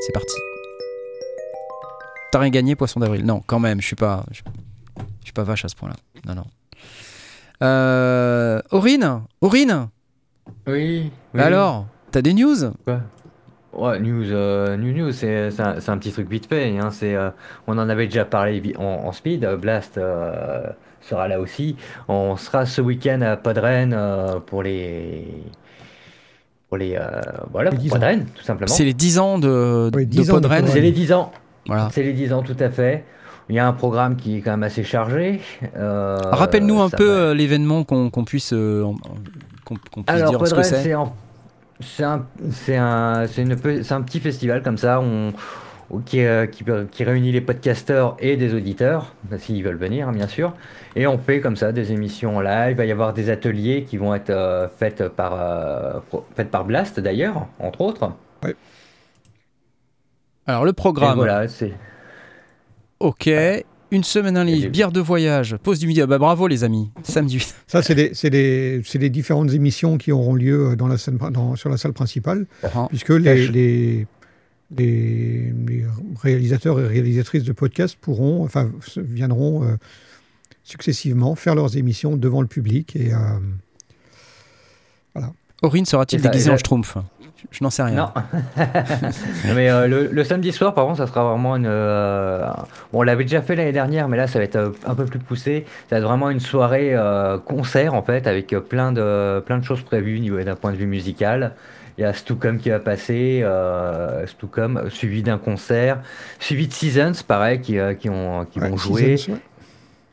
C'est 0.07 0.13
parti. 0.13 0.35
T'as 2.33 2.39
rien 2.39 2.51
gagné, 2.51 2.75
poisson 2.77 3.01
d'avril 3.01 3.25
Non, 3.27 3.43
quand 3.47 3.59
même, 3.59 3.81
je 3.81 3.87
suis 3.87 3.97
pas, 3.97 4.25
je, 4.31 4.41
je 5.21 5.25
suis 5.25 5.33
pas 5.33 5.43
vache 5.43 5.65
à 5.65 5.69
ce 5.69 5.77
point-là. 5.77 5.97
Non, 6.27 6.35
non. 6.35 6.45
Euh, 7.63 8.61
Aurine 8.71 9.23
Aurine 9.41 9.89
Oui. 10.67 11.13
oui. 11.35 11.41
Alors, 11.41 11.87
t'as 12.11 12.23
des 12.23 12.33
news? 12.35 12.57
Quoi? 12.85 13.01
Ouais, 13.75 14.01
news, 14.01 14.31
euh, 14.33 14.77
news, 14.77 14.93
news, 14.93 15.13
c'est 15.13 15.49
un, 15.61 15.77
un 15.87 15.99
petit 15.99 16.13
truc 16.13 16.29
vite 16.29 16.47
fait. 16.47 16.77
Hein, 16.79 16.91
c'est, 16.91 17.15
euh, 17.15 17.31
on 17.67 17.79
en 17.79 17.89
avait 17.89 18.07
déjà 18.07 18.25
parlé 18.25 18.75
en, 18.79 18.83
en 18.83 19.13
speed. 19.13 19.47
Blast 19.61 19.99
sera 21.03 21.29
là 21.29 21.41
aussi. 21.41 21.77
On 22.09 22.37
sera 22.37 22.67
ce 22.67 22.81
week-end 22.81 23.21
à 23.23 23.37
Podren 23.37 23.93
euh, 23.93 24.39
pour 24.41 24.63
les. 24.63 25.27
Pour 26.69 26.79
les. 26.79 26.97
euh, 26.97 27.21
voilà, 27.53 27.71
Les 27.71 27.77
pour 27.77 27.83
10 27.85 27.91
ans. 27.91 27.93
Podren, 27.95 28.25
tout 28.35 28.43
simplement. 28.45 28.73
C'est 28.73 28.85
les 28.85 28.95
10 28.95 29.19
ans 29.19 29.39
de, 29.39 29.91
Oui, 29.95 30.07
de 30.07 30.11
10 30.11 30.31
ans 30.31 30.35
de 30.35 30.41
Podren. 30.41 30.59
Podren. 30.61 30.73
C'est 30.75 30.81
les 30.81 30.93
10 30.93 31.13
ans. 31.13 31.33
Voilà. 31.67 31.89
C'est 31.93 32.03
les 32.03 32.13
10 32.13 32.33
ans, 32.33 32.43
tout 32.43 32.57
à 32.59 32.71
fait. 32.71 33.05
Il 33.49 33.57
y 33.57 33.59
a 33.59 33.67
un 33.67 33.73
programme 33.73 34.17
qui 34.17 34.37
est 34.37 34.41
quand 34.41 34.53
même 34.53 34.63
assez 34.63 34.85
chargé. 34.85 35.41
euh, 35.77 36.17
Rappelle-nous 36.31 36.81
un 36.81 36.89
peu 36.89 37.05
va- 37.07 37.13
euh, 37.13 37.35
l'événement 37.35 37.85
qu'on 37.85 38.09
qu'on 38.09 38.25
puisse, 38.25 38.53
euh, 38.53 38.85
qu'on 39.65 39.75
qu'on 39.91 40.03
puisse 40.03 40.17
Alors, 40.21 40.31
dire 40.31 40.47
ce 40.47 40.55
que 40.55 40.61
Podren, 40.61 40.65
c'est. 40.65 40.83
c'est 41.81 42.05
un, 42.05 42.25
c'est 42.51 42.77
un, 42.77 43.27
c'est 43.27 43.43
une 43.43 43.57
pe- 43.57 43.83
c'est 43.83 43.93
un 43.95 44.03
petit 44.03 44.21
festival 44.21 44.63
comme 44.63 44.79
ça 44.79 45.01
on, 45.01 45.33
qui, 46.01 46.24
euh, 46.24 46.47
qui, 46.47 46.64
qui 46.90 47.05
réunit 47.05 47.32
les 47.32 47.40
podcasteurs 47.40 48.16
et 48.18 48.36
des 48.36 48.55
auditeurs, 48.55 49.14
s'ils 49.38 49.62
veulent 49.62 49.76
venir, 49.76 50.09
hein, 50.09 50.12
bien 50.12 50.26
sûr. 50.28 50.55
Et 50.97 51.07
on 51.07 51.18
fait 51.18 51.40
comme 51.40 51.57
ça 51.57 51.72
des 51.72 51.93
émissions 51.93 52.36
en 52.36 52.40
live. 52.40 52.70
Il 52.70 52.76
va 52.76 52.84
y 52.86 52.93
avoir 52.93 53.12
des 53.14 53.28
ateliers 53.30 53.84
qui 53.88 53.97
vont 53.99 54.14
être 54.14 54.30
euh, 54.30 54.68
faites, 54.78 55.09
par, 55.09 55.32
euh, 55.38 56.01
faites 56.36 56.51
par 56.51 56.64
Blast 56.64 56.99
d'ailleurs, 57.01 57.47
entre 57.59 57.80
autres. 57.82 58.11
Alors, 60.47 60.64
le 60.64 60.70
Et 60.70 60.74
programme. 60.74 61.16
voilà, 61.16 61.47
c'est. 61.49 61.72
Ok. 63.01 63.30
Une 63.90 64.05
semaine 64.05 64.38
un 64.38 64.45
livre, 64.45 64.66
Et- 64.66 64.70
bière 64.70 64.90
de 64.90 65.01
voyage, 65.01 65.57
pause 65.62 65.78
du 65.78 65.86
midi. 65.86 66.01
Ah 66.01 66.07
bah 66.07 66.16
bravo 66.18 66.47
les 66.47 66.64
amis. 66.64 66.90
Samedi 67.03 67.34
8. 67.34 67.55
Ça, 67.66 67.82
c'est 67.82 67.95
les, 67.95 68.14
c'est 68.14 68.30
les- 68.30 68.80
c'est 68.86 68.99
les 68.99 69.11
différentes 69.11 69.53
émissions 69.53 69.99
qui 69.99 70.12
auront 70.12 70.34
lieu 70.34 70.70
euh, 70.70 70.76
dans 70.76 70.88
la 70.88 70.97
scène, 70.97 71.18
dans- 71.30 71.57
sur 71.57 71.68
la 71.68 71.76
salle 71.76 71.93
principale, 71.93 72.47
Ah. 72.62 72.86
puisque 72.88 73.11
les, 73.11 73.49
les, 73.49 74.07
les- 74.79 75.53
les 75.66 75.85
réalisateurs 76.23 76.81
et 76.81 76.87
réalisatrices 76.87 77.45
de 77.45 77.53
podcasts 77.53 77.97
pourront, 77.97 78.45
enfin, 78.45 78.70
viendront 78.97 79.64
euh, 79.64 79.77
successivement 80.64 81.35
faire 81.35 81.55
leurs 81.55 81.77
émissions 81.77 82.16
devant 82.16 82.41
le 82.41 82.47
public. 82.47 82.97
Et, 82.97 83.12
euh, 83.12 83.18
Aurine 85.62 85.85
sera-t-il 85.85 86.20
déguisé 86.23 86.51
en 86.51 86.57
schtroumpf? 86.57 86.97
Je 87.51 87.62
n'en 87.64 87.70
sais 87.70 87.83
rien. 87.83 88.12
Non. 88.57 89.55
Mais 89.55 89.68
euh, 89.68 89.89
le, 89.89 90.07
le 90.12 90.25
samedi 90.25 90.53
soir, 90.53 90.75
par 90.75 90.87
contre, 90.87 90.99
ça 90.99 91.07
sera 91.09 91.25
vraiment 91.31 91.57
une. 91.57 91.66
euh, 91.66 92.47
bon, 92.93 93.01
on 93.01 93.03
l'avait 93.03 93.25
déjà 93.25 93.43
fait 93.43 93.57
l'année 93.57 93.73
dernière, 93.73 94.09
mais 94.09 94.16
là, 94.16 94.27
ça 94.29 94.39
va 94.39 94.45
être 94.45 94.73
un 94.87 94.95
peu 94.95 95.05
plus 95.05 95.18
poussé. 95.18 95.64
Ça 95.91 95.97
va 95.97 95.99
être 95.99 96.05
vraiment 96.09 96.31
une 96.31 96.39
soirée 96.41 96.95
euh, 96.95 97.39
concert, 97.39 97.95
en 97.95 98.03
fait, 98.03 98.27
avec 98.29 98.49
plein 98.68 98.93
de, 98.93 99.41
plein 99.45 99.59
de 99.59 99.64
choses 99.64 99.83
prévues 99.83 100.20
niveau- 100.20 100.41
d'un 100.41 100.55
point 100.57 100.70
de 100.73 100.77
vue 100.77 100.87
musical. 100.87 101.53
Il 102.03 102.07
y 102.07 102.09
a 102.09 102.13
Stucom 102.15 102.59
qui 102.59 102.69
va 102.69 102.81
passer, 102.81 103.43
euh, 103.45 104.27
Stucom, 104.27 104.91
suivi 104.91 105.23
d'un 105.23 105.39
concert, 105.39 106.03
suivi 106.41 106.67
de 106.67 106.73
Seasons, 106.73 107.13
pareil, 107.25 107.61
qui, 107.61 107.79
euh, 107.79 107.95
qui, 107.95 108.11
ont, 108.11 108.45
qui 108.45 108.59
ouais, 108.59 108.69
vont 108.71 108.77
jouer. 108.77 109.17
Seasons, 109.17 109.35
ouais. 109.35 109.39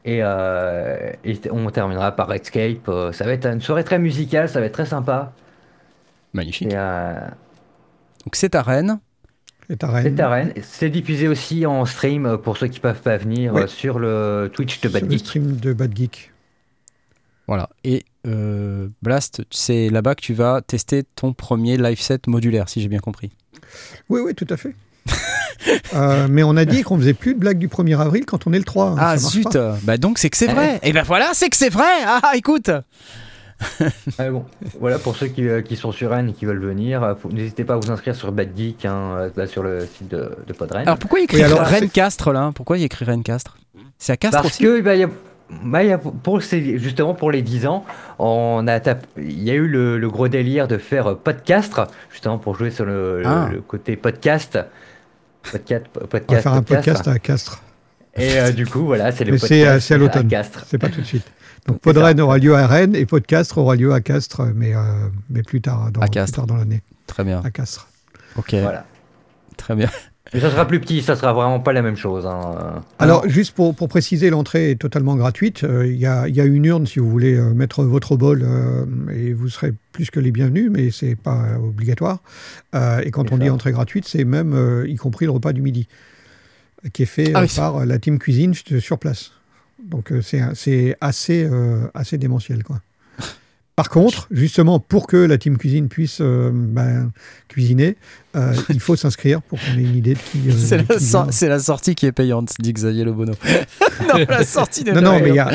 Et, 0.05 0.19
euh, 0.21 1.11
et 1.25 1.39
on 1.49 1.67
terminera 1.71 2.11
par 2.15 2.27
Redscape. 2.27 2.87
Euh, 2.89 3.11
ça 3.11 3.25
va 3.25 3.31
être 3.31 3.47
une 3.47 3.59
soirée 3.59 3.83
très 3.83 3.97
musicale, 3.97 4.47
ça 4.49 4.59
va 4.59 4.67
être 4.67 4.73
très 4.73 4.85
sympa. 4.85 5.33
Magnifique. 6.33 6.71
Et, 6.71 6.75
euh, 6.77 7.15
Donc 8.25 8.35
c'est 8.35 8.53
à 8.53 8.61
Rennes. 8.61 8.99
C'est 9.67 9.83
à 9.83 9.87
Rennes. 9.87 10.13
C'est 10.15 10.21
à 10.21 10.29
Rennes. 10.29 10.53
C'est 10.61 10.89
diffusé 10.91 11.27
aussi 11.27 11.65
en 11.65 11.85
stream 11.85 12.37
pour 12.37 12.57
ceux 12.57 12.67
qui 12.67 12.79
peuvent 12.79 13.01
pas 13.01 13.17
venir 13.17 13.53
Oui. 13.55 13.63
sur 13.67 13.97
le 13.97 14.51
Twitch 14.53 14.79
de 14.81 14.89
Sur 14.89 14.99
Bad 14.99 15.05
le 15.05 15.09
Geek. 15.09 15.19
stream 15.25 15.55
de 15.55 15.73
Bad 15.73 15.95
Geek. 15.97 16.31
Voilà. 17.49 17.67
Et 17.83 18.05
euh, 18.27 18.87
Blast, 19.01 19.41
c'est 19.49 19.89
là-bas 19.89 20.13
que 20.15 20.21
tu 20.21 20.33
vas 20.35 20.61
tester 20.61 21.03
ton 21.15 21.33
premier 21.33 21.77
live 21.77 21.99
set 21.99 22.27
modulaire, 22.27 22.69
si 22.69 22.79
j'ai 22.79 22.87
bien 22.87 22.99
compris. 22.99 23.31
Oui, 24.07 24.21
oui, 24.23 24.33
tout 24.35 24.47
à 24.49 24.55
fait. 24.55 24.73
Euh, 25.93 26.27
mais 26.29 26.41
on 26.41 26.55
a 26.55 26.63
dit 26.63 26.83
qu'on 26.83 26.97
faisait 26.97 27.13
plus 27.13 27.33
de 27.33 27.39
blagues 27.39 27.57
du 27.57 27.67
1er 27.67 27.99
avril 27.99 28.25
quand 28.25 28.47
on 28.47 28.53
est 28.53 28.57
le 28.59 28.63
3. 28.63 28.91
hein, 28.91 28.95
Ah 28.97 29.17
zut 29.17 29.43
pas. 29.51 29.77
Bah 29.83 29.97
donc 29.97 30.17
c'est 30.17 30.29
que 30.29 30.37
c'est 30.37 30.47
vrai 30.47 30.79
Et 30.83 30.93
ben 30.93 31.03
voilà, 31.03 31.31
c'est 31.33 31.49
que 31.49 31.57
c'est 31.57 31.69
vrai 31.69 31.83
Ah 32.07 32.31
écoute 32.35 32.69
Ah, 34.17 34.29
bon. 34.31 34.45
voilà 34.79 34.99
pour 34.99 35.17
ceux 35.17 35.27
qui, 35.27 35.45
euh, 35.47 35.61
qui 35.61 35.75
sont 35.75 35.91
sur 35.91 36.11
Rennes 36.11 36.29
et 36.29 36.33
qui 36.33 36.45
veulent 36.45 36.63
venir. 36.63 37.15
N'hésitez 37.31 37.65
pas 37.65 37.73
à 37.73 37.77
vous 37.77 37.91
inscrire 37.91 38.15
sur 38.15 38.31
Bad 38.31 38.55
Geek, 38.55 38.85
hein, 38.85 39.29
là, 39.35 39.47
sur 39.47 39.61
le 39.61 39.81
site 39.85 40.07
de, 40.09 40.31
de 40.47 40.53
Podren. 40.53 40.83
Alors 40.83 40.97
pourquoi 40.97 41.19
il 41.19 41.23
écrit 41.23 41.37
Oui, 41.37 41.43
alors, 41.43 41.59
Rennes 41.59 41.89
Castres 41.89 42.31
là 42.31 42.51
Pourquoi 42.55 42.77
il 42.77 42.83
écrit 42.85 43.03
Rennes 43.03 43.23
Castres? 43.23 43.57
C'est 43.97 44.13
à 44.13 44.17
Castres 44.17 44.41
Parce 44.41 44.53
aussi 44.53 44.63
que 44.63 44.79
bah, 44.81 44.95
y 44.95 45.03
a- 45.03 45.09
pour 46.23 46.41
ces- 46.43 46.77
justement 46.77 47.13
pour 47.13 47.31
les 47.31 47.41
10 47.41 47.65
ans, 47.67 47.85
on 48.19 48.65
a 48.67 48.79
tap- 48.79 49.05
il 49.17 49.41
y 49.43 49.49
a 49.51 49.55
eu 49.55 49.67
le, 49.67 49.97
le 49.97 50.09
gros 50.09 50.27
délire 50.27 50.67
de 50.67 50.77
faire 50.77 51.07
euh, 51.07 51.15
podcast, 51.15 51.79
justement 52.11 52.37
pour 52.37 52.55
jouer 52.55 52.69
sur 52.71 52.85
le, 52.85 53.23
Ah. 53.25 53.49
le 53.51 53.61
côté 53.61 53.95
podcast. 53.95 54.59
Podcast, 55.51 55.85
On 55.95 55.99
va 56.01 56.07
podcast, 56.07 56.43
faire 56.43 56.53
un 56.53 56.61
podcast 56.63 57.07
à 57.07 57.17
Castres. 57.19 57.61
Et 58.15 58.39
euh, 58.39 58.51
du 58.51 58.65
coup, 58.67 58.81
voilà, 58.85 59.11
c'est 59.11 59.23
le 59.23 59.31
Mais 59.33 59.37
podcast 59.39 59.61
c'est, 59.61 59.67
euh, 59.67 59.79
c'est 59.79 59.93
à 59.93 59.97
l'automne. 59.97 60.27
Castres. 60.27 60.65
C'est 60.67 60.77
pas 60.77 60.89
tout 60.89 60.99
de 61.01 61.05
suite. 61.05 61.25
Donc 61.67 61.79
Podren 61.79 62.19
aura 62.19 62.37
lieu 62.37 62.55
à 62.55 62.67
Rennes 62.67 62.95
et 62.95 63.05
Podcastre 63.05 63.57
aura 63.57 63.75
lieu 63.75 63.93
à 63.93 64.01
Castres, 64.01 64.41
mais, 64.55 64.75
euh, 64.75 64.79
mais 65.29 65.43
plus 65.43 65.61
tard 65.61 65.91
dans, 65.91 66.01
À 66.01 66.05
plus 66.05 66.11
Castres. 66.11 66.35
tard 66.37 66.47
dans 66.47 66.55
l'année. 66.57 66.81
Très 67.07 67.23
bien. 67.23 67.41
À 67.43 67.51
Castres. 67.51 67.87
Ok. 68.37 68.53
Voilà. 68.55 68.85
Très 69.57 69.75
bien. 69.75 69.89
Mais 70.33 70.39
ça 70.39 70.51
sera 70.51 70.67
plus 70.67 70.79
petit, 70.79 71.01
ça 71.01 71.15
sera 71.15 71.33
vraiment 71.33 71.59
pas 71.59 71.73
la 71.73 71.81
même 71.81 71.95
chose. 71.97 72.25
hein. 72.27 72.81
Alors, 72.99 73.27
juste 73.27 73.53
pour, 73.55 73.73
pour 73.75 73.87
préciser, 73.89 74.29
l'entrée 74.29 74.71
est 74.71 74.75
totalement 74.75 75.15
gratuite. 75.15 75.63
Euh, 75.63 75.87
Il 75.87 75.97
y, 75.99 76.05
a, 76.05 76.27
il 76.27 76.35
y 76.35 76.41
a 76.41 76.45
une 76.45 76.65
urne 76.65 76.85
si 76.85 76.99
vous 76.99 77.09
voulez 77.09 77.35
euh, 77.35 77.53
mettre 77.53 77.83
votre 77.83 78.15
bol 78.15 78.43
euh, 78.43 78.85
et 79.11 79.33
vous 79.33 79.49
serez 79.49 79.73
plus 79.91 80.11
que 80.11 80.19
les 80.19 80.31
bienvenus, 80.31 80.69
mais 80.71 80.91
c'est 80.91 81.15
pas 81.15 81.45
euh, 81.45 81.57
obligatoire. 81.57 82.19
Euh, 82.75 82.99
et 83.03 83.09
quand 83.11 83.31
on 83.31 83.37
dit 83.39 83.49
entrée 83.49 83.71
gratuite, 83.71 84.07
c'est 84.07 84.23
même 84.23 84.53
euh, 84.53 84.87
y 84.87 84.95
compris 84.97 85.25
le 85.25 85.31
repas 85.31 85.51
du 85.51 85.61
midi, 85.63 85.87
qui 86.93 87.03
est 87.03 87.07
fait 87.07 87.31
Ah 87.33 87.39
euh, 87.39 87.43
oui. 87.43 87.53
par 87.55 87.85
la 87.85 87.97
team 87.97 88.19
cuisine 88.19 88.53
sur 88.53 88.99
place. 88.99 89.31
Donc 89.83 90.11
euh, 90.11 90.21
c'est 90.21 90.95
assez, 91.01 91.43
euh, 91.49 91.87
assez 91.93 92.17
démentiel. 92.19 92.63
Quoi. 92.63 92.81
Par 93.79 93.89
contre, 93.89 94.27
justement, 94.29 94.81
pour 94.81 95.07
que 95.07 95.15
la 95.15 95.37
team 95.37 95.57
cuisine 95.57 95.87
puisse 95.87 96.17
euh, 96.19 96.51
ben, 96.53 97.11
cuisiner, 97.47 97.95
euh, 98.35 98.53
il 98.69 98.81
faut 98.81 98.95
s'inscrire 99.03 99.41
pour 99.41 99.57
qu'on 99.57 99.77
ait 99.77 99.83
une 99.83 99.95
idée 99.95 100.15
de 100.15 100.19
qui. 100.19 100.49
euh, 100.49 100.51
C'est 100.53 100.79
de 100.83 100.85
la, 100.89 100.95
qui 100.97 101.05
sor- 101.05 101.23
vient. 101.23 101.31
c'est 101.31 101.47
la 101.47 101.59
sortie 101.59 101.95
qui 101.95 102.05
est 102.05 102.11
payante, 102.11 102.53
dit 102.59 102.73
Xavier 102.73 103.05
Lobono. 103.05 103.31
non, 104.01 104.25
la 104.27 104.43
sortie 104.43 104.83
n'est 104.83 104.91
Non, 104.91 105.01
pas 105.01 105.01
non, 105.13 105.19
mais 105.23 105.29
il 105.29 105.35
y 105.35 105.39
a, 105.39 105.51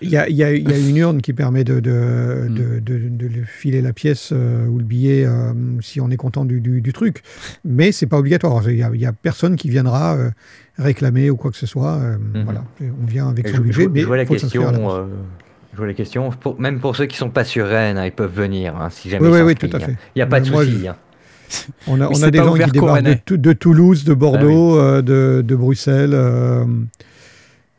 il 0.00 0.08
y, 0.10 0.16
a, 0.16 0.28
il 0.28 0.36
y 0.36 0.44
a- 0.44 0.52
il 0.54 0.70
y 0.70 0.72
a 0.72 0.78
une 0.78 0.96
urne 0.96 1.20
qui 1.20 1.32
permet 1.32 1.64
de, 1.64 1.80
de, 1.80 2.46
de, 2.48 2.78
de- 2.78 3.08
de 3.08 3.26
le 3.26 3.44
filer 3.44 3.82
la 3.82 3.92
pièce 3.92 4.30
euh, 4.32 4.66
ou 4.68 4.78
le 4.78 4.84
billet 4.84 5.24
euh, 5.26 5.52
si 5.80 6.00
on 6.00 6.08
est 6.10 6.16
content 6.16 6.44
du, 6.44 6.60
du, 6.60 6.80
du 6.80 6.92
truc. 6.92 7.22
Mais 7.64 7.90
c'est 7.90 8.06
pas 8.06 8.18
obligatoire. 8.18 8.62
Il 8.70 8.76
y 8.78 9.06
a, 9.06 9.12
personne 9.12 9.56
qui 9.56 9.70
viendra 9.70 10.14
euh, 10.16 10.30
réclamer 10.78 11.30
ou 11.30 11.36
quoi 11.36 11.50
que 11.50 11.56
ce 11.56 11.66
soit. 11.66 11.94
euh, 11.96 12.16
Mhm. 12.16 12.44
Voilà. 12.44 12.62
On 13.02 13.06
vient 13.06 13.28
avec 13.28 13.46
Et 13.48 13.50
son 13.50 13.56
je, 13.56 13.62
budget, 13.62 13.82
je- 13.84 13.88
mais 13.88 14.00
je 14.02 14.06
vois 14.06 14.16
la 14.18 14.24
faut 14.26 14.38
s'inscrire 14.38 14.68
question. 14.70 15.08
Je 15.76 15.78
vois 15.78 15.86
la 15.86 15.94
question. 15.94 16.30
Pour- 16.30 16.58
même 16.58 16.80
pour 16.80 16.96
ceux 16.96 17.06
qui 17.06 17.16
sont 17.16 17.28
pas 17.30 17.44
sur 17.44 17.66
Rennes, 17.68 17.98
hein, 17.98 18.06
ils 18.06 18.12
peuvent 18.12 18.32
venir 18.34 18.74
hein, 18.76 18.88
si 18.90 19.10
jamais. 19.10 19.28
Oui, 19.28 19.40
oui, 19.42 19.54
tout 19.54 19.68
à 19.72 19.76
hein. 19.76 19.80
fait. 19.80 19.92
Il 20.14 20.18
n'y 20.18 20.22
a 20.22 20.26
pas 20.26 20.40
de 20.40 20.46
souci. 20.46 20.80
je- 20.82 20.88
hein. 20.88 20.96
On 21.86 22.00
a, 22.00 22.08
on 22.08 22.22
a 22.24 22.30
des 22.32 22.38
gens 22.38 22.54
qui 22.54 22.70
débarquent 22.72 23.02
de, 23.28 23.36
de 23.36 23.52
Toulouse, 23.52 24.02
de 24.04 24.12
Ah 24.12 24.14
Bordeaux, 24.16 24.78
euh, 24.80 25.00
de, 25.02 25.42
de 25.46 25.54
Bruxelles, 25.54 26.10
euh, 26.12 26.64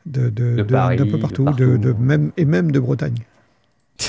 de, 0.06 0.30
de, 0.30 0.52
De 0.52 0.56
de- 0.58 0.64
Paris, 0.64 0.96
d'un 0.96 1.04
peu 1.06 1.12
de 1.12 1.18
partout, 1.18 1.44
partout. 1.44 1.64
de, 1.64 1.76
de 1.76 1.92
même, 1.92 2.32
et 2.38 2.46
même 2.46 2.72
de 2.72 2.80
Bretagne. 2.80 3.18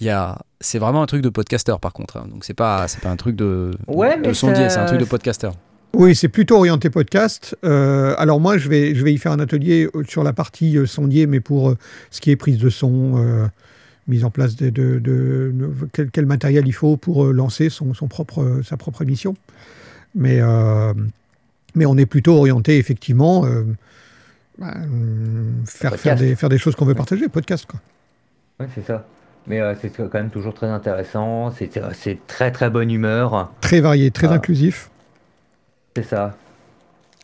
Il 0.00 0.06
y 0.06 0.10
a... 0.10 0.38
C'est 0.60 0.78
vraiment 0.78 1.02
un 1.02 1.06
truc 1.06 1.22
de 1.22 1.28
podcasteur 1.28 1.80
par 1.80 1.92
contre. 1.92 2.16
hein. 2.18 2.26
Donc 2.30 2.44
c'est 2.44 2.54
pas, 2.54 2.86
c'est 2.86 3.00
pas 3.00 3.08
un 3.10 3.16
truc 3.16 3.34
de, 3.34 3.72
Ouais, 3.88 4.20
de 4.20 4.32
sondier, 4.32 4.68
c'est 4.68 4.78
un 4.78 4.84
truc 4.84 5.00
de 5.00 5.04
podcasteur. 5.04 5.54
Oui, 5.94 6.14
c'est 6.14 6.28
plutôt 6.28 6.56
orienté 6.56 6.88
podcast. 6.90 7.56
Euh, 7.64 8.14
alors 8.18 8.40
moi, 8.40 8.56
je 8.56 8.68
vais, 8.68 8.94
je 8.94 9.04
vais 9.04 9.12
y 9.12 9.18
faire 9.18 9.32
un 9.32 9.40
atelier 9.40 9.88
euh, 9.94 10.02
sur 10.08 10.24
la 10.24 10.32
partie 10.32 10.78
euh, 10.78 10.86
sondier, 10.86 11.26
mais 11.26 11.40
pour 11.40 11.74
ce 12.10 12.20
qui 12.20 12.30
est 12.30 12.36
prise 12.36 12.58
de 12.58 12.70
son, 12.70 13.14
euh, 13.18 13.46
mise 14.08 14.24
en 14.24 14.30
place 14.30 14.56
de, 14.56 14.70
de- 14.70 14.98
de- 14.98 15.52
de- 15.54 15.72
quel, 15.92 16.10
quel 16.10 16.26
matériel 16.26 16.66
il 16.66 16.72
faut 16.72 16.96
pour 16.96 17.26
lancer 17.26 17.68
son, 17.68 17.92
son 17.94 18.08
propre, 18.08 18.60
sa 18.64 18.76
propre 18.76 19.02
émission. 19.02 19.36
Mais, 20.14 20.38
euh, 20.40 20.94
mais 21.74 21.84
on 21.86 21.96
est 21.98 22.06
plutôt 22.06 22.36
orienté 22.36 22.78
effectivement 22.78 23.46
bah, 24.58 24.74
faire, 25.66 25.96
faire, 25.96 26.16
des, 26.16 26.36
faire 26.36 26.48
des 26.48 26.58
choses 26.58 26.74
qu'on 26.74 26.84
veut 26.84 26.94
partager, 26.94 27.28
podcast. 27.28 27.66
Quoi. 27.66 27.80
Ouais, 28.60 28.66
c'est 28.74 28.84
ça. 28.86 29.06
Mais 29.46 29.60
euh, 29.60 29.74
c'est 29.80 29.90
quand 29.94 30.14
même 30.14 30.30
toujours 30.30 30.54
très 30.54 30.68
intéressant. 30.68 31.50
C'est 31.50 32.26
très 32.26 32.50
très 32.50 32.70
bonne 32.70 32.90
humeur. 32.90 33.52
Très 33.60 33.80
varié, 33.80 34.10
très 34.10 34.28
inclusif. 34.28 34.90
C'est 35.96 36.04
ça. 36.04 36.36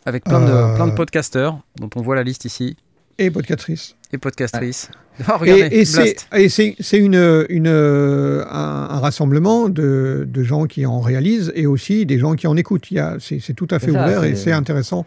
Avec 0.05 0.25
plein 0.25 0.41
de, 0.45 0.51
Euh, 0.51 0.75
plein 0.77 0.87
de 0.87 0.93
podcasteurs 0.93 1.59
dont 1.77 1.91
on 1.97 2.03
voit 2.03 2.17
la 2.17 2.23
liste 2.23 2.45
ici. 2.45 2.77
Et 3.19 3.31
podcastrice. 3.31 3.97
Et 4.13 4.19
podcastrice. 4.19 4.91
Oh, 5.29 5.33
regardez, 5.37 5.63
Et, 5.73 5.81
et 5.81 5.85
c'est 5.85 6.03
Blast. 6.03 6.29
et 6.37 6.49
c'est- 6.49 6.77
c'est 6.79 6.99
une, 6.99 7.45
une, 7.49 7.67
euh, 7.67 8.45
un, 8.49 8.87
un 8.89 9.01
rassemblement 9.01 9.69
de, 9.69 10.25
de 10.31 10.43
gens 10.45 10.67
qui 10.67 10.87
en 10.87 11.01
réalisent 11.01 11.51
et 11.57 11.67
aussi 11.67 12.07
des 12.07 12.21
gens 12.21 12.37
qui 12.37 12.47
en 12.47 12.57
écoutent. 12.57 12.89
Il 12.93 12.99
y 12.99 13.01
a- 13.01 13.17
C'est 13.19 13.41
c'est 13.41 13.53
tout 13.55 13.67
à 13.73 13.81
fait 13.81 13.91
ça, 13.91 14.05
ouvert 14.05 14.23
et 14.23 14.37
c'est- 14.37 14.53
intéressant 14.53 15.07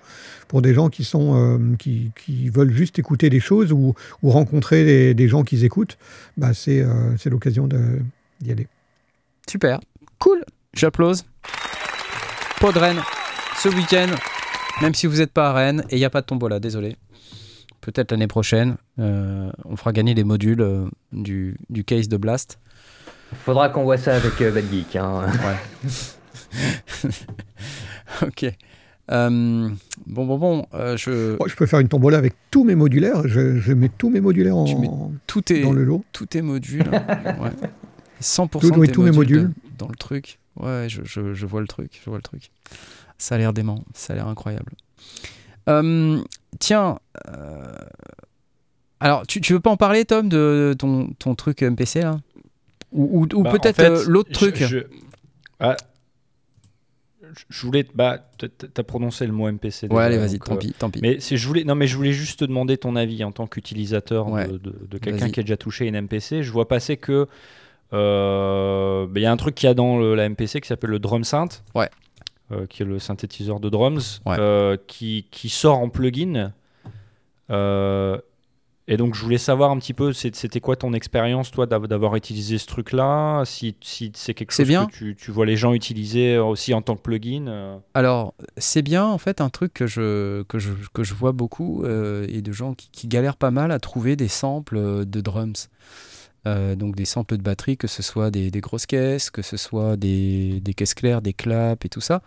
pour 0.49 0.61
des 0.61 0.73
gens 0.73 0.89
qui, 0.89 1.05
sont, 1.05 1.38
euh, 1.57 1.75
qui, 1.79 2.11
qui 2.21 2.49
veulent 2.49 2.73
juste 2.73 2.99
écouter 2.99 3.29
des 3.29 3.39
choses 3.39 3.71
ou, 3.71 3.95
ou 4.21 4.29
rencontrer 4.31 4.83
des, 4.83 5.13
des 5.13 5.29
gens 5.29 5.43
qu'ils 5.43 5.63
écoutent. 5.63 5.97
Bah, 6.35 6.53
c'est 6.53 6.81
euh, 6.81 7.15
c'est 7.17 7.29
l'occasion 7.29 7.67
de- 7.67 7.99
d'y 8.41 8.51
aller. 8.51 8.67
Super. 9.49 9.79
Cool. 10.19 10.43
J'applause. 10.73 11.23
Rennes 12.61 12.99
ce 13.61 13.69
week-end, 13.69 14.07
même 14.81 14.93
si 14.93 15.07
vous 15.07 15.17
n'êtes 15.17 15.31
pas 15.31 15.49
à 15.49 15.53
Rennes 15.53 15.83
et 15.89 15.95
il 15.95 15.99
n'y 15.99 16.05
a 16.05 16.09
pas 16.09 16.21
de 16.21 16.25
tombola, 16.25 16.59
désolé. 16.59 16.95
Peut-être 17.81 18.11
l'année 18.11 18.27
prochaine, 18.27 18.75
euh, 18.99 19.51
on 19.65 19.75
fera 19.75 19.91
gagner 19.91 20.13
les 20.13 20.23
modules 20.23 20.61
euh, 20.61 20.85
du, 21.11 21.57
du 21.69 21.83
case 21.83 22.07
de 22.07 22.17
Blast. 22.17 22.59
Faudra 23.43 23.69
qu'on 23.69 23.83
voit 23.83 23.97
ça 23.97 24.15
avec 24.15 24.39
euh, 24.41 24.51
Bad 24.51 24.65
Geek. 24.71 24.95
Hein. 24.95 25.25
ok. 28.21 28.45
Euh, 29.11 29.69
bon, 30.05 30.25
bon, 30.25 30.38
bon. 30.38 30.65
euh, 30.73 30.95
je, 30.95 31.35
je 31.47 31.55
peux 31.55 31.65
faire 31.65 31.79
une 31.79 31.88
tombola 31.88 32.17
avec 32.17 32.33
tous 32.51 32.63
mes 32.63 32.75
modulaires. 32.75 33.27
Je, 33.27 33.59
je 33.59 33.73
mets 33.73 33.89
tous 33.89 34.09
mes 34.09 34.21
modulaires 34.21 34.55
en, 34.57 34.65
Tu 34.65 34.75
mets 34.75 34.89
tout 35.27 35.51
est 35.51 35.61
dans 35.63 35.73
le 35.73 35.83
lot. 35.83 36.03
tous 36.13 36.27
tes 36.27 36.41
modules. 36.41 36.83
ouais. 36.89 37.51
100% 38.21 38.49
Tout- 38.49 38.59
de 38.71 38.77
oui, 38.77 38.88
tes 38.88 38.93
tous 38.93 39.01
mes 39.03 39.11
modules 39.11 39.49
de- 39.49 39.53
dans 39.79 39.88
le 39.88 39.95
truc. 39.95 40.38
Ouais, 40.59 40.85
je, 40.88 41.01
je- 41.03 41.33
je 41.33 41.45
vois 41.45 41.61
le 41.61 41.67
truc. 41.67 41.99
Je 42.03 42.09
vois 42.09 42.19
le 42.19 42.23
truc. 42.23 42.51
Ça 43.22 43.35
a 43.35 43.38
l'air 43.38 43.53
dément. 43.53 43.84
Ça 43.93 44.14
a 44.14 44.15
l'air 44.15 44.27
incroyable. 44.27 44.73
Euh, 45.69 46.19
tiens. 46.60 46.98
euh, 47.27 47.76
alors, 48.99 49.27
tu, 49.27 49.41
tu 49.41 49.53
veux 49.53 49.60
pas 49.60 49.69
en 49.69 49.77
parler, 49.77 50.06
Tom, 50.06 50.27
de 50.27 50.76
ton, 50.77 51.10
ton 51.19 51.35
truc 51.35 51.61
MPC 51.61 52.02
là? 52.02 52.18
Ou, 52.91 53.22
ou- 53.22 53.35
ou 53.35 53.43
Bah, 53.43 53.49
en 53.49 53.53
peut-être 53.53 53.76
fait, 53.76 53.89
euh, 53.89 54.03
l'autre 54.07 54.31
truc? 54.31 54.56
Je, 54.57 54.80
ah, 55.60 55.77
je- 57.49 57.65
voulais. 57.65 57.85
Bah, 57.93 58.18
t'as 58.73 58.84
prononcé 58.84 59.26
le 59.27 59.34
mot 59.34 59.48
MPC. 59.52 59.84
Ouais, 59.84 59.89
déjà, 59.89 60.02
allez, 60.03 60.18
vas-y, 60.18 60.39
tant 60.39 60.56
euh, 60.56 60.57
pis, 60.57 60.73
tant 60.73 60.89
pis. 60.89 60.99
Mais 61.02 61.19
je 61.19 61.48
voulais, 61.48 61.64
non, 61.64 61.76
mais 61.76 61.85
je 61.88 61.95
voulais 61.95 62.14
juste 62.14 62.39
te 62.39 62.45
demander 62.45 62.77
ton 62.77 62.95
avis 62.95 63.23
en 63.23 63.31
tant 63.31 63.45
qu'utilisateur 63.48 64.27
Ouais. 64.30 64.48
de, 64.48 64.57
de- 64.57 64.88
de 64.89 64.98
quelqu'un 64.98 65.30
qui 65.30 65.39
a 65.39 65.43
déjà 65.43 65.57
touché 65.57 65.85
une 65.88 65.95
MPC. 65.95 66.41
Je 66.43 66.52
vois 66.52 66.68
passer 66.68 66.98
que 66.98 67.27
bah, 67.91 69.19
il 69.19 69.22
y 69.22 69.26
a 69.27 69.31
un 69.31 69.38
truc 69.38 69.56
qu'il 69.56 69.68
y 69.68 69.69
a 69.69 69.73
dans 69.76 69.99
le- 69.99 70.15
la 70.15 70.26
MPC 70.27 70.60
qui 70.61 70.68
s'appelle 70.68 70.89
le 70.89 70.99
drum 70.99 71.23
synth, 71.23 71.64
Ouais. 71.76 71.89
Euh, 72.52 72.65
qui 72.68 72.84
est 72.84 72.86
le 72.86 72.99
synthétiseur 72.99 73.60
de 73.60 73.69
drums, 73.69 74.22
Ouais. 74.26 74.36
euh, 74.40 74.78
qui, 74.88 75.28
qui 75.32 75.49
sort 75.49 75.80
en 75.80 75.90
plugin. 75.90 76.53
Euh, 77.49 78.18
et 78.88 78.98
donc 78.98 79.14
je 79.15 79.22
voulais 79.22 79.38
savoir 79.38 79.72
un 79.72 79.78
petit 79.78 79.94
peu, 79.94 80.11
c'était 80.11 80.60
quoi 80.60 80.76
ton 80.76 80.91
expérience 80.94 81.52
toi 81.52 81.65
d'av- 81.65 81.88
d'avoir 81.88 82.15
utilisé 82.15 82.57
ce 82.57 82.65
truc-là, 82.65 83.44
si, 83.45 83.76
si 83.82 84.11
c'est 84.15 84.34
quelque 84.34 84.52
chose 84.52 84.68
bien. 84.68 84.88
que 84.88 84.91
tu, 84.91 85.15
tu 85.15 85.32
vois 85.32 85.45
les 85.45 85.56
gens 85.56 85.73
utiliser 85.73 86.38
aussi 86.38 86.73
en 86.73 86.82
tant 86.82 86.95
que 86.95 87.02
plugin. 87.02 87.80
Alors, 87.94 88.34
c'est 88.57 88.82
bien 88.82 89.06
en 89.06 89.18
fait 89.18 89.40
un 89.40 89.49
truc 89.49 89.73
que 89.73 89.88
je, 89.88 90.41
que 90.44 90.60
je, 90.60 90.72
que 90.94 91.03
je 91.03 91.14
vois 91.14 91.32
beaucoup 91.32 91.86
et 91.86 92.41
de 92.41 92.52
gens 92.52 92.73
qui, 92.73 92.90
qui 92.91 93.07
galèrent 93.07 93.38
pas 93.38 93.52
mal 93.52 93.72
à 93.72 93.80
trouver 93.80 94.15
des 94.15 94.28
samples 94.28 95.06
de 95.06 95.22
drums. 95.22 95.69
Euh, 96.47 96.76
donc 96.76 96.95
des 96.95 97.05
samples 97.05 97.38
de 97.38 97.43
batterie, 97.43 97.77
que 97.77 97.88
ce 97.88 98.01
soit 98.01 98.31
des, 98.31 98.49
grosses 98.61 98.88
caisses, 98.88 99.30
que 99.30 99.43
ce 99.43 99.57
soit 99.57 99.95
des, 99.95 100.59
des 100.61 100.73
caisses 100.73 100.95
claires, 100.95 101.22
des 101.22 101.34
claps 101.34 101.85
et 101.85 101.89
tout 101.89 102.01
ça. 102.01 102.22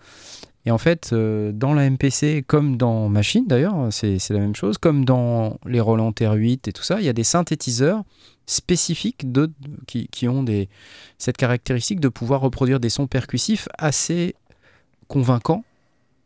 Et 0.66 0.70
en 0.70 0.78
fait, 0.78 1.10
euh, 1.12 1.52
dans 1.52 1.74
la 1.74 1.90
MPC, 1.90 2.44
comme 2.46 2.76
dans 2.76 3.08
Machine 3.08 3.46
d'ailleurs, 3.46 3.88
c'est 3.90 4.18
la 4.30 4.38
même 4.38 4.54
chose, 4.54 4.78
comme 4.78 5.04
dans 5.04 5.58
les 5.66 5.80
Roland 5.80 6.12
R8 6.12 6.68
et 6.68 6.72
tout 6.72 6.82
ça, 6.82 7.00
il 7.00 7.04
y 7.04 7.08
a 7.08 7.12
des 7.12 7.24
synthétiseurs 7.24 8.04
spécifiques 8.46 9.26
qui, 9.86 10.08
qui 10.08 10.28
ont 10.28 10.42
des, 10.42 10.68
cette 11.18 11.36
caractéristique 11.36 12.00
de 12.00 12.08
pouvoir 12.08 12.40
reproduire 12.40 12.80
des 12.80 12.90
sons 12.90 13.06
percussifs 13.06 13.68
assez 13.78 14.36
convaincants 15.08 15.64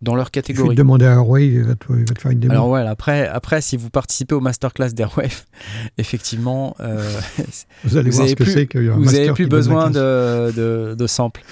dans 0.01 0.15
leur 0.15 0.27
Je 0.27 0.29
vais 0.29 0.33
catégorie. 0.33 0.69
te 0.71 0.75
demander 0.75 1.07
à 1.07 1.13
Airway, 1.15 1.49
il 1.49 1.63
va 1.65 1.75
te, 1.75 1.87
il 1.91 1.99
va 2.09 2.15
te 2.15 2.21
faire 2.21 2.31
une 2.31 2.39
démo. 2.39 2.53
Alors 2.53 2.69
ouais, 2.69 2.87
après, 2.87 3.27
après, 3.27 3.61
si 3.61 3.77
vous 3.77 3.91
participez 3.91 4.35
au 4.35 4.41
masterclass 4.41 4.91
d'Airwave, 4.91 5.45
effectivement, 5.99 6.77
euh, 6.81 7.03
vous 7.85 7.97
allez 7.97 8.11
vous 8.11 8.17
voir 8.17 8.29
ce 8.29 8.35
que 8.35 8.45
c'est 8.45 8.67
qu'il 8.67 8.85
y 8.85 8.89
a 8.89 8.95
un 8.95 8.97
vous 8.97 9.05
n'avez 9.07 9.33
plus 9.33 9.49
besoin 9.49 9.91
de, 9.91 10.53
de, 10.53 10.95
de 10.97 11.07
samples. 11.07 11.43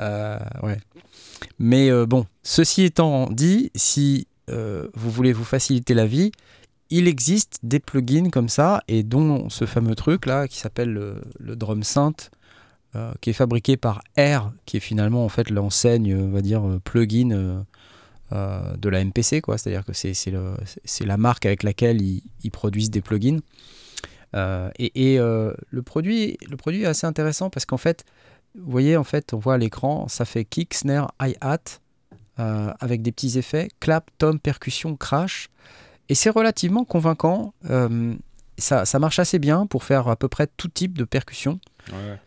Euh, 0.00 0.38
ouais. 0.62 0.78
Mais 1.58 1.90
euh, 1.90 2.04
bon, 2.06 2.26
ceci 2.42 2.82
étant 2.82 3.30
dit, 3.30 3.70
si 3.74 4.26
vous 4.48 5.10
voulez 5.10 5.32
vous 5.32 5.44
faciliter 5.44 5.94
la 5.94 6.06
vie, 6.06 6.32
il 6.90 7.08
existe 7.08 7.60
des 7.62 7.78
plugins 7.80 8.28
comme 8.28 8.48
ça, 8.50 8.82
et 8.88 9.02
dont 9.02 9.48
ce 9.48 9.64
fameux 9.64 9.94
truc 9.94 10.26
là 10.26 10.48
qui 10.48 10.58
s'appelle 10.58 10.92
le, 10.92 11.22
le 11.38 11.56
Drum 11.56 11.82
Synth, 11.82 12.30
qui 13.20 13.30
est 13.30 13.34
fabriqué 13.34 13.76
par 13.76 14.02
Air, 14.16 14.52
qui 14.66 14.76
est 14.76 14.80
finalement 14.80 15.24
en 15.24 15.28
fait 15.28 15.48
l'enseigne, 15.48 16.14
on 16.14 16.30
va 16.30 16.42
dire, 16.42 16.62
plugin 16.84 17.64
euh, 18.34 18.76
de 18.76 18.88
la 18.88 19.04
MPC, 19.04 19.40
quoi. 19.40 19.58
C'est-à-dire 19.58 19.84
que 19.84 19.92
c'est 19.92 21.06
la 21.06 21.16
marque 21.16 21.46
avec 21.46 21.62
laquelle 21.62 22.02
ils, 22.02 22.50
produisent 22.50 22.90
des 22.90 23.00
plugins. 23.00 23.40
Euh, 24.34 24.70
et 24.76 25.12
et, 25.12 25.18
euh, 25.20 25.52
le, 25.70 25.82
produit, 25.82 26.36
le 26.50 26.56
produit 26.56 26.82
est 26.82 26.86
assez 26.86 27.06
intéressant 27.06 27.48
parce 27.50 27.64
qu'en 27.64 27.76
fait, 27.76 28.04
vous 28.56 28.70
voyez, 28.70 28.96
en 28.96 29.04
fait, 29.04 29.34
on 29.34 29.38
voit 29.38 29.54
à 29.54 29.58
l'écran, 29.58 30.08
ça 30.08 30.24
fait 30.24 30.44
kick, 30.44 30.74
snare, 30.74 31.12
hi-hat, 31.20 31.80
avec 32.36 33.02
des 33.02 33.12
petits 33.12 33.38
effets, 33.38 33.68
clap, 33.78 34.10
tom, 34.18 34.40
percussion, 34.40 34.96
crash. 34.96 35.48
Et 36.08 36.16
c'est 36.16 36.30
relativement 36.30 36.84
convaincant. 36.84 37.54
ça, 38.58 38.84
ça 38.84 38.98
marche 38.98 39.20
assez 39.20 39.38
bien 39.38 39.66
pour 39.66 39.84
faire 39.84 40.08
à 40.08 40.16
peu 40.16 40.26
près 40.26 40.48
tout 40.56 40.68
type 40.68 40.98
de 40.98 41.04
percussion. 41.04 41.60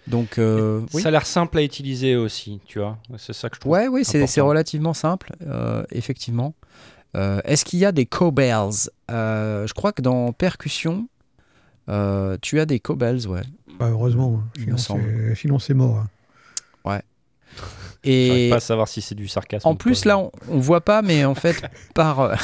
Donc, 0.08 0.38
euh, 0.38 0.82
oui. 0.94 1.02
Ça 1.02 1.08
a 1.10 1.12
l'air 1.12 1.26
simple 1.26 1.58
à 1.58 1.64
utiliser 1.64 2.16
aussi, 2.16 2.60
tu 2.66 2.80
vois. 2.80 2.98
C'est 3.18 3.34
ça 3.34 3.50
que 3.50 3.56
je 3.56 3.62
trouve. 3.62 3.72
Ouais, 3.74 3.88
oui, 3.88 4.06
c'est 4.06 4.42
relativement 4.42 4.94
simple, 4.94 5.34
euh, 5.46 5.84
effectivement. 5.92 6.54
Euh, 7.16 7.40
Est-ce 7.46 7.66
qu'il 7.66 7.80
y 7.80 7.86
a 7.86 7.92
des 7.92 8.06
cowbells 8.06 8.90
Euh, 9.10 9.66
Je 9.66 9.74
crois 9.74 9.92
que 9.94 10.02
dans 10.02 10.32
percussion, 10.34 11.08
euh, 11.90 12.38
tu 12.42 12.60
as 12.60 12.66
des 12.66 12.80
cowbells, 12.80 13.28
ouais. 13.28 13.42
Bah, 13.80 13.88
heureusement, 13.90 14.42
Il 14.56 14.62
sinon 14.64 14.78
c'est- 14.78 15.36
sinon 15.36 15.60
c'est 15.60 15.74
mort. 15.74 15.98
hein. 15.98 16.10
J'arrive 16.86 17.02
Et 18.04 18.48
pas 18.50 18.58
à 18.58 18.60
savoir 18.60 18.88
si 18.88 19.02
c'est 19.02 19.16
du 19.16 19.28
sarcasme. 19.28 19.68
en 19.68 19.76
plus, 19.76 20.02
pas. 20.04 20.10
là, 20.10 20.18
on, 20.20 20.32
on 20.50 20.60
voit 20.60 20.82
pas, 20.82 21.02
mais 21.02 21.26
en 21.26 21.36
fait, 21.36 21.62
par, 21.96 22.20
euh, 22.22 22.36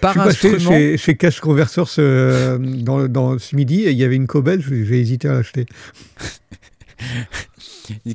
par 0.00 0.14
Je 0.14 0.18
suis 0.20 0.28
passé 0.28 0.48
instrument. 0.54 0.70
chez, 0.72 0.96
chez 0.96 1.16
Cash 1.16 1.40
Converters 1.40 1.84
euh, 1.98 2.58
dans, 2.58 3.06
dans 3.06 3.38
ce 3.38 3.54
midi 3.56 3.82
et 3.82 3.90
il 3.90 3.98
y 3.98 4.04
avait 4.04 4.16
une 4.16 4.26
Cobel, 4.26 4.60
j'ai 4.62 4.98
hésité 5.00 5.28
à 5.28 5.34
l'acheter. 5.34 5.66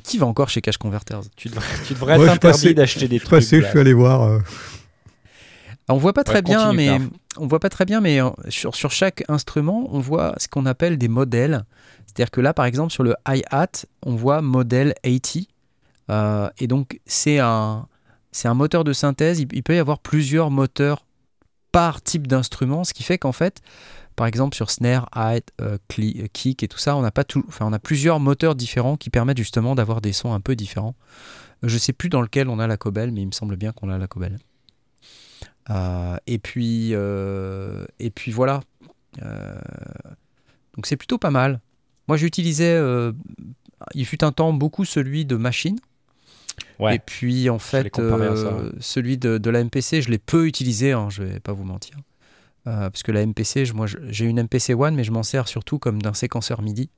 Qui 0.02 0.18
va 0.18 0.26
encore 0.26 0.48
chez 0.48 0.60
Cash 0.60 0.78
Converters? 0.78 1.20
Tu 1.36 1.48
devrais, 1.48 1.64
tu 1.86 1.94
devrais 1.94 2.14
être 2.14 2.20
je 2.22 2.26
passais- 2.38 2.46
interdit 2.68 2.74
d'acheter 2.74 3.08
des 3.08 3.16
Je 3.16 3.20
suis 3.20 3.26
trucs. 3.28 3.40
passé, 3.40 3.60
je 3.60 3.66
suis 3.66 3.78
allé 3.78 3.92
voir. 3.92 4.22
euh, 4.22 4.38
On 5.88 5.96
voit 5.98 6.12
pas 6.14 6.24
très 6.24 6.42
bien, 6.42 6.72
mais 6.72 6.98
on 7.36 7.46
voit 7.46 7.60
pas 7.60 7.68
très 7.68 7.84
bien, 7.84 8.00
mais 8.00 8.18
sur, 8.48 8.74
sur 8.74 8.90
chaque 8.90 9.22
instrument, 9.28 9.88
on 9.92 10.00
voit 10.00 10.34
ce 10.38 10.48
qu'on 10.48 10.66
appelle 10.66 10.98
des 10.98 11.08
modèles. 11.08 11.64
C'est-à-dire 12.06 12.30
que 12.30 12.40
là, 12.40 12.54
par 12.54 12.64
exemple, 12.64 12.92
sur 12.92 13.02
le 13.02 13.14
hi-hat, 13.28 13.84
on 14.04 14.14
voit 14.16 14.40
modèle 14.40 14.94
80. 15.02 15.44
Euh, 16.10 16.48
et 16.58 16.66
donc, 16.66 17.00
c'est 17.06 17.38
un, 17.38 17.88
c'est 18.32 18.48
un 18.48 18.54
moteur 18.54 18.84
de 18.84 18.92
synthèse. 18.92 19.40
Il, 19.40 19.62
peut 19.62 19.74
y 19.74 19.78
avoir 19.78 19.98
plusieurs 19.98 20.50
moteurs 20.50 21.06
par 21.72 22.02
type 22.02 22.26
d'instrument, 22.26 22.84
ce 22.84 22.94
qui 22.94 23.02
fait 23.02 23.18
qu'en 23.18 23.32
fait, 23.32 23.60
par 24.14 24.26
exemple, 24.26 24.56
sur 24.56 24.70
snare, 24.70 25.08
hi, 25.14 25.40
euh, 25.60 25.78
euh, 25.98 26.26
kick 26.32 26.62
et 26.62 26.68
tout 26.68 26.78
ça, 26.78 26.96
on 26.96 27.04
a 27.04 27.10
pas 27.10 27.24
tout, 27.24 27.44
on 27.60 27.72
a 27.72 27.78
plusieurs 27.78 28.20
moteurs 28.20 28.54
différents 28.54 28.96
qui 28.96 29.10
permettent 29.10 29.38
justement 29.38 29.74
d'avoir 29.74 30.00
des 30.00 30.12
sons 30.12 30.32
un 30.32 30.40
peu 30.40 30.56
différents. 30.56 30.94
Je 31.62 31.78
sais 31.78 31.92
plus 31.92 32.08
dans 32.08 32.22
lequel 32.22 32.48
on 32.48 32.58
a 32.58 32.66
la 32.66 32.76
Cobel, 32.76 33.12
mais 33.12 33.22
il 33.22 33.26
me 33.26 33.32
semble 33.32 33.56
bien 33.56 33.72
qu'on 33.72 33.88
a 33.88 33.98
la 33.98 34.06
Cobel. 34.06 34.38
Euh, 35.70 36.16
et 36.26 36.38
puis 36.38 36.90
euh, 36.92 37.84
et 37.98 38.10
puis 38.10 38.30
voilà. 38.30 38.62
Euh, 39.22 39.58
donc 40.74 40.86
c'est 40.86 40.96
plutôt 40.96 41.18
pas 41.18 41.30
mal. 41.30 41.60
Moi 42.08 42.16
j'utilisais, 42.16 42.74
euh, 42.74 43.12
il 43.94 44.06
fut 44.06 44.22
un 44.22 44.32
temps 44.32 44.52
beaucoup 44.52 44.84
celui 44.84 45.24
de 45.24 45.36
machine. 45.36 45.78
Ouais. 46.78 46.96
Et 46.96 46.98
puis 46.98 47.48
en 47.50 47.58
fait 47.58 47.84
euh, 48.02 48.72
celui 48.80 49.16
de, 49.18 49.38
de 49.38 49.50
la 49.50 49.62
MPC 49.64 50.02
je 50.02 50.10
l'ai 50.10 50.18
peu 50.18 50.46
utilisé, 50.46 50.92
hein, 50.92 51.08
je 51.10 51.22
vais 51.22 51.40
pas 51.40 51.52
vous 51.52 51.64
mentir. 51.64 51.96
Euh, 52.66 52.90
parce 52.90 53.02
que 53.04 53.12
la 53.12 53.22
MPC, 53.24 53.64
je- 53.64 53.72
moi 53.74 53.86
j'ai 53.86 54.24
une 54.26 54.38
MPC 54.42 54.74
One, 54.74 54.94
mais 54.96 55.04
je 55.04 55.12
m'en 55.12 55.22
sers 55.22 55.46
surtout 55.48 55.78
comme 55.78 56.02
d'un 56.02 56.14
séquenceur 56.14 56.62
MIDI. 56.62 56.90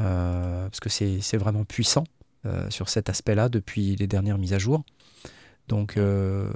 Euh, 0.00 0.64
parce 0.68 0.80
que 0.80 0.88
c'est 0.88 1.36
vraiment 1.36 1.64
puissant 1.64 2.04
sur 2.70 2.88
cet 2.88 3.10
aspect-là 3.10 3.48
depuis 3.50 3.94
les 3.96 4.06
dernières 4.06 4.38
mises 4.38 4.54
à 4.54 4.58
jour. 4.58 4.82
Donc 5.68 5.96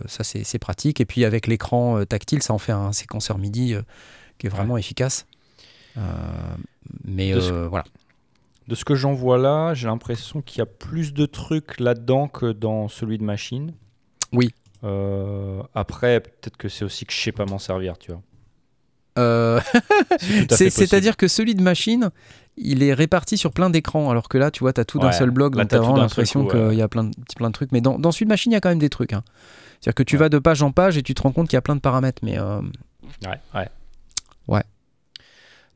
ça 0.06 0.24
c'est 0.24 0.58
pratique. 0.58 1.00
Et 1.00 1.04
puis 1.04 1.24
avec 1.24 1.46
l'écran 1.46 2.04
tactile, 2.04 2.42
ça 2.42 2.52
en 2.54 2.58
fait 2.58 2.72
un 2.72 2.92
séquenceur 2.92 3.38
MIDI 3.38 3.76
qui 4.38 4.46
est 4.46 4.50
vraiment 4.50 4.76
efficace. 4.78 5.26
Mais 7.04 7.32
ce- 7.40 7.66
voilà. 7.66 7.84
De 8.68 8.74
ce 8.74 8.84
que 8.84 8.94
j'en 8.94 9.12
vois 9.12 9.38
là, 9.38 9.74
j'ai 9.74 9.86
l'impression 9.88 10.40
qu'il 10.42 10.58
y 10.58 10.62
a 10.62 10.66
plus 10.66 11.12
de 11.12 11.26
trucs 11.26 11.80
là-dedans 11.80 12.28
que 12.28 12.52
dans 12.52 12.88
celui 12.88 13.18
de 13.18 13.24
machine. 13.24 13.72
Oui. 14.32 14.50
Euh, 14.84 15.62
après, 15.74 16.20
peut-être 16.20 16.56
que 16.56 16.68
c'est 16.68 16.84
aussi 16.84 17.04
que 17.04 17.12
je 17.12 17.18
sais 17.20 17.32
pas 17.32 17.44
m'en 17.44 17.58
servir, 17.58 17.98
tu 17.98 18.12
vois. 18.12 18.22
Euh. 19.18 19.60
C'est-à-dire 20.50 21.16
que 21.16 21.28
celui 21.28 21.54
de 21.54 21.62
machine, 21.62 22.10
il 22.56 22.82
est 22.82 22.94
réparti 22.94 23.36
sur 23.36 23.52
plein 23.52 23.70
d'écrans, 23.70 24.10
alors 24.10 24.28
que 24.28 24.38
là, 24.38 24.50
tu 24.50 24.60
vois, 24.60 24.72
tu 24.72 24.80
as 24.80 24.84
tout 24.84 24.98
d'un 24.98 25.08
Ouais, 25.08 25.12
seul 25.12 25.30
bloc, 25.30 25.54
là, 25.56 25.62
donc 25.62 25.70
tu 25.70 25.74
as 25.76 25.78
vraiment 25.78 25.94
d'un 25.94 26.08
seul 26.08 26.24
l'impression 26.24 26.46
qu'il 26.46 26.78
y 26.78 26.82
a 26.82 26.88
plein 26.88 27.04
de, 27.04 27.10
plein 27.36 27.48
de 27.48 27.54
trucs. 27.54 27.72
Mais 27.72 27.80
dans, 27.80 27.98
dans 27.98 28.12
celui 28.12 28.26
de 28.26 28.30
machine, 28.30 28.52
il 28.52 28.54
y 28.54 28.58
a 28.58 28.60
quand 28.60 28.68
même 28.70 28.78
des 28.78 28.90
trucs. 28.90 29.12
hein. 29.12 29.22
C'est-à-dire 29.80 29.94
que 29.96 30.02
tu 30.04 30.16
vas 30.16 30.28
de 30.28 30.38
page 30.38 30.62
en 30.62 30.70
page 30.70 30.96
et 30.96 31.02
tu 31.02 31.14
te 31.14 31.22
rends 31.22 31.32
compte 31.32 31.48
qu'il 31.48 31.56
y 31.56 31.58
a 31.58 31.62
plein 31.62 31.74
de 31.76 31.80
paramètres. 31.80 32.22
Mais 32.24 32.38
euh, 32.38 32.60
Ouais, 33.24 33.38
ouais. 33.54 33.68
Ouais. 34.48 34.62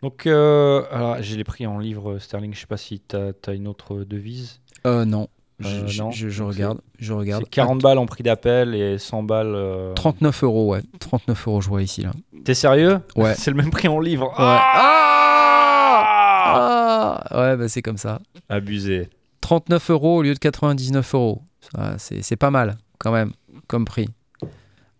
Donc, 0.06 0.24
euh, 0.28 0.84
alors, 0.92 1.16
j'ai 1.20 1.34
les 1.36 1.42
prix 1.42 1.66
en 1.66 1.80
livres 1.80 2.20
sterling. 2.20 2.54
Je 2.54 2.60
sais 2.60 2.68
pas 2.68 2.76
si 2.76 3.02
tu 3.08 3.16
as, 3.16 3.52
une 3.52 3.66
autre 3.66 4.04
devise. 4.04 4.60
euh, 4.86 5.04
non. 5.04 5.26
Euh, 5.64 5.82
je, 5.88 6.00
non. 6.00 6.12
je- 6.12 6.28
je 6.28 6.44
regarde. 6.44 6.78
Je 7.00 7.12
regarde. 7.12 7.42
C'est 7.42 7.50
40 7.50 7.82
balles 7.82 7.98
en 7.98 8.06
prix 8.06 8.22
d'appel 8.22 8.72
et 8.76 8.98
100 8.98 9.24
balles. 9.24 9.52
euh, 9.56 9.94
39 9.94 10.44
euros, 10.44 10.70
ouais. 10.70 10.82
39 11.00 11.48
euros, 11.48 11.60
je 11.60 11.68
vois 11.68 11.82
ici. 11.82 12.02
Là. 12.02 12.12
T'es 12.44 12.54
sérieux? 12.54 13.00
Ouais. 13.16 13.34
C'est 13.36 13.50
le 13.50 13.56
même 13.56 13.70
prix 13.70 13.88
en 13.88 13.98
livres. 13.98 14.32
Ah 14.38 14.62
ouais, 17.32 17.56
bah, 17.56 17.68
c'est 17.68 17.82
comme 17.82 17.96
ça. 17.96 18.20
Abusé. 18.48 19.08
39 19.40 19.90
euros 19.90 20.18
au 20.18 20.22
lieu 20.22 20.34
de 20.34 20.38
99 20.38 21.14
euros. 21.16 21.42
C'est 21.98 22.36
pas 22.36 22.52
mal, 22.52 22.78
quand 22.98 23.10
même, 23.10 23.32
comme 23.66 23.84
prix. 23.84 24.06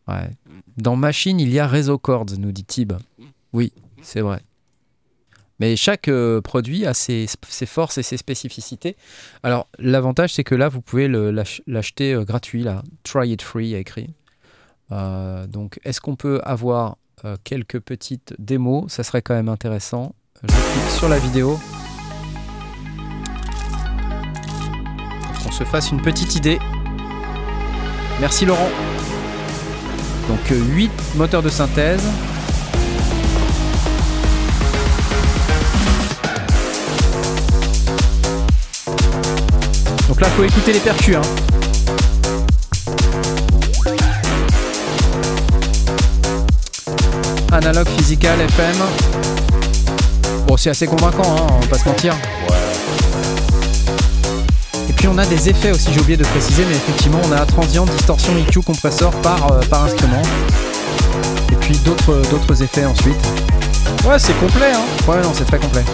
Ouais. 0.09 0.31
Dans 0.78 0.97
Machine, 0.97 1.39
il 1.39 1.51
y 1.51 1.61
a 1.61 1.69
Réseau 1.69 1.97
Chords, 1.97 2.27
nous 2.39 2.51
dit 2.51 2.65
Tib. 2.65 2.95
Oui, 3.53 3.73
c'est 4.03 4.20
vrai. 4.20 4.41
Mais 5.59 5.77
chaque 5.77 6.09
euh, 6.09 6.41
produit 6.41 6.85
a 6.87 6.95
ses, 6.95 7.27
forces 7.66 7.99
et 7.99 8.03
ses 8.03 8.16
spécificités. 8.16 8.97
Alors, 9.43 9.69
l'avantage, 9.78 10.35
c'est 10.35 10.45
que 10.45 10.55
là, 10.55 10.69
vous 10.69 10.83
pouvez 10.83 11.09
l'acheter 11.66 12.12
euh, 12.12 12.24
gratuit, 12.24 12.62
là. 12.62 12.83
Try 13.05 13.33
it 13.33 13.43
free, 13.43 13.74
a 13.74 13.78
écrit. 13.78 14.15
Euh, 14.93 15.47
donc, 15.47 15.81
est-ce 15.85 16.01
qu'on 16.01 16.16
peut 16.16 16.41
avoir 16.45 16.97
quelques 17.45 17.81
petites 17.81 18.35
démos? 18.39 18.93
Ça 18.93 19.03
serait 19.03 19.23
quand 19.23 19.35
même 19.35 19.49
intéressant. 19.49 20.15
Je 20.43 20.49
clique 20.49 20.91
sur 20.99 21.09
la 21.09 21.19
vidéo. 21.19 21.59
Qu'on 25.43 25.51
se 25.51 25.65
fasse 25.65 25.91
une 25.91 26.03
petite 26.03 26.37
idée. 26.37 26.59
Merci 28.20 28.45
Laurent. 28.45 28.70
Donc 30.28 30.41
8 30.51 30.91
moteurs 31.16 31.43
de 31.43 31.49
synthèse. 31.49 32.07
Donc 40.09 40.20
là, 40.20 40.28
faut 40.28 40.45
écouter 40.45 40.73
les 40.73 40.81
percus. 40.81 41.16
Hein. 41.16 41.23
Analogue, 47.53 47.89
physical, 47.97 48.41
FM. 48.41 48.77
Bon, 50.47 50.57
c'est 50.57 50.70
assez 50.70 50.87
convaincant, 50.87 51.37
hein, 51.37 51.47
on 51.51 51.61
va 51.61 51.66
pas 51.66 51.78
se 51.78 51.89
mentir. 51.89 52.15
Et 54.89 54.93
puis 54.93 55.09
on 55.09 55.19
a 55.19 55.27
des 55.27 55.49
effets 55.49 55.73
aussi, 55.73 55.89
j'ai 55.93 56.01
oublié 56.01 56.16
de 56.16 56.24
préciser, 56.24 56.65
mais 56.69 56.77
effectivement 56.77 57.20
on 57.24 57.33
a 57.33 57.45
transient, 57.47 57.87
distorsion, 57.87 58.33
EQ, 58.37 58.61
compresseur 58.62 59.11
par, 59.23 59.53
euh, 59.53 59.61
par 59.70 59.85
instrument. 59.85 60.23
Et 61.51 61.57
puis 61.57 61.77
d'autres 61.78 62.23
d'autres 62.31 62.62
effets 62.62 62.85
ensuite. 62.85 63.16
Ouais, 64.05 64.19
c'est 64.19 64.39
complet. 64.39 64.73
Hein. 64.73 64.85
Ouais, 65.09 65.20
non, 65.23 65.33
c'est 65.35 65.45
très 65.45 65.59
complet. 65.59 65.85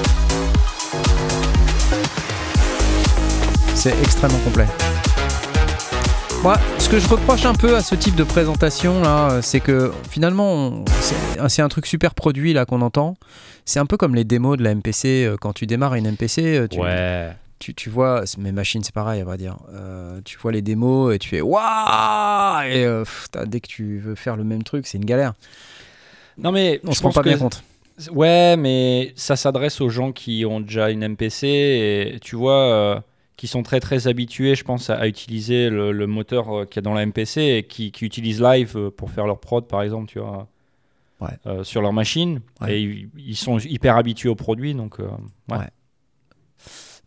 C'est 3.82 3.98
extrêmement 4.00 4.38
complet. 4.44 4.66
Moi, 6.44 6.56
ce 6.78 6.88
que 6.88 7.00
je 7.00 7.08
reproche 7.08 7.44
un 7.46 7.54
peu 7.54 7.74
à 7.74 7.82
ce 7.82 7.96
type 7.96 8.14
de 8.14 8.22
présentation 8.22 9.00
là, 9.02 9.30
euh, 9.32 9.42
c'est 9.42 9.58
que 9.58 9.90
finalement, 10.08 10.52
on- 10.54 10.84
c'est 11.48 11.62
un 11.62 11.68
truc 11.68 11.86
super 11.86 12.14
produit 12.14 12.52
là 12.52 12.64
qu'on 12.64 12.80
entend. 12.80 13.16
C'est 13.64 13.80
un 13.80 13.86
peu 13.86 13.96
comme 13.96 14.14
les 14.14 14.22
démos 14.24 14.56
de 14.56 14.62
la 14.62 14.70
MPC. 14.70 15.24
euh, 15.24 15.36
Quand 15.40 15.52
tu 15.52 15.66
démarres 15.66 15.94
une 15.96 16.06
MPC, 16.06 16.42
euh, 16.58 16.68
tu, 16.68 16.78
Ouais. 16.80 17.30
tu, 17.58 17.74
tu 17.74 17.90
vois, 17.90 18.22
mes 18.38 18.52
machines 18.52 18.84
c'est 18.84 18.94
pareil, 18.94 19.20
à 19.20 19.24
vrai 19.24 19.36
dire. 19.36 19.56
Euh, 19.74 20.20
tu 20.24 20.38
vois 20.38 20.52
les 20.52 20.62
démos 20.62 21.12
et 21.12 21.18
tu 21.18 21.28
fais 21.30 21.40
waouh 21.40 22.62
Et 22.68 22.84
euh, 22.84 23.00
pff, 23.04 23.28
dès 23.46 23.58
que 23.60 23.66
tu 23.68 23.98
veux 23.98 24.14
faire 24.14 24.36
le 24.36 24.44
même 24.44 24.62
truc, 24.62 24.86
c'est 24.86 24.98
une 24.98 25.04
galère. 25.04 25.32
Non, 26.38 26.52
mais 26.52 26.80
On 26.84 26.92
je 26.92 26.98
se 26.98 27.02
rend 27.02 27.10
pas 27.10 27.22
que- 27.22 27.28
bien 27.30 27.38
compte. 27.38 27.64
Ouais, 28.12 28.56
mais 28.56 29.12
ça 29.16 29.34
s'adresse 29.36 29.80
aux 29.80 29.90
gens 29.90 30.12
qui 30.12 30.44
ont 30.44 30.60
déjà 30.60 30.90
une 30.90 31.02
MPC 31.02 31.46
et 31.46 32.18
tu 32.20 32.36
vois, 32.36 32.62
euh, 32.62 33.00
qui 33.36 33.46
sont 33.48 33.62
très 33.62 33.80
très 33.80 34.06
habitués, 34.08 34.54
je 34.54 34.62
pense, 34.64 34.90
à, 34.90 34.94
à 34.96 35.06
utiliser 35.06 35.68
le, 35.70 35.90
le 35.92 36.06
moteur 36.06 36.50
euh, 36.56 36.64
qu'il 36.64 36.76
y 36.76 36.78
a 36.80 36.82
dans 36.82 36.94
la 36.94 37.04
MPC 37.06 37.40
et 37.40 37.62
qui, 37.64 37.90
qui 37.90 38.04
utilisent 38.04 38.40
Live 38.40 38.74
euh, 38.76 38.90
pour 38.90 39.10
faire 39.10 39.26
leur 39.26 39.40
prod, 39.40 39.66
par 39.66 39.82
exemple, 39.82 40.08
tu 40.10 40.18
vois, 40.20 40.46
Ouais. 41.20 41.28
euh, 41.46 41.62
sur 41.64 41.82
leur 41.82 41.92
machine. 41.92 42.40
Ouais. 42.60 42.74
Et 42.76 42.80
ils, 42.82 43.08
ils 43.16 43.36
sont 43.36 43.58
hyper 43.58 43.96
habitués 43.96 44.28
au 44.28 44.34
produit, 44.34 44.74
donc 44.74 44.98
euh, 45.00 45.08
ouais. 45.50 45.58
Ouais. 45.58 45.68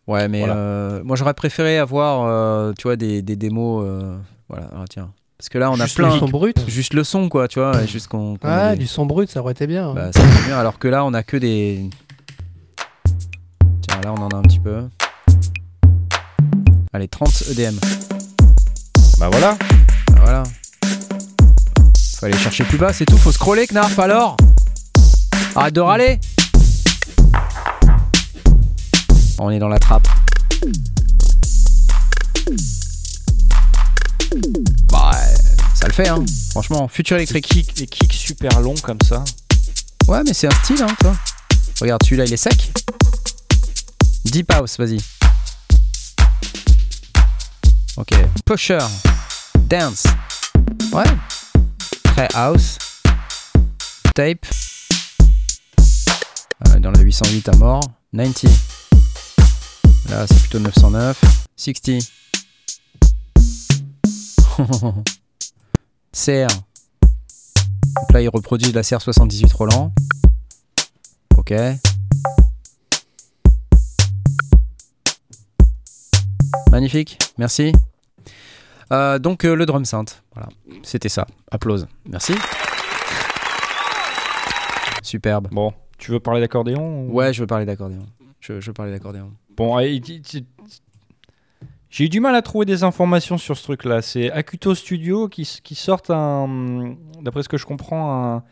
Ouais, 0.06 0.28
mais 0.28 0.38
Voilà. 0.40 0.54
euh, 0.56 1.04
moi 1.04 1.16
j'aurais 1.16 1.34
préféré 1.34 1.78
avoir, 1.78 2.24
euh, 2.26 2.72
tu 2.78 2.84
vois, 2.84 2.96
des, 2.96 3.22
des 3.22 3.34
démos. 3.36 3.84
euh, 3.84 4.16
voilà, 4.48 4.70
ah, 4.74 4.84
tiens. 4.88 5.12
Parce 5.36 5.48
que 5.48 5.58
là, 5.58 5.70
on 5.70 5.74
a 5.80 5.84
Juste 5.84 5.96
plein. 5.96 6.12
Du 6.12 6.18
son 6.18 6.28
brut. 6.28 6.58
Juste 6.68 6.94
le 6.94 7.04
son, 7.04 7.28
quoi, 7.28 7.46
tu 7.48 7.58
vois, 7.58 7.84
juste 7.86 8.08
qu'on. 8.08 8.34
des- 8.42 8.76
du 8.78 8.86
son 8.86 9.04
brut, 9.04 9.28
ça 9.28 9.40
aurait 9.40 9.52
été 9.52 9.66
bien. 9.66 9.88
hein. 9.90 9.94
Bah, 9.94 10.12
ça 10.12 10.22
bien, 10.46 10.56
alors 10.58 10.78
que 10.78 10.88
là, 10.88 11.04
on 11.04 11.12
a 11.12 11.22
que 11.22 11.36
des. 11.36 11.90
Tiens, 13.82 14.00
là, 14.02 14.12
on 14.16 14.22
en 14.22 14.28
a 14.28 14.36
un 14.36 14.42
petit 14.42 14.60
peu. 14.60 14.84
Allez, 16.96 17.08
30 17.08 17.42
EDM. 17.50 17.78
Bah 19.18 19.28
voilà. 19.30 19.58
Bah, 20.06 20.14
voilà. 20.16 20.42
Faut 22.18 22.24
aller 22.24 22.38
chercher 22.38 22.64
plus 22.64 22.78
bas, 22.78 22.90
c'est 22.94 23.04
tout. 23.04 23.18
Faut 23.18 23.32
scroller, 23.32 23.66
Knarf, 23.66 23.98
alors 23.98 24.38
Arrête 25.54 25.74
de 25.74 25.80
râler 25.82 26.18
On 29.38 29.50
est 29.50 29.58
dans 29.58 29.68
la 29.68 29.78
trappe. 29.78 30.08
Bah, 34.90 35.10
ça 35.74 35.88
le 35.88 35.92
fait, 35.92 36.08
hein. 36.08 36.24
Franchement, 36.52 36.88
futur 36.88 37.18
électrique. 37.18 37.46
kicks, 37.46 37.78
les 37.78 37.86
kicks 37.88 38.14
super 38.14 38.58
longs 38.60 38.74
comme 38.82 39.02
ça. 39.06 39.22
Ouais, 40.08 40.22
mais 40.24 40.32
c'est 40.32 40.46
un 40.46 40.62
style, 40.64 40.82
hein, 40.82 40.94
toi. 41.00 41.14
Regarde, 41.78 42.02
celui-là, 42.04 42.24
il 42.24 42.32
est 42.32 42.38
sec. 42.38 42.72
Deep 44.24 44.50
House, 44.50 44.78
vas-y. 44.78 44.98
Ok. 47.96 48.14
Pusher. 48.44 48.78
Dance. 49.68 50.04
Ouais. 50.92 51.04
Très 52.04 52.28
house. 52.34 52.78
Tape. 54.14 54.44
Euh, 56.68 56.78
dans 56.78 56.90
la 56.90 57.00
808 57.00 57.48
à 57.48 57.56
mort. 57.56 57.80
90. 58.12 58.48
Là, 60.10 60.26
c'est 60.26 60.38
plutôt 60.40 60.58
909. 60.58 61.20
60. 61.56 62.02
CR. 66.12 66.46
Donc 67.96 68.12
là, 68.12 68.20
il 68.20 68.28
reproduit 68.28 68.70
de 68.70 68.74
la 68.74 68.82
CR78 68.82 69.52
Roland. 69.54 69.92
Ok. 71.36 71.54
Magnifique, 76.70 77.18
merci. 77.38 77.72
Euh, 78.92 79.18
donc 79.18 79.44
euh, 79.44 79.54
le 79.56 79.66
drum 79.66 79.84
synth, 79.84 80.22
voilà, 80.34 80.48
c'était 80.82 81.08
ça. 81.08 81.26
Applause, 81.50 81.86
merci. 82.08 82.34
Superbe. 85.02 85.48
Bon, 85.52 85.72
tu 85.98 86.10
veux 86.10 86.20
parler 86.20 86.40
d'accordéon 86.40 87.02
ou- 87.04 87.12
Ouais, 87.12 87.32
je 87.32 87.40
veux 87.40 87.46
parler 87.46 87.64
d'accordéon. 87.64 88.04
Je, 88.40 88.60
je 88.60 88.66
veux 88.66 88.72
parler 88.72 88.92
d'accordéon. 88.92 89.32
Bon, 89.56 89.76
allez, 89.76 90.00
j'ai 91.88 92.04
eu 92.04 92.08
du 92.08 92.20
mal 92.20 92.34
à 92.34 92.42
trouver 92.42 92.66
des 92.66 92.82
informations 92.84 93.38
sur 93.38 93.56
ce 93.56 93.62
truc-là. 93.62 94.02
C'est 94.02 94.30
Acuto 94.30 94.74
Studio 94.74 95.28
qui, 95.28 95.42
qui 95.62 95.74
sortent 95.74 96.10
un, 96.10 96.94
d'après 97.22 97.42
ce 97.42 97.48
que 97.48 97.56
je 97.56 97.64
comprends, 97.66 98.34
un, 98.36 98.42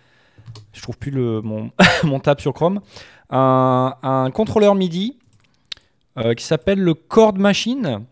je 0.72 0.80
trouve 0.80 0.96
plus 0.96 1.10
le 1.10 1.42
mon, 1.42 1.70
mon 2.04 2.20
tab 2.20 2.40
sur 2.40 2.54
Chrome, 2.54 2.80
un, 3.30 3.94
un 4.02 4.30
contrôleur 4.30 4.74
MIDI 4.74 5.18
euh, 6.18 6.34
qui 6.34 6.44
s'appelle 6.44 6.80
le 6.80 6.94
Chord 6.94 7.34
Machine 7.34 8.04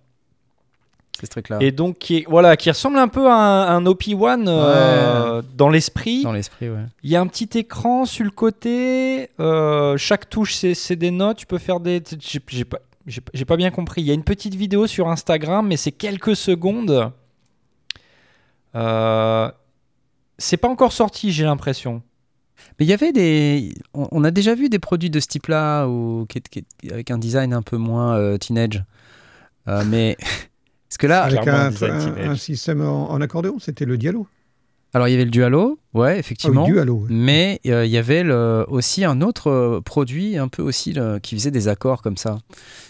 ce 1.26 1.30
truc-là. 1.30 1.58
et 1.60 1.70
donc 1.72 1.98
qui 1.98 2.18
est, 2.18 2.24
voilà 2.28 2.56
qui 2.56 2.70
ressemble 2.70 2.98
un 2.98 3.08
peu 3.08 3.28
à 3.28 3.34
un, 3.34 3.76
un 3.76 3.84
OP1 3.84 4.44
euh, 4.48 5.42
dans 5.56 5.68
l'esprit. 5.68 6.22
Dans 6.22 6.32
l'esprit, 6.32 6.68
ouais. 6.68 6.84
Il 7.02 7.10
y 7.10 7.16
a 7.16 7.20
un 7.20 7.26
petit 7.26 7.48
écran 7.58 8.04
sur 8.04 8.24
le 8.24 8.30
côté. 8.30 9.30
euh, 9.40 9.96
chaque 9.96 10.28
touche, 10.28 10.54
c'est 10.54 10.74
c'est 10.74 10.96
des 10.96 11.10
notes. 11.10 11.38
Tu 11.38 11.46
peux 11.46 11.58
faire 11.58 11.80
des. 11.80 12.02
J'ai 12.48 12.64
pas, 12.64 12.78
j'ai 13.06 13.44
pas- 13.44 13.56
bien 13.56 13.70
compris. 13.70 14.02
Il 14.02 14.06
y 14.06 14.10
a 14.10 14.14
une 14.14 14.24
petite 14.24 14.54
vidéo 14.54 14.86
sur 14.86 15.08
Instagram, 15.08 15.66
mais 15.66 15.76
c'est 15.76 15.92
quelques 15.92 16.36
secondes. 16.36 17.10
Euh, 18.74 19.50
c'est 20.38 20.56
pas 20.56 20.68
encore 20.68 20.92
sorti, 20.92 21.32
j'ai 21.32 21.44
l'impression. 21.44 22.02
Mais 22.78 22.86
il 22.86 22.88
y 22.88 22.92
avait 22.92 23.12
des. 23.12 23.74
On, 23.92 24.24
a 24.24 24.30
déjà 24.30 24.54
vu 24.54 24.68
des 24.68 24.78
produits 24.78 25.10
de 25.10 25.20
ce 25.20 25.26
type-là, 25.26 25.86
ou 25.88 26.26
avec 26.90 27.10
un 27.10 27.18
design 27.18 27.52
un 27.52 27.62
peu 27.62 27.76
moins 27.76 28.16
euh, 28.16 28.38
teenage. 28.38 28.84
Euh, 29.68 29.82
mais. 29.86 30.16
Parce 30.92 30.98
que 30.98 31.06
là. 31.06 31.22
Avec 31.22 31.46
un, 31.48 32.36
système 32.36 32.82
en, 32.82 33.10
en 33.10 33.20
accordéon, 33.22 33.56
c'était 33.58 33.86
le 33.86 33.96
Diallo. 33.96 34.26
Alors 34.94 35.08
il 35.08 35.12
y 35.12 35.14
avait 35.14 35.24
le 35.24 35.30
Dualo, 35.30 35.78
ouais, 35.94 36.08
Ah 36.10 36.12
oui, 36.12 36.18
effectivement. 36.18 36.66
Dualo. 36.66 36.96
ouais. 36.96 37.06
Mais 37.08 37.60
euh, 37.66 37.86
il 37.86 37.90
y 37.90 37.96
avait 37.96 38.22
le- 38.22 38.66
aussi 38.68 39.06
un 39.06 39.22
autre 39.22 39.50
euh, 39.50 39.80
produit 39.80 40.36
un 40.36 40.48
peu 40.48 40.60
aussi 40.60 40.92
le- 40.92 41.18
qui 41.18 41.34
faisait 41.34 41.50
des 41.50 41.66
accords 41.68 42.02
comme 42.02 42.18
ça. 42.18 42.40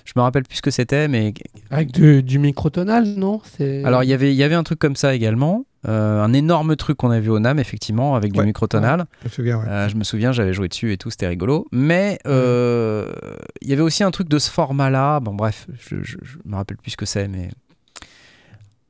Je 0.04 0.12
me 0.16 0.22
rappelle 0.22 0.42
plus 0.42 0.56
ce 0.56 0.62
que 0.62 0.72
c'était, 0.72 1.06
mais 1.06 1.32
Avec 1.70 1.92
du, 1.92 2.24
du 2.24 2.40
microtonal, 2.40 3.04
non? 3.16 3.40
Alors 3.84 4.02
il 4.02 4.08
y 4.10 4.12
avait 4.14 4.32
il 4.32 4.36
y 4.36 4.42
avait 4.42 4.56
un 4.56 4.64
truc 4.64 4.80
comme 4.80 4.96
ça 4.96 5.14
également, 5.14 5.64
Euh, 5.86 6.22
un 6.22 6.32
énorme 6.32 6.74
truc 6.76 6.96
qu'on 6.96 7.10
a 7.12 7.20
vu 7.20 7.30
au 7.30 7.38
Nam 7.38 7.58
effectivement 7.60 8.14
avec 8.16 8.32
du 8.32 8.38
Ouais, 8.40 8.46
microtonal. 8.46 9.04
Je 9.22 9.28
me 9.28 9.30
souviens, 9.32 9.58
ouais. 9.60 9.68
Euh, 9.68 9.88
je 9.88 9.94
me 9.96 10.02
souviens, 10.04 10.30
j'avais 10.32 10.52
joué 10.52 10.66
dessus 10.68 10.92
et 10.92 10.96
tout, 10.96 11.10
c'était 11.10 11.28
rigolo. 11.28 11.66
Mais 11.72 12.18
euh, 12.26 13.12
il 13.60 13.68
y 13.68 13.72
avait 13.72 13.82
aussi 13.82 14.02
un 14.04 14.10
truc 14.10 14.28
de 14.28 14.38
ce 14.40 14.50
format-là. 14.50 15.20
Bon, 15.20 15.34
bref, 15.34 15.66
je, 15.88 15.96
je, 16.02 16.16
je 16.22 16.36
me 16.44 16.54
rappelle 16.56 16.76
plus 16.78 16.92
ce 16.92 16.96
que 16.96 17.06
c'est, 17.06 17.28
mais. 17.28 17.48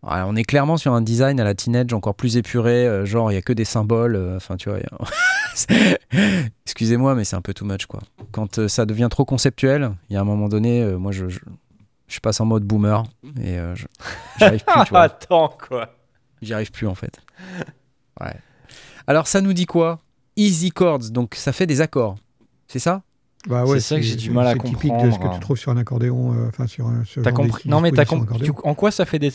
On 0.04 0.34
est 0.34 0.42
clairement 0.44 0.76
sur 0.76 0.92
un 0.94 1.00
design 1.00 1.38
à 1.38 1.44
la 1.44 1.54
teenage 1.54 1.92
encore 1.92 2.14
plus 2.16 2.36
épuré, 2.36 2.86
euh, 2.88 3.04
genre 3.04 3.30
il 3.30 3.34
y 3.34 3.38
a 3.38 3.42
que 3.42 3.52
des 3.52 3.64
symboles. 3.64 4.16
euh, 4.16 4.36
Enfin, 4.36 4.56
tu 4.56 4.68
vois. 4.68 4.78
a- 4.78 5.06
Excusez-moi, 6.66 7.14
mais 7.14 7.24
c'est 7.24 7.36
un 7.36 7.40
peu 7.40 7.54
too 7.54 7.64
much, 7.64 7.86
quoi. 7.86 8.00
Quand 8.32 8.58
euh, 8.58 8.68
ça 8.68 8.86
devient 8.86 9.08
trop 9.10 9.24
conceptuel, 9.24 9.92
il 10.10 10.14
y 10.14 10.16
a 10.16 10.20
un 10.20 10.24
moment 10.24 10.48
donné, 10.48 10.82
euh, 10.82 10.98
moi 10.98 11.12
je, 11.12 11.28
je, 11.28 11.38
je 12.08 12.20
passe 12.20 12.40
en 12.40 12.46
mode 12.46 12.64
boomer 12.64 13.02
et 13.40 13.58
euh, 13.58 13.74
je- 13.76 13.86
j'arrive 14.38 14.64
plus, 14.64 14.84
tu 14.84 14.90
vois. 14.90 15.02
Attends, 15.02 15.56
quoi. 15.68 15.94
J'y 16.40 16.52
arrive 16.54 16.70
plus 16.72 16.86
en 16.88 16.94
fait. 16.94 17.20
Ouais. 18.20 18.34
Alors 19.06 19.26
ça 19.28 19.40
nous 19.40 19.52
dit 19.52 19.66
quoi? 19.66 20.00
Easy 20.36 20.70
chords, 20.70 21.10
donc 21.10 21.34
ça 21.36 21.52
fait 21.52 21.66
des 21.66 21.80
accords. 21.80 22.16
C'est 22.66 22.78
ça? 22.78 23.02
Bah 23.48 23.64
c'est 23.66 23.80
ça 23.80 23.96
que 23.96 24.02
j'ai 24.02 24.14
du 24.16 24.30
mal 24.30 24.46
à 24.46 24.52
C'est 24.52 24.58
typique 24.60 24.92
de 24.92 25.10
ce 25.10 25.16
que 25.16 25.22
comprendre. 25.22 25.34
tu 25.34 25.40
trouves 25.40 25.56
sur 25.58 25.72
un 25.72 25.76
accordéon, 25.76 26.32
euh, 26.32 26.48
enfin 26.48 26.66
sur 26.68 26.86
un. 26.86 27.04
ce 27.04 27.20
T'as 27.20 27.30
genre 27.30 27.38
compris 27.38 27.68
Non, 27.68 27.80
mais 27.80 27.90
t'as 27.90 28.04
disposition 28.04 28.54
compris. 28.54 28.68
En 28.70 28.74
quoi 28.74 28.90
ça 28.92 29.04
fait 29.04 29.18
des. 29.18 29.32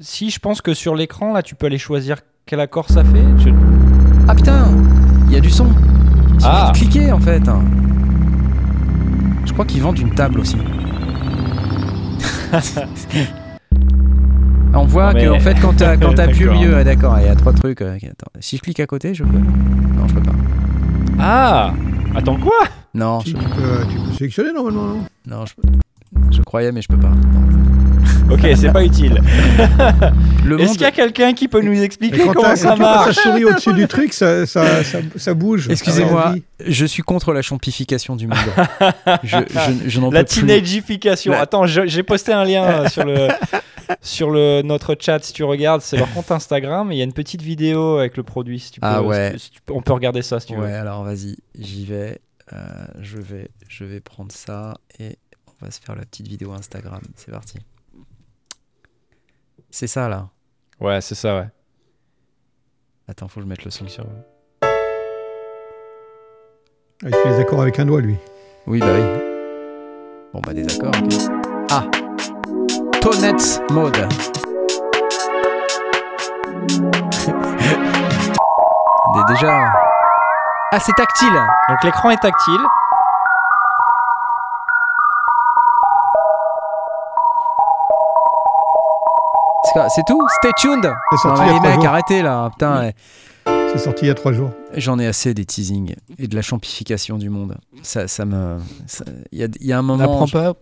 Si, 0.00 0.30
je 0.30 0.38
pense 0.38 0.62
que 0.62 0.72
sur 0.74 0.94
l'écran, 0.96 1.32
là, 1.34 1.42
tu 1.42 1.54
peux 1.54 1.66
aller 1.66 1.78
choisir 1.78 2.16
quel 2.46 2.60
accord 2.60 2.88
ça 2.88 3.04
fait. 3.04 3.22
Je- 3.38 3.50
Ah 4.28 4.34
putain 4.34 4.68
Il 5.26 5.32
y 5.34 5.36
a 5.36 5.40
du 5.40 5.50
son. 5.50 5.66
Il 6.40 6.44
Ah. 6.44 6.72
cliquer 6.74 7.12
en 7.12 7.20
fait. 7.20 7.42
Je 9.44 9.52
crois 9.52 9.64
qu'ils 9.64 9.82
vendent 9.82 9.98
une 9.98 10.14
table 10.14 10.40
aussi. 10.40 10.56
On 14.74 14.84
voit 14.86 15.12
mais- 15.12 15.24
que 15.24 15.28
en 15.30 15.38
fait 15.40 15.54
quand 15.60 15.76
t'as- 15.76 15.96
quand 15.96 16.14
t'appuies 16.14 16.44
au 16.46 16.48
D'accord. 16.52 16.60
milieu, 16.62 16.76
ah, 16.76 16.84
d'accord, 16.84 17.18
il 17.20 17.26
y 17.26 17.28
a 17.28 17.34
trois 17.36 17.52
trucs. 17.52 17.82
attends. 17.82 18.30
Si 18.40 18.56
je 18.56 18.62
clique 18.62 18.80
à 18.80 18.86
côté, 18.86 19.14
je 19.14 19.22
peux. 19.24 19.38
Non, 19.38 20.08
je 20.08 20.14
peux 20.14 20.22
pas. 20.22 20.32
Ah 21.18 21.72
Attends, 22.14 22.36
quoi? 22.36 22.58
Non, 22.94 23.20
Si, 23.20 23.30
je, 23.30 23.36
tu, 23.36 23.44
peux, 23.44 23.86
tu 23.88 23.96
peux 23.98 24.12
sélectionner 24.16 24.52
normalement, 24.52 24.82
non? 24.86 25.04
Non, 25.26 25.46
je, 25.46 25.52
je 26.30 26.42
croyais, 26.42 26.72
mais 26.72 26.82
je 26.82 26.88
peux 26.88 26.98
pas. 26.98 27.12
Ok, 28.30 28.46
c'est 28.54 28.72
pas 28.72 28.84
utile. 28.84 29.20
Le 30.44 30.60
Est-ce 30.60 30.72
qu'il 30.72 30.82
y 30.82 30.84
a 30.84 30.92
quelqu'un 30.92 31.32
qui 31.34 31.48
peut 31.48 31.60
nous 31.60 31.80
expliquer 31.82 32.18
quand 32.26 32.32
comment 32.32 32.56
ça 32.56 32.68
quand 32.70 32.74
tu 32.76 32.80
passes 32.82 32.96
marche 33.06 33.16
ta 33.16 33.22
souris 33.22 33.44
au-dessus 33.44 33.72
du 33.74 33.88
truc, 33.88 34.12
ça, 34.12 34.46
ça, 34.46 34.84
ça, 34.84 34.98
ça 35.16 35.34
bouge. 35.34 35.68
Excusez-moi, 35.68 36.34
Ça 36.34 36.64
je 36.66 36.86
suis 36.86 37.02
contre 37.02 37.32
la 37.32 37.42
champification 37.42 38.14
du 38.16 38.28
monde. 38.28 38.38
je 39.24 39.36
je, 39.50 39.88
je 39.88 40.00
n'en 40.00 40.10
La 40.10 40.22
teenageification. 40.24 41.32
La- 41.32 41.40
Attends, 41.40 41.66
j'ai 41.66 42.02
posté 42.04 42.32
un 42.32 42.44
lien 42.44 42.64
euh, 42.64 42.88
sur 42.88 43.04
le 43.04 43.28
sur 44.00 44.30
le 44.30 44.62
notre 44.62 44.96
chat 44.98 45.18
si 45.24 45.32
tu 45.32 45.42
regardes, 45.42 45.80
c'est 45.82 45.96
leur 45.96 46.10
compte 46.12 46.30
Instagram 46.30 46.92
il 46.92 46.98
y 46.98 47.00
a 47.00 47.04
une 47.04 47.12
petite 47.12 47.42
vidéo 47.42 47.98
avec 47.98 48.16
le 48.16 48.22
produit 48.22 48.60
si 48.60 48.70
tu 48.70 48.80
peux. 48.80 48.86
Ah 48.86 49.02
ouais. 49.02 49.34
si 49.38 49.50
tu 49.50 49.60
peux- 49.60 49.74
on 49.74 49.82
peut 49.82 49.92
regarder 49.92 50.22
ça 50.22 50.38
si 50.38 50.46
tu 50.48 50.56
Ouais, 50.56 50.72
alors 50.72 51.02
vas-y, 51.02 51.36
j'y 51.58 51.84
vais. 51.84 52.20
Euh, 52.52 52.56
je 53.00 53.18
vais. 53.18 53.48
Je 53.68 53.84
vais 53.84 54.00
prendre 54.00 54.30
ça 54.32 54.74
et 55.00 55.16
on 55.60 55.66
va 55.66 55.70
se 55.70 55.80
faire 55.80 55.94
la 55.94 56.04
petite 56.04 56.28
vidéo 56.28 56.52
Instagram. 56.52 57.00
C'est 57.16 57.30
parti. 57.30 57.58
C'est 59.70 59.86
ça 59.86 60.08
là. 60.08 60.28
Ouais, 60.80 61.00
c'est 61.00 61.14
ça, 61.14 61.38
ouais. 61.38 61.48
Attends, 63.06 63.28
faut 63.28 63.40
que 63.40 63.44
je 63.44 63.48
mette 63.48 63.64
le 63.64 63.70
son 63.70 63.86
sur. 63.88 64.06
Ah, 64.62 64.66
il 67.02 67.14
fait 67.14 67.28
les 67.30 67.40
accords 67.40 67.62
avec 67.62 67.78
un 67.78 67.86
doigt, 67.86 68.00
lui. 68.00 68.16
Oui, 68.66 68.80
bah 68.80 68.92
oui. 68.92 69.02
Bon, 70.32 70.40
bah 70.40 70.54
des 70.54 70.64
accords, 70.64 70.94
ok. 71.02 71.12
Ah 71.70 71.84
Tonette 73.00 73.62
mode. 73.70 73.96
Déjà. 79.28 79.72
Ah, 80.72 80.80
c'est 80.80 80.92
tactile 80.94 81.28
Donc 81.68 81.84
l'écran 81.84 82.10
est 82.10 82.16
tactile. 82.16 82.60
C'est 89.88 90.02
tout 90.06 90.20
Stay 90.38 90.50
tuned 90.58 90.82
C'est 90.82 91.28
Non, 91.28 91.36
sorti 91.36 91.40
mais 91.42 91.46
il 91.48 91.48
y 91.48 91.50
a 91.50 91.54
les 91.54 91.60
mecs, 91.68 91.74
jours. 91.76 91.86
arrêtez 91.88 92.22
là, 92.22 92.50
putain. 92.50 92.90
C'est 93.44 93.78
sorti 93.78 94.04
il 94.04 94.08
y 94.08 94.10
a 94.10 94.14
trois 94.14 94.32
jours. 94.32 94.50
J'en 94.76 94.98
ai 94.98 95.06
assez 95.06 95.32
des 95.34 95.44
teasings 95.44 95.94
et 96.18 96.26
de 96.28 96.34
la 96.34 96.42
champification 96.42 97.18
du 97.18 97.30
monde. 97.30 97.56
Ça, 97.82 98.08
ça 98.08 98.24
me. 98.24 98.58
Il 99.32 99.38
y, 99.38 99.44
a, 99.44 99.48
il 99.60 99.66
y 99.66 99.72
a 99.72 99.78
un 99.78 99.82
moment. 99.82 99.98
n'apprend 99.98 100.26
je- 100.26 100.32
pas, 100.32 100.54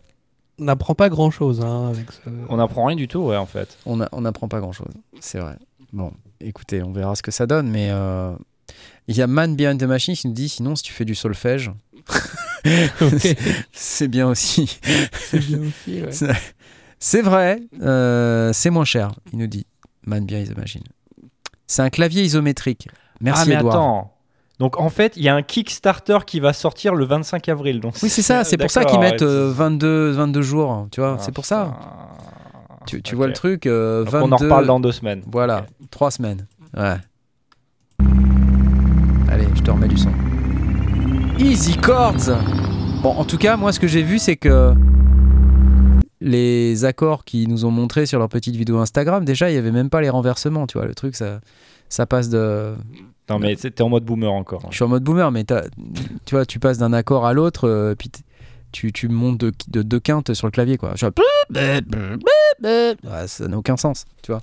on 0.59 0.64
n'apprend 0.64 0.94
pas 0.94 1.09
grand 1.09 1.30
chose 1.30 1.60
hein, 1.64 1.89
avec 1.89 2.10
ce. 2.12 2.18
On 2.48 2.56
n'apprend 2.59 2.85
rien 2.86 2.97
du 2.97 3.09
tout, 3.09 3.20
ouais, 3.20 3.36
en 3.36 3.47
fait. 3.47 3.78
On 3.86 3.97
n'apprend 3.97 4.48
pas 4.48 4.60
grand 4.60 4.72
chose. 4.72 4.93
C'est 5.20 5.39
vrai. 5.39 5.56
Bon, 5.93 6.12
écoutez, 6.40 6.82
on 6.82 6.93
verra 6.93 7.14
ce 7.14 7.22
que 7.22 7.30
ça 7.30 7.47
donne, 7.47 7.68
mais. 7.70 7.89
euh, 7.90 8.35
Il 9.06 9.16
y 9.16 9.22
a 9.22 9.26
Man 9.26 9.56
Behind 9.56 9.80
the 9.80 9.85
Machine 9.85 10.14
qui 10.14 10.26
nous 10.28 10.35
dit 10.35 10.51
sinon, 10.51 10.76
si 10.76 10.82
tu 10.82 10.93
fais 10.93 11.06
du 11.06 11.14
solfège, 11.14 11.70
c'est 13.72 14.09
bien 14.09 14.28
aussi. 14.28 14.78
C'est 15.30 15.39
bien 15.39 15.60
aussi, 15.60 16.02
ouais. 16.02 16.36
C'est- 16.99 17.23
vrai, 17.23 17.61
euh, 17.81 18.53
c'est 18.53 18.70
moins 18.70 18.85
cher, 18.85 19.12
il 19.33 19.39
nous 19.39 19.47
dit. 19.47 19.66
Man 20.07 20.25
Behind 20.25 20.53
the 20.53 20.57
Machine. 20.57 20.83
C'est 21.66 21.83
un 21.83 21.91
clavier 21.91 22.23
isométrique. 22.23 22.89
Merci 23.20 23.43
ah, 23.45 23.49
mais 23.49 23.55
Edouard. 23.57 23.75
attends. 23.75 24.12
Donc 24.59 24.81
en 24.81 24.89
fait, 24.89 25.12
il 25.16 25.23
y 25.23 25.29
a 25.29 25.35
un 25.35 25.43
Kickstarter 25.43 26.19
qui 26.27 26.41
va 26.41 26.53
sortir 26.53 26.95
le 26.95 27.05
25 27.05 27.49
avril. 27.49 27.81
Donc 27.81 27.95
Oui, 28.03 28.09
c'est 28.09 28.23
ça, 28.23 28.43
c'est 28.43 28.57
pour 28.57 28.70
ça 28.70 28.85
qu'ils 28.85 28.99
mettent 28.99 29.20
ouais, 29.20 29.27
euh, 29.29 29.53
22, 29.53 30.11
22 30.11 30.43
jours, 30.43 30.89
tu 30.91 31.01
vois, 31.01 31.16
Ah, 31.19 31.23
c'est 31.23 31.33
pour 31.33 31.45
ça. 31.45 31.79
Tu, 32.87 33.15
vois 33.15 33.27
le 33.27 33.35
truc, 33.35 33.66
euh, 33.66 34.05
Donc 34.05 34.12
22... 34.12 34.27
on 34.27 34.33
en 34.33 34.37
reparle 34.37 34.66
dans 34.66 34.81
deux 34.81 34.93
semaines. 34.93 35.23
Voilà, 35.31 35.66
trois 35.91 36.11
semaines. 36.11 36.47
Ouais. 36.77 36.97
Allez, 39.31 39.47
je 39.55 39.61
te 39.62 39.70
remets 39.70 39.89
du 39.89 39.99
son. 39.99 40.11
Easy 41.39 41.77
Chords 41.77 42.31
Bon, 43.03 43.11
en 43.11 43.25
tout 43.25 43.39
cas, 43.39 43.57
moi, 43.57 43.73
ce 43.73 43.79
que 43.79 43.87
j'ai 43.87 44.03
vu, 44.03 44.19
c'est 44.19 44.37
que 44.37 44.73
les 46.20 46.85
accords 46.85 47.24
qu'ils 47.24 47.49
nous 47.49 47.65
ont 47.65 47.70
montrés 47.70 48.07
sur 48.07 48.19
leur 48.19 48.28
petite 48.28 48.57
vidéo 48.57 48.78
Instagram, 48.78 49.24
déjà, 49.24 49.51
il 49.51 49.53
n'y 49.53 49.59
avait 49.59 49.70
même 49.70 49.90
pas 49.90 50.01
les 50.01 50.11
renversements, 50.11 50.66
tu 50.66 50.78
vois. 50.78 50.86
Le 50.86 50.95
truc, 50.95 51.15
ça, 51.16 51.40
ça 51.89 52.07
passe 52.07 52.28
de... 52.28 52.74
Non 53.31 53.39
mais 53.39 53.55
t'es 53.57 53.82
en 53.82 53.90
mode 53.90 54.05
boomer 54.05 54.32
encore. 54.32 54.62
hein. 54.65 54.69
Je 54.70 54.77
suis 54.77 54.85
en 54.85 54.89
mode 54.89 55.05
boomer, 55.05 55.31
mais 55.31 55.45
tu 55.45 56.35
vois, 56.35 56.47
tu 56.47 56.59
passes 56.59 56.78
d'un 56.78 56.93
accord 56.95 57.27
à 57.27 57.35
l'autre, 57.35 57.69
euh, 57.69 57.95
puis 57.95 58.11
tu, 58.73 58.90
tu 58.93 59.09
montes 59.09 59.39
de, 59.39 59.53
de 59.69 59.82
deux 59.82 60.01
quintes 60.01 60.32
sur 60.32 60.47
le 60.47 60.51
clavier, 60.51 60.78
quoi. 60.78 60.93
Ouais, 63.05 63.27
ça 63.27 63.47
n'a 63.49 63.59
aucun 63.59 63.77
sens, 63.77 64.07
tu 64.23 64.32
vois. 64.32 64.40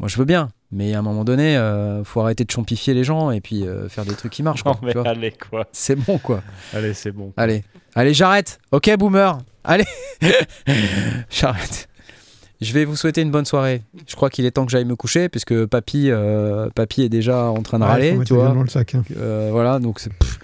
Moi, 0.00 0.08
je 0.08 0.16
veux 0.18 0.24
bien, 0.24 0.48
mais 0.74 0.92
à 0.94 0.98
un 0.98 1.02
moment 1.02 1.24
donné, 1.24 1.56
euh, 1.56 2.04
faut 2.04 2.20
arrêter 2.20 2.44
de 2.44 2.50
champifier 2.50 2.92
les 2.92 3.04
gens 3.04 3.30
et 3.30 3.40
puis 3.40 3.66
euh, 3.66 3.88
faire 3.88 4.04
des 4.04 4.14
trucs 4.14 4.32
qui 4.32 4.42
marchent, 4.42 4.62
quoi. 4.62 4.72
Non 4.72 4.78
mais 4.82 4.92
tu 4.92 4.98
vois. 4.98 5.08
allez 5.08 5.32
quoi. 5.32 5.66
C'est 5.72 5.96
bon, 5.96 6.18
quoi. 6.18 6.42
Allez, 6.74 6.92
c'est 6.92 7.12
bon. 7.12 7.32
Allez, 7.36 7.64
allez, 7.94 8.12
j'arrête. 8.12 8.58
Ok, 8.72 8.90
boomer. 8.98 9.38
Allez, 9.64 9.84
j'arrête. 11.30 11.88
Je 12.60 12.72
vais 12.72 12.84
vous 12.84 12.96
souhaiter 12.96 13.20
une 13.22 13.30
bonne 13.30 13.44
soirée. 13.44 13.82
Je 14.06 14.14
crois 14.16 14.30
qu'il 14.30 14.46
est 14.46 14.50
temps 14.52 14.64
que 14.64 14.70
j'aille 14.72 14.84
me 14.84 14.96
coucher 14.96 15.28
puisque 15.28 15.66
papy, 15.66 16.10
euh, 16.10 16.68
papy 16.74 17.02
est 17.02 17.08
déjà 17.08 17.44
en 17.46 17.62
train 17.62 17.78
de 17.78 17.84
Ouais, 17.84 17.90
râler, 17.90 18.14
faut 18.16 18.24
tu 18.24 18.34
vois. 18.34 18.48
dans 18.48 18.62
le 18.62 18.68
sac. 18.68 18.94
hein. 18.94 19.02
Euh, 19.16 19.48
voilà, 19.52 19.78
donc 19.78 20.00
c'est. 20.00 20.12
pff, 20.12 20.38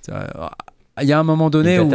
ça- 0.00 0.50
Il 1.00 1.06
y 1.08 1.12
a 1.12 1.18
un 1.18 1.22
moment 1.24 1.50
donné 1.50 1.78
où, 1.80 1.90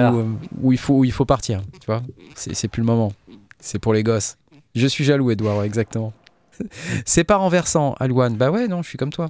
où, 0.62 0.72
il 0.72 0.78
faut, 0.78 0.96
où 1.00 1.06
il 1.06 1.12
faut 1.12 1.26
partir, 1.26 1.62
tu 1.80 1.86
vois. 1.88 2.02
C'est 2.36 2.54
c'est 2.56 2.68
plus 2.68 2.82
le 2.82 2.86
moment. 2.88 3.12
C'est 3.60 3.80
pour 3.80 3.94
les 3.94 4.04
gosses. 4.04 4.38
Je 4.76 4.88
suis 4.88 5.04
jaloux, 5.04 5.32
Edouard, 5.32 5.64
exactement. 5.64 6.14
c'est 7.06 7.24
pas 7.24 7.38
renversant, 7.38 7.94
Alouane. 8.00 8.36
Bah 8.36 8.52
ouais, 8.52 8.68
non, 8.68 8.82
je 8.82 8.90
suis 8.90 8.98
comme 8.98 9.12
toi. 9.12 9.30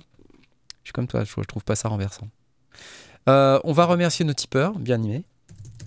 Je 0.84 0.90
suis 0.90 0.94
comme 0.94 1.08
toi, 1.08 1.24
je, 1.24 1.42
trouve 1.42 1.64
pas 1.64 1.76
ça 1.76 1.90
renversant. 1.90 2.28
Euh, 3.28 3.60
on 3.64 3.74
va 3.74 3.86
remercier 3.86 4.24
nos 4.24 4.34
tipeurs, 4.34 4.80
bien 4.80 5.02
aimés. 5.04 5.26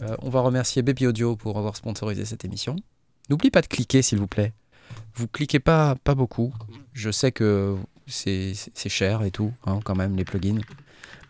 Euh, 0.02 0.14
on 0.20 0.30
va 0.30 0.40
remercier 0.40 0.82
Baby 0.82 1.06
Audio 1.06 1.36
pour 1.36 1.58
avoir 1.58 1.76
sponsorisé 1.76 2.24
cette 2.24 2.44
émission. 2.44 2.76
N'oubliez 3.28 3.50
pas 3.50 3.62
de 3.62 3.66
cliquer, 3.66 4.02
s'il 4.02 4.18
vous 4.18 4.26
plaît. 4.26 4.52
Vous 5.14 5.26
cliquez 5.26 5.60
pas, 5.60 5.94
pas 6.04 6.14
beaucoup. 6.14 6.52
Je 6.92 7.10
sais 7.10 7.32
que 7.32 7.76
c'est 8.06 8.52
c'est 8.74 8.88
cher 8.88 9.22
et 9.22 9.30
tout, 9.30 9.52
hein, 9.66 9.80
quand 9.84 9.94
même, 9.94 10.16
les 10.16 10.24
plugins. 10.24 10.60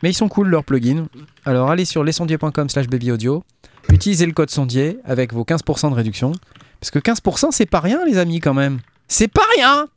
Mais 0.03 0.11
ils 0.11 0.15
sont 0.15 0.29
cool, 0.29 0.49
leurs 0.49 0.65
plugins. 0.65 1.07
Alors 1.45 1.71
allez 1.71 1.85
sur 1.85 2.03
lesondier.com 2.03 2.69
slash 2.69 2.89
babyaudio. 2.89 3.45
Utilisez 3.91 4.27
le 4.27 4.33
code 4.33 4.51
sondier 4.51 4.99
avec 5.05 5.33
vos 5.33 5.45
15% 5.45 5.91
de 5.91 5.95
réduction. 5.95 6.33
Parce 6.81 6.91
que 6.91 6.99
15%, 6.99 7.51
c'est 7.51 7.67
pas 7.67 7.81
rien, 7.81 8.05
les 8.07 8.19
amis, 8.19 8.41
quand 8.41 8.55
même. 8.55 8.81
C'est 9.09 9.29
pas 9.29 9.45
rien 9.57 9.89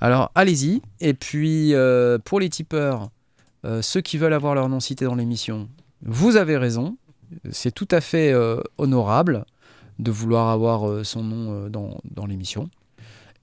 Alors 0.00 0.30
allez-y. 0.34 0.82
Et 1.00 1.14
puis, 1.14 1.74
euh, 1.74 2.18
pour 2.18 2.40
les 2.40 2.48
tipeurs, 2.48 3.10
euh, 3.64 3.82
ceux 3.82 4.00
qui 4.00 4.18
veulent 4.18 4.32
avoir 4.32 4.54
leur 4.54 4.68
nom 4.68 4.80
cité 4.80 5.04
dans 5.04 5.14
l'émission, 5.14 5.68
vous 6.02 6.36
avez 6.36 6.56
raison. 6.56 6.96
C'est 7.50 7.72
tout 7.74 7.88
à 7.90 8.00
fait 8.00 8.32
euh, 8.32 8.60
honorable 8.78 9.44
de 9.98 10.10
vouloir 10.10 10.50
avoir 10.50 11.04
son 11.04 11.22
nom 11.22 11.68
dans, 11.70 12.26
l'émission. 12.26 12.68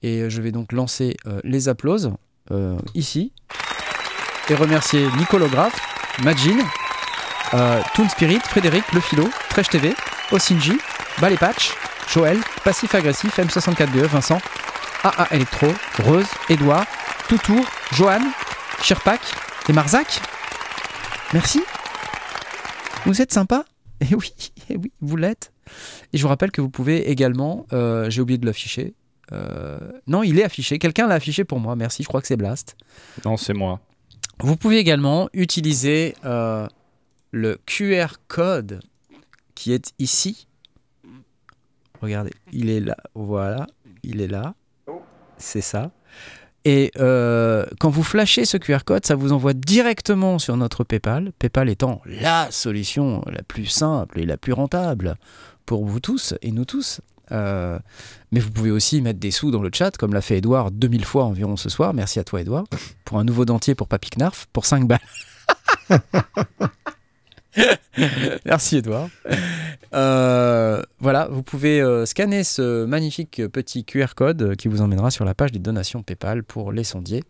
Et 0.02 0.30
je 0.30 0.40
vais 0.40 0.52
donc 0.52 0.72
lancer 0.72 1.16
les 1.42 1.68
applauses. 1.68 2.12
ici 2.94 3.32
et 4.50 4.54
remercier 4.54 5.06
Nicolographe, 5.16 5.80
Majin, 6.22 6.58
euh, 7.54 7.80
Toon 7.94 8.08
Spirit, 8.08 8.40
Frédéric, 8.40 8.84
Le 8.92 9.00
Philo, 9.00 9.28
Tresh 9.50 9.68
TV, 9.68 9.94
Osinji, 10.32 10.78
Ballet 11.20 11.36
Patch, 11.36 11.74
Joël, 12.08 12.38
Passif 12.62 12.94
Agressif, 12.94 13.38
M64BE, 13.38 14.04
E, 14.04 14.06
Vincent, 14.06 14.40
AA 15.04 15.28
Electro, 15.32 15.66
Rose, 16.02 16.26
Edouard, 16.48 16.86
Toutour, 17.28 17.62
Johan, 17.92 18.22
Shirpak 18.82 19.20
et 19.68 19.72
Marzac. 19.74 20.20
Merci. 21.34 21.60
Vous 23.04 23.20
êtes 23.20 23.30
sympa 23.30 23.66
Eh 24.00 24.14
oui, 24.14 24.32
eh 24.70 24.76
oui, 24.76 24.92
vous 25.02 25.16
l'êtes. 25.16 25.52
Et 26.14 26.18
je 26.18 26.22
vous 26.22 26.28
rappelle 26.28 26.50
que 26.50 26.62
vous 26.62 26.70
pouvez 26.70 27.10
également, 27.10 27.66
euh, 27.74 28.08
j'ai 28.08 28.22
oublié 28.22 28.38
de 28.38 28.46
l'afficher. 28.46 28.94
Euh, 29.32 29.78
non, 30.06 30.22
il 30.22 30.38
est 30.38 30.44
affiché. 30.44 30.78
Quelqu'un 30.78 31.06
l'a 31.06 31.16
affiché 31.16 31.44
pour 31.44 31.60
moi. 31.60 31.76
Merci. 31.76 32.02
Je 32.02 32.08
crois 32.08 32.22
que 32.22 32.26
c'est 32.26 32.36
Blast. 32.36 32.74
Non, 33.26 33.36
c'est 33.36 33.54
moi. 33.54 33.80
Vous 34.40 34.56
pouvez 34.56 34.78
également 34.78 35.28
utiliser 35.34 36.14
euh, 36.24 36.66
le 37.30 37.58
QR 37.66 38.16
code 38.26 38.80
qui 39.54 39.72
est 39.72 39.92
ici. 39.98 40.46
Regardez, 42.00 42.32
il 42.52 42.70
est 42.70 42.80
là. 42.80 42.96
Voilà, 43.14 43.66
il 44.02 44.22
est 44.22 44.28
là. 44.28 44.54
C'est 45.38 45.60
ça. 45.60 45.90
Et 46.64 46.92
euh, 46.98 47.66
quand 47.78 47.90
vous 47.90 48.02
flashez 48.02 48.46
ce 48.46 48.56
QR 48.56 48.78
code, 48.86 49.04
ça 49.04 49.14
vous 49.14 49.32
envoie 49.32 49.52
directement 49.52 50.38
sur 50.38 50.56
notre 50.56 50.82
PayPal. 50.82 51.32
PayPal 51.38 51.68
étant 51.68 52.00
la 52.06 52.50
solution 52.50 53.22
la 53.26 53.42
plus 53.42 53.66
simple 53.66 54.20
et 54.20 54.26
la 54.26 54.38
plus 54.38 54.54
rentable 54.54 55.16
pour 55.66 55.84
vous 55.84 56.00
tous 56.00 56.34
et 56.40 56.52
nous 56.52 56.64
tous. 56.64 57.00
Euh, 57.32 57.78
mais 58.32 58.40
vous 58.40 58.50
pouvez 58.50 58.70
aussi 58.70 59.00
mettre 59.02 59.18
des 59.18 59.30
sous 59.30 59.50
dans 59.50 59.62
le 59.62 59.70
chat, 59.72 59.96
comme 59.96 60.14
l'a 60.14 60.20
fait 60.20 60.38
Edouard 60.38 60.70
2000 60.70 61.04
fois 61.04 61.24
environ 61.24 61.56
ce 61.56 61.68
soir. 61.68 61.92
Merci 61.92 62.18
à 62.18 62.24
toi, 62.24 62.40
Edouard. 62.40 62.64
Pour 63.04 63.18
un 63.18 63.24
nouveau 63.24 63.44
dentier 63.44 63.74
pour 63.74 63.88
Papy 63.88 64.10
Knarf, 64.10 64.46
pour 64.52 64.64
5 64.64 64.86
balles. 64.86 65.00
Merci, 68.44 68.78
Edouard. 68.78 69.08
Euh, 69.94 70.82
voilà, 70.98 71.28
vous 71.30 71.42
pouvez 71.42 71.80
euh, 71.80 72.06
scanner 72.06 72.44
ce 72.44 72.84
magnifique 72.84 73.46
petit 73.48 73.84
QR 73.84 74.14
code 74.16 74.56
qui 74.56 74.68
vous 74.68 74.80
emmènera 74.80 75.10
sur 75.10 75.24
la 75.24 75.34
page 75.34 75.52
des 75.52 75.58
donations 75.58 76.02
PayPal 76.02 76.42
pour 76.42 76.72
les 76.72 76.84
sondiers. 76.84 77.22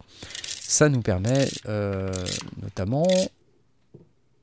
Ça 0.61 0.89
nous 0.89 1.03
permet 1.03 1.47
euh, 1.69 2.11
notamment 2.63 3.07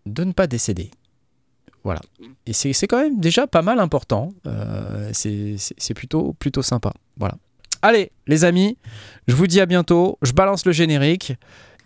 de 0.06 0.24
ne 0.24 0.32
pas 0.34 0.48
décéder. 0.48 0.92
Voilà. 1.84 2.02
Et 2.46 2.54
c'est 2.54 2.88
quand 2.88 3.02
même 3.02 3.20
déjà 3.20 3.48
pas 3.48 3.64
mal 3.64 3.80
important. 3.80 4.34
C'est 5.14 5.94
plutôt, 5.96 6.34
plutôt 6.34 6.62
sympa. 6.62 6.94
Voilà. 7.18 7.36
Allez, 7.82 8.12
les 8.28 8.46
amis, 8.46 8.78
je 9.28 9.34
vous 9.34 9.48
dis 9.48 9.60
à 9.60 9.66
bientôt. 9.66 10.20
Je 10.22 10.34
balance 10.34 10.66
le 10.66 10.72
générique. 10.72 11.34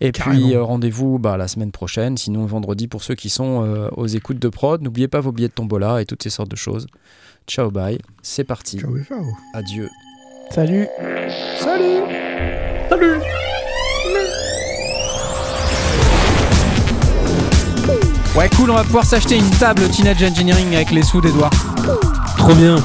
Et 0.00 0.12
Carrément. 0.12 0.46
puis 0.46 0.54
euh, 0.54 0.62
rendez-vous 0.62 1.18
bah, 1.18 1.36
la 1.36 1.48
semaine 1.48 1.70
prochaine, 1.72 2.16
sinon 2.18 2.44
vendredi 2.44 2.86
pour 2.86 3.02
ceux 3.02 3.14
qui 3.14 3.30
sont 3.30 3.64
euh, 3.64 3.88
aux 3.96 4.06
écoutes 4.06 4.38
de 4.38 4.48
prod. 4.48 4.82
N'oubliez 4.82 5.08
pas 5.08 5.20
vos 5.20 5.32
billets 5.32 5.48
de 5.48 5.52
tombola 5.54 6.02
et 6.02 6.04
toutes 6.06 6.22
ces 6.22 6.30
sortes 6.30 6.50
de 6.50 6.56
choses. 6.56 6.86
Ciao, 7.46 7.70
bye. 7.70 7.98
C'est 8.22 8.44
parti. 8.44 8.78
Ciao, 8.78 8.94
ciao. 9.08 9.24
Adieu. 9.54 9.88
Salut. 10.50 10.86
Salut 11.58 12.02
Ouais, 18.36 18.50
cool, 18.56 18.70
on 18.70 18.74
va 18.74 18.84
pouvoir 18.84 19.04
s'acheter 19.04 19.38
une 19.38 19.48
table 19.50 19.82
Teenage 19.88 20.22
Engineering 20.22 20.74
avec 20.74 20.90
les 20.90 21.02
sous 21.02 21.20
d'Edouard. 21.22 21.50
Trop 22.36 22.54
bien. 22.54 22.76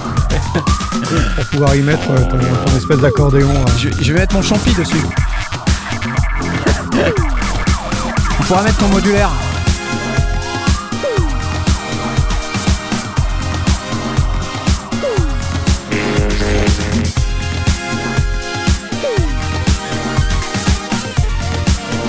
Pour 1.35 1.45
pouvoir 1.51 1.75
y 1.75 1.81
mettre 1.81 2.09
euh, 2.11 2.23
ton, 2.29 2.37
ton 2.37 2.77
espèce 2.77 2.99
d'accordéon. 2.99 3.49
euh. 3.49 3.77
Je, 3.77 3.89
je 4.01 4.13
vais 4.13 4.19
mettre 4.19 4.33
mon 4.35 4.41
champi 4.41 4.73
dessus. 4.73 4.95
On 8.39 8.43
pourra 8.43 8.63
mettre 8.63 8.77
ton 8.77 8.87
modulaire. 8.87 9.31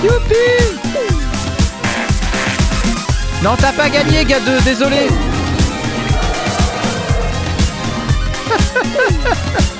Youpi 0.03 0.35
Non, 3.43 3.55
t'as 3.57 3.71
pas 3.71 3.89
gagné, 3.89 4.25
gars 4.25 4.39
2, 4.39 4.61
désolé. 4.61 5.07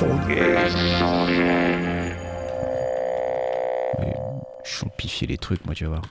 Gays. 0.00 0.74
Champifier 4.64 5.26
les 5.26 5.36
trucs, 5.36 5.64
moi, 5.66 5.74
tu 5.74 5.84
vas 5.84 5.90
voir. 5.90 6.02